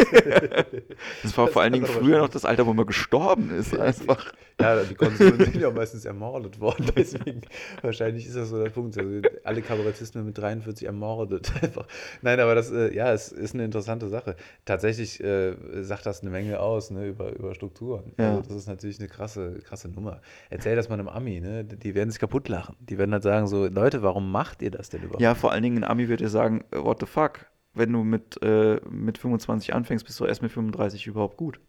das 1.24 1.38
war 1.38 1.46
das 1.46 1.54
vor 1.54 1.62
allen 1.62 1.74
Dingen 1.74 1.88
früher 1.88 2.20
noch 2.20 2.30
das 2.30 2.46
Alter, 2.46 2.68
wo 2.68 2.74
man 2.74 2.86
gestorben 2.86 3.50
ist. 3.52 3.78
Einfach. 3.78 4.32
Ja, 4.60 4.84
die 4.84 4.94
Konsuln 4.94 5.40
sind 5.40 5.56
ja 5.56 5.72
meistens 5.72 6.06
ermordet 6.06 6.60
worden. 6.60 6.92
Deswegen 6.96 7.42
wahrscheinlich 7.82 8.28
ist 8.28 8.36
das 8.36 8.50
so 8.50 8.62
der 8.62 8.70
Punkt. 8.70 8.98
Also 8.98 9.22
alle 9.44 9.62
Kabarettisten 9.62 10.24
mit 10.26 10.38
43 10.38 10.86
ermordet. 10.86 11.52
Einfach. 11.62 11.88
Nein, 12.22 12.40
aber 12.40 12.56
das 12.56 12.72
äh, 12.72 12.94
ja, 12.94 13.12
es 13.12 13.32
ist 13.32 13.56
eine 13.56 13.66
interessante 13.66 14.08
Sache. 14.08 14.36
Tatsächlich 14.66 15.24
äh, 15.24 15.56
sagt 15.82 16.06
das 16.06 16.22
eine 16.22 16.30
Menge 16.30 16.60
aus 16.60 16.92
ne, 16.92 17.08
über, 17.08 17.34
über 17.34 17.56
Strukturen. 17.56 18.14
Ja. 18.18 18.36
Also 18.36 18.50
das 18.50 18.58
ist 18.58 18.68
natürlich 18.68 19.00
eine 19.00 19.08
krasse, 19.08 19.60
krasse 19.64 19.90
Nummer. 19.90 20.22
Erzähl 20.50 20.76
das 20.76 20.90
mal 20.90 21.00
einem 21.00 21.08
Ami, 21.08 21.40
ne? 21.40 21.64
die 21.64 21.96
werden 21.96 22.12
sich 22.12 22.20
kaputt 22.20 22.48
lachen. 22.50 22.76
Die 22.80 22.98
werden 22.98 23.14
halt 23.14 23.24
sagen 23.24 23.48
so, 23.48 23.68
Leute, 23.68 24.04
warum 24.04 24.32
macht 24.32 24.62
ihr 24.62 24.72
das 24.72 24.90
denn 24.90 25.02
überhaupt? 25.02 25.22
Ja, 25.22 25.34
vor 25.34 25.52
allen 25.52 25.64
Dingen 25.64 25.78
ein 25.80 25.84
Ami 25.84 26.08
wird 26.08 26.20
dir 26.20 26.30
sagen, 26.30 26.64
what 26.72 27.00
the 27.00 27.06
fuck? 27.06 27.31
Wenn 27.74 27.94
du 27.94 28.04
mit, 28.04 28.42
äh, 28.42 28.82
mit 28.90 29.18
25 29.18 29.74
anfängst, 29.74 30.06
bist 30.06 30.20
du 30.20 30.26
erst 30.26 30.42
mit 30.42 30.52
35 30.52 31.08
überhaupt 31.08 31.38
gut. 31.38 31.60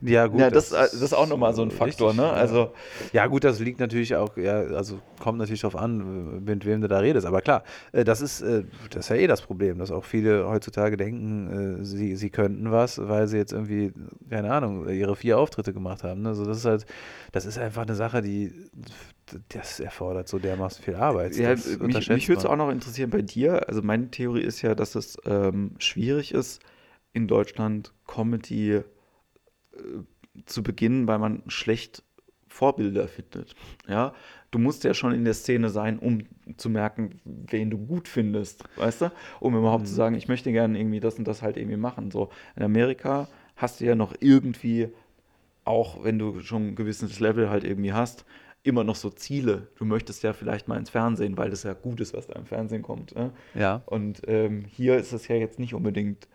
Ja, 0.00 0.26
gut. 0.26 0.40
Ja, 0.40 0.50
das, 0.50 0.70
das, 0.70 0.94
ist 0.94 1.12
auch 1.12 1.28
nochmal 1.28 1.54
so 1.54 1.62
ein 1.62 1.70
Faktor, 1.70 2.10
richtig, 2.10 2.24
ne? 2.24 2.32
Also, 2.32 2.72
ja. 3.12 3.26
gut, 3.26 3.44
das 3.44 3.60
liegt 3.60 3.80
natürlich 3.80 4.16
auch, 4.16 4.36
ja, 4.36 4.60
also 4.60 5.00
kommt 5.20 5.38
natürlich 5.38 5.60
darauf 5.60 5.80
an, 5.80 6.44
mit 6.44 6.64
wem 6.64 6.80
du 6.80 6.88
da 6.88 6.98
redest. 6.98 7.26
Aber 7.26 7.40
klar, 7.40 7.64
äh, 7.92 8.04
das 8.04 8.20
ist, 8.20 8.40
äh, 8.40 8.64
das 8.90 9.06
ist 9.06 9.10
ja 9.10 9.16
eh 9.16 9.26
das 9.26 9.42
Problem, 9.42 9.78
dass 9.78 9.90
auch 9.90 10.04
viele 10.04 10.48
heutzutage 10.48 10.96
denken, 10.96 11.80
äh, 11.80 11.84
sie, 11.84 12.16
sie 12.16 12.30
könnten 12.30 12.70
was, 12.70 12.98
weil 12.98 13.28
sie 13.28 13.36
jetzt 13.36 13.52
irgendwie, 13.52 13.92
keine 14.30 14.52
Ahnung, 14.52 14.88
ihre 14.88 15.16
vier 15.16 15.38
Auftritte 15.38 15.72
gemacht 15.72 16.04
haben. 16.04 16.22
Ne? 16.22 16.30
Also 16.30 16.44
das 16.44 16.58
ist 16.58 16.64
halt, 16.64 16.86
das 17.32 17.46
ist 17.46 17.58
einfach 17.58 17.82
eine 17.82 17.94
Sache, 17.94 18.22
die 18.22 18.52
das 19.50 19.80
erfordert 19.80 20.28
so 20.28 20.38
dermaßen 20.38 20.82
viel 20.82 20.94
Arbeit. 20.94 21.36
Ja, 21.36 21.50
mich, 21.50 22.08
mich 22.08 22.28
würde 22.28 22.38
es 22.38 22.46
auch 22.46 22.56
noch 22.56 22.70
interessieren 22.70 23.10
bei 23.10 23.22
dir. 23.22 23.68
Also 23.68 23.82
meine 23.82 24.10
Theorie 24.10 24.42
ist 24.42 24.62
ja, 24.62 24.74
dass 24.74 24.94
es 24.94 25.18
ähm, 25.26 25.72
schwierig 25.78 26.32
ist, 26.32 26.60
in 27.12 27.26
Deutschland 27.26 27.92
Comedy 28.06 28.72
äh, 28.72 28.84
zu 30.46 30.62
beginnen, 30.62 31.06
weil 31.08 31.18
man 31.18 31.42
schlecht 31.48 32.02
Vorbilder 32.48 33.08
findet. 33.08 33.54
Ja, 33.86 34.14
du 34.50 34.58
musst 34.58 34.82
ja 34.84 34.94
schon 34.94 35.12
in 35.12 35.24
der 35.24 35.34
Szene 35.34 35.68
sein, 35.68 35.98
um 35.98 36.22
zu 36.56 36.70
merken, 36.70 37.20
wen 37.24 37.70
du 37.70 37.78
gut 37.78 38.08
findest, 38.08 38.64
weißt 38.76 39.02
du? 39.02 39.12
Um 39.40 39.54
überhaupt 39.56 39.82
Mhm. 39.82 39.86
zu 39.88 39.94
sagen, 39.94 40.14
ich 40.14 40.28
möchte 40.28 40.50
gerne 40.52 40.78
irgendwie 40.78 41.00
das 41.00 41.18
und 41.18 41.28
das 41.28 41.42
halt 41.42 41.56
irgendwie 41.56 41.76
machen. 41.76 42.10
So 42.10 42.30
in 42.56 42.62
Amerika 42.62 43.28
hast 43.56 43.80
du 43.80 43.84
ja 43.84 43.94
noch 43.94 44.14
irgendwie, 44.20 44.88
auch 45.64 46.02
wenn 46.04 46.18
du 46.18 46.40
schon 46.40 46.68
ein 46.68 46.74
gewisses 46.74 47.20
Level 47.20 47.50
halt 47.50 47.64
irgendwie 47.64 47.92
hast, 47.92 48.24
immer 48.64 48.82
noch 48.82 48.96
so 48.96 49.10
Ziele. 49.10 49.68
Du 49.76 49.84
möchtest 49.84 50.22
ja 50.22 50.32
vielleicht 50.32 50.68
mal 50.68 50.78
ins 50.78 50.90
Fernsehen, 50.90 51.36
weil 51.36 51.50
das 51.50 51.62
ja 51.62 51.74
gut 51.74 52.00
ist, 52.00 52.14
was 52.14 52.26
da 52.26 52.34
im 52.34 52.46
Fernsehen 52.46 52.82
kommt. 52.82 53.12
Ja? 53.12 53.30
Ja. 53.54 53.82
Und 53.86 54.22
ähm, 54.26 54.64
hier 54.64 54.96
ist 54.96 55.12
es 55.12 55.28
ja 55.28 55.36
jetzt 55.36 55.58
nicht 55.58 55.74
unbedingt 55.74 56.28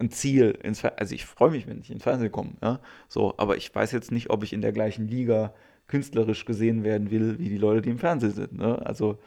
ein 0.00 0.10
Ziel 0.10 0.58
ins 0.62 0.80
Fer 0.80 0.98
also 0.98 1.14
ich 1.14 1.26
freue 1.26 1.50
mich, 1.50 1.66
wenn 1.66 1.80
ich 1.80 1.90
ins 1.90 2.02
Fernsehen 2.02 2.32
komme, 2.32 2.52
ja. 2.62 2.80
So, 3.08 3.34
aber 3.36 3.56
ich 3.56 3.72
weiß 3.74 3.92
jetzt 3.92 4.10
nicht, 4.10 4.30
ob 4.30 4.42
ich 4.42 4.52
in 4.52 4.62
der 4.62 4.72
gleichen 4.72 5.06
Liga 5.06 5.52
künstlerisch 5.86 6.44
gesehen 6.44 6.84
werden 6.84 7.10
will, 7.10 7.38
wie 7.38 7.48
die 7.48 7.58
Leute, 7.58 7.82
die 7.82 7.90
im 7.90 7.98
Fernsehen 7.98 8.32
sind. 8.32 8.58
Ne? 8.58 8.80
Also, 8.86 9.18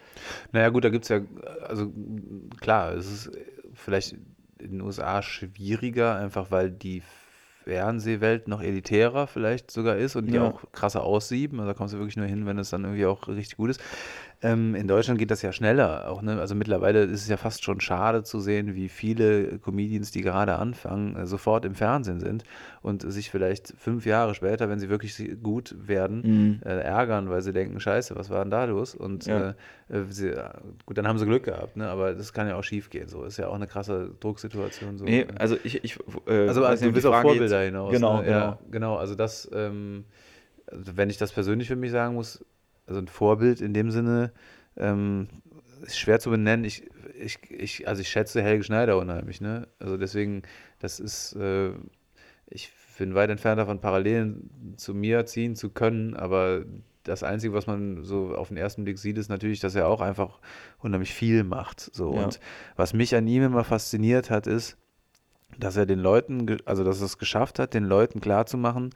Naja, 0.53 0.69
gut, 0.69 0.85
da 0.85 0.89
gibt 0.89 1.03
es 1.03 1.09
ja, 1.09 1.19
also 1.67 1.91
klar, 2.59 2.93
es 2.93 3.11
ist 3.11 3.31
vielleicht 3.73 4.13
in 4.59 4.71
den 4.71 4.81
USA 4.81 5.21
schwieriger, 5.21 6.15
einfach 6.15 6.51
weil 6.51 6.71
die 6.71 7.01
Fernsehwelt 7.65 8.47
noch 8.47 8.61
elitärer 8.61 9.27
vielleicht 9.27 9.71
sogar 9.71 9.97
ist 9.97 10.15
und 10.15 10.27
die 10.27 10.35
Ja. 10.35 10.43
auch 10.49 10.63
krasser 10.71 11.03
aussieben. 11.03 11.59
Also 11.59 11.71
da 11.71 11.77
kommst 11.77 11.93
du 11.93 11.97
wirklich 11.97 12.17
nur 12.17 12.25
hin, 12.25 12.45
wenn 12.45 12.57
es 12.57 12.69
dann 12.69 12.83
irgendwie 12.83 13.05
auch 13.05 13.27
richtig 13.27 13.57
gut 13.57 13.69
ist. 13.69 13.81
Ähm, 14.43 14.75
in 14.75 14.87
Deutschland 14.89 15.17
geht 15.19 15.31
das 15.31 15.41
ja 15.41 15.53
schneller. 15.53 16.09
Auch, 16.09 16.21
ne? 16.21 16.39
Also 16.39 16.53
mittlerweile 16.53 17.03
ist 17.03 17.21
es 17.21 17.29
ja 17.29 17.37
fast 17.37 17.63
schon 17.63 17.79
schade 17.79 18.23
zu 18.23 18.41
sehen, 18.41 18.75
wie 18.75 18.89
viele 18.89 19.57
Comedians, 19.59 20.11
die 20.11 20.21
gerade 20.21 20.55
anfangen, 20.55 21.15
äh, 21.15 21.25
sofort 21.25 21.63
im 21.63 21.75
Fernsehen 21.75 22.19
sind 22.19 22.43
und 22.81 23.09
sich 23.09 23.31
vielleicht 23.31 23.73
fünf 23.77 24.05
Jahre 24.05 24.35
später, 24.35 24.67
wenn 24.69 24.79
sie 24.79 24.89
wirklich 24.89 25.15
gut 25.41 25.73
werden, 25.79 26.61
äh, 26.65 26.69
ärgern, 26.81 27.29
weil 27.29 27.41
sie 27.41 27.53
denken, 27.53 27.79
scheiße, 27.79 28.15
was 28.17 28.29
war 28.29 28.43
denn 28.43 28.51
da 28.51 28.65
los? 28.65 28.93
Und 28.95 29.25
Ja. 29.25 29.51
äh, 29.89 29.97
äh, 29.97 30.03
sie, 30.09 30.29
äh, 30.29 30.49
gut, 30.85 30.97
dann 30.97 31.07
haben 31.07 31.17
sie 31.19 31.25
Glück 31.25 31.43
gehabt, 31.45 31.77
ne? 31.77 31.87
aber 31.87 32.13
das 32.13 32.33
kann 32.33 32.47
ja 32.47 32.55
auch 32.57 32.63
schief 32.63 32.89
gehen. 32.89 33.07
So 33.07 33.23
ist 33.23 33.37
ja 33.37 33.47
auch 33.47 33.55
eine 33.55 33.67
krasse 33.67 34.11
Drucksituation. 34.19 34.97
So. 34.97 35.05
nee, 35.05 35.25
also 35.39 35.55
ich, 35.63 35.83
ich 35.85 35.97
äh, 36.27 36.47
Also, 36.49 36.65
also 36.65 36.85
du 36.85 36.91
bist 36.91 37.05
auf 37.05 37.13
Frage 37.13 37.29
Vorbilder 37.29 37.61
jetzt- 37.61 37.71
hinaus. 37.71 37.91
Genau, 37.93 38.17
ne? 38.17 38.23
genau. 38.25 38.37
Ja, 38.39 38.59
genau. 38.71 38.95
Also 38.97 39.15
das, 39.15 39.49
ähm, 39.53 40.03
also 40.69 40.97
wenn 40.97 41.09
ich 41.09 41.17
das 41.17 41.31
persönlich 41.31 41.67
für 41.69 41.75
mich 41.75 41.91
sagen 41.91 42.15
muss, 42.15 42.43
also 42.87 42.99
ein 42.99 43.07
Vorbild 43.07 43.61
in 43.61 43.73
dem 43.73 43.91
Sinne, 43.91 44.31
ähm, 44.77 45.27
ist 45.83 45.99
schwer 45.99 46.19
zu 46.19 46.29
benennen. 46.29 46.65
Ich, 46.65 46.89
ich, 47.19 47.39
ich, 47.49 47.87
also 47.87 48.01
ich 48.01 48.09
schätze 48.09 48.41
Helge 48.41 48.63
Schneider 48.63 48.97
unheimlich, 48.97 49.41
ne? 49.41 49.67
Also 49.79 49.97
deswegen, 49.97 50.43
das 50.79 50.99
ist, 50.99 51.33
äh, 51.35 51.71
ich 52.47 52.71
bin 52.97 53.15
weit 53.15 53.29
entfernt 53.29 53.59
davon, 53.59 53.79
Parallelen 53.79 54.75
zu 54.77 54.93
mir 54.93 55.25
ziehen 55.25 55.55
zu 55.55 55.69
können, 55.69 56.15
aber 56.15 56.65
das 57.03 57.23
Einzige, 57.23 57.53
was 57.53 57.67
man 57.67 58.03
so 58.03 58.35
auf 58.35 58.47
den 58.47 58.57
ersten 58.57 58.83
Blick 58.83 58.97
sieht, 58.97 59.17
ist 59.17 59.29
natürlich, 59.29 59.59
dass 59.59 59.75
er 59.75 59.87
auch 59.87 60.01
einfach 60.01 60.39
unheimlich 60.79 61.13
viel 61.13 61.43
macht. 61.43 61.79
So. 61.79 62.13
Ja. 62.15 62.23
Und 62.23 62.39
was 62.75 62.93
mich 62.93 63.15
an 63.15 63.27
ihm 63.27 63.43
immer 63.43 63.63
fasziniert 63.63 64.29
hat, 64.29 64.47
ist, 64.47 64.77
dass 65.59 65.75
er 65.75 65.85
den 65.85 65.99
Leuten, 65.99 66.57
also 66.65 66.83
dass 66.83 66.99
er 67.01 67.05
es 67.05 67.17
geschafft 67.17 67.59
hat, 67.59 67.73
den 67.73 67.83
Leuten 67.83 68.21
klarzumachen, 68.21 68.91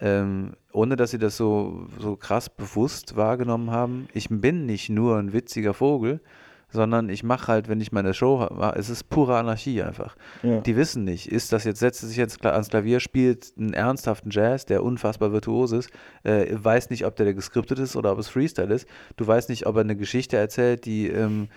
ähm, 0.00 0.52
ohne 0.72 0.96
dass 0.96 1.10
sie 1.10 1.18
das 1.18 1.36
so, 1.36 1.86
so 1.98 2.16
krass 2.16 2.48
bewusst 2.48 3.16
wahrgenommen 3.16 3.70
haben, 3.70 4.08
ich 4.14 4.28
bin 4.30 4.66
nicht 4.66 4.88
nur 4.88 5.16
ein 5.18 5.32
witziger 5.32 5.74
Vogel, 5.74 6.20
sondern 6.72 7.08
ich 7.08 7.24
mache 7.24 7.48
halt, 7.48 7.68
wenn 7.68 7.80
ich 7.80 7.90
meine 7.90 8.14
Show 8.14 8.38
habe, 8.38 8.78
es 8.78 8.88
ist 8.90 9.08
pure 9.10 9.36
Anarchie 9.36 9.82
einfach. 9.82 10.14
Ja. 10.44 10.60
Die 10.60 10.76
wissen 10.76 11.02
nicht, 11.02 11.26
ist 11.26 11.52
das 11.52 11.64
jetzt, 11.64 11.80
setzt 11.80 12.00
sich 12.00 12.16
jetzt 12.16 12.46
ans 12.46 12.68
Klavier, 12.68 13.00
spielt 13.00 13.52
einen 13.58 13.72
ernsthaften 13.74 14.30
Jazz, 14.30 14.66
der 14.66 14.84
unfassbar 14.84 15.32
virtuos 15.32 15.72
ist, 15.72 15.90
äh, 16.22 16.46
weiß 16.52 16.90
nicht, 16.90 17.04
ob 17.06 17.16
der 17.16 17.34
geskriptet 17.34 17.80
ist 17.80 17.96
oder 17.96 18.12
ob 18.12 18.20
es 18.20 18.28
Freestyle 18.28 18.72
ist. 18.72 18.86
Du 19.16 19.26
weißt 19.26 19.48
nicht, 19.48 19.66
ob 19.66 19.74
er 19.74 19.80
eine 19.80 19.96
Geschichte 19.96 20.36
erzählt, 20.36 20.84
die, 20.84 21.08
ähm, 21.08 21.48
die- 21.48 21.50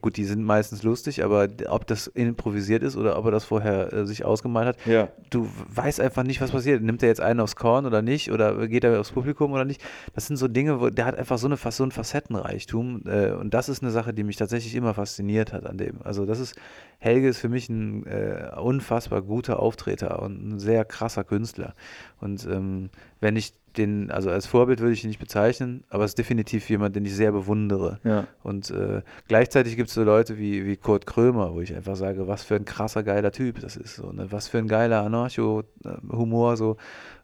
gut, 0.00 0.16
die 0.16 0.24
sind 0.24 0.42
meistens 0.42 0.82
lustig, 0.82 1.24
aber 1.24 1.48
ob 1.68 1.86
das 1.86 2.08
improvisiert 2.08 2.82
ist 2.82 2.96
oder 2.96 3.18
ob 3.18 3.26
er 3.26 3.30
das 3.30 3.44
vorher 3.44 3.92
äh, 3.92 4.06
sich 4.06 4.24
ausgemalt 4.24 4.68
hat. 4.68 4.86
Ja. 4.86 5.08
Du 5.30 5.48
weißt 5.74 6.00
einfach 6.00 6.24
nicht, 6.24 6.40
was 6.40 6.50
passiert. 6.50 6.82
Nimmt 6.82 7.02
er 7.02 7.08
jetzt 7.08 7.20
einen 7.20 7.40
aufs 7.40 7.56
Korn 7.56 7.86
oder 7.86 8.02
nicht? 8.02 8.32
Oder 8.32 8.66
geht 8.66 8.84
er 8.84 8.98
aufs 9.00 9.12
Publikum 9.12 9.52
oder 9.52 9.64
nicht? 9.64 9.80
Das 10.14 10.26
sind 10.26 10.36
so 10.36 10.48
Dinge, 10.48 10.80
wo 10.80 10.90
der 10.90 11.04
hat 11.04 11.16
einfach 11.16 11.38
so, 11.38 11.46
eine, 11.46 11.56
so 11.56 11.82
einen 11.82 11.92
Facettenreichtum. 11.92 13.02
Äh, 13.06 13.30
und 13.32 13.54
das 13.54 13.68
ist 13.68 13.82
eine 13.82 13.92
Sache, 13.92 14.12
die 14.12 14.24
mich 14.24 14.36
tatsächlich 14.36 14.74
immer 14.74 14.94
fasziniert 14.94 15.52
hat 15.52 15.64
an 15.64 15.78
dem. 15.78 16.02
Also 16.02 16.26
das 16.26 16.40
ist, 16.40 16.56
Helge 16.98 17.28
ist 17.28 17.38
für 17.38 17.48
mich 17.48 17.68
ein 17.68 18.04
äh, 18.06 18.50
unfassbar 18.60 19.22
guter 19.22 19.60
Auftreter 19.60 20.22
und 20.22 20.54
ein 20.54 20.58
sehr 20.58 20.84
krasser 20.84 21.24
Künstler. 21.24 21.74
Und 22.20 22.44
ähm, 22.46 22.90
wenn 23.20 23.36
ich 23.36 23.54
den, 23.78 24.10
also 24.10 24.30
als 24.30 24.46
Vorbild 24.46 24.80
würde 24.80 24.92
ich 24.92 25.04
ihn 25.04 25.08
nicht 25.08 25.20
bezeichnen, 25.20 25.84
aber 25.88 26.04
es 26.04 26.10
ist 26.10 26.18
definitiv 26.18 26.68
jemand, 26.68 26.96
den 26.96 27.04
ich 27.04 27.14
sehr 27.14 27.32
bewundere. 27.32 28.00
Ja. 28.04 28.26
Und 28.42 28.70
äh, 28.70 29.02
gleichzeitig 29.28 29.76
gibt 29.76 29.88
es 29.88 29.94
so 29.94 30.02
Leute 30.02 30.38
wie, 30.38 30.66
wie 30.66 30.76
Kurt 30.76 31.06
Krömer, 31.06 31.54
wo 31.54 31.60
ich 31.60 31.74
einfach 31.74 31.96
sage, 31.96 32.28
was 32.28 32.42
für 32.42 32.56
ein 32.56 32.64
krasser, 32.64 33.02
geiler 33.02 33.32
Typ 33.32 33.60
das 33.60 33.76
ist. 33.76 33.96
So, 33.96 34.12
ne? 34.12 34.26
Was 34.30 34.48
für 34.48 34.58
ein 34.58 34.68
geiler 34.68 35.02
Anarcho-Humor 35.02 36.56
so. 36.56 36.76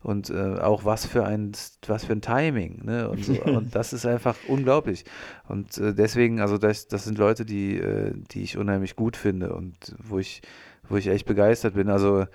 Und 0.02 0.30
äh, 0.30 0.58
auch 0.60 0.84
was 0.84 1.06
für 1.06 1.24
ein, 1.24 1.52
was 1.86 2.04
für 2.04 2.12
ein 2.12 2.20
Timing. 2.20 2.84
Ne? 2.84 3.08
Und, 3.08 3.24
so. 3.24 3.32
und 3.44 3.74
das 3.74 3.92
ist 3.92 4.06
einfach 4.06 4.36
unglaublich. 4.48 5.04
Und 5.48 5.76
äh, 5.78 5.94
deswegen, 5.94 6.40
also 6.40 6.58
das, 6.58 6.88
das 6.88 7.04
sind 7.04 7.18
Leute, 7.18 7.44
die, 7.44 7.78
äh, 7.78 8.12
die 8.30 8.42
ich 8.42 8.56
unheimlich 8.56 8.96
gut 8.96 9.16
finde 9.16 9.54
und 9.54 9.94
wo 10.02 10.18
ich, 10.18 10.42
wo 10.88 10.96
ich 10.96 11.08
echt 11.08 11.26
begeistert 11.26 11.74
bin. 11.74 11.88
Also 11.88 12.20
äh, 12.20 12.26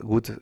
gut, 0.00 0.40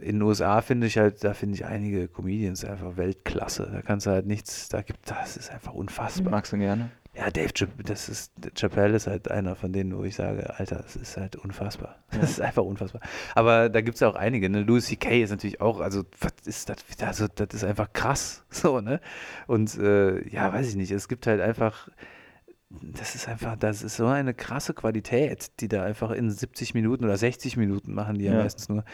in 0.00 0.16
den 0.16 0.22
USA 0.22 0.60
finde 0.62 0.86
ich 0.86 0.98
halt, 0.98 1.22
da 1.24 1.34
finde 1.34 1.54
ich 1.54 1.64
einige 1.64 2.08
Comedians 2.08 2.64
einfach 2.64 2.96
Weltklasse. 2.96 3.68
Da 3.72 3.82
kannst 3.82 4.06
du 4.06 4.10
halt 4.10 4.26
nichts, 4.26 4.68
da 4.68 4.82
gibt, 4.82 5.10
das 5.10 5.36
ist 5.36 5.50
einfach 5.50 5.72
unfassbar. 5.74 6.30
Magst 6.30 6.52
du 6.52 6.58
gerne? 6.58 6.90
Ja, 7.12 7.28
Dave 7.28 7.50
Chappelle, 7.52 7.82
das 7.84 8.08
ist, 8.08 8.32
Chappelle 8.56 8.94
ist 8.94 9.08
halt 9.08 9.30
einer 9.30 9.56
von 9.56 9.72
denen, 9.72 9.96
wo 9.96 10.04
ich 10.04 10.14
sage, 10.14 10.58
Alter, 10.58 10.76
das 10.76 10.94
ist 10.94 11.16
halt 11.16 11.34
unfassbar. 11.34 11.96
Das 12.12 12.30
ist 12.30 12.40
einfach 12.40 12.62
unfassbar. 12.62 13.02
Aber 13.34 13.68
da 13.68 13.80
gibt 13.80 13.96
es 13.96 14.00
ja 14.00 14.08
auch 14.08 14.14
einige, 14.14 14.48
ne? 14.48 14.62
Louis 14.62 14.86
C.K. 14.86 15.22
ist 15.22 15.30
natürlich 15.30 15.60
auch, 15.60 15.80
also, 15.80 16.04
was 16.20 16.32
ist 16.46 16.68
das? 16.68 16.76
Also, 17.00 17.26
das 17.34 17.48
ist 17.52 17.64
einfach 17.64 17.92
krass, 17.92 18.44
so, 18.50 18.80
ne? 18.80 19.00
Und, 19.48 19.76
äh, 19.76 20.26
ja, 20.28 20.52
weiß 20.52 20.68
ich 20.68 20.76
nicht, 20.76 20.92
es 20.92 21.08
gibt 21.08 21.26
halt 21.26 21.40
einfach, 21.40 21.88
das 22.70 23.16
ist 23.16 23.28
einfach, 23.28 23.56
das 23.56 23.82
ist 23.82 23.96
so 23.96 24.06
eine 24.06 24.32
krasse 24.32 24.72
Qualität, 24.74 25.50
die 25.60 25.66
da 25.66 25.82
einfach 25.82 26.12
in 26.12 26.30
70 26.30 26.74
Minuten 26.74 27.04
oder 27.04 27.16
60 27.16 27.56
Minuten 27.56 27.92
machen, 27.92 28.18
die 28.18 28.26
ja, 28.26 28.34
Ja. 28.34 28.42
meistens 28.44 28.68
nur, 28.68 28.84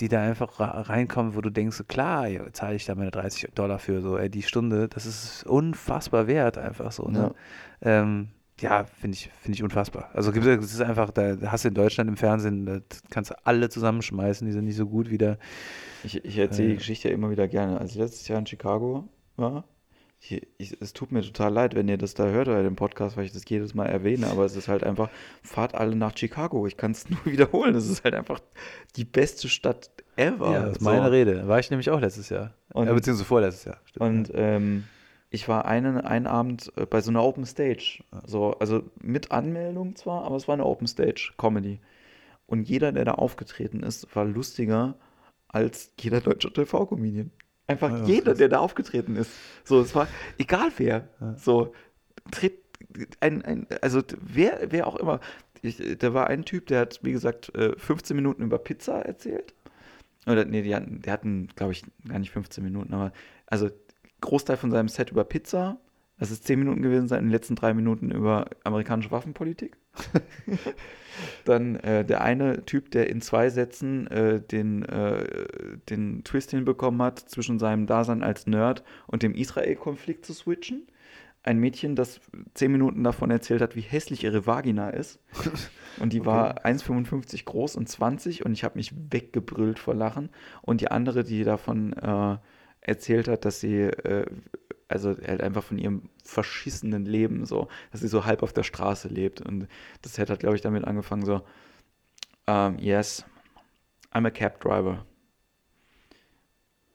die 0.00 0.08
da 0.08 0.22
einfach 0.22 0.58
reinkommen, 0.58 1.34
wo 1.34 1.40
du 1.40 1.50
denkst, 1.50 1.76
so, 1.76 1.84
klar, 1.84 2.26
zahle 2.52 2.76
ich 2.76 2.84
da 2.84 2.94
meine 2.94 3.10
30 3.10 3.50
Dollar 3.54 3.78
für, 3.78 4.00
so, 4.00 4.16
ey, 4.18 4.30
die 4.30 4.42
Stunde, 4.42 4.88
das 4.88 5.06
ist 5.06 5.44
unfassbar 5.46 6.26
wert, 6.26 6.58
einfach 6.58 6.92
so, 6.92 7.08
ne? 7.08 7.34
Ja. 7.84 8.02
Ähm, 8.02 8.28
ja, 8.60 8.84
finde 8.84 9.16
ich, 9.16 9.30
finde 9.40 9.56
ich 9.56 9.62
unfassbar. 9.62 10.08
Also 10.14 10.30
es 10.30 10.72
ist 10.72 10.80
einfach, 10.80 11.10
da 11.10 11.36
hast 11.46 11.64
du 11.64 11.68
in 11.68 11.74
Deutschland 11.74 12.08
im 12.08 12.16
Fernsehen, 12.16 12.64
da 12.64 12.78
kannst 13.10 13.30
du 13.30 13.34
alle 13.44 13.68
zusammenschmeißen, 13.68 14.46
die 14.46 14.52
sind 14.52 14.64
nicht 14.64 14.76
so 14.76 14.86
gut 14.86 15.10
wie 15.10 15.18
der. 15.18 15.38
Ich, 16.04 16.24
ich 16.24 16.38
erzähle 16.38 16.68
Äh. 16.68 16.70
die 16.72 16.76
Geschichte 16.78 17.08
ja 17.08 17.14
immer 17.14 17.30
wieder 17.30 17.48
gerne. 17.48 17.78
Als 17.78 17.90
ich 17.90 17.98
letztes 17.98 18.26
Jahr 18.28 18.38
in 18.38 18.46
Chicago 18.46 19.08
war, 19.36 19.64
ich, 20.20 20.46
ich, 20.58 20.76
es 20.80 20.92
tut 20.92 21.12
mir 21.12 21.22
total 21.22 21.52
leid, 21.52 21.74
wenn 21.74 21.88
ihr 21.88 21.98
das 21.98 22.14
da 22.14 22.26
hört 22.26 22.48
bei 22.48 22.62
dem 22.62 22.74
Podcast, 22.76 23.16
weil 23.16 23.24
ich 23.26 23.32
das 23.32 23.42
jedes 23.48 23.74
Mal 23.74 23.86
erwähne, 23.86 24.26
aber 24.28 24.44
es 24.44 24.56
ist 24.56 24.66
halt 24.68 24.82
einfach, 24.82 25.08
fahrt 25.42 25.74
alle 25.74 25.94
nach 25.94 26.16
Chicago. 26.16 26.66
Ich 26.66 26.76
kann 26.76 26.92
es 26.92 27.08
nur 27.08 27.18
wiederholen. 27.26 27.74
Es 27.74 27.88
ist 27.88 28.02
halt 28.04 28.14
einfach 28.14 28.40
die 28.96 29.04
beste 29.04 29.48
Stadt 29.48 29.90
ever. 30.16 30.52
Ja, 30.52 30.62
das 30.62 30.72
ist 30.78 30.84
So. 30.84 30.90
meine 30.90 31.10
Rede. 31.12 31.46
War 31.46 31.58
ich 31.58 31.70
nämlich 31.70 31.90
auch 31.90 32.00
letztes 32.00 32.28
Jahr. 32.30 32.54
Und- 32.72 32.88
äh, 32.88 32.94
beziehungsweise 32.94 33.26
vorletztes 33.26 33.64
Jahr. 33.66 33.78
Stimmt. 33.84 34.04
Und 34.30 34.30
ähm, 34.34 34.84
ich 35.30 35.48
war 35.48 35.66
einen, 35.66 36.00
einen 36.00 36.26
Abend 36.26 36.72
äh, 36.76 36.86
bei 36.86 37.00
so 37.02 37.10
einer 37.10 37.22
Open 37.22 37.44
Stage. 37.44 38.02
So, 38.26 38.52
also 38.58 38.82
mit 39.00 39.30
Anmeldung 39.32 39.96
zwar, 39.96 40.24
aber 40.24 40.36
es 40.36 40.48
war 40.48 40.54
eine 40.54 40.64
Open 40.64 40.86
Stage 40.86 41.32
Comedy. 41.36 41.78
Und 42.46 42.68
jeder, 42.68 42.92
der 42.92 43.04
da 43.04 43.12
aufgetreten 43.12 43.82
ist, 43.82 44.14
war 44.16 44.24
lustiger 44.24 44.94
als 45.48 45.92
jeder 46.00 46.20
deutsche 46.20 46.52
TV-Comedian. 46.52 47.30
Einfach 47.66 47.90
Ja, 47.90 48.04
jeder, 48.04 48.24
krass. 48.32 48.38
der 48.38 48.48
da 48.48 48.58
aufgetreten 48.58 49.16
ist. 49.16 49.30
So, 49.64 49.80
es 49.80 49.94
war 49.94 50.06
egal 50.38 50.70
wer. 50.76 51.08
So, 51.36 51.74
tritt 52.30 52.54
ein, 53.20 53.42
ein, 53.44 53.66
also 53.82 54.02
wer, 54.20 54.60
wer 54.70 54.86
auch 54.86 54.96
immer. 54.96 55.20
Ich, 55.62 55.80
da 55.98 56.14
war 56.14 56.28
ein 56.28 56.44
Typ, 56.44 56.66
der 56.66 56.80
hat, 56.80 57.00
wie 57.02 57.12
gesagt, 57.12 57.54
äh, 57.54 57.76
15 57.76 58.14
Minuten 58.14 58.42
über 58.42 58.58
Pizza 58.58 59.00
erzählt. 59.04 59.54
Oder 60.26 60.44
nee, 60.44 60.62
die 60.62 60.74
hatten, 60.74 61.02
die 61.02 61.10
hatten, 61.10 61.48
glaube 61.56 61.72
ich, 61.72 61.84
gar 62.08 62.18
nicht 62.18 62.30
15 62.32 62.62
Minuten, 62.62 62.92
aber 62.94 63.12
also 63.46 63.70
Großteil 64.20 64.56
von 64.56 64.70
seinem 64.70 64.88
Set 64.88 65.10
über 65.10 65.24
Pizza. 65.24 65.78
Das 66.18 66.30
ist 66.30 66.44
10 66.44 66.58
Minuten 66.58 66.82
gewesen 66.82 67.08
sein, 67.08 67.20
in 67.20 67.24
den 67.26 67.32
letzten 67.32 67.56
drei 67.56 67.74
Minuten 67.74 68.10
über 68.10 68.46
amerikanische 68.64 69.10
Waffenpolitik. 69.10 69.76
Dann 71.44 71.76
äh, 71.76 72.04
der 72.04 72.22
eine 72.22 72.64
Typ, 72.64 72.90
der 72.90 73.10
in 73.10 73.20
zwei 73.20 73.50
Sätzen 73.50 74.06
äh, 74.06 74.40
den, 74.40 74.84
äh, 74.84 75.24
den 75.90 76.24
Twist 76.24 76.50
hinbekommen 76.52 77.02
hat, 77.02 77.18
zwischen 77.18 77.58
seinem 77.58 77.86
Dasein 77.86 78.22
als 78.22 78.46
Nerd 78.46 78.82
und 79.06 79.22
dem 79.22 79.34
Israel-Konflikt 79.34 80.24
zu 80.24 80.32
switchen. 80.32 80.86
Ein 81.42 81.58
Mädchen, 81.58 81.94
das 81.94 82.20
zehn 82.54 82.72
Minuten 82.72 83.04
davon 83.04 83.30
erzählt 83.30 83.60
hat, 83.60 83.76
wie 83.76 83.80
hässlich 83.80 84.24
ihre 84.24 84.46
Vagina 84.46 84.90
ist. 84.90 85.20
Und 86.00 86.12
die 86.12 86.26
war 86.26 86.66
1,55 86.66 87.46
groß 87.46 87.76
und 87.76 87.88
20 87.88 88.44
und 88.44 88.52
ich 88.52 88.64
habe 88.64 88.76
mich 88.76 88.92
weggebrüllt 89.10 89.78
vor 89.78 89.94
Lachen. 89.94 90.28
Und 90.60 90.82
die 90.82 90.90
andere, 90.90 91.24
die 91.24 91.42
davon 91.42 91.94
äh, 91.94 92.36
erzählt 92.82 93.28
hat, 93.28 93.46
dass 93.46 93.60
sie, 93.60 93.84
äh, 93.84 94.26
also 94.88 95.16
halt 95.16 95.40
einfach 95.40 95.64
von 95.64 95.78
ihrem 95.78 96.08
verschissenen 96.22 97.04
Leben 97.04 97.44
so, 97.44 97.68
dass 97.90 98.00
sie 98.00 98.08
so 98.08 98.24
halb 98.24 98.42
auf 98.42 98.52
der 98.52 98.62
Straße 98.62 99.08
lebt. 99.08 99.40
Und 99.40 99.68
das 100.02 100.14
Set 100.14 100.30
hat, 100.30 100.40
glaube 100.40 100.56
ich, 100.56 100.62
damit 100.62 100.84
angefangen 100.84 101.24
so, 101.24 101.42
um, 102.46 102.78
yes, 102.78 103.24
I'm 104.12 104.26
a 104.26 104.30
cab 104.30 104.60
driver. 104.60 105.04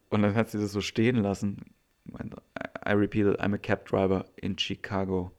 Und 0.09 0.21
dann 0.21 0.35
hat 0.35 0.49
sie 0.49 0.59
das 0.59 0.71
so 0.71 0.81
stehen 0.81 1.17
lassen. 1.17 1.73
I 2.85 2.91
repeated, 2.91 3.39
I'm 3.39 3.53
a 3.53 3.57
cab 3.57 3.85
driver 3.85 4.25
in 4.37 4.57
Chicago. 4.57 5.31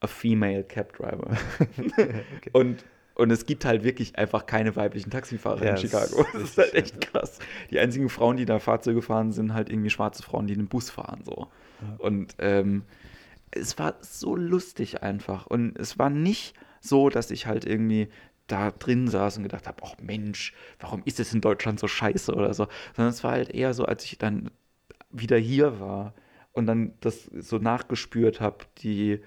A 0.00 0.06
female 0.06 0.64
cab 0.64 0.96
driver. 0.96 1.36
okay. 1.58 2.50
Und 2.52 2.84
und 3.14 3.30
es 3.30 3.46
gibt 3.46 3.64
halt 3.64 3.84
wirklich 3.84 4.18
einfach 4.18 4.46
keine 4.46 4.74
weiblichen 4.74 5.10
Taxifahrer 5.10 5.64
ja, 5.64 5.70
in 5.72 5.76
Chicago. 5.78 6.26
Das 6.32 6.42
ist 6.42 6.58
halt 6.58 6.74
echt 6.74 7.00
krass. 7.00 7.38
Die 7.70 7.78
einzigen 7.78 8.08
Frauen, 8.08 8.36
die 8.36 8.44
da 8.44 8.58
Fahrzeuge 8.58 9.02
fahren, 9.02 9.30
sind 9.30 9.54
halt 9.54 9.70
irgendwie 9.70 9.90
schwarze 9.90 10.22
Frauen, 10.22 10.46
die 10.46 10.54
einen 10.54 10.66
Bus 10.66 10.90
fahren. 10.90 11.22
So. 11.24 11.48
Ja. 11.80 11.96
Und 11.98 12.34
ähm, 12.38 12.82
es 13.52 13.78
war 13.78 13.94
so 14.00 14.34
lustig 14.34 15.02
einfach. 15.02 15.46
Und 15.46 15.78
es 15.78 15.98
war 15.98 16.10
nicht 16.10 16.54
so, 16.80 17.08
dass 17.08 17.30
ich 17.30 17.46
halt 17.46 17.64
irgendwie 17.64 18.08
da 18.48 18.72
drin 18.72 19.08
saß 19.08 19.36
und 19.38 19.44
gedacht 19.44 19.66
habe, 19.68 19.82
ach 19.84 19.94
Mensch, 20.02 20.52
warum 20.80 21.02
ist 21.04 21.20
es 21.20 21.32
in 21.32 21.40
Deutschland 21.40 21.78
so 21.78 21.86
scheiße 21.86 22.34
oder 22.34 22.52
so. 22.52 22.66
Sondern 22.96 23.12
es 23.12 23.22
war 23.22 23.32
halt 23.32 23.50
eher 23.50 23.74
so, 23.74 23.84
als 23.84 24.04
ich 24.04 24.18
dann 24.18 24.50
wieder 25.10 25.38
hier 25.38 25.78
war 25.78 26.14
und 26.52 26.66
dann 26.66 26.94
das 27.00 27.24
so 27.24 27.58
nachgespürt 27.58 28.40
habe, 28.40 28.58
die 28.78 29.20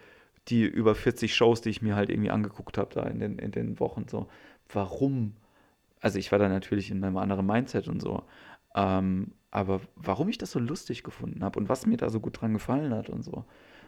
die 0.48 0.64
über 0.64 0.96
40 0.96 1.36
Shows, 1.36 1.62
die 1.62 1.70
ich 1.70 1.82
mir 1.82 1.96
halt 1.96 2.10
irgendwie 2.10 2.32
angeguckt 2.32 2.78
habe 2.78 2.94
da 2.94 3.04
in 3.04 3.20
den, 3.20 3.40
in 3.40 3.52
den 3.52 3.80
Wochen, 3.80 4.06
so, 4.08 4.28
warum? 4.72 5.34
Also 6.00 6.20
ich 6.20 6.32
war 6.32 6.40
da 6.40 6.48
natürlich 6.48 6.92
in 6.92 7.04
einem 7.04 7.18
anderen 7.18 7.46
Mindset 7.46 7.88
und 7.88 8.02
so, 8.02 8.24
ähm, 8.76 9.32
aber 9.52 9.82
warum 9.96 10.30
ich 10.30 10.38
das 10.38 10.52
so 10.52 10.60
lustig 10.60 11.04
gefunden 11.04 11.44
habe 11.44 11.60
und 11.60 11.70
was 11.70 11.86
mir 11.86 11.98
da 11.98 12.10
so 12.10 12.20
gut 12.20 12.42
dran 12.42 12.54
gefallen 12.54 12.94
hat 12.94 13.10
und 13.10 13.24
so. 13.24 13.46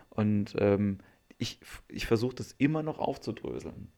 Und 0.10 0.55
ähm, 0.57 0.99
ich, 1.38 1.60
ich 1.88 2.05
versuche 2.05 2.36
das 2.36 2.53
immer 2.57 2.84
noch 2.84 2.99
aufzudröseln. 2.99 3.89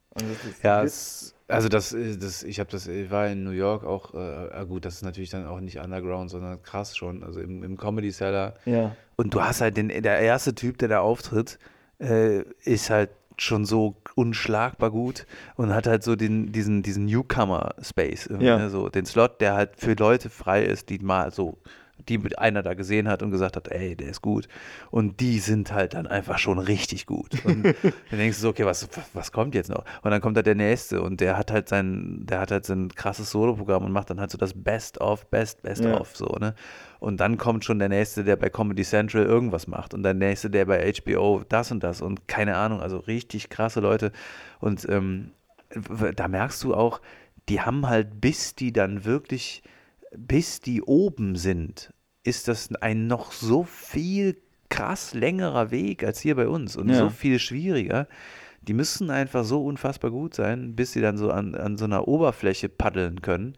ja, 0.62 0.84
es, 0.84 1.36
also 1.48 1.70
das, 1.70 1.96
das 2.20 2.44
ich 2.44 2.60
habe 2.60 2.70
das, 2.70 2.88
ich 2.88 3.10
war 3.10 3.28
in 3.28 3.44
New 3.44 3.52
York 3.52 3.84
auch, 3.84 4.14
äh, 4.14 4.66
gut, 4.68 4.86
das 4.86 4.96
ist 4.96 5.04
natürlich 5.04 5.30
dann 5.30 5.48
auch 5.48 5.60
nicht 5.60 5.80
Underground, 5.80 6.30
sondern 6.30 6.62
krass 6.62 6.96
schon, 6.96 7.24
also 7.24 7.40
im, 7.40 7.64
im 7.64 7.78
Comedy 7.78 8.12
Cellar. 8.12 8.56
Ja. 8.66 8.96
Und 9.16 9.34
du 9.34 9.42
hast 9.42 9.62
halt 9.62 9.78
den, 9.78 9.88
der 9.88 10.20
erste 10.20 10.54
Typ, 10.54 10.78
der 10.78 10.90
da 10.90 11.00
auftritt, 11.00 11.58
äh, 12.02 12.44
ist 12.64 12.90
halt 12.90 13.10
schon 13.38 13.66
so 13.66 13.96
unschlagbar 14.16 14.92
gut 14.92 15.26
und 15.56 15.74
hat 15.74 15.88
halt 15.88 16.04
so 16.04 16.16
den, 16.16 16.52
diesen, 16.52 16.84
diesen 16.84 17.06
Newcomer-Space, 17.06 18.30
ja. 18.40 18.58
ne, 18.58 18.70
so 18.70 18.90
den 18.90 19.06
Slot, 19.06 19.42
der 19.42 19.56
halt 19.56 19.72
für 19.78 19.94
Leute 19.94 20.30
frei 20.30 20.64
ist, 20.64 20.90
die 20.90 21.00
mal 21.00 21.32
so 21.32 21.58
die 22.10 22.20
einer 22.38 22.64
da 22.64 22.74
gesehen 22.74 23.08
hat 23.08 23.24
und 23.24 23.32
gesagt 23.32 23.56
hat, 23.56 23.68
ey, 23.70 23.96
der 23.96 24.10
ist 24.10 24.22
gut. 24.22 24.48
Und 24.90 25.20
die 25.20 25.40
sind 25.40 25.72
halt 25.72 25.94
dann 25.94 26.08
einfach 26.08 26.38
schon 26.38 26.60
richtig 26.60 27.06
gut. 27.06 27.46
Und 27.46 27.64
dann 28.10 28.20
denkst 28.20 28.38
du 28.38 28.42
so, 28.42 28.50
okay, 28.50 28.66
was, 28.66 28.88
was 29.14 29.32
kommt 29.32 29.56
jetzt 29.56 29.70
noch? 29.70 29.86
Und 30.02 30.12
dann 30.12 30.22
kommt 30.22 30.38
da 30.38 30.42
der 30.42 30.56
nächste 30.56 31.02
und 31.02 31.22
der 31.22 31.38
hat 31.38 31.52
halt 31.52 31.70
sein, 31.70 32.26
der 32.26 32.40
hat 32.40 32.52
halt 32.52 32.66
sein 32.66 32.90
krasses 32.90 33.32
Solo-Programm 33.32 33.86
und 33.86 33.92
macht 33.92 34.10
dann 34.10 34.20
halt 34.20 34.32
so 34.32 34.38
das 34.38 34.54
Best 34.56 35.00
of, 35.00 35.28
Best, 35.28 35.62
Best 35.62 35.84
ja. 35.84 36.00
of, 36.00 36.16
so, 36.16 36.26
ne? 36.40 36.56
Und 37.02 37.18
dann 37.18 37.38
kommt 37.38 37.66
schon 37.66 37.80
der 37.80 37.90
nächste, 37.90 38.24
der 38.24 38.36
bei 38.36 38.52
Comedy 38.52 38.84
Central 38.84 39.26
irgendwas 39.26 39.66
macht 39.66 39.96
und 39.96 40.04
der 40.04 40.14
nächste, 40.14 40.52
der 40.52 40.66
bei 40.66 40.94
HBO 40.94 41.42
das 41.50 41.72
und 41.72 41.84
das 41.84 42.00
und 42.00 42.28
keine 42.28 42.58
Ahnung, 42.58 42.80
also 42.80 43.00
richtig 43.00 43.50
krasse 43.50 43.80
Leute. 43.80 44.12
Und 44.60 44.88
ähm, 44.88 45.32
da 46.16 46.28
merkst 46.28 46.64
du 46.64 46.76
auch, 46.76 47.02
die 47.50 47.60
haben 47.60 47.90
halt, 47.90 48.22
bis 48.22 48.54
die 48.54 48.72
dann 48.72 49.04
wirklich 49.04 49.64
bis 50.16 50.62
die 50.62 50.84
oben 50.84 51.36
sind, 51.36 51.92
ist 52.24 52.48
das 52.48 52.70
ein 52.82 53.08
noch 53.08 53.32
so 53.32 53.64
viel 53.64 54.38
krass 54.70 55.16
längerer 55.16 55.72
Weg 55.72 56.04
als 56.04 56.20
hier 56.20 56.36
bei 56.36 56.48
uns 56.48 56.78
und 56.78 56.90
ja. 56.90 56.98
so 56.98 57.10
viel 57.10 57.40
schwieriger. 57.40 58.08
Die 58.62 58.74
müssen 58.74 59.10
einfach 59.10 59.44
so 59.44 59.66
unfassbar 59.66 60.12
gut 60.12 60.36
sein, 60.36 60.76
bis 60.76 60.92
sie 60.92 61.02
dann 61.02 61.18
so 61.18 61.32
an, 61.32 61.56
an 61.56 61.80
so 61.80 61.86
einer 61.86 62.08
Oberfläche 62.08 62.70
paddeln 62.70 63.24
können 63.24 63.58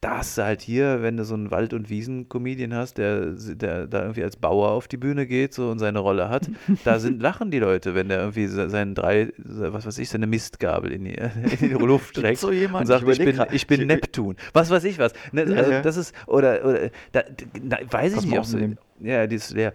da 0.00 0.18
hast 0.18 0.38
du 0.38 0.42
halt 0.44 0.62
hier, 0.62 1.02
wenn 1.02 1.16
du 1.16 1.24
so 1.24 1.34
einen 1.34 1.50
Wald- 1.50 1.74
und 1.74 1.90
Wiesen-Comedian 1.90 2.72
hast, 2.72 2.98
der, 2.98 3.32
der 3.32 3.88
da 3.88 4.02
irgendwie 4.02 4.22
als 4.22 4.36
Bauer 4.36 4.70
auf 4.70 4.86
die 4.86 4.96
Bühne 4.96 5.26
geht 5.26 5.52
so 5.54 5.70
und 5.70 5.80
seine 5.80 5.98
Rolle 5.98 6.28
hat, 6.28 6.48
da 6.84 7.00
sind, 7.00 7.20
lachen 7.20 7.50
die 7.50 7.58
Leute, 7.58 7.96
wenn 7.96 8.08
der 8.08 8.20
irgendwie 8.20 8.46
seinen 8.46 8.94
drei, 8.94 9.32
was 9.36 9.86
weiß 9.86 9.98
ich, 9.98 10.08
seine 10.08 10.28
Mistgabel 10.28 10.92
in 10.92 11.04
die, 11.04 11.14
in 11.60 11.68
die 11.78 11.84
Luft 11.84 12.16
streckt 12.16 12.38
so 12.38 12.52
jemand, 12.52 12.82
und 12.82 12.86
sagt, 12.86 13.08
ich, 13.08 13.18
ich 13.18 13.24
bin, 13.24 13.46
ich 13.50 13.66
bin 13.66 13.86
Neptun. 13.88 14.36
Was 14.52 14.70
weiß 14.70 14.84
ich 14.84 14.98
was. 14.98 15.12
Ne, 15.32 15.42
also 15.42 15.72
ja, 15.72 15.82
das 15.82 15.96
ist, 15.96 16.14
oder, 16.28 16.64
oder 16.64 16.90
da, 17.10 17.22
da, 17.60 17.78
weiß 17.90 18.18
ich 18.18 18.26
nicht, 18.26 18.38
ob 18.38 18.44
es 18.44 18.56
ja, 19.00 19.26
die 19.26 19.36
ist 19.36 19.52
leer. 19.52 19.72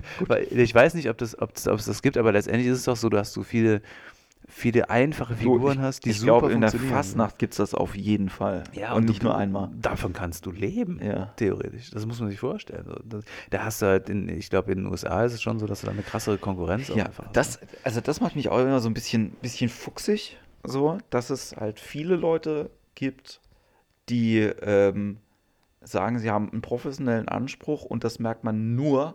ich 0.50 0.74
weiß 0.74 0.94
nicht, 0.94 1.08
ob 1.08 1.16
das, 1.18 1.38
ob 1.40 1.52
es 1.54 1.64
das 1.64 2.02
gibt, 2.02 2.16
aber 2.16 2.32
letztendlich 2.32 2.66
ist 2.66 2.78
es 2.78 2.84
doch 2.84 2.96
so, 2.96 3.08
du 3.08 3.18
hast 3.18 3.32
so 3.32 3.42
viele 3.42 3.80
viele 4.46 4.90
einfache 4.90 5.34
Figuren 5.34 5.78
ich, 5.78 5.78
hast, 5.80 6.04
die 6.04 6.10
ich 6.10 6.20
super 6.20 6.40
glaube, 6.40 6.52
in 6.52 6.60
der 6.60 6.70
Fastnacht 6.70 7.38
gibt 7.38 7.52
es 7.52 7.58
das 7.58 7.74
auf 7.74 7.96
jeden 7.96 8.28
Fall. 8.28 8.64
Ja, 8.72 8.92
und, 8.92 8.98
und 8.98 9.04
nicht 9.06 9.22
nur 9.22 9.36
einmal. 9.36 9.70
Davon 9.80 10.12
kannst 10.12 10.46
du 10.46 10.52
leben, 10.52 11.00
ja. 11.02 11.32
theoretisch. 11.36 11.90
Das 11.90 12.06
muss 12.06 12.20
man 12.20 12.30
sich 12.30 12.38
vorstellen. 12.38 12.86
Das, 13.04 13.24
da 13.50 13.64
hast 13.64 13.82
du 13.82 13.86
halt, 13.86 14.08
in, 14.08 14.28
ich 14.28 14.50
glaube, 14.50 14.72
in 14.72 14.78
den 14.78 14.86
USA 14.86 15.24
ist 15.24 15.32
es 15.32 15.42
schon 15.42 15.58
so, 15.58 15.66
dass 15.66 15.80
du 15.80 15.86
da 15.86 15.92
eine 15.92 16.02
krassere 16.02 16.38
Konkurrenz 16.38 16.88
ja, 16.88 17.06
einfach 17.06 17.30
das, 17.32 17.60
hast. 17.60 17.84
Also 17.84 18.00
das 18.00 18.20
macht 18.20 18.36
mich 18.36 18.48
auch 18.48 18.58
immer 18.58 18.80
so 18.80 18.88
ein 18.88 18.94
bisschen, 18.94 19.30
bisschen 19.42 19.68
fuchsig, 19.68 20.38
so, 20.62 20.98
dass 21.10 21.30
es 21.30 21.56
halt 21.56 21.80
viele 21.80 22.16
Leute 22.16 22.70
gibt, 22.94 23.40
die 24.08 24.38
ähm, 24.38 25.18
sagen, 25.82 26.18
sie 26.18 26.30
haben 26.30 26.50
einen 26.50 26.62
professionellen 26.62 27.28
Anspruch 27.28 27.84
und 27.84 28.04
das 28.04 28.18
merkt 28.18 28.44
man 28.44 28.74
nur 28.74 29.14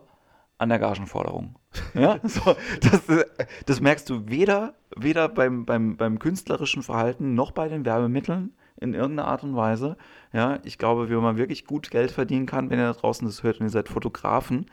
an 0.58 0.70
der 0.70 0.80
Gagenforderung. 0.80 1.56
Ja, 1.94 2.20
so, 2.24 2.56
das, 2.82 3.26
das, 3.66 3.82
merkst 3.82 4.10
du 4.10 4.28
weder, 4.28 4.76
weder 4.96 5.30
beim, 5.30 5.66
beim, 5.66 5.98
beim 5.98 6.20
künstlerischen 6.20 6.84
Verhalten 6.84 7.36
noch 7.36 7.52
bei 7.52 7.68
den 7.68 7.86
Werbemitteln 7.86 8.54
in 8.80 8.94
irgendeiner 8.94 9.28
Art 9.28 9.44
und 9.44 9.56
Weise. 9.56 9.96
Ja, 10.34 10.60
ich 10.64 10.78
glaube, 10.78 11.10
wie 11.10 11.16
man 11.16 11.38
wirklich 11.38 11.66
gut 11.66 11.92
Geld 11.92 12.12
verdienen 12.12 12.46
kann, 12.46 12.70
wenn 12.70 12.80
ihr 12.80 12.92
da 12.94 13.00
draußen 13.00 13.28
das 13.28 13.44
hört 13.44 13.60
und 13.60 13.68
ihr 13.68 13.72
seid 13.72 13.90
Fotografen 13.90 14.66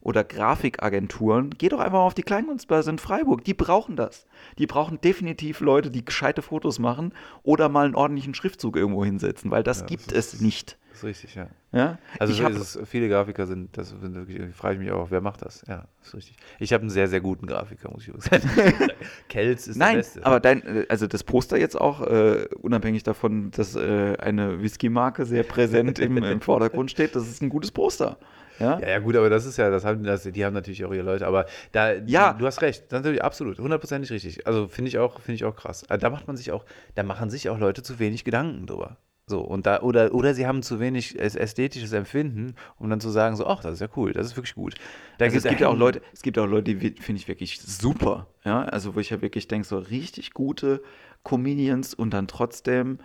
oder 0.00 0.22
Grafikagenturen, 0.22 1.50
geht 1.50 1.72
doch 1.72 1.80
einfach 1.80 2.00
auf 2.00 2.14
die 2.14 2.22
Kleinkunstbörse 2.22 2.90
in 2.90 2.98
Freiburg. 2.98 3.42
Die 3.44 3.54
brauchen 3.54 3.96
das. 3.96 4.26
Die 4.58 4.66
brauchen 4.66 5.00
definitiv 5.00 5.60
Leute, 5.60 5.90
die 5.90 6.04
gescheite 6.04 6.42
Fotos 6.42 6.78
machen 6.78 7.14
oder 7.42 7.70
mal 7.70 7.86
einen 7.86 7.94
ordentlichen 7.94 8.34
Schriftzug 8.34 8.76
irgendwo 8.76 9.04
hinsetzen, 9.04 9.50
weil 9.50 9.62
das 9.62 9.80
ja, 9.80 9.86
gibt 9.86 10.12
das 10.12 10.34
es 10.34 10.40
nicht. 10.42 10.76
Das 10.94 11.02
ist 11.02 11.08
richtig, 11.08 11.34
ja. 11.34 11.48
ja? 11.72 11.98
Also 12.20 12.40
hab, 12.44 12.52
es, 12.52 12.78
viele 12.84 13.08
Grafiker 13.08 13.48
sind, 13.48 13.76
das 13.76 13.88
sind 13.88 14.14
wirklich, 14.14 14.54
frage 14.54 14.74
ich 14.74 14.80
mich 14.80 14.92
auch, 14.92 15.10
wer 15.10 15.20
macht 15.20 15.42
das? 15.42 15.64
Ja, 15.66 15.88
das 15.98 16.08
ist 16.08 16.14
richtig. 16.14 16.36
Ich 16.60 16.72
habe 16.72 16.82
einen 16.82 16.90
sehr, 16.90 17.08
sehr 17.08 17.20
guten 17.20 17.48
Grafiker, 17.48 17.90
muss 17.90 18.06
ich 18.06 18.14
sagen. 18.22 18.48
Kelz 19.28 19.66
ist 19.66 19.76
Nein, 19.76 19.94
der 19.94 20.02
Beste. 20.02 20.24
aber 20.24 20.38
dein, 20.38 20.62
äh, 20.62 20.86
also 20.88 21.08
das 21.08 21.24
Poster 21.24 21.58
jetzt 21.58 21.80
auch, 21.80 22.00
äh, 22.02 22.46
unabhängig 22.62 23.02
davon, 23.02 23.50
dass 23.50 23.74
äh, 23.74 24.16
eine 24.20 24.62
Whisky-Marke 24.62 25.26
sehr 25.26 25.42
präsent 25.42 25.98
im, 25.98 26.16
im 26.16 26.40
Vordergrund 26.40 26.92
steht, 26.92 27.16
das 27.16 27.26
ist 27.28 27.42
ein 27.42 27.48
gutes 27.48 27.72
Poster. 27.72 28.18
Ja? 28.60 28.78
ja, 28.78 28.88
ja, 28.90 28.98
gut, 29.00 29.16
aber 29.16 29.28
das 29.28 29.44
ist 29.44 29.56
ja, 29.56 29.68
das 29.68 29.84
haben, 29.84 30.04
das, 30.04 30.22
die 30.22 30.44
haben 30.44 30.54
natürlich 30.54 30.84
auch 30.84 30.92
ihre 30.92 31.02
Leute, 31.02 31.26
aber 31.26 31.46
da, 31.72 31.94
ja. 31.94 32.34
du 32.34 32.46
hast 32.46 32.62
recht, 32.62 32.82
das 32.82 33.00
ist 33.00 33.04
natürlich 33.04 33.24
absolut, 33.24 33.58
hundertprozentig 33.58 34.12
richtig. 34.12 34.46
Also 34.46 34.68
finde 34.68 34.90
ich 34.90 34.98
auch, 34.98 35.18
finde 35.18 35.34
ich 35.34 35.44
auch 35.44 35.56
krass. 35.56 35.84
Da 35.88 36.08
macht 36.08 36.28
man 36.28 36.36
sich 36.36 36.52
auch, 36.52 36.64
da 36.94 37.02
machen 37.02 37.30
sich 37.30 37.48
auch 37.48 37.58
Leute 37.58 37.82
zu 37.82 37.98
wenig 37.98 38.22
Gedanken 38.22 38.68
drüber. 38.68 38.96
So, 39.26 39.40
und 39.40 39.64
da, 39.64 39.80
oder, 39.80 40.14
oder 40.14 40.34
sie 40.34 40.46
haben 40.46 40.62
zu 40.62 40.80
wenig 40.80 41.18
ästhetisches 41.18 41.92
Empfinden, 41.92 42.54
um 42.78 42.90
dann 42.90 43.00
zu 43.00 43.08
sagen, 43.08 43.36
so, 43.36 43.46
ach, 43.46 43.62
das 43.62 43.74
ist 43.74 43.80
ja 43.80 43.88
cool, 43.96 44.12
das 44.12 44.26
ist 44.26 44.36
wirklich 44.36 44.54
gut. 44.54 44.74
Da 45.16 45.24
also 45.24 45.38
es 45.38 45.44
gibt 45.44 45.60
ja 45.60 45.68
auch 45.68 45.76
Leute, 45.76 46.02
es 46.12 46.20
gibt 46.20 46.38
auch 46.38 46.46
Leute, 46.46 46.74
die 46.74 46.90
finde 47.00 47.20
ich 47.20 47.26
wirklich 47.26 47.58
super, 47.60 48.26
ja, 48.44 48.64
also 48.64 48.94
wo 48.94 49.00
ich 49.00 49.08
ja 49.08 49.22
wirklich 49.22 49.48
denke, 49.48 49.66
so 49.66 49.78
richtig 49.78 50.32
gute 50.34 50.82
Comedians 51.22 51.94
und 51.94 52.10
dann 52.10 52.28
trotzdem 52.28 52.98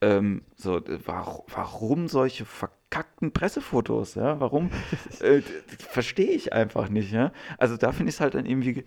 ähm, 0.00 0.42
so, 0.54 0.80
warum 1.04 2.08
solche 2.08 2.46
verkackten 2.46 3.32
Pressefotos, 3.32 4.14
ja, 4.14 4.40
warum, 4.40 4.70
äh, 5.20 5.42
verstehe 5.78 6.30
ich 6.30 6.54
einfach 6.54 6.88
nicht, 6.88 7.12
ja, 7.12 7.32
also 7.58 7.76
da 7.76 7.92
finde 7.92 8.08
ich 8.08 8.16
es 8.16 8.20
halt 8.22 8.34
dann 8.34 8.46
irgendwie 8.46 8.86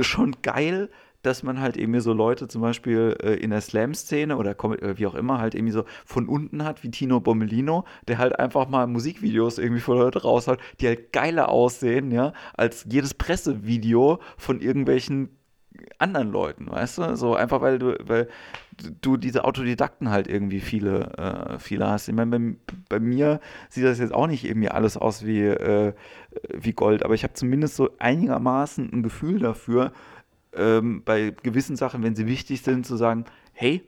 schon 0.00 0.36
geil, 0.42 0.90
dass 1.26 1.42
man 1.42 1.60
halt 1.60 1.76
irgendwie 1.76 2.00
so 2.00 2.12
Leute 2.12 2.48
zum 2.48 2.62
Beispiel 2.62 3.16
äh, 3.20 3.34
in 3.34 3.50
der 3.50 3.60
Slam-Szene 3.60 4.36
oder 4.36 4.52
äh, 4.52 4.96
wie 4.98 5.06
auch 5.06 5.14
immer 5.14 5.38
halt 5.38 5.54
irgendwie 5.54 5.72
so 5.72 5.84
von 6.04 6.28
unten 6.28 6.64
hat, 6.64 6.84
wie 6.84 6.90
Tino 6.90 7.20
Bommelino, 7.20 7.84
der 8.06 8.18
halt 8.18 8.38
einfach 8.38 8.68
mal 8.68 8.86
Musikvideos 8.86 9.58
irgendwie 9.58 9.80
von 9.80 9.98
Leute 9.98 10.22
raushaut, 10.22 10.60
die 10.80 10.86
halt 10.86 11.12
geiler 11.12 11.48
aussehen, 11.48 12.10
ja, 12.12 12.32
als 12.54 12.86
jedes 12.88 13.14
Pressevideo 13.14 14.20
von 14.36 14.60
irgendwelchen 14.60 15.30
anderen 15.98 16.30
Leuten, 16.30 16.70
weißt 16.70 16.98
du? 16.98 17.16
So 17.16 17.34
einfach 17.34 17.60
weil 17.60 17.78
du, 17.78 17.96
weil 18.02 18.28
du 19.00 19.16
diese 19.16 19.44
Autodidakten 19.44 20.10
halt 20.10 20.28
irgendwie 20.28 20.60
viele, 20.60 21.12
äh, 21.16 21.58
viele 21.58 21.88
hast. 21.88 22.08
Ich 22.08 22.14
meine, 22.14 22.38
bei, 22.38 22.56
bei, 22.88 23.00
mir 23.00 23.40
sieht 23.68 23.84
das 23.84 23.98
jetzt 23.98 24.14
auch 24.14 24.26
nicht 24.26 24.44
irgendwie 24.44 24.68
alles 24.68 24.96
aus 24.96 25.24
wie, 25.24 25.42
äh, 25.42 25.92
wie 26.52 26.72
Gold, 26.72 27.04
aber 27.04 27.14
ich 27.14 27.24
habe 27.24 27.34
zumindest 27.34 27.76
so 27.76 27.90
einigermaßen 27.98 28.90
ein 28.92 29.02
Gefühl 29.02 29.38
dafür, 29.38 29.92
ähm, 30.56 31.02
bei 31.04 31.34
gewissen 31.42 31.76
Sachen, 31.76 32.02
wenn 32.02 32.14
sie 32.16 32.26
wichtig 32.26 32.62
sind, 32.62 32.86
zu 32.86 32.96
sagen, 32.96 33.24
hey, 33.52 33.82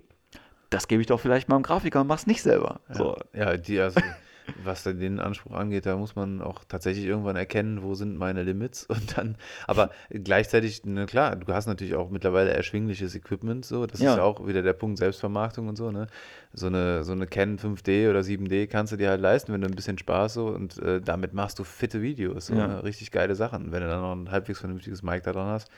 das 0.71 0.87
gebe 0.89 1.01
ich 1.01 1.07
doch 1.07 1.21
vielleicht 1.21 1.49
mal 1.49 1.57
einem 1.57 1.63
Grafiker 1.63 2.01
und 2.03 2.07
mach's 2.07 2.27
nicht 2.27 2.43
selber. 2.43 2.81
Ja, 2.89 2.95
so. 2.95 3.17
ja 3.35 3.57
die, 3.57 3.81
also, 3.81 4.01
was 4.61 4.83
den 4.83 5.21
Anspruch 5.21 5.53
angeht, 5.53 5.87
da 5.87 5.97
muss 5.97 6.17
man 6.17 6.43
auch 6.43 6.65
tatsächlich 6.65 7.07
irgendwann 7.07 7.37
erkennen, 7.37 7.83
wo 7.83 7.95
sind 7.95 8.17
meine 8.19 8.43
Limits 8.43 8.85
und 8.87 9.17
dann, 9.17 9.37
aber 9.67 9.91
gleichzeitig, 10.11 10.83
na 10.85 11.07
klar, 11.07 11.37
du 11.37 11.53
hast 11.53 11.67
natürlich 11.67 11.95
auch 11.95 12.11
mittlerweile 12.11 12.51
erschwingliches 12.51 13.15
Equipment, 13.15 13.65
so, 13.65 13.87
das 13.87 14.01
Ja. 14.01 14.11
ist 14.11 14.17
ja 14.17 14.25
auch 14.25 14.47
wieder 14.47 14.63
der 14.63 14.73
Punkt 14.73 14.99
Selbstvermarktung 14.99 15.69
und 15.69 15.77
so, 15.77 15.91
ne? 15.91 16.07
So 16.53 16.67
eine, 16.67 17.05
so 17.05 17.13
eine 17.13 17.27
Canon 17.27 17.59
5D 17.59 18.11
oder 18.11 18.21
7D 18.21 18.67
kannst 18.67 18.93
du 18.93 18.97
dir 18.97 19.11
halt 19.11 19.21
leisten, 19.21 19.53
wenn 19.53 19.61
du 19.61 19.69
ein 19.69 19.77
bisschen 19.77 19.97
Spaß 19.99 20.35
so 20.35 20.49
und 20.49 20.79
äh, 20.83 21.01
damit 21.01 21.35
machst 21.35 21.59
du 21.59 21.65
fitte 21.65 22.03
Videos, 22.03 22.47
so, 22.47 22.55
Ja. 22.55 22.67
ne? 22.67 22.83
richtig 22.85 23.11
geile 23.13 23.35
Sachen. 23.37 23.71
Wenn 23.71 23.83
du 23.83 23.89
dann 23.89 24.01
noch 24.01 24.13
ein 24.13 24.31
halbwegs 24.31 24.59
vernünftiges 24.61 25.03
Mic 25.03 25.23
da 25.23 25.33
dran 25.33 25.49
hast, 25.49 25.71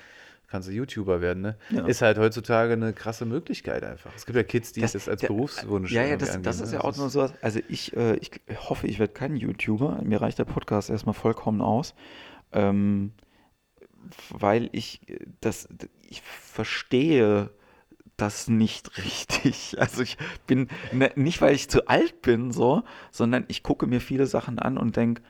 kannst 0.51 0.69
du 0.69 0.73
YouTuber 0.73 1.21
werden, 1.21 1.43
ne? 1.43 1.57
Ja. 1.71 1.87
Ist 1.87 2.03
halt 2.03 2.19
heutzutage 2.19 2.73
eine 2.75 2.93
krasse 2.93 3.25
Möglichkeit 3.25 3.85
einfach. 3.85 4.11
Es 4.17 4.27
gibt 4.27 4.37
ja 4.37 4.43
Kids, 4.43 4.73
die 4.73 4.81
das, 4.81 4.95
als 5.09 5.21
der- 5.21 5.29
Berufswunsch 5.29 5.93
Ja, 5.93 6.05
ja, 6.05 6.17
das, 6.17 6.31
angehen, 6.31 6.43
das 6.43 6.61
ist 6.61 6.73
ne? 6.73 6.79
ja 6.79 6.85
auch 6.85 6.97
nur 6.97 7.09
so. 7.09 7.31
Also 7.41 7.61
ich, 7.69 7.97
äh, 7.97 8.17
ich 8.17 8.33
hoffe, 8.69 8.87
ich 8.87 8.99
werde 8.99 9.13
kein 9.13 9.37
YouTuber. 9.37 10.03
Mir 10.03 10.21
reicht 10.21 10.39
der 10.39 10.45
Podcast 10.45 10.91
erstmal 10.91 11.15
vollkommen 11.15 11.61
aus. 11.63 11.95
Ähm, 12.53 13.13
weil 14.31 14.69
ich 14.73 15.09
äh, 15.09 15.19
das, 15.41 15.69
ich 16.09 16.23
verstehe 16.23 17.51
das 18.17 18.49
nicht 18.49 18.99
richtig. 19.05 19.77
Also 19.79 20.03
ich 20.03 20.19
bin, 20.47 20.69
ne, 20.93 21.11
nicht 21.15 21.41
weil 21.41 21.55
ich 21.55 21.69
zu 21.71 21.87
alt 21.87 22.23
bin, 22.23 22.51
so, 22.53 22.83
sondern 23.11 23.45
ich 23.49 23.63
gucke 23.63 23.87
mir 23.87 24.01
viele 24.01 24.27
Sachen 24.27 24.59
an 24.59 24.79
und 24.79 24.97
denke, 24.97 25.23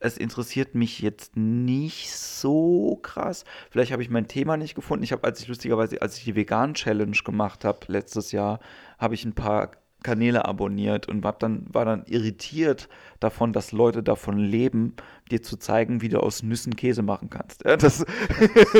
es 0.00 0.16
interessiert 0.16 0.74
mich 0.74 1.00
jetzt 1.00 1.36
nicht 1.36 2.10
so 2.12 2.98
krass. 3.02 3.44
Vielleicht 3.70 3.92
habe 3.92 4.02
ich 4.02 4.10
mein 4.10 4.28
Thema 4.28 4.56
nicht 4.56 4.74
gefunden. 4.74 5.04
Ich 5.04 5.12
habe, 5.12 5.24
als 5.24 5.40
ich 5.40 5.48
lustigerweise, 5.48 6.00
als 6.02 6.18
ich 6.18 6.24
die 6.24 6.36
Vegan-Challenge 6.36 7.16
gemacht 7.24 7.64
habe 7.64 7.80
letztes 7.88 8.32
Jahr, 8.32 8.60
habe 8.98 9.14
ich 9.14 9.24
ein 9.24 9.34
paar 9.34 9.72
Kanäle 10.02 10.44
abonniert 10.44 11.08
und 11.08 11.24
hab 11.24 11.40
dann, 11.40 11.66
war 11.72 11.84
dann 11.84 12.04
irritiert 12.06 12.88
davon, 13.18 13.52
dass 13.52 13.72
Leute 13.72 14.02
davon 14.02 14.38
leben, 14.38 14.94
dir 15.30 15.42
zu 15.42 15.56
zeigen, 15.56 16.00
wie 16.02 16.08
du 16.08 16.20
aus 16.20 16.44
Nüssen 16.44 16.76
Käse 16.76 17.02
machen 17.02 17.30
kannst. 17.30 17.64
Ja, 17.64 17.76
das, 17.76 18.04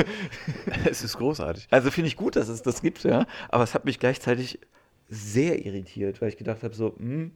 es 0.89 1.03
ist 1.03 1.17
großartig. 1.17 1.67
also 1.71 1.91
finde 1.91 2.09
ich 2.09 2.17
gut, 2.17 2.37
dass 2.37 2.49
es 2.49 2.63
das 2.63 2.83
gibt, 2.83 3.03
ja. 3.03 3.27
Aber 3.49 3.65
es 3.65 3.75
hat 3.75 3.85
mich 3.85 3.99
gleichzeitig 3.99 4.61
sehr 5.09 5.65
irritiert, 5.65 6.21
weil 6.23 6.29
ich 6.29 6.37
gedacht 6.37 6.63
habe, 6.63 6.75
so, 6.75 6.95
hm, 6.97 7.33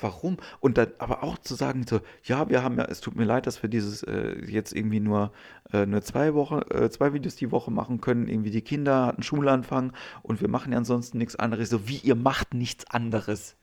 warum? 0.00 0.36
Und 0.60 0.78
dann 0.78 0.88
aber 0.98 1.22
auch 1.22 1.38
zu 1.38 1.54
sagen, 1.54 1.84
so, 1.88 2.00
ja, 2.24 2.48
wir 2.48 2.62
haben 2.62 2.78
ja, 2.78 2.84
es 2.86 3.00
tut 3.00 3.16
mir 3.16 3.24
leid, 3.24 3.46
dass 3.46 3.62
wir 3.62 3.70
dieses 3.70 4.02
äh, 4.02 4.36
jetzt 4.46 4.72
irgendwie 4.74 5.00
nur, 5.00 5.32
äh, 5.72 5.86
nur 5.86 6.02
zwei 6.02 6.34
Wochen, 6.34 6.60
äh, 6.70 6.90
zwei 6.90 7.12
Videos 7.12 7.36
die 7.36 7.50
Woche 7.50 7.70
machen 7.70 8.00
können. 8.00 8.28
Irgendwie 8.28 8.50
die 8.50 8.62
Kinder 8.62 9.06
hatten 9.06 9.22
Schulanfang 9.22 9.92
und 10.22 10.40
wir 10.40 10.48
machen 10.48 10.72
ja 10.72 10.78
ansonsten 10.78 11.18
nichts 11.18 11.36
anderes. 11.36 11.70
So, 11.70 11.88
wie 11.88 11.98
ihr 11.98 12.14
macht 12.14 12.54
nichts 12.54 12.88
anderes. 12.90 13.56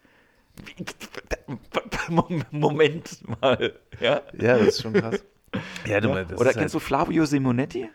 Moment 2.52 3.42
mal, 3.42 3.74
ja. 4.00 4.22
Ja, 4.38 4.58
das 4.58 4.68
ist 4.70 4.82
schon 4.82 4.94
krass. 4.94 5.24
Ja, 5.86 6.00
du 6.02 6.10
Ja. 6.10 6.14
meinst, 6.16 6.32
das 6.32 6.40
Oder 6.40 6.54
kennst 6.54 6.74
halt, 6.76 6.82
du 6.84 6.86
Flavio 6.86 7.26
Simonetti? 7.26 7.90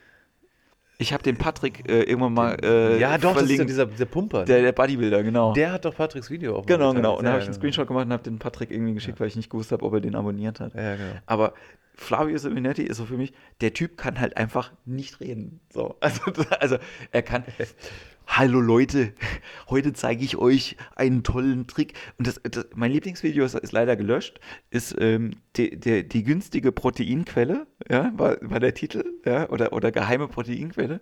Ich 0.99 1.13
habe 1.13 1.23
den 1.23 1.37
Patrick 1.37 1.89
äh, 1.89 2.03
irgendwann 2.03 2.35
mal 2.35 2.57
äh, 2.63 2.99
Ja, 3.01 3.19
doch, 3.19 3.35
das 3.35 3.45
ist 3.45 3.51
ja 3.51 3.57
verlinkt. 3.57 3.71
dieser, 3.71 3.87
dieser 3.87 4.07
Pumper. 4.07 4.45
der, 4.45 4.63
der 4.63 4.73
Bodybuilder, 4.73 5.23
genau. 5.23 5.53
der 5.53 5.73
hat 5.73 5.85
doch 5.85 5.95
Patricks 5.97 6.31
Video 6.31 6.57
auch 6.57 6.67
genau, 6.67 6.93
genau. 6.95 7.19
Und 7.19 7.25
Ja, 7.25 7.33
habe 7.33 7.41
ich 7.41 7.47
einen. 7.47 7.55
Screenshot 7.55 7.89
gemacht 7.89 8.07
und 8.07 8.13
habe 8.13 8.23
den 8.23 8.39
Patrick 8.39 8.71
irgendwie 8.71 8.95
geschickt, 8.95 9.19
weil 9.19 9.29
ich 9.29 9.37
nicht 9.37 9.51
gewusst 9.51 9.73
habe, 9.73 9.85
ob 9.85 9.93
er 9.95 10.01
den 10.01 10.15
abonniert 10.15 10.61
hat. 10.61 10.75
Ja, 10.75 10.97
genau. 10.97 11.15
Aber 11.27 11.55
Flavio 11.97 12.37
Simonetti 12.39 12.83
ist 12.83 12.97
so 12.97 13.07
für 13.07 13.17
mich, 13.17 13.33
der 13.61 13.73
Typ 13.73 13.97
kann 13.97 14.21
halt 14.21 14.37
einfach 14.37 14.73
nicht 14.85 15.21
reden. 15.21 15.61
So, 15.73 15.97
also, 16.01 16.21
also 16.61 16.79
er 17.13 17.23
kann. 17.23 17.45
Hallo 18.27 18.61
Leute, 18.61 19.13
heute 19.69 19.93
zeige 19.93 20.25
ich 20.25 20.37
euch 20.37 20.77
einen 20.97 21.23
tollen 21.23 21.67
Trick. 21.67 21.95
Und 22.19 22.27
das, 22.27 22.41
das 22.43 22.67
mein 22.75 22.91
Lieblingsvideo 22.91 23.45
ist, 23.45 23.55
ist 23.55 23.73
leider 23.73 23.97
gelöscht, 23.97 24.41
ist 24.71 24.97
ähm, 24.99 25.33
die, 25.57 25.79
die, 25.79 26.09
die 26.09 26.25
günstige 26.25 26.73
Proteinquelle, 26.73 27.67
ja, 27.89 28.13
war, 28.17 28.39
war 28.41 28.61
der 28.61 28.75
Titel, 28.75 29.05
ja, 29.25 29.49
oder, 29.51 29.73
oder 29.73 29.93
geheime 29.93 30.27
Proteinquelle. 30.27 31.01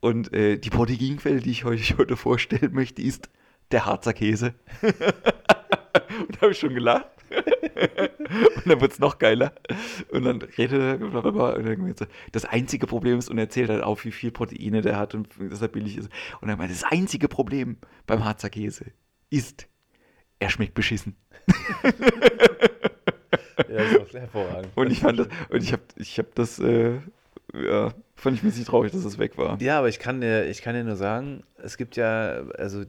Und 0.00 0.32
äh, 0.34 0.58
die 0.58 0.70
Proteinquelle, 0.70 1.40
die 1.40 1.52
ich 1.52 1.64
euch 1.64 1.94
heute 1.98 2.16
vorstellen 2.16 2.72
möchte, 2.72 3.00
ist 3.00 3.30
der 3.70 3.86
Harzer 3.86 4.12
Käse. 4.12 4.54
und 4.82 6.36
da 6.36 6.40
habe 6.42 6.52
ich 6.52 6.58
schon 6.58 6.74
gelacht. 6.74 7.15
und 8.56 8.66
dann 8.66 8.80
wird 8.80 8.92
es 8.92 8.98
noch 8.98 9.18
geiler. 9.18 9.52
Und 10.10 10.24
dann 10.24 10.42
redet 10.42 10.80
er 10.80 10.98
darüber. 10.98 11.56
Und 11.56 11.66
dann 11.66 11.94
so, 11.96 12.06
das 12.32 12.44
einzige 12.44 12.86
Problem 12.86 13.18
ist, 13.18 13.28
und 13.28 13.38
er 13.38 13.44
erzählt 13.44 13.70
halt 13.70 13.82
auch, 13.82 14.04
wie 14.04 14.12
viel 14.12 14.30
Proteine 14.30 14.82
der 14.82 14.96
hat 14.96 15.14
und 15.14 15.28
dass 15.50 15.62
er 15.62 15.68
billig 15.68 15.96
ist. 15.96 16.10
Und 16.40 16.48
dann 16.48 16.58
meinte, 16.58 16.74
das 16.74 16.84
einzige 16.84 17.28
Problem 17.28 17.76
beim 18.06 18.24
Harzer 18.24 18.50
Käse 18.50 18.86
ist, 19.30 19.68
er 20.38 20.50
schmeckt 20.50 20.74
beschissen. 20.74 21.16
Ja, 23.68 23.76
das 23.76 23.92
ist 23.92 24.00
auch 24.00 24.20
hervorragend. 24.20 24.68
Und 24.74 24.90
ich 24.90 25.00
fand 25.00 25.18
das, 25.18 25.28
und 25.48 25.62
ich 25.62 25.72
habe 25.72 25.82
ich 25.96 26.18
hab 26.18 26.34
das, 26.34 26.58
äh, 26.58 26.98
ja, 27.54 27.92
fand 28.14 28.36
ich 28.36 28.42
ein 28.42 28.48
bisschen 28.48 28.64
traurig, 28.64 28.92
dass 28.92 29.04
es 29.04 29.18
weg 29.18 29.38
war. 29.38 29.60
Ja, 29.60 29.78
aber 29.78 29.88
ich 29.88 29.98
kann 29.98 30.20
dir, 30.20 30.46
ich 30.46 30.62
kann 30.62 30.74
dir 30.74 30.84
nur 30.84 30.96
sagen, 30.96 31.42
es 31.56 31.76
gibt 31.76 31.96
ja, 31.96 32.44
also 32.58 32.84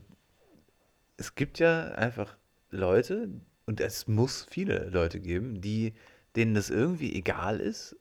es 1.18 1.36
gibt 1.36 1.60
ja 1.60 1.86
einfach 1.94 2.38
Leute, 2.70 3.30
und 3.68 3.82
es 3.82 4.08
muss 4.08 4.48
viele 4.50 4.90
Leute 4.90 5.20
geben, 5.20 5.62
die, 5.62 5.94
denen 6.36 6.56
das 6.56 6.70
irgendwie 6.70 7.14
egal 7.14 7.60
ist, 7.60 7.96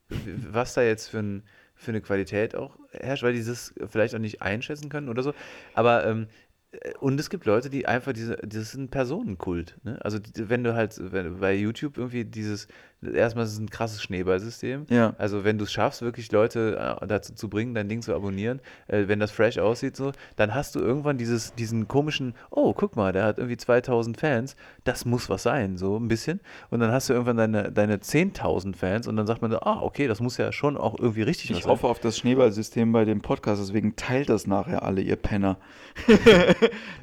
was 0.50 0.74
da 0.74 0.82
jetzt 0.82 1.08
für, 1.08 1.18
ein, 1.18 1.42
für 1.74 1.90
eine 1.90 2.00
Qualität 2.00 2.54
auch 2.54 2.78
herrscht, 2.92 3.24
weil 3.24 3.34
die 3.34 3.44
das 3.44 3.74
vielleicht 3.88 4.14
auch 4.14 4.20
nicht 4.20 4.40
einschätzen 4.40 4.88
können 4.88 5.08
oder 5.08 5.22
so. 5.22 5.34
Aber 5.74 6.06
ähm, 6.06 6.28
äh, 6.70 6.92
und 7.00 7.18
es 7.18 7.30
gibt 7.30 7.46
Leute, 7.46 7.68
die 7.68 7.86
einfach 7.86 8.12
diese, 8.12 8.36
das 8.36 8.62
ist 8.62 8.74
ein 8.74 8.88
Personenkult. 8.88 9.76
Ne? 9.82 9.98
Also 10.04 10.20
wenn 10.34 10.62
du 10.62 10.74
halt 10.74 10.94
wenn, 11.12 11.40
bei 11.40 11.54
YouTube 11.54 11.98
irgendwie 11.98 12.24
dieses, 12.24 12.68
erstmal 13.02 13.44
ist 13.44 13.52
es 13.52 13.58
ein 13.58 13.70
krasses 13.70 14.02
Schneeballsystem. 14.02 14.86
Ja. 14.88 15.14
Also 15.18 15.44
wenn 15.44 15.58
du 15.58 15.64
es 15.64 15.72
schaffst, 15.72 16.02
wirklich 16.02 16.32
Leute 16.32 16.98
äh, 17.00 17.06
dazu 17.06 17.34
zu 17.34 17.48
bringen, 17.48 17.74
dein 17.74 17.88
Ding 17.88 18.02
zu 18.02 18.14
abonnieren, 18.14 18.60
äh, 18.88 19.04
wenn 19.06 19.20
das 19.20 19.30
fresh 19.30 19.58
aussieht 19.58 19.96
so, 19.96 20.12
dann 20.36 20.54
hast 20.54 20.74
du 20.74 20.80
irgendwann 20.80 21.18
dieses, 21.18 21.54
diesen 21.54 21.88
komischen, 21.88 22.34
oh, 22.50 22.72
guck 22.72 22.96
mal, 22.96 23.12
der 23.12 23.24
hat 23.24 23.38
irgendwie 23.38 23.56
2000 23.56 24.18
Fans, 24.18 24.56
das 24.84 25.04
muss 25.04 25.28
was 25.28 25.42
sein, 25.42 25.76
so 25.76 25.98
ein 25.98 26.08
bisschen. 26.08 26.40
Und 26.70 26.80
dann 26.80 26.90
hast 26.90 27.08
du 27.08 27.12
irgendwann 27.12 27.36
deine, 27.36 27.72
deine 27.72 27.98
10.000 27.98 28.74
Fans 28.76 29.06
und 29.06 29.16
dann 29.16 29.26
sagt 29.26 29.42
man 29.42 29.50
so, 29.50 29.60
ah, 29.60 29.82
okay, 29.82 30.08
das 30.08 30.20
muss 30.20 30.36
ja 30.36 30.52
schon 30.52 30.76
auch 30.76 30.98
irgendwie 30.98 31.22
richtig 31.22 31.50
was 31.50 31.58
Ich 31.58 31.66
hoffe 31.66 31.86
auf 31.86 32.00
das 32.00 32.18
Schneeballsystem 32.18 32.92
bei 32.92 33.04
dem 33.04 33.20
Podcast, 33.20 33.60
deswegen 33.60 33.96
teilt 33.96 34.28
das 34.28 34.46
nachher 34.46 34.82
alle, 34.82 35.00
ihr 35.00 35.16
Penner. 35.16 35.58
sein. 36.06 36.54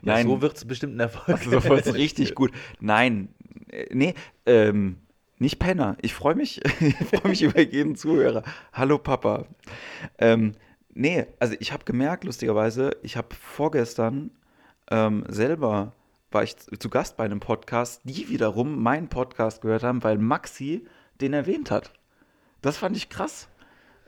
Nein, 0.02 0.28
So 0.28 0.42
wird 0.42 0.58
es 0.58 0.66
bestimmt 0.66 0.96
ein 0.96 1.00
Erfolg. 1.00 1.40
so 1.44 1.64
wird's 1.64 1.94
richtig 1.94 2.36
gut. 2.36 2.52
Nein, 2.80 3.30
äh, 3.72 3.86
nee, 3.92 4.14
ähm, 4.46 4.98
nicht 5.40 5.60
Penner. 5.60 5.98
Ich 6.02 6.14
freue 6.14 6.36
mich, 6.36 6.62
ich 6.82 6.96
freue 6.96 7.30
mich 7.30 7.42
über 7.42 7.62
jeden 7.62 7.96
Zuhörer. 7.96 8.44
Hallo 8.72 8.98
Papa. 8.98 9.46
Ähm, 10.18 10.54
nee, 10.94 11.26
also 11.40 11.56
ich 11.60 11.72
habe 11.72 11.86
gemerkt, 11.86 12.24
lustigerweise, 12.24 12.92
ich 13.04 13.18
habe 13.18 13.36
vorgestern 13.36 14.32
ähm, 14.90 15.24
selber 15.28 15.94
war 16.32 16.44
ich 16.44 16.58
zu 16.58 16.90
Gast 16.90 17.18
bei 17.18 17.26
einem 17.26 17.40
Podcast, 17.40 18.02
die 18.04 18.30
wiederum 18.30 18.82
meinen 18.82 19.08
Podcast 19.08 19.62
gehört 19.62 19.84
haben, 19.84 20.04
weil 20.04 20.18
Maxi 20.18 20.86
den 21.22 21.34
erwähnt 21.34 21.70
hat. 21.70 21.92
Das 22.62 22.78
fand 22.78 22.98
ich 22.98 23.10
krass. 23.10 23.50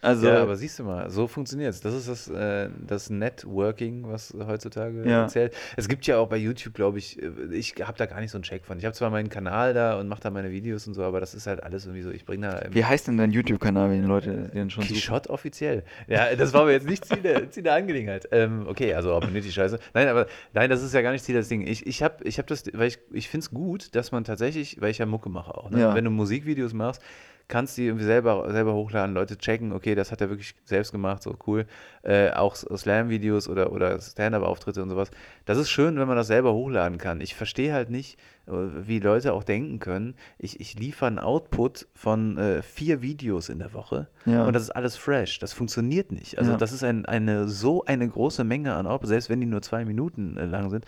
Also, 0.06 0.28
ja, 0.28 0.42
aber 0.42 0.56
siehst 0.56 0.80
du 0.80 0.84
mal, 0.84 1.10
so 1.10 1.28
funktioniert 1.28 1.72
es. 1.74 1.82
Das 1.82 1.94
ist 1.94 2.08
das, 2.08 2.28
äh, 2.30 2.70
das 2.86 3.10
Networking, 3.10 4.04
was 4.08 4.34
heutzutage 4.48 5.08
Ja. 5.10 5.28
zählt. 5.28 5.54
Es 5.78 5.88
gibt 5.88 6.06
ja 6.08 6.18
auch 6.18 6.28
bei 6.28 6.38
YouTube, 6.38 6.74
glaube 6.74 6.98
ich, 7.00 7.22
äh, 7.22 7.30
ich 7.52 7.76
habe 7.82 7.98
da 7.98 8.06
gar 8.06 8.20
nicht 8.22 8.32
so 8.32 8.38
einen 8.38 8.44
Check 8.44 8.66
von. 8.66 8.78
Ich 8.78 8.86
habe 8.86 8.94
zwar 8.96 9.10
meinen 9.10 9.30
Kanal 9.30 9.74
da 9.74 10.00
und 10.00 10.08
mache 10.08 10.22
da 10.22 10.30
meine 10.30 10.52
Videos 10.52 10.88
und 10.88 10.94
so, 10.94 11.04
aber 11.04 11.20
das 11.20 11.34
ist 11.34 11.48
halt 11.48 11.64
alles 11.64 11.86
irgendwie 11.86 12.04
so, 12.04 12.12
ich 12.12 12.26
bringe 12.26 12.48
da 12.48 12.62
wie 12.72 12.86
heißt 12.86 13.08
denn 13.08 13.18
dein 13.18 13.32
YouTube-Kanal, 13.32 13.90
wenn 13.90 14.02
die 14.02 14.08
Leute 14.08 14.50
den 14.54 14.70
schon? 14.70 14.84
Quichotte 14.84 15.30
offiziell. 15.30 15.84
Ja, 16.08 16.36
das 16.36 16.54
war 16.54 16.62
aber 16.62 16.72
jetzt 16.72 16.88
nicht 16.88 17.06
Ziel 17.06 17.22
der, 17.22 17.50
Ziel 17.52 17.64
der 17.64 17.74
Angelegenheit. 17.74 18.28
Ähm, 18.32 18.66
okay, 18.68 18.94
also 18.94 19.14
abonniert 19.14 19.46
die 19.46 19.52
Scheiße. 19.52 19.80
Nein, 19.94 20.08
aber 20.08 20.28
nein, 20.54 20.70
das 20.70 20.84
ist 20.84 20.94
ja 20.94 21.02
gar 21.02 21.12
nicht 21.12 21.24
Ziel 21.26 21.36
des 21.36 21.48
Ding. 21.48 21.66
Ich, 21.66 21.86
ich 21.88 22.04
habe 22.04 22.24
ich 22.24 22.38
hab 22.40 22.48
das, 22.48 22.64
weil 22.74 22.88
ich, 22.88 23.00
ich 23.12 23.30
finde 23.30 23.44
es 23.46 23.52
gut, 23.52 23.96
dass 23.96 24.12
man 24.12 24.24
tatsächlich, 24.24 24.80
weil 24.82 24.92
ich 24.92 24.98
ja 25.00 25.06
Mucke 25.06 25.30
mache 25.30 25.56
auch, 25.56 25.70
ne? 25.70 25.80
Ja. 25.80 25.96
wenn 25.96 26.04
du 26.06 26.12
Musikvideos 26.12 26.74
machst, 26.74 27.02
kannst 27.48 27.78
du 27.78 27.82
die 27.82 27.88
irgendwie 27.88 28.06
selber, 28.06 28.52
selber 28.52 28.74
hochladen, 28.74 29.14
Leute 29.14 29.38
checken, 29.38 29.72
okay, 29.72 29.94
das 29.96 30.12
hat 30.12 30.22
er 30.22 30.30
wirklich 30.30 30.56
selbst 30.66 30.92
gemacht, 30.92 31.22
so 31.24 31.36
cool. 31.48 31.66
Äh, 32.04 32.32
auch 32.32 32.56
Slam-Videos 32.56 33.48
oder, 33.50 33.72
oder 33.72 34.00
Stand-Up-Auftritte 34.00 34.82
und 34.82 34.90
sowas. 34.90 35.12
Das 35.46 35.58
ist 35.58 35.70
schön, 35.70 35.98
wenn 36.00 36.08
man 36.08 36.18
das 36.18 36.28
selber 36.28 36.54
hochladen 36.54 36.98
kann. 36.98 37.22
Ich 37.22 37.36
verstehe 37.36 37.74
halt 37.74 37.90
nicht, 37.90 38.20
äh, 38.48 38.52
wie 38.52 39.00
Leute 39.00 39.34
auch 39.34 39.44
denken 39.44 39.80
können, 39.80 40.16
ich, 40.38 40.60
ich 40.60 40.78
liefere 40.80 41.08
einen 41.08 41.20
Output 41.20 41.88
von 41.94 42.38
äh, 42.38 42.62
vier 42.62 43.02
Videos 43.02 43.50
in 43.50 43.60
der 43.60 43.74
Woche 43.74 44.08
Ja. 44.26 44.46
und 44.46 44.54
das 44.54 44.64
ist 44.64 44.72
alles 44.72 44.98
fresh. 44.98 45.40
Das 45.40 45.54
funktioniert 45.54 46.12
nicht. 46.12 46.38
Also 46.40 46.52
Ja. 46.52 46.58
das 46.58 46.72
ist 46.72 46.84
ein, 46.84 47.06
eine 47.06 47.48
so 47.48 47.84
eine 47.86 48.08
große 48.08 48.44
Menge 48.44 48.74
an 48.76 48.88
Output, 48.88 49.10
selbst 49.10 49.30
wenn 49.30 49.40
die 49.42 49.48
nur 49.48 49.62
zwei 49.62 49.86
Minuten 49.86 50.38
äh, 50.38 50.46
lang 50.46 50.70
sind. 50.70 50.86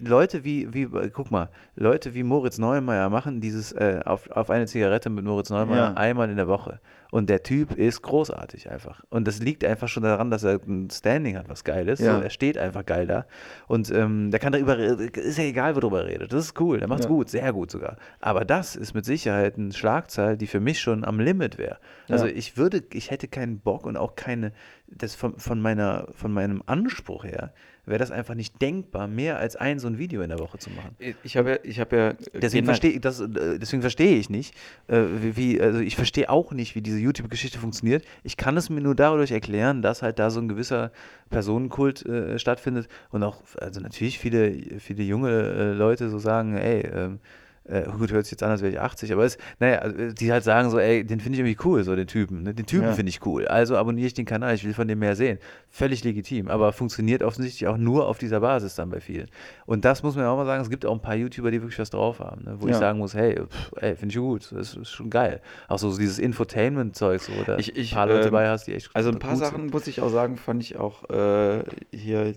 Leute 0.00 0.44
wie, 0.44 0.72
wie, 0.74 0.86
guck 1.12 1.30
mal, 1.30 1.48
Leute 1.76 2.14
wie 2.14 2.22
Moritz 2.22 2.58
Neumeier 2.58 3.08
machen 3.10 3.40
dieses 3.40 3.72
äh, 3.72 4.00
auf, 4.04 4.30
auf 4.30 4.50
eine 4.50 4.66
Zigarette 4.66 5.10
mit 5.10 5.24
Moritz 5.24 5.50
Neumeier 5.50 5.76
Ja. 5.90 5.94
einmal 5.94 6.30
in 6.30 6.36
der 6.36 6.48
Woche. 6.48 6.80
Und 7.10 7.30
der 7.30 7.42
Typ 7.42 7.72
ist 7.74 8.02
großartig 8.02 8.70
einfach. 8.70 9.02
Und 9.08 9.26
das 9.26 9.40
liegt 9.40 9.64
einfach 9.64 9.88
schon 9.88 10.02
daran, 10.02 10.30
dass 10.30 10.42
er 10.44 10.60
ein 10.66 10.90
Standing 10.90 11.38
hat, 11.38 11.48
was 11.48 11.64
geil 11.64 11.88
ist. 11.88 12.00
Ja. 12.00 12.16
So, 12.18 12.22
er 12.22 12.28
steht 12.28 12.58
einfach 12.58 12.84
geil 12.84 13.06
da. 13.06 13.24
Und 13.66 13.90
ähm, 13.90 14.30
der 14.30 14.38
kann 14.40 14.52
darüber 14.52 14.76
reden, 14.76 15.08
ist 15.14 15.38
ja 15.38 15.44
egal, 15.44 15.74
worüber 15.74 16.02
er 16.02 16.08
redet. 16.08 16.32
Das 16.34 16.44
ist 16.44 16.60
cool, 16.60 16.78
der 16.80 16.88
macht's 16.88 17.04
Ja. 17.06 17.10
gut, 17.10 17.30
sehr 17.30 17.50
gut 17.54 17.70
sogar. 17.70 17.96
Aber 18.20 18.44
das 18.44 18.76
ist 18.76 18.92
mit 18.94 19.06
Sicherheit 19.06 19.56
eine 19.56 19.72
Schlagzahl, 19.72 20.36
die 20.36 20.46
für 20.46 20.60
mich 20.60 20.80
schon 20.80 21.02
am 21.04 21.18
Limit 21.18 21.56
wäre. 21.56 21.78
Also 22.10 22.26
Ja. 22.26 22.32
ich 22.34 22.58
würde, 22.58 22.82
ich 22.92 23.10
hätte 23.10 23.26
keinen 23.26 23.60
Bock 23.60 23.86
und 23.86 23.96
auch 23.96 24.14
keine, 24.14 24.52
das 24.86 25.14
von, 25.14 25.38
von 25.38 25.60
meiner, 25.62 26.08
von 26.12 26.30
meinem 26.32 26.62
Anspruch 26.66 27.24
her, 27.24 27.54
wäre 27.88 27.98
das 27.98 28.10
einfach 28.10 28.34
nicht 28.34 28.60
denkbar, 28.60 29.08
mehr 29.08 29.38
als 29.38 29.56
ein 29.56 29.78
so 29.78 29.86
ein 29.88 29.98
Video 29.98 30.22
in 30.22 30.28
der 30.28 30.38
Woche 30.38 30.58
zu 30.58 30.70
machen. 30.70 30.96
Ich 31.22 31.36
habe 31.36 31.50
ja, 31.50 31.56
ich 31.62 31.80
habe 31.80 31.96
ja 31.96 32.12
Deswegen 32.34 32.64
gener- 32.64 32.66
verstehe 32.66 33.00
das, 33.00 33.20
äh, 33.20 33.58
deswegen 33.58 33.80
verstehe 33.82 34.16
ich 34.16 34.30
nicht, 34.30 34.54
äh, 34.86 35.02
wie, 35.20 35.36
wie, 35.36 35.60
also 35.60 35.80
ich 35.80 35.96
verstehe 35.96 36.28
auch 36.30 36.52
nicht, 36.52 36.74
wie 36.74 36.82
diese 36.82 36.98
YouTube-Geschichte 36.98 37.58
funktioniert. 37.58 38.04
Ich 38.22 38.36
kann 38.36 38.56
es 38.56 38.70
mir 38.70 38.80
nur 38.80 38.94
dadurch 38.94 39.30
erklären, 39.30 39.82
dass 39.82 40.02
halt 40.02 40.18
da 40.18 40.30
so 40.30 40.40
ein 40.40 40.48
gewisser 40.48 40.92
Personenkult 41.30 42.04
äh, 42.06 42.38
stattfindet 42.38 42.88
und 43.10 43.22
auch, 43.22 43.42
also 43.60 43.80
natürlich 43.80 44.18
viele, 44.18 44.52
viele 44.80 45.02
junge 45.02 45.30
äh, 45.30 45.72
Leute 45.72 46.08
so 46.10 46.18
sagen, 46.18 46.56
ey, 46.56 46.80
ähm, 46.80 47.20
äh, 47.68 47.84
gut, 47.98 48.10
hört 48.12 48.24
sich 48.24 48.32
jetzt 48.32 48.42
an, 48.42 48.50
als 48.50 48.62
wäre 48.62 48.72
ich 48.72 48.80
80, 48.80 49.12
aber 49.12 49.24
es, 49.24 49.38
naja, 49.60 49.78
also, 49.78 50.12
die 50.12 50.32
halt 50.32 50.42
sagen 50.44 50.70
so, 50.70 50.78
ey, 50.78 51.04
den 51.04 51.20
finde 51.20 51.36
ich 51.36 51.40
irgendwie 51.46 51.58
cool, 51.68 51.84
so 51.84 51.94
den 51.94 52.06
Typen, 52.06 52.42
ne? 52.42 52.54
den 52.54 52.66
Typen 52.66 52.88
Ja. 52.88 52.92
finde 52.94 53.10
ich 53.10 53.24
cool, 53.26 53.46
also 53.46 53.76
abonniere 53.76 54.06
ich 54.06 54.14
den 54.14 54.24
Kanal, 54.24 54.54
ich 54.54 54.64
will 54.64 54.74
von 54.74 54.88
dem 54.88 54.98
mehr 54.98 55.14
sehen. 55.16 55.38
Völlig 55.70 56.02
legitim, 56.04 56.48
aber 56.48 56.72
funktioniert 56.72 57.22
offensichtlich 57.22 57.68
auch 57.68 57.76
nur 57.76 58.06
auf 58.08 58.18
dieser 58.18 58.40
Basis 58.40 58.74
dann 58.74 58.90
bei 58.90 59.00
vielen. 59.00 59.28
Und 59.66 59.84
das 59.84 60.02
muss 60.02 60.14
man 60.16 60.24
ja 60.24 60.30
auch 60.30 60.36
mal 60.36 60.46
sagen, 60.46 60.62
es 60.62 60.70
gibt 60.70 60.86
auch 60.86 60.94
ein 60.94 61.02
paar 61.02 61.14
YouTuber, 61.14 61.50
die 61.50 61.60
wirklich 61.60 61.78
was 61.78 61.90
drauf 61.90 62.20
haben, 62.20 62.44
ne? 62.44 62.56
wo 62.58 62.66
ich 62.66 62.72
Ja. 62.72 62.78
sagen 62.78 62.98
muss, 62.98 63.14
hey, 63.14 63.36
pff, 63.46 63.72
ey, 63.80 63.94
finde 63.96 64.12
ich 64.14 64.18
gut, 64.18 64.50
das 64.52 64.74
ist 64.74 64.88
schon 64.90 65.10
geil. 65.10 65.40
Auch 65.68 65.78
so 65.78 65.96
dieses 65.96 66.18
Infotainment-Zeug, 66.18 67.20
so, 67.20 67.32
da 67.46 67.58
Ich- 67.58 67.76
ich, 67.76 67.92
ein 67.92 67.96
paar 67.96 68.06
Leute 68.06 68.18
ähm, 68.20 68.32
dabei 68.32 68.48
hast, 68.48 68.66
die 68.66 68.74
echt 68.74 68.90
Also 68.94 69.10
ein 69.10 69.18
paar 69.18 69.36
Sachen, 69.36 69.66
muss 69.66 69.86
ich 69.86 70.00
auch 70.00 70.08
sagen, 70.08 70.36
fand 70.38 70.62
ich 70.62 70.76
auch 70.78 71.08
äh, 71.10 71.62
hier, 71.92 72.32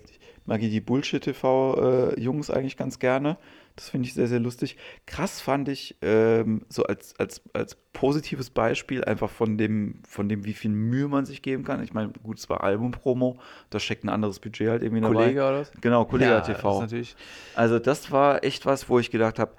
mag 0.46 0.62
ich 0.62 0.72
die 0.72 0.82
Bullshit-TV-Jungs 0.82 2.50
eigentlich 2.50 2.78
ganz 2.78 3.00
gerne. 3.00 3.38
Das 3.76 3.90
finde 3.90 4.08
ich 4.08 4.14
sehr, 4.14 4.28
sehr 4.28 4.40
lustig. 4.40 4.78
Krass 5.06 5.42
fand 5.42 5.70
ich, 5.70 5.98
ähm, 6.02 6.66
so 6.70 6.84
als, 6.84 7.18
als, 7.20 7.42
als 7.54 7.76
positives 7.94 8.50
Beispiel, 8.50 9.04
einfach 9.04 9.30
von 9.30 9.58
dem, 9.58 10.02
von 10.08 10.28
dem, 10.30 10.46
wie 10.46 10.54
viel 10.54 10.72
Mühe 10.72 11.08
man 11.08 11.26
sich 11.26 11.42
geben 11.42 11.64
kann. 11.64 11.82
Ich 11.84 11.94
meine, 11.94 12.12
gut, 12.24 12.38
es 12.38 12.50
war 12.50 12.64
Album-Promo, 12.64 13.40
da 13.70 13.80
steckt 13.80 14.04
ein 14.04 14.10
anderes 14.10 14.40
Budget 14.40 14.70
halt 14.70 14.84
irgendwie 14.84 15.02
dabei. 15.02 15.14
Kollege 15.16 15.40
oder 15.42 15.60
was? 15.62 15.72
Genau, 15.82 16.06
Kollege 16.06 16.32
Ja, 16.32 16.42
TV. 16.42 16.86
Das 16.86 17.16
Also 17.56 17.80
das 17.80 18.12
war 18.12 18.44
echt 18.44 18.66
was, 18.66 18.90
wo 18.90 19.00
ich 19.00 19.12
gedacht 19.12 19.40
habe, 19.40 19.54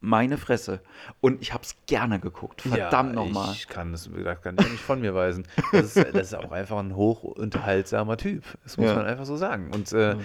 meine 0.00 0.38
Fresse. 0.38 0.80
Und 1.20 1.42
ich 1.42 1.52
habe 1.52 1.62
es 1.62 1.76
gerne 1.86 2.20
geguckt. 2.20 2.62
Verdammt 2.62 3.10
ja, 3.10 3.14
nochmal. 3.16 3.52
Ich 3.52 3.68
kann 3.68 3.92
das 3.92 4.08
das 4.24 4.40
kann 4.40 4.56
ich 4.58 4.70
nicht 4.70 4.82
von 4.82 5.00
mir 5.00 5.14
weisen. 5.14 5.46
Das 5.72 5.94
ist, 5.94 6.14
das 6.14 6.28
ist 6.28 6.34
auch 6.34 6.52
einfach 6.52 6.78
ein 6.78 6.96
hochunterhaltsamer 6.96 8.16
Typ. 8.16 8.44
Das 8.64 8.76
muss 8.78 8.86
Ja. 8.86 8.94
man 8.96 9.04
einfach 9.06 9.26
so 9.26 9.36
sagen. 9.36 9.70
Und 9.74 9.92
äh, 9.92 10.16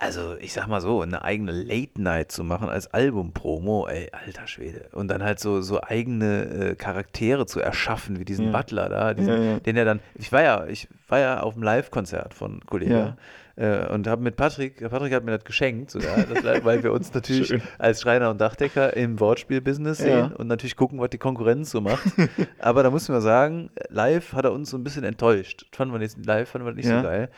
also, 0.00 0.34
ich 0.40 0.54
sag 0.54 0.66
mal 0.66 0.80
so, 0.80 1.02
eine 1.02 1.22
eigene 1.22 1.52
Late 1.52 2.00
Night 2.00 2.32
zu 2.32 2.42
machen 2.42 2.70
als 2.70 2.92
Album-Promo, 2.94 3.86
ey, 3.86 4.08
alter 4.12 4.46
Schwede. 4.46 4.86
Und 4.92 5.08
dann 5.08 5.22
halt 5.22 5.38
so, 5.38 5.60
so 5.60 5.82
eigene 5.82 6.44
äh, 6.70 6.74
Charaktere 6.74 7.44
zu 7.44 7.60
erschaffen, 7.60 8.18
wie 8.18 8.24
diesen 8.24 8.46
Ja. 8.46 8.52
Butler 8.52 8.88
da, 8.88 9.12
diesen, 9.14 9.32
Ja, 9.34 9.42
ja. 9.52 9.60
den 9.60 9.76
er 9.76 9.84
dann, 9.84 10.00
ich 10.14 10.32
war 10.32 10.42
ja, 10.42 10.66
ich 10.66 10.88
war 11.06 11.18
ja 11.18 11.40
auf 11.40 11.52
dem 11.52 11.62
Live-Konzert 11.62 12.32
von 12.32 12.60
Kollega. 12.64 13.18
Äh, 13.56 13.88
und 13.92 14.06
habe 14.06 14.22
mit 14.22 14.36
Patrick, 14.36 14.88
Patrick 14.88 15.12
hat 15.12 15.24
mir 15.24 15.32
das 15.36 15.44
geschenkt 15.44 15.90
sogar, 15.90 16.16
das, 16.22 16.64
weil 16.64 16.82
wir 16.82 16.92
uns 16.92 17.12
natürlich 17.14 17.60
als 17.78 18.00
Schreiner 18.00 18.30
und 18.30 18.40
Dachdecker 18.40 18.96
im 18.96 19.20
Wortspiel-Business 19.20 19.98
sehen 19.98 20.32
und 20.32 20.46
natürlich 20.46 20.76
gucken, 20.76 20.98
was 20.98 21.10
die 21.10 21.18
Konkurrenz 21.18 21.70
so 21.70 21.82
macht. 21.82 22.06
Aber 22.58 22.82
da 22.82 22.90
müssen 22.90 23.14
wir 23.14 23.20
sagen, 23.20 23.68
live 23.90 24.32
hat 24.32 24.46
er 24.46 24.52
uns 24.52 24.70
so 24.70 24.78
ein 24.78 24.84
bisschen 24.84 25.04
enttäuscht. 25.04 25.66
Fanden 25.72 25.92
wir 25.92 26.00
jetzt 26.00 26.24
live, 26.24 26.48
fanden 26.48 26.66
wir 26.66 26.72
nicht 26.72 26.88
so 26.88 27.02
geil. 27.02 27.28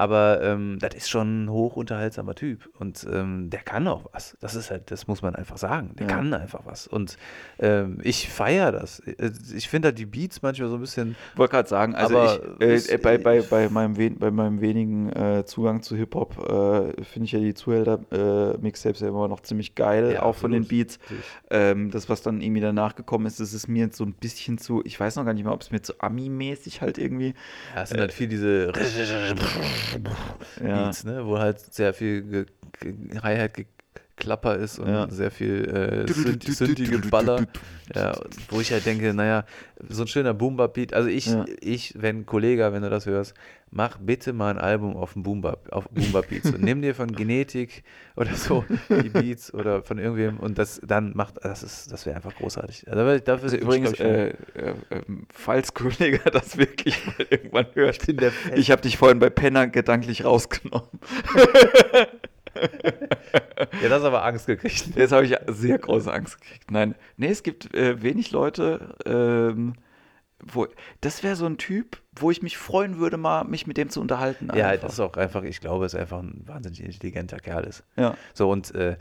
Aber 0.00 0.40
ähm, 0.42 0.78
das 0.80 0.94
ist 0.94 1.10
schon 1.10 1.44
ein 1.44 1.50
hochunterhaltsamer 1.50 2.34
Typ 2.34 2.70
und 2.78 3.06
ähm, 3.12 3.50
der 3.50 3.60
kann 3.60 3.86
auch 3.86 4.06
was. 4.14 4.34
Das 4.40 4.54
ist 4.54 4.70
halt, 4.70 4.90
das 4.90 5.06
muss 5.06 5.20
man 5.20 5.34
einfach 5.36 5.58
sagen. 5.58 5.94
Der 5.98 6.08
Ja. 6.08 6.16
kann 6.16 6.32
einfach 6.32 6.62
was. 6.64 6.86
Und 6.86 7.18
ähm, 7.58 7.98
ich 8.02 8.30
feiere 8.30 8.72
das. 8.72 9.00
Äh, 9.00 9.30
Ich 9.54 9.68
finde 9.68 9.88
halt 9.88 9.98
die 9.98 10.06
Beats 10.06 10.40
manchmal 10.40 10.70
so 10.70 10.76
ein 10.76 10.80
bisschen. 10.80 11.16
wollte 11.36 11.52
gerade 11.52 11.68
sagen, 11.68 11.94
also 11.94 12.16
Aber 12.18 12.40
ich, 12.60 12.88
äh, 12.90 12.94
äh, 12.94 12.96
bei, 12.96 13.18
bei, 13.18 13.42
bei, 13.42 13.68
meinem 13.68 13.98
wen, 13.98 14.18
bei 14.18 14.30
meinem 14.30 14.62
wenigen 14.62 15.10
äh, 15.12 15.44
Zugang 15.44 15.82
zu 15.82 15.96
Hip-Hop 15.96 16.38
äh, 16.98 17.04
finde 17.04 17.26
ich 17.26 17.32
ja 17.32 17.38
die 17.40 17.52
Zuhälter-Mixtapes 17.52 19.00
ja 19.00 19.08
immer 19.08 19.28
noch 19.28 19.40
ziemlich 19.40 19.74
geil, 19.74 20.12
Ja, 20.14 20.22
auch 20.22 20.34
von 20.34 20.50
den. 20.52 20.66
Beats. 20.66 20.98
Ähm, 21.50 21.90
das, 21.90 22.08
was 22.08 22.22
dann 22.22 22.40
irgendwie 22.40 22.60
danach 22.62 22.94
gekommen 22.94 23.26
ist, 23.26 23.38
das 23.38 23.52
ist 23.52 23.68
mir 23.68 23.84
jetzt 23.86 23.96
so 23.98 24.04
ein 24.04 24.14
bisschen 24.14 24.56
zu, 24.56 24.82
ich 24.86 24.98
weiß 24.98 25.16
noch 25.16 25.24
gar 25.26 25.34
nicht 25.34 25.44
mehr, 25.44 25.52
ob 25.52 25.60
es 25.60 25.70
mir 25.70 25.82
zu 25.82 25.92
Ami-mäßig 26.00 26.80
halt 26.80 26.96
irgendwie. 26.96 27.34
Ja, 27.74 27.82
es 27.82 27.90
sind 27.90 28.00
halt 28.00 28.12
viel 28.12 28.28
diese. 28.28 28.72
Beats, 29.98 31.04
ne? 31.04 31.26
wo 31.26 31.38
halt 31.38 31.60
sehr 31.72 31.94
viel 31.94 32.22
ge 32.22 32.46
ge 32.80 33.66
Hi-Hat-Geklapper 34.20 34.56
ist 34.56 34.78
und 34.78 34.88
Ja. 34.88 35.08
sehr 35.10 35.30
viel 35.30 35.64
äh, 36.06 36.10
Synth- 36.10 36.50
synthige 36.52 36.98
Baller. 36.98 37.46
Ja, 37.94 38.16
wo 38.50 38.60
ich 38.60 38.70
halt 38.70 38.86
denke, 38.86 39.12
naja, 39.14 39.44
so 39.88 40.02
ein 40.04 40.06
schöner 40.06 40.32
Boom-Bap-Beat. 40.32 40.94
Also 40.94 41.08
ich, 41.08 41.26
Ja. 41.26 41.44
ich, 41.60 41.94
wenn 41.98 42.24
Kollege, 42.24 42.72
wenn 42.72 42.82
du 42.82 42.90
das 42.90 43.04
hörst, 43.06 43.34
mach 43.72 43.98
bitte 43.98 44.32
mal 44.32 44.50
ein 44.50 44.58
Album 44.58 44.96
auf 44.96 45.14
dem 45.14 45.24
Boom-Bap, 45.24 45.72
auf 45.72 45.88
Boom-Bap-Beats. 45.88 46.52
und 46.54 46.62
nimm 46.62 46.82
dir 46.82 46.94
von 46.94 47.10
Genetik 47.10 47.82
oder 48.14 48.32
so 48.34 48.64
die 48.88 49.08
Beats 49.08 49.52
oder 49.52 49.82
von 49.82 49.98
irgendwem 49.98 50.38
und 50.38 50.56
das 50.58 50.80
dann 50.86 51.16
macht, 51.16 51.34
das 51.42 51.64
ist, 51.64 51.90
das 51.90 52.06
wäre 52.06 52.14
einfach 52.14 52.36
großartig. 52.36 52.86
Also 52.88 53.18
dafür, 53.24 53.44
Also 53.44 53.56
ich, 53.56 53.62
übrigens, 53.62 53.92
ich, 53.94 54.00
äh, 54.00 54.28
äh, 54.28 54.34
ähm, 54.92 55.26
falls 55.32 55.74
Kollege 55.74 56.20
das 56.32 56.58
wirklich 56.58 56.96
mal 57.06 57.26
irgendwann 57.28 57.66
hört, 57.74 57.96
Fan. 58.02 58.18
ich 58.54 58.70
habe 58.70 58.82
dich 58.82 58.98
vorhin 58.98 59.18
bei 59.18 59.30
Penner 59.30 59.66
gedanklich 59.66 60.24
rausgenommen. 60.24 60.88
ja, 63.82 63.88
das 63.88 64.04
aber 64.04 64.24
Angst 64.24 64.46
gekriegt. 64.46 64.90
Jetzt 64.96 65.12
habe 65.12 65.24
ich 65.24 65.36
sehr 65.48 65.78
große 65.78 66.12
Angst 66.12 66.40
gekriegt. 66.40 66.70
Nein, 66.70 66.94
nee, 67.16 67.28
es 67.28 67.42
gibt 67.42 67.74
äh, 67.74 68.02
wenig 68.02 68.30
Leute, 68.30 68.94
ähm, 69.04 69.74
wo 70.42 70.66
das 71.00 71.22
wäre 71.22 71.36
so 71.36 71.46
ein 71.46 71.58
Typ, 71.58 72.00
wo 72.16 72.30
ich 72.30 72.42
mich 72.42 72.56
freuen 72.56 72.98
würde, 72.98 73.16
mal 73.16 73.44
mich 73.44 73.66
mit 73.66 73.76
dem 73.76 73.90
zu 73.90 74.00
unterhalten. 74.00 74.48
Ja, 74.54 74.68
einfach. 74.68 74.88
das 74.88 74.94
ist 74.94 75.00
auch 75.00 75.16
einfach, 75.16 75.42
ich 75.42 75.60
glaube, 75.60 75.84
es 75.84 75.94
ist 75.94 76.00
einfach 76.00 76.20
ein 76.20 76.42
wahnsinnig 76.46 76.80
intelligenter 76.80 77.38
Kerl 77.38 77.64
ist. 77.64 77.84
ja. 77.96 78.16
So, 78.34 78.50
und 78.50 78.74
äh, 78.74 78.96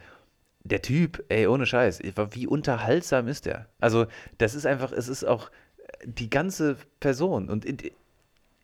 der 0.64 0.82
Typ, 0.82 1.24
ey, 1.30 1.48
ohne 1.48 1.66
Scheiß, 1.66 2.02
wie 2.32 2.48
unterhaltsam 2.48 3.28
ist 3.28 3.46
der? 3.46 3.68
Also, 3.80 4.08
das 4.38 4.56
ist 4.56 4.66
einfach, 4.66 4.92
es 4.92 5.08
ist 5.08 5.24
auch 5.24 5.50
äh, 5.78 6.06
die 6.06 6.30
ganze 6.30 6.78
Person. 7.00 7.50
Und 7.50 7.66
in, 7.66 7.78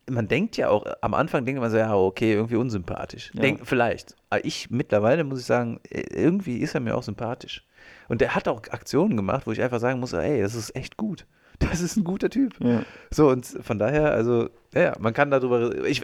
man 0.10 0.28
denkt 0.28 0.58
ja 0.58 0.70
auch, 0.70 0.86
am 1.02 1.14
Anfang 1.14 1.46
denkt 1.46 1.62
man 1.62 1.72
so, 1.72 1.78
ja, 1.78 1.96
okay, 1.96 2.34
irgendwie 2.34 2.56
unsympathisch. 2.56 3.32
Ja. 3.34 3.42
Denk, 3.42 3.66
vielleicht. 3.66 4.16
Aber 4.30 4.46
ich 4.46 4.70
mittlerweile 4.70 5.24
muss 5.24 5.40
ich 5.40 5.46
sagen, 5.46 5.80
äh, 5.90 6.02
irgendwie 6.02 6.58
ist 6.58 6.76
er 6.76 6.82
mir 6.82 6.96
auch 6.96 7.04
sympathisch. 7.04 7.66
Und 8.08 8.22
der 8.22 8.36
hat 8.36 8.48
auch 8.48 8.62
Aktionen 8.70 9.16
gemacht, 9.16 9.48
wo 9.48 9.52
ich 9.52 9.62
einfach 9.62 9.80
sagen 9.80 10.00
muss, 10.00 10.14
ey, 10.14 10.42
das 10.42 10.56
ist 10.56 10.76
echt 10.76 10.98
gut. 10.98 11.26
Das 11.76 11.82
ist 11.82 11.98
ein 11.98 12.04
guter 12.04 12.30
Typ. 12.30 12.54
Ja. 12.60 12.84
So, 13.12 13.30
und 13.30 13.46
von 13.46 13.80
daher, 13.80 14.12
also, 14.12 14.50
ja, 14.74 14.94
man 15.00 15.14
kann 15.14 15.32
darüber, 15.32 15.86
ich, 15.86 16.02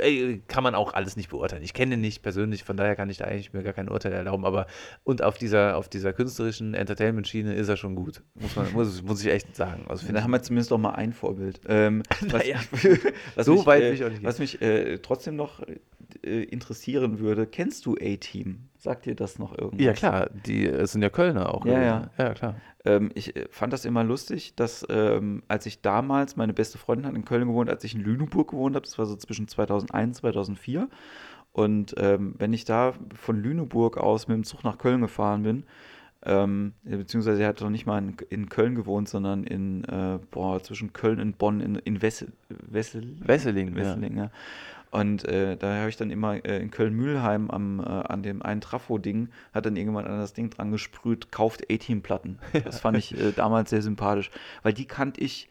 kann 0.48 0.64
man 0.64 0.76
auch 0.76 0.94
alles 0.94 1.16
nicht 1.16 1.30
beurteilen. 1.30 1.64
Ich 1.64 1.74
kenne 1.74 1.96
ihn 1.96 2.02
nicht 2.02 2.22
persönlich, 2.22 2.64
von 2.64 2.78
daher 2.78 2.96
kann 2.96 3.10
ich 3.10 3.18
da 3.18 3.26
eigentlich 3.26 3.54
mir 3.54 3.64
gar 3.64 3.74
kein 3.74 3.90
Urteil 3.90 4.14
erlauben, 4.14 4.46
aber 4.46 4.68
und 5.04 5.22
auf 5.22 5.38
dieser, 5.38 5.78
auf 5.78 5.90
dieser 5.90 6.14
künstlerischen 6.14 6.74
Entertainment-Schiene 6.74 7.54
ist 7.54 7.70
er 7.70 7.78
schon 7.78 7.96
gut. 7.96 8.22
Muss 8.36 8.56
man, 8.56 8.72
muss, 8.74 9.02
muss 9.04 9.24
ich 9.24 9.32
echt 9.32 9.56
sagen. 9.56 9.86
Also 9.88 10.12
Da 10.12 10.24
haben 10.24 10.32
wir 10.32 10.42
zumindest 10.42 10.72
auch 10.72 10.78
mal 10.78 10.92
ein 10.92 11.14
Vorbild. 11.14 11.62
Ähm, 11.68 12.04
was, 12.22 12.44
Naja. 12.44 12.60
was 13.36 13.46
So 13.46 13.56
mich, 13.56 13.66
weit 13.66 13.84
äh, 13.84 13.88
will 13.88 13.94
ich 13.94 14.04
auch 14.04 14.10
nicht 14.10 14.20
gehen. 14.20 14.28
Was 14.28 14.40
mich 14.40 14.62
äh, 14.62 15.00
trotzdem 15.00 15.36
noch 15.36 15.62
äh, 16.24 16.44
interessieren 16.44 17.20
würde, 17.20 17.48
kennst 17.48 17.86
du 17.86 17.96
A-Team? 17.96 18.70
Sagt 18.82 19.06
dir 19.06 19.14
das 19.14 19.38
noch 19.38 19.56
irgendwas? 19.56 19.86
Ja, 19.86 19.94
klar, 19.94 20.30
die 20.48 20.68
sind 20.88 21.04
ja 21.04 21.10
Kölner 21.10 21.54
auch. 21.54 21.64
Ja, 21.68 21.74
gewesen. 21.74 22.10
ja. 22.18 22.26
Ja, 22.26 22.34
klar. 22.34 22.56
Ähm, 22.84 23.12
ich 23.14 23.36
äh, 23.36 23.46
fand 23.52 23.74
das 23.74 23.86
immer 23.86 24.04
lustig, 24.04 24.56
dass 24.56 24.84
ähm, 24.90 25.44
als 25.48 25.68
ich 25.68 25.82
damals, 25.84 26.36
meine 26.36 26.52
beste 26.52 26.80
Freundin 26.80 27.06
hat 27.06 27.14
in 27.14 27.24
Köln 27.24 27.48
gewohnt, 27.48 27.70
als 27.70 27.84
ich 27.84 27.94
in 27.94 28.02
Lüneburg 28.02 28.50
gewohnt 28.50 28.76
habe, 28.76 28.84
das 28.84 28.98
war 28.98 29.06
so 29.06 29.16
zwischen 29.16 29.48
2001 29.48 30.08
und 30.08 30.16
2004. 30.16 30.90
Und 31.52 31.94
ähm, 31.98 32.34
wenn 32.40 32.54
ich 32.54 32.66
da 32.66 32.94
von 33.14 33.40
Lüneburg 33.40 33.98
aus 33.98 34.28
mit 34.28 34.36
dem 34.36 34.46
Zug 34.46 34.64
nach 34.64 34.80
Köln 34.80 35.02
gefahren 35.02 35.44
bin, 35.44 35.64
ähm, 36.24 36.74
ja, 36.84 36.98
beziehungsweise 36.98 37.44
er 37.44 37.50
hat 37.50 37.62
noch 37.62 37.70
nicht 37.70 37.86
mal 37.86 38.00
in, 38.00 38.16
in 38.30 38.50
Köln 38.50 38.74
gewohnt, 38.74 39.10
sondern 39.10 39.44
in, 39.44 39.84
äh, 39.84 40.18
boah, 40.32 40.62
zwischen 40.64 40.92
Köln 40.92 41.20
und 41.20 41.38
Bonn 41.38 41.62
in, 41.62 41.76
in 41.76 42.02
Wessel, 42.02 42.32
Wessel, 42.50 43.16
Wesseling, 43.20 43.70
ja. 43.70 43.76
Wesseling, 43.76 44.18
ja. 44.18 44.32
Und 44.92 45.24
äh, 45.26 45.56
da 45.56 45.78
habe 45.78 45.90
ich 45.90 45.96
dann 45.96 46.12
immer 46.12 46.44
äh, 46.46 46.60
in 46.60 46.70
Köln-Mühlheim 46.70 47.50
am, 47.50 47.80
äh, 47.80 47.84
an 47.84 48.24
dem 48.24 48.42
einen 48.42 48.60
Trafo-Ding, 48.60 49.30
hat 49.54 49.66
dann 49.66 49.78
irgendwann 49.78 50.06
an 50.06 50.20
das 50.20 50.34
Ding 50.34 50.50
dran 50.50 50.70
gesprüht, 50.72 51.32
kauft 51.32 51.64
A-Team-Platten. 51.72 52.40
Das 52.66 52.82
fand 52.82 52.98
ich 52.98 53.18
äh, 53.18 53.32
damals 53.32 53.70
sehr 53.70 53.82
sympathisch, 53.82 54.32
weil 54.64 54.74
die 54.74 54.84
kannte 54.86 55.22
ich, 55.22 55.50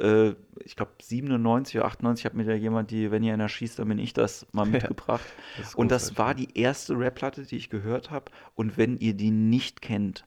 äh, 0.00 0.30
ich 0.64 0.74
glaube 0.74 0.90
97 1.00 1.76
oder 1.76 1.86
98 1.86 2.24
hat 2.26 2.34
mir 2.34 2.44
da 2.44 2.54
jemand 2.54 2.90
die, 2.90 3.12
wenn 3.12 3.22
ihr 3.22 3.32
einer 3.32 3.48
schießt, 3.48 3.78
dann 3.78 3.88
bin 3.88 4.00
ich 4.00 4.12
das 4.12 4.44
mal 4.50 4.64
Ja. 4.66 4.72
mitgebracht. 4.72 5.24
Das 5.56 5.68
ist 5.68 5.74
Und 5.76 5.92
das 5.92 6.18
war 6.18 6.34
die 6.34 6.48
erste 6.58 6.98
Rap-Platte, 6.98 7.44
die 7.44 7.56
ich 7.56 7.70
gehört 7.70 8.10
habe. 8.10 8.32
Und 8.56 8.76
wenn 8.76 8.98
ihr 8.98 9.14
die 9.14 9.30
nicht 9.30 9.82
kennt, 9.82 10.24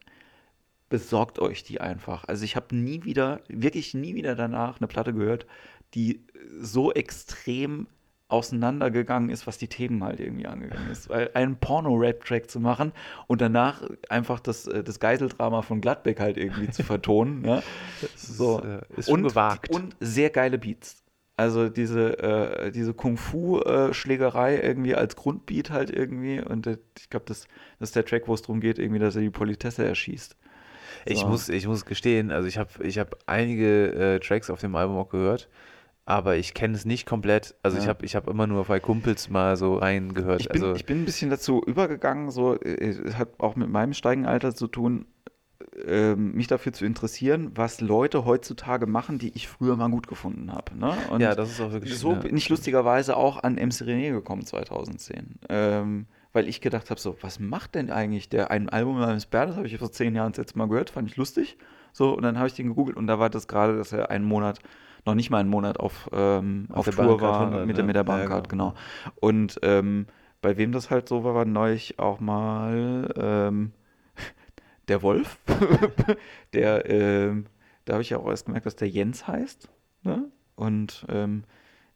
besorgt 0.87 1.39
euch 1.39 1.63
die 1.63 1.81
einfach. 1.81 2.23
Also 2.29 2.45
ich 2.45 2.55
habe 2.55 2.73
nie 2.75 3.03
wieder, 3.03 3.41
wirklich 3.49 3.93
nie 3.93 4.15
wieder 4.15 4.35
danach 4.35 4.79
eine 4.79 4.87
Platte 4.87 5.13
gehört, 5.13 5.47
die 5.95 6.21
so 6.61 6.93
extrem 6.93 7.87
auseinandergegangen 8.33 9.29
ist, 9.29 9.47
was 9.47 9.57
die 9.57 9.67
Themen 9.67 10.03
halt 10.03 10.19
irgendwie 10.19 10.47
angegangen 10.47 10.89
ist. 10.91 11.07
Weil 11.09 11.29
einen 11.35 11.55
Porno-Rap-Track 11.55 12.49
zu 12.49 12.59
machen 12.59 12.91
und 13.27 13.39
danach 13.39 13.83
einfach 14.09 14.39
das, 14.39 14.67
äh, 14.67 14.83
das 14.83 14.99
Geiseldrama 14.99 15.61
von 15.61 15.79
Gladbeck 15.79 16.19
halt 16.19 16.37
irgendwie 16.37 16.69
zu 16.69 16.83
vertonen. 16.83 17.45
ja. 17.45 17.63
So. 18.15 18.61
Ist, 18.97 19.07
äh, 19.07 19.11
und, 19.11 19.23
gewagt. 19.23 19.69
und 19.69 19.95
sehr 19.99 20.29
geile 20.29 20.57
Beats. 20.57 21.03
Also 21.35 21.69
diese, 21.69 22.19
äh, 22.19 22.71
diese 22.71 22.93
Kung-Fu-Schlägerei 22.93 24.59
irgendwie 24.61 24.95
als 24.95 25.15
Grundbeat 25.15 25.69
halt 25.69 25.89
irgendwie. 25.89 26.41
Und 26.41 26.67
äh, 26.67 26.77
ich 26.97 27.09
glaube, 27.09 27.25
das, 27.27 27.47
das 27.79 27.89
ist 27.89 27.95
der 27.95 28.05
Track, 28.05 28.27
wo 28.27 28.33
es 28.33 28.41
darum 28.41 28.59
geht, 28.59 28.79
irgendwie, 28.79 28.99
dass 28.99 29.15
er 29.15 29.21
die 29.21 29.29
Politesse 29.29 29.85
erschießt. 29.85 30.35
Ich, 31.05 31.19
So. 31.19 31.27
muss, 31.27 31.49
ich 31.49 31.67
muss 31.67 31.85
gestehen, 31.85 32.31
also 32.31 32.47
ich 32.47 32.57
habe 32.57 32.69
ich 32.83 32.97
hab 32.99 33.17
einige 33.25 34.15
äh, 34.15 34.19
Tracks 34.19 34.49
auf 34.49 34.59
dem 34.61 34.75
Album 34.75 34.97
auch 34.97 35.09
gehört, 35.09 35.49
aber 36.05 36.35
ich 36.35 36.53
kenne 36.53 36.75
es 36.75 36.85
nicht 36.85 37.05
komplett. 37.05 37.55
Also 37.63 37.77
ich 37.77 37.83
Ja. 37.83 37.89
habe 37.89 38.05
ich 38.05 38.15
hab 38.15 38.27
immer 38.27 38.47
nur 38.47 38.65
bei 38.65 38.79
Kumpels 38.79 39.29
mal 39.29 39.55
so 39.55 39.75
reingehört. 39.75 40.41
Ich 40.41 40.49
bin, 40.49 40.61
also, 40.61 40.75
ich 40.75 40.85
bin 40.85 41.01
ein 41.01 41.05
bisschen 41.05 41.29
dazu 41.29 41.61
übergegangen, 41.65 42.29
so, 42.31 42.55
äh, 42.55 42.89
es 42.89 43.17
hat 43.17 43.29
auch 43.39 43.55
mit 43.55 43.69
meinem 43.69 43.93
steigenden 43.93 44.31
Alter 44.31 44.53
zu 44.53 44.67
tun, 44.67 45.05
ähm, 45.85 46.33
mich 46.33 46.47
dafür 46.47 46.73
zu 46.73 46.85
interessieren, 46.85 47.51
was 47.55 47.81
Leute 47.81 48.25
heutzutage 48.25 48.85
machen, 48.85 49.17
die 49.17 49.35
ich 49.35 49.47
früher 49.47 49.75
mal 49.75 49.89
gut 49.89 50.07
gefunden 50.07 50.51
habe. 50.51 50.77
Ne? 50.77 50.93
Und 51.09 51.21
ja, 51.21 51.35
das 51.35 51.51
ist 51.51 51.61
auch 51.61 51.71
wirklich 51.71 51.97
so 51.97 52.11
ja. 52.11 52.19
bin 52.19 52.37
ich 52.37 52.49
lustigerweise 52.49 53.17
auch 53.17 53.41
an 53.43 53.55
MC 53.55 53.81
René 53.83 54.11
gekommen 54.11 54.45
2010. 54.45 55.39
Ähm, 55.49 56.05
weil 56.33 56.47
ich 56.47 56.61
gedacht 56.61 56.89
habe, 56.89 56.99
so, 56.99 57.15
was 57.21 57.39
macht 57.39 57.75
denn 57.75 57.91
eigentlich 57.91 58.27
der? 58.27 58.51
Ein 58.51 58.69
Album 58.69 58.99
namens 58.99 59.27
Bär, 59.27 59.45
das 59.45 59.55
habe 59.55 59.67
ich 59.67 59.77
vor 59.77 59.91
zehn 59.91 60.15
Jahren 60.15 60.31
das 60.31 60.39
letzte 60.39 60.57
Mal 60.57 60.67
gehört, 60.67 60.89
fand 60.89 61.09
ich 61.09 61.15
lustig. 61.15 61.57
So, 61.91 62.15
und 62.15 62.23
dann 62.23 62.37
habe 62.37 62.47
ich 62.47 62.55
den 62.55 62.67
gegoogelt 62.67 62.97
und 62.97 63.05
da 63.05 63.19
war 63.19 63.29
das 63.29 63.47
gerade, 63.47 63.77
dass 63.77 63.93
er 63.93 64.09
einen 64.09 64.25
Monat, 64.25 64.59
noch 65.05 65.15
nicht 65.15 65.29
mal 65.29 65.39
einen 65.39 65.49
Monat 65.49 65.79
auf, 65.79 66.09
ähm, 66.13 66.67
Auf 66.69 66.77
auf, 66.79 66.85
der 66.85 66.93
Tour 66.95 67.21
war 67.21 67.39
100, 67.41 67.65
mit, 67.67 67.77
der- 67.77 67.83
ne? 67.83 67.87
mit 67.87 67.95
der 67.95 68.01
Ja, 68.01 68.05
Bahncard, 68.05 68.49
genau. 68.49 68.69
genau. 68.71 69.13
Und 69.19 69.59
ähm, 69.63 70.07
bei 70.41 70.57
wem 70.57 70.71
das 70.71 70.89
halt 70.89 71.07
so 71.09 71.23
war, 71.23 71.35
war 71.35 71.45
neulich 71.45 71.99
auch 71.99 72.19
mal 72.19 73.13
ähm, 73.17 73.71
der 74.87 75.01
Wolf. 75.01 75.39
der, 76.53 76.89
ähm, 76.89 77.45
da 77.85 77.93
habe 77.93 78.01
ich 78.01 78.09
ja 78.09 78.17
auch 78.17 78.27
erst 78.29 78.45
gemerkt, 78.45 78.65
dass 78.65 78.75
der 78.75 78.89
Jens 78.89 79.27
heißt. 79.27 79.69
Ne? 80.03 80.29
Und 80.55 81.05
ähm, 81.09 81.43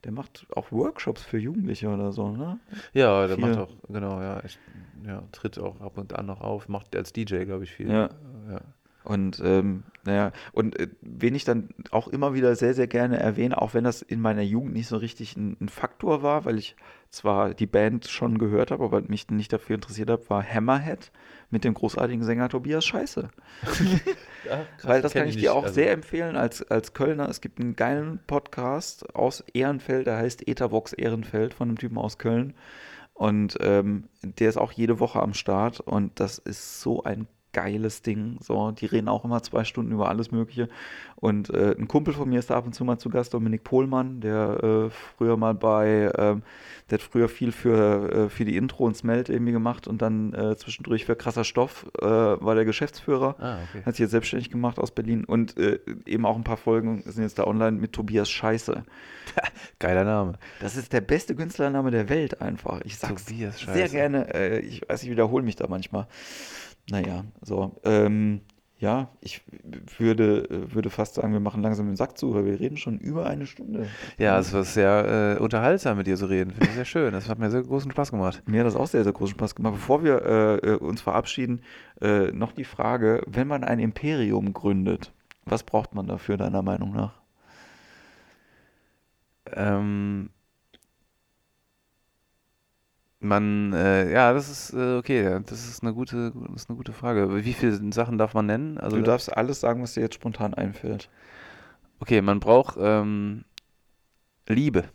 der 0.03 0.11
macht 0.11 0.47
auch 0.55 0.71
Workshops 0.71 1.23
für 1.23 1.37
Jugendliche 1.37 1.89
oder 1.89 2.11
so, 2.11 2.31
ne? 2.31 2.59
Ja, 2.93 3.25
der 3.27 3.35
viel. 3.35 3.45
macht 3.45 3.57
auch, 3.57 3.69
genau, 3.89 4.21
ja, 4.21 4.41
ich, 4.45 4.57
ja, 5.05 5.23
tritt 5.31 5.59
auch 5.59 5.81
ab 5.81 5.97
und 5.97 6.13
an 6.13 6.25
noch 6.27 6.41
auf, 6.41 6.69
macht 6.69 6.95
als 6.95 7.11
DJ, 7.13 7.43
glaube 7.45 7.63
ich, 7.63 7.71
viel. 7.73 7.89
Ja. 7.89 8.09
ja. 8.49 8.61
Und 9.07 9.41
ähm, 9.41 9.83
naja, 10.03 10.33
und 10.51 10.77
äh, 10.77 10.89
wen 10.99 11.33
ich 11.33 11.45
dann 11.45 11.69
auch 11.91 12.09
immer 12.09 12.33
wieder 12.33 12.57
sehr, 12.57 12.73
sehr 12.73 12.87
gerne 12.87 13.17
erwähne, 13.17 13.61
auch 13.61 13.73
wenn 13.73 13.85
das 13.85 14.01
in 14.01 14.19
meiner 14.19 14.41
Jugend 14.41 14.73
nicht 14.73 14.89
so 14.89 14.97
richtig 14.97 15.37
ein, 15.37 15.55
ein 15.61 15.69
Faktor 15.69 16.23
war, 16.23 16.43
weil 16.43 16.57
ich 16.57 16.75
zwar 17.09 17.53
die 17.53 17.67
Band 17.67 18.07
schon 18.07 18.37
gehört 18.37 18.69
habe, 18.69 18.83
aber 18.83 19.01
mich 19.03 19.29
nicht 19.29 19.53
dafür 19.53 19.75
interessiert 19.75 20.09
habe, 20.09 20.29
war 20.29 20.43
Hammerhead 20.43 21.13
mit 21.51 21.63
dem 21.63 21.73
großartigen 21.73 22.25
Sänger 22.25 22.49
Tobias 22.49 22.85
Scheiße. 22.85 23.29
Weil 24.83 25.01
das 25.01 25.13
kann 25.13 25.29
ich 25.29 25.35
ich 25.35 25.41
dir 25.41 25.53
auch 25.53 25.63
also- 25.63 25.75
sehr 25.75 25.93
empfehlen 25.93 26.35
als, 26.35 26.69
als 26.69 26.93
Kölner. 26.93 27.29
Es 27.29 27.39
gibt 27.39 27.61
einen 27.61 27.77
geilen 27.77 28.19
Podcast 28.27 29.15
aus 29.15 29.39
Ehrenfeld, 29.53 30.05
der 30.05 30.17
heißt 30.17 30.45
Ethervox 30.49 30.91
Ehrenfeld 30.91 31.53
von 31.53 31.69
einem 31.69 31.77
Typen 31.77 31.97
aus 31.97 32.17
Köln. 32.17 32.55
Und 33.13 33.57
ähm, 33.61 34.09
der 34.21 34.49
ist 34.49 34.57
auch 34.57 34.73
jede 34.73 34.99
Woche 34.99 35.21
am 35.21 35.33
Start 35.33 35.79
und 35.79 36.19
das 36.19 36.39
ist 36.39 36.81
so 36.81 37.03
ein 37.03 37.25
geiles 37.57 38.03
Ding. 38.03 38.37
So, 38.39 38.69
die 38.69 38.85
reden 38.85 39.07
auch 39.07 39.25
immer 39.25 39.41
zwei 39.41 39.63
Stunden 39.63 39.91
über 39.91 40.09
alles 40.09 40.31
Mögliche. 40.31 40.69
Und 41.15 41.49
äh, 41.49 41.75
ein 41.75 41.87
Kumpel 41.87 42.13
von 42.13 42.29
mir 42.29 42.37
ist 42.37 42.51
da 42.51 42.55
ab 42.55 42.67
und 42.67 42.73
zu 42.73 42.85
mal 42.85 42.99
zu 42.99 43.09
Gast, 43.09 43.33
Dominik 43.33 43.63
Pohlmann, 43.63 44.21
der 44.21 44.63
äh, 44.63 44.89
früher 45.17 45.37
mal 45.37 45.55
bei, 45.55 46.11
ähm, 46.15 46.43
der 46.91 46.99
hat 46.99 47.01
früher 47.01 47.27
viel 47.27 47.51
für, 47.51 48.11
äh, 48.11 48.29
für 48.29 48.45
die 48.45 48.55
Intro 48.55 48.85
und 48.85 48.95
Smelt 48.95 49.29
irgendwie 49.29 49.53
gemacht 49.53 49.87
und 49.87 50.03
dann 50.03 50.35
äh, 50.35 50.55
zwischendurch 50.55 51.05
für 51.05 51.15
krasser 51.15 51.43
Stoff 51.43 51.87
äh, 51.99 52.05
war 52.05 52.53
der 52.53 52.65
Geschäftsführer. 52.65 53.35
Ah, 53.39 53.57
okay. 53.67 53.81
Hat 53.83 53.95
sich 53.95 54.01
jetzt 54.01 54.11
selbstständig 54.11 54.51
gemacht 54.51 54.77
aus 54.77 54.91
Berlin 54.91 55.25
und 55.25 55.57
äh, 55.57 55.79
eben 56.05 56.27
auch 56.27 56.35
ein 56.35 56.43
paar 56.43 56.57
Folgen 56.57 57.01
sind 57.07 57.23
jetzt 57.23 57.39
da 57.39 57.45
online 57.45 57.77
mit 57.77 57.93
Tobias 57.93 58.29
Scheiße. 58.29 58.83
Geiler 59.79 60.03
Name. 60.03 60.33
Das 60.59 60.77
ist 60.77 60.93
der 60.93 61.01
beste 61.01 61.33
Künstlername 61.33 61.89
der 61.89 62.07
Welt 62.09 62.39
einfach. 62.39 62.81
Ich 62.81 62.99
sag's 62.99 63.25
Tobias 63.25 63.57
sehr 63.57 63.73
Scheiße. 63.73 63.95
gerne. 63.95 64.33
Äh, 64.35 64.59
ich 64.59 64.87
weiß, 64.87 65.01
ich 65.01 65.09
wiederhole 65.09 65.43
mich 65.43 65.55
da 65.55 65.65
manchmal. 65.67 66.05
Naja, 66.89 67.25
so. 67.41 67.75
Ähm, 67.83 68.41
ja, 68.79 69.09
ich 69.21 69.41
würde, 69.97 70.43
äh, 70.49 70.73
würde 70.73 70.91
fast 70.91 71.15
sagen, 71.15 71.33
wir 71.33 71.39
machen 71.39 71.63
langsam 71.63 71.87
den 71.87 71.95
Sack 71.95 72.17
zu, 72.17 72.35
weil 72.35 72.45
wir 72.45 72.59
reden 72.59 72.77
schon 72.77 72.99
über 72.99 73.25
eine 73.25 73.47
Stunde. 73.47 73.87
Ja, 74.19 74.37
es 74.37 74.53
war 74.53 74.63
sehr 74.63 75.37
äh, 75.37 75.41
unterhaltsam 75.41 75.97
mit 75.97 76.05
dir 76.05 76.15
zu 76.15 76.27
reden. 76.27 76.51
Finde 76.51 76.67
ich 76.67 76.75
sehr 76.75 76.85
schön. 76.85 77.11
Das 77.13 77.27
hat 77.27 77.39
mir 77.39 77.49
sehr 77.49 77.63
großen 77.63 77.89
Spaß 77.89 78.11
gemacht. 78.11 78.43
Mir 78.45 78.59
hat 78.59 78.67
das 78.67 78.75
auch 78.75 78.85
sehr, 78.85 79.03
sehr 79.03 79.13
großen 79.13 79.33
Spaß 79.33 79.55
gemacht. 79.55 79.73
Bevor 79.73 80.03
wir 80.03 80.21
äh, 80.23 80.55
äh, 80.57 80.75
uns 80.75 81.01
verabschieden, 81.01 81.61
äh, 82.01 82.31
noch 82.31 82.51
die 82.51 82.65
Frage, 82.65 83.23
wenn 83.25 83.47
man 83.47 83.63
ein 83.63 83.79
Imperium 83.79 84.53
gründet, 84.53 85.11
was 85.45 85.63
braucht 85.63 85.95
man 85.95 86.05
dafür, 86.05 86.37
deiner 86.37 86.61
Meinung 86.61 86.93
nach? 86.93 87.13
Ähm, 89.55 90.29
man, 93.19 93.73
äh, 93.73 94.11
ja, 94.11 94.33
das 94.33 94.49
ist 94.49 94.73
äh, 94.73 94.97
okay. 94.97 95.39
Das 95.45 95.67
ist 95.67 95.81
eine 95.81 95.93
gute, 95.93 96.31
das 96.51 96.63
ist 96.63 96.69
eine 96.69 96.77
gute 96.77 96.93
Frage. 96.93 97.43
Wie 97.43 97.53
viele 97.53 97.91
Sachen 97.91 98.17
darf 98.17 98.33
man 98.33 98.45
nennen? 98.45 98.77
Also 98.77 98.97
du 98.97 99.03
darfst 99.03 99.35
alles 99.35 99.59
sagen, 99.59 99.81
was 99.81 99.93
dir 99.93 100.01
jetzt 100.01 100.15
spontan 100.15 100.53
einfällt. 100.53 101.09
okay, 101.99 102.21
man 102.21 102.39
braucht 102.39 102.77
ähm, 102.79 103.45
Liebe. 104.47 104.85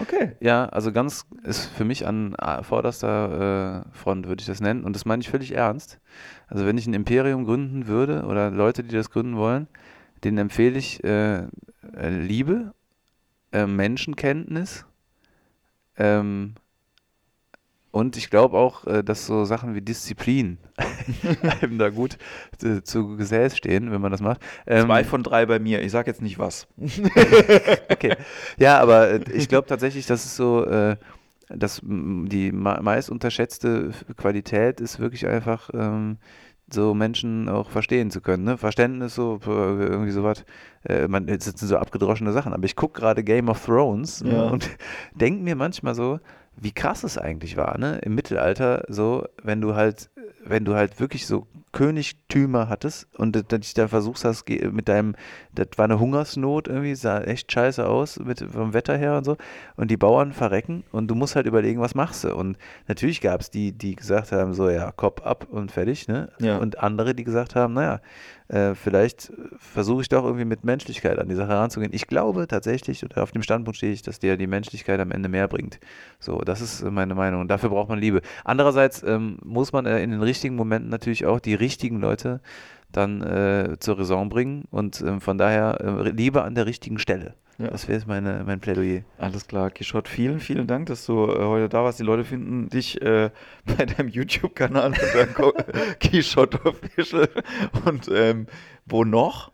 Okay. 0.00 0.36
Ja, 0.40 0.66
also 0.66 0.90
ganz 0.90 1.26
ist 1.42 1.66
für 1.66 1.84
mich 1.84 2.06
an 2.06 2.34
vorderster 2.62 3.84
äh, 3.84 3.96
Front, 3.96 4.26
würde 4.26 4.40
ich 4.40 4.46
das 4.46 4.60
nennen. 4.60 4.84
Und 4.84 4.96
das 4.96 5.04
meine 5.04 5.20
ich 5.20 5.28
völlig 5.28 5.52
ernst. 5.52 6.00
Also 6.48 6.64
wenn 6.64 6.78
ich 6.78 6.86
ein 6.86 6.94
Imperium 6.94 7.44
gründen 7.44 7.86
würde 7.86 8.24
oder 8.24 8.50
Leute, 8.50 8.82
die 8.82 8.94
das 8.94 9.10
gründen 9.10 9.36
wollen, 9.36 9.68
denen 10.24 10.38
empfehle 10.38 10.78
ich 10.78 11.04
äh, 11.04 11.42
äh, 11.94 12.08
Liebe, 12.08 12.72
äh, 13.52 13.66
Menschenkenntnis 13.66 14.86
ähm, 15.98 16.54
und 17.96 18.18
ich 18.18 18.28
glaube 18.28 18.58
auch, 18.58 18.86
äh, 18.86 19.02
dass 19.02 19.24
so 19.24 19.46
Sachen 19.46 19.74
wie 19.74 19.80
Disziplin 19.80 20.58
einem 21.62 21.78
da 21.78 21.88
gut 21.88 22.18
zu, 22.58 22.82
zu 22.84 23.16
Gesäß 23.16 23.56
stehen, 23.56 23.90
wenn 23.90 24.02
man 24.02 24.12
das 24.12 24.20
macht. 24.20 24.42
Ähm, 24.66 24.84
Zwei 24.84 25.02
von 25.02 25.22
drei 25.22 25.46
bei 25.46 25.58
mir. 25.58 25.80
Ich 25.80 25.92
sag 25.92 26.06
jetzt 26.06 26.20
nicht 26.20 26.38
was. 26.38 26.66
Okay. 27.88 28.14
Ja, 28.58 28.80
aber 28.80 29.12
äh, 29.12 29.20
ich 29.32 29.48
glaube 29.48 29.66
tatsächlich, 29.66 30.04
dass 30.04 30.26
es 30.26 30.36
so, 30.36 30.66
äh, 30.66 30.96
dass 31.48 31.80
die 31.82 32.52
meist 32.52 33.08
unterschätzte 33.08 33.92
Qualität 34.18 34.82
ist 34.82 35.00
wirklich 35.00 35.26
einfach 35.26 35.70
ähm, 35.72 36.18
so 36.70 36.92
Menschen 36.92 37.48
auch 37.48 37.70
verstehen 37.70 38.10
zu 38.10 38.20
können. 38.20 38.44
Ne? 38.44 38.58
Verständnis, 38.58 39.14
so 39.14 39.40
äh, 39.46 39.48
irgendwie 39.86 40.10
sowas. 40.10 40.44
Äh, 40.84 41.08
man, 41.08 41.26
das 41.26 41.44
sind 41.46 41.56
so 41.58 41.78
abgedroschene 41.78 42.32
Sachen. 42.32 42.52
Aber 42.52 42.64
ich 42.64 42.76
gucke 42.76 43.00
gerade 43.00 43.24
Game 43.24 43.48
of 43.48 43.64
Thrones 43.64 44.22
ne, 44.22 44.34
Ja. 44.34 44.42
und 44.48 44.68
denke 45.14 45.42
mir 45.42 45.56
manchmal 45.56 45.94
so, 45.94 46.20
wie 46.56 46.72
krass 46.72 47.04
es 47.04 47.18
eigentlich 47.18 47.56
war, 47.56 47.78
ne? 47.78 47.98
Im 48.02 48.14
Mittelalter, 48.14 48.84
so, 48.88 49.26
wenn 49.42 49.60
du 49.60 49.74
halt, 49.74 50.10
wenn 50.44 50.64
du 50.64 50.74
halt 50.74 51.00
wirklich 51.00 51.26
so 51.26 51.46
Königtümer 51.72 52.68
hattest 52.68 53.06
und 53.18 53.36
d- 53.36 53.58
dich 53.58 53.74
da 53.74 53.88
versuchst 53.88 54.24
hast, 54.24 54.48
mit 54.48 54.88
deinem, 54.88 55.14
das 55.54 55.68
war 55.76 55.84
eine 55.84 55.98
Hungersnot 56.00 56.68
irgendwie, 56.68 56.94
sah 56.94 57.20
echt 57.20 57.52
scheiße 57.52 57.86
aus 57.86 58.18
mit, 58.18 58.40
vom 58.40 58.72
Wetter 58.72 58.96
her 58.96 59.18
und 59.18 59.24
so. 59.24 59.36
Und 59.76 59.90
die 59.90 59.96
Bauern 59.98 60.32
verrecken 60.32 60.84
und 60.92 61.08
du 61.08 61.14
musst 61.14 61.36
halt 61.36 61.46
überlegen, 61.46 61.80
was 61.80 61.94
machst 61.94 62.24
du. 62.24 62.34
Und 62.34 62.56
natürlich 62.88 63.20
gab 63.20 63.40
es 63.40 63.50
die, 63.50 63.72
die 63.72 63.94
gesagt 63.94 64.32
haben, 64.32 64.54
so 64.54 64.70
ja, 64.70 64.90
Kopf 64.92 65.22
ab 65.22 65.48
und 65.50 65.70
fertig, 65.70 66.08
ne? 66.08 66.30
Ja. 66.40 66.56
Und 66.58 66.78
andere, 66.78 67.14
die 67.14 67.24
gesagt 67.24 67.54
haben, 67.54 67.74
naja, 67.74 68.00
äh, 68.48 68.74
vielleicht 68.74 69.32
versuche 69.58 70.02
ich 70.02 70.08
doch 70.08 70.24
irgendwie 70.24 70.44
mit 70.44 70.64
Menschlichkeit 70.64 71.18
an 71.18 71.28
die 71.28 71.34
Sache 71.34 71.48
heranzugehen. 71.48 71.92
Ich 71.92 72.06
glaube 72.06 72.46
tatsächlich, 72.46 73.04
oder 73.04 73.22
auf 73.22 73.32
dem 73.32 73.42
Standpunkt 73.42 73.76
stehe 73.76 73.92
ich, 73.92 74.02
dass 74.02 74.20
dir 74.20 74.36
die 74.36 74.46
Menschlichkeit 74.46 75.00
am 75.00 75.10
Ende 75.10 75.28
mehr 75.28 75.48
bringt. 75.48 75.80
So, 76.20 76.38
das 76.38 76.60
ist 76.60 76.82
meine 76.84 77.14
Meinung. 77.14 77.40
Und 77.40 77.48
dafür 77.48 77.70
braucht 77.70 77.88
man 77.88 77.98
Liebe. 77.98 78.22
Andererseits 78.44 79.02
ähm, 79.02 79.38
muss 79.44 79.72
man 79.72 79.84
äh, 79.84 80.00
in 80.02 80.10
den 80.12 80.15
richtigen 80.20 80.56
Momenten 80.56 80.90
natürlich 80.90 81.26
auch 81.26 81.40
die 81.40 81.54
richtigen 81.54 82.00
Leute 82.00 82.40
dann 82.92 83.22
äh, 83.22 83.76
zur 83.78 83.98
Raison 83.98 84.28
bringen. 84.28 84.64
Und 84.70 85.00
ähm, 85.02 85.20
von 85.20 85.38
daher 85.38 85.80
äh, 85.80 86.10
Liebe 86.10 86.42
an 86.42 86.54
der 86.54 86.66
richtigen 86.66 86.98
Stelle. 86.98 87.34
Ja. 87.58 87.68
Das 87.68 87.88
wäre 87.88 87.98
jetzt 87.98 88.06
meine, 88.06 88.42
mein 88.44 88.60
Plädoyer. 88.60 89.02
Alles 89.18 89.46
klar, 89.46 89.70
Kishot, 89.70 90.08
vielen, 90.08 90.40
vielen 90.40 90.66
Dank, 90.66 90.86
dass 90.86 91.06
du 91.06 91.24
äh, 91.24 91.38
heute 91.38 91.68
da 91.70 91.84
warst. 91.84 91.98
Die 91.98 92.02
Leute 92.04 92.24
finden 92.24 92.68
dich 92.68 93.00
äh, 93.00 93.30
bei 93.64 93.86
deinem 93.86 94.08
YouTube-Kanal 94.08 94.92
Kishot 96.00 96.66
Official. 96.66 97.28
Und 97.84 98.10
ähm, 98.12 98.46
wo 98.84 99.04
noch? 99.04 99.52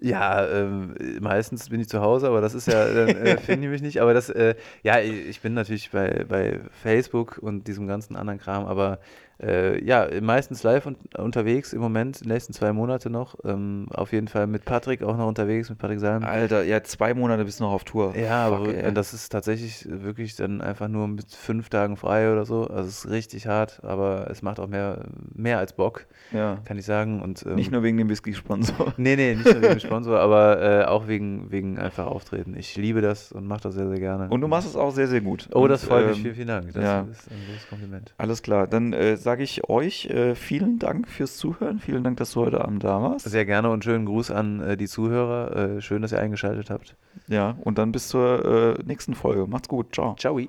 Ja, 0.00 0.46
ähm, 0.46 0.94
meistens 1.20 1.70
bin 1.70 1.80
ich 1.80 1.88
zu 1.88 2.00
Hause, 2.00 2.28
aber 2.28 2.40
das 2.40 2.54
ist 2.54 2.68
ja, 2.68 2.86
dann 2.86 3.08
äh, 3.08 3.38
finde 3.40 3.66
ich 3.66 3.72
mich 3.72 3.82
nicht. 3.82 4.00
Aber 4.00 4.14
das, 4.14 4.28
äh, 4.28 4.54
ja, 4.82 5.00
ich 5.00 5.28
ich 5.28 5.40
bin 5.40 5.54
natürlich 5.54 5.90
bei, 5.90 6.24
bei 6.28 6.60
Facebook 6.82 7.38
und 7.38 7.66
diesem 7.66 7.86
ganzen 7.88 8.14
anderen 8.14 8.38
Kram, 8.38 8.66
aber 8.66 9.00
Äh, 9.40 9.84
ja, 9.84 10.08
meistens 10.20 10.62
live 10.64 10.86
un 10.86 10.96
unterwegs 11.16 11.72
im 11.72 11.80
Moment, 11.80 12.24
die 12.24 12.28
nächsten 12.28 12.52
zwei 12.52 12.72
Monate 12.72 13.08
noch. 13.08 13.36
Ähm, 13.44 13.86
auf 13.90 14.12
jeden 14.12 14.26
Fall 14.26 14.46
mit 14.46 14.64
Patrick 14.64 15.02
auch 15.02 15.16
noch 15.16 15.28
unterwegs, 15.28 15.70
mit 15.70 15.78
Patrick 15.78 16.00
Salm. 16.00 16.24
Alter, 16.24 16.64
ja, 16.64 16.82
zwei 16.82 17.14
Monate 17.14 17.44
bist 17.44 17.60
du 17.60 17.64
noch 17.64 17.72
auf 17.72 17.84
Tour. 17.84 18.16
Ja, 18.16 18.48
Fuck, 18.48 18.58
aber 18.58 18.74
ey. 18.74 18.92
das 18.92 19.14
ist 19.14 19.28
tatsächlich 19.30 19.86
wirklich 19.88 20.34
dann 20.34 20.60
einfach 20.60 20.88
nur 20.88 21.06
mit 21.06 21.30
fünf 21.32 21.68
Tagen 21.68 21.96
frei 21.96 22.32
oder 22.32 22.44
so. 22.44 22.66
Also 22.66 22.88
es 22.88 23.04
ist 23.04 23.10
richtig 23.10 23.46
hart, 23.46 23.80
aber 23.84 24.28
es 24.30 24.42
macht 24.42 24.58
auch 24.58 24.66
mehr, 24.66 25.04
mehr 25.34 25.58
als 25.58 25.72
Bock, 25.72 26.06
ja. 26.32 26.58
kann 26.64 26.76
ich 26.76 26.84
sagen. 26.84 27.22
Und, 27.22 27.46
ähm, 27.46 27.54
Nicht 27.54 27.70
nur 27.70 27.82
wegen 27.82 27.96
dem 27.96 28.08
Whisky-Sponsor. 28.08 28.94
Nee, 28.98 29.14
nee, 29.14 29.34
nicht 29.36 29.44
nur 29.44 29.62
wegen 29.62 29.74
dem 29.74 29.80
Sponsor, 29.80 30.18
aber 30.18 30.60
äh, 30.60 30.84
auch 30.84 31.06
wegen, 31.06 31.50
wegen 31.52 31.78
einfach 31.78 32.06
Auftreten. 32.06 32.56
Ich 32.56 32.76
liebe 32.76 33.00
das 33.00 33.30
und 33.30 33.46
mache 33.46 33.60
das 33.62 33.74
sehr, 33.74 33.88
sehr 33.88 34.00
gerne. 34.00 34.28
Und 34.28 34.40
du 34.40 34.48
machst 34.48 34.66
es 34.68 34.74
auch 34.74 34.90
sehr, 34.90 35.06
sehr 35.06 35.20
gut. 35.20 35.48
oh, 35.54 35.68
das 35.68 35.84
Und, 35.84 35.88
freut 35.90 36.08
mich. 36.08 36.16
ähm, 36.16 36.22
Vielen, 36.22 36.34
vielen 36.34 36.48
Dank. 36.48 36.72
Das 36.72 36.82
ja. 36.82 37.00
ist 37.10 37.30
ein 37.30 37.36
großes 37.48 37.68
Kompliment. 37.68 38.14
Alles 38.18 38.42
klar, 38.42 38.66
dann 38.66 38.92
äh, 38.92 39.16
sage 39.28 39.42
ich 39.42 39.68
euch 39.68 40.06
äh, 40.06 40.34
vielen 40.34 40.78
Dank 40.78 41.06
fürs 41.06 41.36
Zuhören. 41.36 41.80
Vielen 41.80 42.02
Dank, 42.02 42.16
dass 42.16 42.32
du 42.32 42.40
heute 42.40 42.62
Abend 42.62 42.82
da 42.82 43.02
warst. 43.02 43.28
Sehr 43.28 43.44
gerne 43.44 43.68
und 43.68 43.84
schönen 43.84 44.06
Gruß 44.06 44.30
an 44.30 44.62
äh, 44.62 44.78
die 44.78 44.88
Zuhörer. 44.88 45.76
Äh, 45.76 45.80
schön, 45.82 46.00
dass 46.00 46.12
ihr 46.12 46.18
eingeschaltet 46.18 46.70
habt. 46.70 46.96
Ja, 47.26 47.58
und 47.60 47.76
dann 47.76 47.92
bis 47.92 48.08
zur 48.08 48.78
äh, 48.78 48.82
nächsten 48.86 49.14
Folge. 49.14 49.46
Macht's 49.46 49.68
gut. 49.68 49.94
Ciao. 49.94 50.16
Ciao. 50.16 50.40